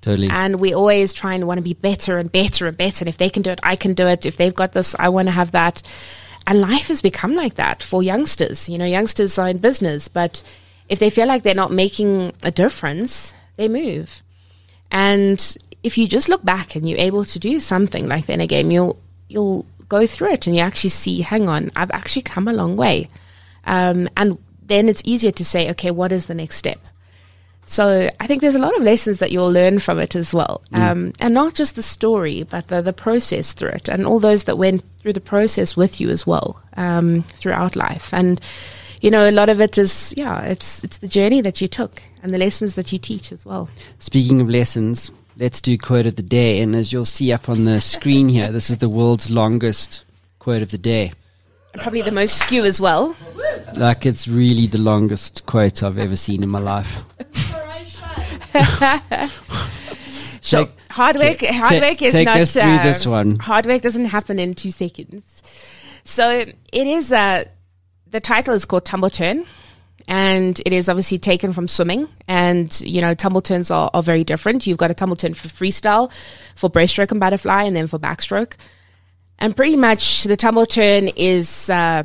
Totally. 0.00 0.28
And 0.30 0.60
we 0.60 0.72
always 0.72 1.12
try 1.12 1.34
and 1.34 1.48
want 1.48 1.58
to 1.58 1.64
be 1.64 1.74
better 1.74 2.18
and 2.18 2.30
better 2.30 2.68
and 2.68 2.76
better. 2.76 3.02
And 3.02 3.08
if 3.08 3.18
they 3.18 3.28
can 3.28 3.42
do 3.42 3.50
it, 3.50 3.58
I 3.64 3.74
can 3.74 3.94
do 3.94 4.06
it. 4.06 4.24
If 4.24 4.36
they've 4.36 4.54
got 4.54 4.72
this, 4.72 4.94
I 4.96 5.08
want 5.08 5.26
to 5.26 5.32
have 5.32 5.50
that. 5.50 5.82
And 6.46 6.60
life 6.60 6.86
has 6.86 7.02
become 7.02 7.34
like 7.34 7.54
that 7.54 7.82
for 7.82 8.00
youngsters. 8.00 8.68
You 8.68 8.78
know, 8.78 8.84
youngsters 8.84 9.38
are 9.40 9.48
in 9.48 9.58
business, 9.58 10.06
but 10.06 10.40
if 10.88 11.00
they 11.00 11.10
feel 11.10 11.26
like 11.26 11.42
they're 11.42 11.52
not 11.52 11.72
making 11.72 12.32
a 12.44 12.52
difference, 12.52 13.34
they 13.56 13.66
move. 13.66 14.22
And 14.90 15.56
if 15.82 15.96
you 15.98 16.08
just 16.08 16.28
look 16.28 16.44
back 16.44 16.74
and 16.74 16.88
you're 16.88 16.98
able 16.98 17.24
to 17.24 17.38
do 17.38 17.60
something 17.60 18.06
like 18.06 18.26
then 18.26 18.40
again, 18.40 18.70
you'll 18.70 18.98
you'll 19.28 19.66
go 19.88 20.06
through 20.06 20.32
it 20.32 20.46
and 20.46 20.54
you 20.56 20.62
actually 20.62 20.90
see, 20.90 21.20
hang 21.22 21.48
on, 21.48 21.70
I've 21.76 21.90
actually 21.90 22.22
come 22.22 22.48
a 22.48 22.52
long 22.52 22.76
way. 22.76 23.08
Um, 23.64 24.08
and 24.16 24.38
then 24.66 24.88
it's 24.88 25.02
easier 25.04 25.30
to 25.32 25.44
say, 25.44 25.70
okay, 25.70 25.90
what 25.90 26.12
is 26.12 26.26
the 26.26 26.34
next 26.34 26.56
step? 26.56 26.78
So 27.64 28.10
I 28.18 28.26
think 28.26 28.40
there's 28.40 28.54
a 28.54 28.58
lot 28.58 28.74
of 28.76 28.82
lessons 28.82 29.18
that 29.18 29.30
you'll 29.30 29.52
learn 29.52 29.78
from 29.78 29.98
it 29.98 30.16
as 30.16 30.32
well, 30.32 30.62
Mm. 30.72 30.78
um, 30.78 31.12
and 31.20 31.34
not 31.34 31.52
just 31.54 31.76
the 31.76 31.82
story, 31.82 32.42
but 32.42 32.68
the 32.68 32.80
the 32.80 32.94
process 32.94 33.52
through 33.52 33.70
it, 33.70 33.88
and 33.88 34.06
all 34.06 34.18
those 34.20 34.44
that 34.44 34.56
went 34.56 34.82
through 34.98 35.12
the 35.12 35.20
process 35.20 35.76
with 35.76 36.00
you 36.00 36.08
as 36.08 36.26
well 36.26 36.62
um, 36.78 37.24
throughout 37.36 37.76
life. 37.76 38.08
And 38.14 38.40
you 39.02 39.10
know, 39.10 39.28
a 39.28 39.32
lot 39.32 39.50
of 39.50 39.60
it 39.60 39.76
is 39.76 40.14
yeah, 40.16 40.40
it's 40.44 40.82
it's 40.82 40.96
the 40.98 41.08
journey 41.08 41.42
that 41.42 41.60
you 41.60 41.68
took 41.68 42.00
and 42.22 42.32
the 42.32 42.38
lessons 42.38 42.74
that 42.74 42.92
you 42.92 42.98
teach 42.98 43.32
as 43.32 43.44
well. 43.46 43.68
Speaking 43.98 44.40
of 44.40 44.48
lessons, 44.48 45.10
let's 45.36 45.60
do 45.60 45.76
quote 45.78 46.06
of 46.06 46.16
the 46.16 46.22
day. 46.22 46.60
And 46.60 46.74
as 46.74 46.92
you'll 46.92 47.04
see 47.04 47.32
up 47.32 47.48
on 47.48 47.64
the 47.64 47.80
screen 47.80 48.28
here, 48.28 48.50
this 48.52 48.70
is 48.70 48.78
the 48.78 48.88
world's 48.88 49.30
longest 49.30 50.04
quote 50.38 50.62
of 50.62 50.70
the 50.70 50.78
day. 50.78 51.12
And 51.72 51.82
probably 51.82 52.02
the 52.02 52.10
most 52.12 52.38
skew 52.38 52.64
as 52.64 52.80
well. 52.80 53.14
Like 53.76 54.06
it's 54.06 54.26
really 54.26 54.66
the 54.66 54.80
longest 54.80 55.44
quote 55.46 55.82
I've 55.82 55.98
ever 55.98 56.16
seen 56.16 56.42
in 56.42 56.48
my 56.48 56.60
life. 56.60 57.02
So 60.40 60.64
Take- 60.64 60.74
hard 60.90 61.16
work, 61.16 61.40
hard 61.42 61.82
work 61.82 62.00
is 62.00 62.12
take 62.12 62.24
not. 62.24 62.40
us 62.40 62.54
through 62.54 62.62
uh, 62.62 62.82
this 62.82 63.06
one. 63.06 63.38
Hard 63.38 63.66
work 63.66 63.82
doesn't 63.82 64.06
happen 64.06 64.38
in 64.38 64.54
two 64.54 64.70
seconds. 64.70 65.42
So 66.04 66.30
it 66.30 66.86
is. 66.86 67.12
Uh, 67.12 67.44
the 68.06 68.20
title 68.20 68.54
is 68.54 68.64
called 68.64 68.86
Tumble 68.86 69.10
Turn, 69.10 69.44
and 70.08 70.58
it 70.64 70.72
is 70.72 70.88
obviously 70.88 71.18
taken 71.18 71.52
from 71.52 71.68
swimming. 71.68 72.08
And 72.26 72.80
you 72.80 73.00
know, 73.00 73.14
tumble 73.14 73.42
turns 73.42 73.70
are, 73.70 73.90
are 73.92 74.02
very 74.02 74.24
different. 74.24 74.66
You've 74.66 74.78
got 74.78 74.90
a 74.90 74.94
tumble 74.94 75.16
turn 75.16 75.34
for 75.34 75.48
freestyle, 75.48 76.10
for 76.56 76.68
breaststroke 76.70 77.12
and 77.12 77.20
butterfly, 77.20 77.62
and 77.62 77.76
then 77.76 77.86
for 77.86 77.98
backstroke. 77.98 78.54
And 79.38 79.54
pretty 79.54 79.76
much 79.76 80.24
the 80.24 80.36
tumble 80.36 80.66
turn 80.66 81.08
is, 81.08 81.70
uh, 81.70 82.02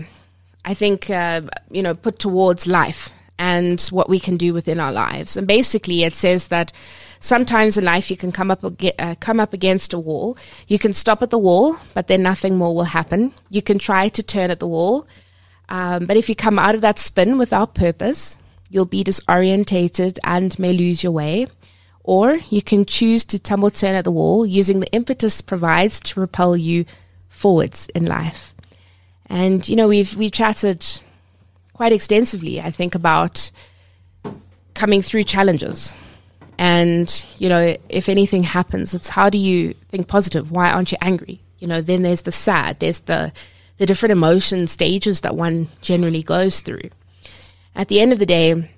I 0.65 0.73
think, 0.73 1.09
uh, 1.09 1.41
you 1.71 1.81
know, 1.81 1.95
put 1.95 2.19
towards 2.19 2.67
life 2.67 3.09
and 3.39 3.81
what 3.89 4.09
we 4.09 4.19
can 4.19 4.37
do 4.37 4.53
within 4.53 4.79
our 4.79 4.91
lives. 4.91 5.37
And 5.37 5.47
basically, 5.47 6.03
it 6.03 6.13
says 6.13 6.49
that 6.49 6.71
sometimes 7.19 7.77
in 7.77 7.85
life 7.85 8.11
you 8.11 8.17
can 8.17 8.33
come 8.33 8.51
up 8.51 8.63
uh, 8.65 9.15
come 9.21 9.39
up 9.39 9.53
against 9.53 9.93
a 9.93 9.99
wall. 9.99 10.37
You 10.67 10.77
can 10.77 10.91
stop 10.93 11.23
at 11.23 11.29
the 11.29 11.39
wall, 11.39 11.77
but 11.93 12.07
then 12.07 12.21
nothing 12.21 12.57
more 12.57 12.75
will 12.75 12.83
happen. 12.83 13.33
You 13.49 13.61
can 13.61 13.79
try 13.79 14.09
to 14.09 14.21
turn 14.21 14.51
at 14.51 14.59
the 14.59 14.67
wall, 14.67 15.07
um, 15.73 16.05
but 16.05 16.17
if 16.17 16.29
you 16.29 16.35
come 16.35 16.59
out 16.59 16.75
of 16.75 16.81
that 16.81 16.99
spin 16.99 17.39
without 17.39 17.73
purpose, 17.73 18.37
you'll 18.69 18.85
be 18.85 19.03
disorientated 19.03 20.19
and 20.23 20.57
may 20.59 20.71
lose 20.71 21.01
your 21.01 21.11
way. 21.11 21.47
Or 22.03 22.35
you 22.51 22.61
can 22.61 22.85
choose 22.85 23.25
to 23.25 23.39
tumble 23.39 23.71
turn 23.71 23.95
at 23.95 24.03
the 24.03 24.11
wall 24.11 24.45
using 24.45 24.81
the 24.81 24.91
impetus 24.91 25.41
provides 25.41 25.99
to 26.01 26.13
propel 26.13 26.55
you 26.55 26.85
forwards 27.27 27.89
in 27.95 28.05
life. 28.05 28.53
And 29.25 29.67
you 29.67 29.75
know, 29.75 29.87
we've 29.87 30.15
we 30.15 30.29
chatted 30.29 30.85
quite 31.73 31.91
extensively, 31.91 32.61
I 32.61 32.69
think, 32.69 32.93
about 32.93 33.49
coming 34.75 35.01
through 35.01 35.23
challenges. 35.23 35.95
And, 36.59 37.25
you 37.39 37.49
know, 37.49 37.75
if 37.89 38.09
anything 38.09 38.43
happens, 38.43 38.93
it's 38.93 39.09
how 39.09 39.31
do 39.31 39.39
you 39.39 39.73
think 39.89 40.07
positive? 40.07 40.51
Why 40.51 40.69
aren't 40.71 40.91
you 40.91 40.99
angry? 41.01 41.41
You 41.57 41.65
know, 41.65 41.81
then 41.81 42.03
there's 42.03 42.21
the 42.21 42.31
sad, 42.31 42.79
there's 42.79 42.99
the 42.99 43.33
the 43.83 43.87
different 43.87 44.13
emotion 44.13 44.65
stages 44.65 45.19
that 45.21 45.35
one 45.35 45.67
generally 45.81 46.23
goes 46.23 46.61
through. 46.61 46.89
At 47.75 47.89
the 47.89 47.99
end 47.99 48.13
of 48.13 48.19
the 48.19 48.25
day, 48.25 48.69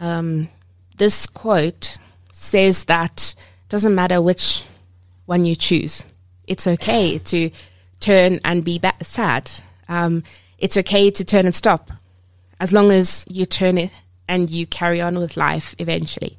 um, 0.00 0.48
this 0.96 1.24
quote 1.24 1.98
says 2.32 2.86
that 2.86 3.36
doesn't 3.68 3.94
matter 3.94 4.20
which 4.20 4.64
one 5.26 5.44
you 5.44 5.54
choose. 5.54 6.02
It's 6.48 6.66
okay 6.66 7.18
to 7.20 7.52
turn 8.00 8.40
and 8.44 8.64
be 8.64 8.80
ba- 8.80 9.04
sad. 9.04 9.48
Um, 9.88 10.24
it's 10.58 10.76
okay 10.78 11.12
to 11.12 11.24
turn 11.24 11.46
and 11.46 11.54
stop, 11.54 11.92
as 12.58 12.72
long 12.72 12.90
as 12.90 13.24
you 13.30 13.46
turn 13.46 13.78
it 13.78 13.92
and 14.26 14.50
you 14.50 14.66
carry 14.66 15.00
on 15.00 15.16
with 15.20 15.36
life 15.36 15.76
eventually. 15.78 16.36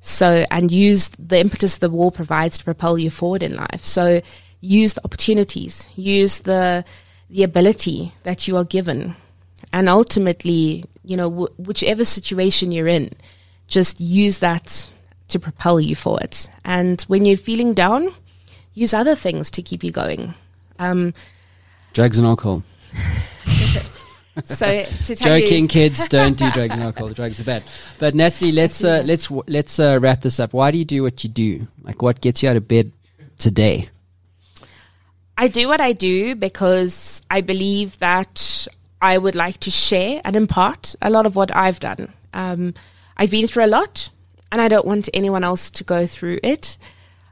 So, 0.00 0.44
and 0.50 0.72
use 0.72 1.10
the 1.10 1.38
impetus 1.38 1.76
the 1.76 1.88
wall 1.88 2.10
provides 2.10 2.58
to 2.58 2.64
propel 2.64 2.98
you 2.98 3.10
forward 3.10 3.44
in 3.44 3.54
life. 3.54 3.84
So, 3.84 4.22
use 4.60 4.94
the 4.94 5.04
opportunities, 5.04 5.88
use 5.96 6.40
the 6.40 6.84
the 7.28 7.42
ability 7.42 8.12
that 8.22 8.46
you 8.46 8.56
are 8.56 8.64
given, 8.64 9.16
and 9.72 9.88
ultimately, 9.88 10.84
you 11.04 11.16
know, 11.16 11.28
w- 11.28 11.54
whichever 11.58 12.04
situation 12.04 12.70
you're 12.70 12.86
in, 12.86 13.10
just 13.66 14.00
use 14.00 14.38
that 14.38 14.88
to 15.28 15.38
propel 15.40 15.80
you 15.80 15.96
forward. 15.96 16.36
And 16.64 17.02
when 17.02 17.24
you're 17.24 17.36
feeling 17.36 17.74
down, 17.74 18.14
use 18.74 18.94
other 18.94 19.16
things 19.16 19.50
to 19.52 19.62
keep 19.62 19.82
you 19.82 19.90
going. 19.90 20.34
Um, 20.78 21.14
Drugs 21.94 22.18
and 22.18 22.26
alcohol. 22.28 22.62
so, 24.44 24.84
to 24.84 25.16
tell 25.16 25.38
Joking, 25.38 25.64
you, 25.64 25.68
kids, 25.68 26.06
don't 26.08 26.36
do 26.36 26.50
drugs 26.52 26.74
and 26.74 26.82
alcohol. 26.88 27.08
The 27.08 27.14
drugs 27.14 27.40
are 27.40 27.44
bad. 27.44 27.62
But 27.98 28.14
Natalie, 28.14 28.52
let's 28.52 28.84
uh, 28.84 29.02
let's 29.04 29.24
w- 29.24 29.42
let's 29.48 29.78
uh, 29.80 29.98
wrap 30.00 30.20
this 30.20 30.38
up. 30.38 30.52
Why 30.52 30.70
do 30.70 30.78
you 30.78 30.84
do 30.84 31.02
what 31.02 31.24
you 31.24 31.30
do? 31.30 31.66
Like, 31.82 32.02
what 32.02 32.20
gets 32.20 32.42
you 32.42 32.50
out 32.50 32.56
of 32.56 32.68
bed 32.68 32.92
today? 33.38 33.88
I 35.38 35.48
do 35.48 35.68
what 35.68 35.80
I 35.80 35.92
do 35.92 36.34
because 36.34 37.22
I 37.30 37.40
believe 37.42 37.98
that 37.98 38.66
I 39.02 39.18
would 39.18 39.34
like 39.34 39.58
to 39.60 39.70
share 39.70 40.20
and 40.24 40.34
impart 40.34 40.94
a 41.02 41.10
lot 41.10 41.26
of 41.26 41.36
what 41.36 41.54
I've 41.54 41.80
done. 41.80 42.12
Um, 42.32 42.74
I've 43.16 43.30
been 43.30 43.46
through 43.46 43.66
a 43.66 43.66
lot, 43.66 44.10
and 44.50 44.60
I 44.60 44.68
don't 44.68 44.86
want 44.86 45.08
anyone 45.12 45.44
else 45.44 45.70
to 45.72 45.84
go 45.84 46.06
through 46.06 46.40
it. 46.42 46.78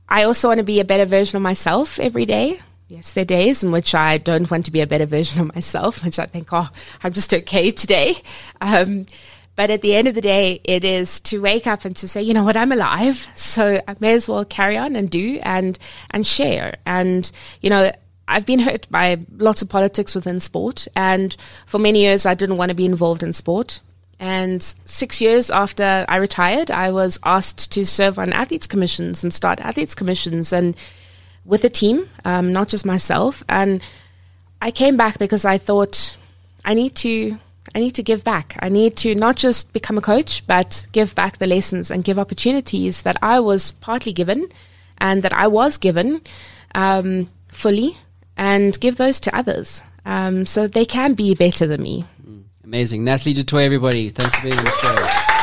I 0.08 0.24
also 0.24 0.48
want 0.48 0.58
to 0.58 0.64
be 0.64 0.80
a 0.80 0.84
better 0.84 1.06
version 1.06 1.36
of 1.36 1.42
myself 1.42 1.98
every 1.98 2.26
day. 2.26 2.60
Yes, 2.88 3.12
there 3.12 3.22
are 3.22 3.24
days 3.24 3.64
in 3.64 3.72
which 3.72 3.94
I 3.94 4.18
don't 4.18 4.50
want 4.50 4.66
to 4.66 4.70
be 4.70 4.82
a 4.82 4.86
better 4.86 5.06
version 5.06 5.40
of 5.40 5.54
myself, 5.54 6.04
which 6.04 6.18
I 6.18 6.26
think, 6.26 6.48
oh, 6.52 6.68
I'm 7.02 7.12
just 7.14 7.32
okay 7.32 7.70
today. 7.70 8.16
Um, 8.60 9.06
but 9.56 9.70
at 9.70 9.82
the 9.82 9.94
end 9.94 10.08
of 10.08 10.14
the 10.14 10.20
day, 10.20 10.60
it 10.64 10.84
is 10.84 11.20
to 11.20 11.40
wake 11.40 11.66
up 11.66 11.84
and 11.84 11.96
to 11.96 12.08
say, 12.08 12.22
you 12.22 12.34
know 12.34 12.44
what, 12.44 12.56
I'm 12.56 12.72
alive, 12.72 13.28
so 13.34 13.80
I 13.86 13.96
may 14.00 14.14
as 14.14 14.28
well 14.28 14.44
carry 14.44 14.76
on 14.76 14.96
and 14.96 15.10
do 15.10 15.38
and 15.42 15.78
and 16.10 16.26
share. 16.26 16.76
And 16.84 17.30
you 17.60 17.70
know, 17.70 17.92
I've 18.26 18.46
been 18.46 18.60
hurt 18.60 18.88
by 18.90 19.18
lots 19.36 19.62
of 19.62 19.68
politics 19.68 20.14
within 20.14 20.40
sport, 20.40 20.88
and 20.96 21.36
for 21.66 21.78
many 21.78 22.00
years, 22.00 22.26
I 22.26 22.34
didn't 22.34 22.56
want 22.56 22.70
to 22.70 22.74
be 22.74 22.84
involved 22.84 23.22
in 23.22 23.32
sport. 23.32 23.80
And 24.18 24.62
six 24.86 25.20
years 25.20 25.50
after 25.50 26.04
I 26.08 26.16
retired, 26.16 26.70
I 26.70 26.90
was 26.90 27.18
asked 27.24 27.70
to 27.72 27.84
serve 27.84 28.18
on 28.18 28.32
athletes 28.32 28.66
commissions 28.66 29.22
and 29.22 29.32
start 29.32 29.60
athletes 29.60 29.94
commissions, 29.94 30.52
and 30.52 30.76
with 31.44 31.62
a 31.64 31.68
team, 31.68 32.08
um, 32.24 32.52
not 32.52 32.68
just 32.68 32.86
myself. 32.86 33.44
And 33.48 33.82
I 34.62 34.70
came 34.70 34.96
back 34.96 35.18
because 35.18 35.44
I 35.44 35.58
thought 35.58 36.16
I 36.64 36.74
need 36.74 36.94
to 36.96 37.38
I 37.74 37.80
need 37.80 37.94
to 37.94 38.02
give 38.02 38.24
back. 38.24 38.56
I 38.60 38.68
need 38.68 38.96
to 38.98 39.14
not 39.14 39.36
just 39.36 39.72
become 39.72 39.96
a 39.96 40.02
coach, 40.02 40.46
but 40.46 40.86
give 40.92 41.14
back 41.14 41.38
the 41.38 41.46
lessons 41.46 41.90
and 41.90 42.04
give 42.04 42.18
opportunities 42.18 43.02
that 43.02 43.16
I 43.22 43.40
was 43.40 43.72
partly 43.72 44.12
given 44.12 44.48
and 44.98 45.22
that 45.22 45.32
I 45.32 45.46
was 45.46 45.76
given 45.76 46.20
um, 46.74 47.28
fully, 47.48 47.96
and 48.36 48.78
give 48.80 48.96
those 48.96 49.20
to 49.20 49.36
others 49.36 49.82
um, 50.04 50.46
so 50.46 50.66
they 50.66 50.84
can 50.84 51.14
be 51.14 51.34
better 51.34 51.66
than 51.66 51.82
me. 51.82 52.04
Amazing, 52.64 53.04
Natalie 53.04 53.34
du 53.34 53.44
Toit, 53.44 53.62
everybody. 53.62 54.10
Thanks 54.10 54.34
for 54.34 54.42
being 54.42 54.58
on 54.58 54.64
the 54.64 54.70
show. 54.70 55.33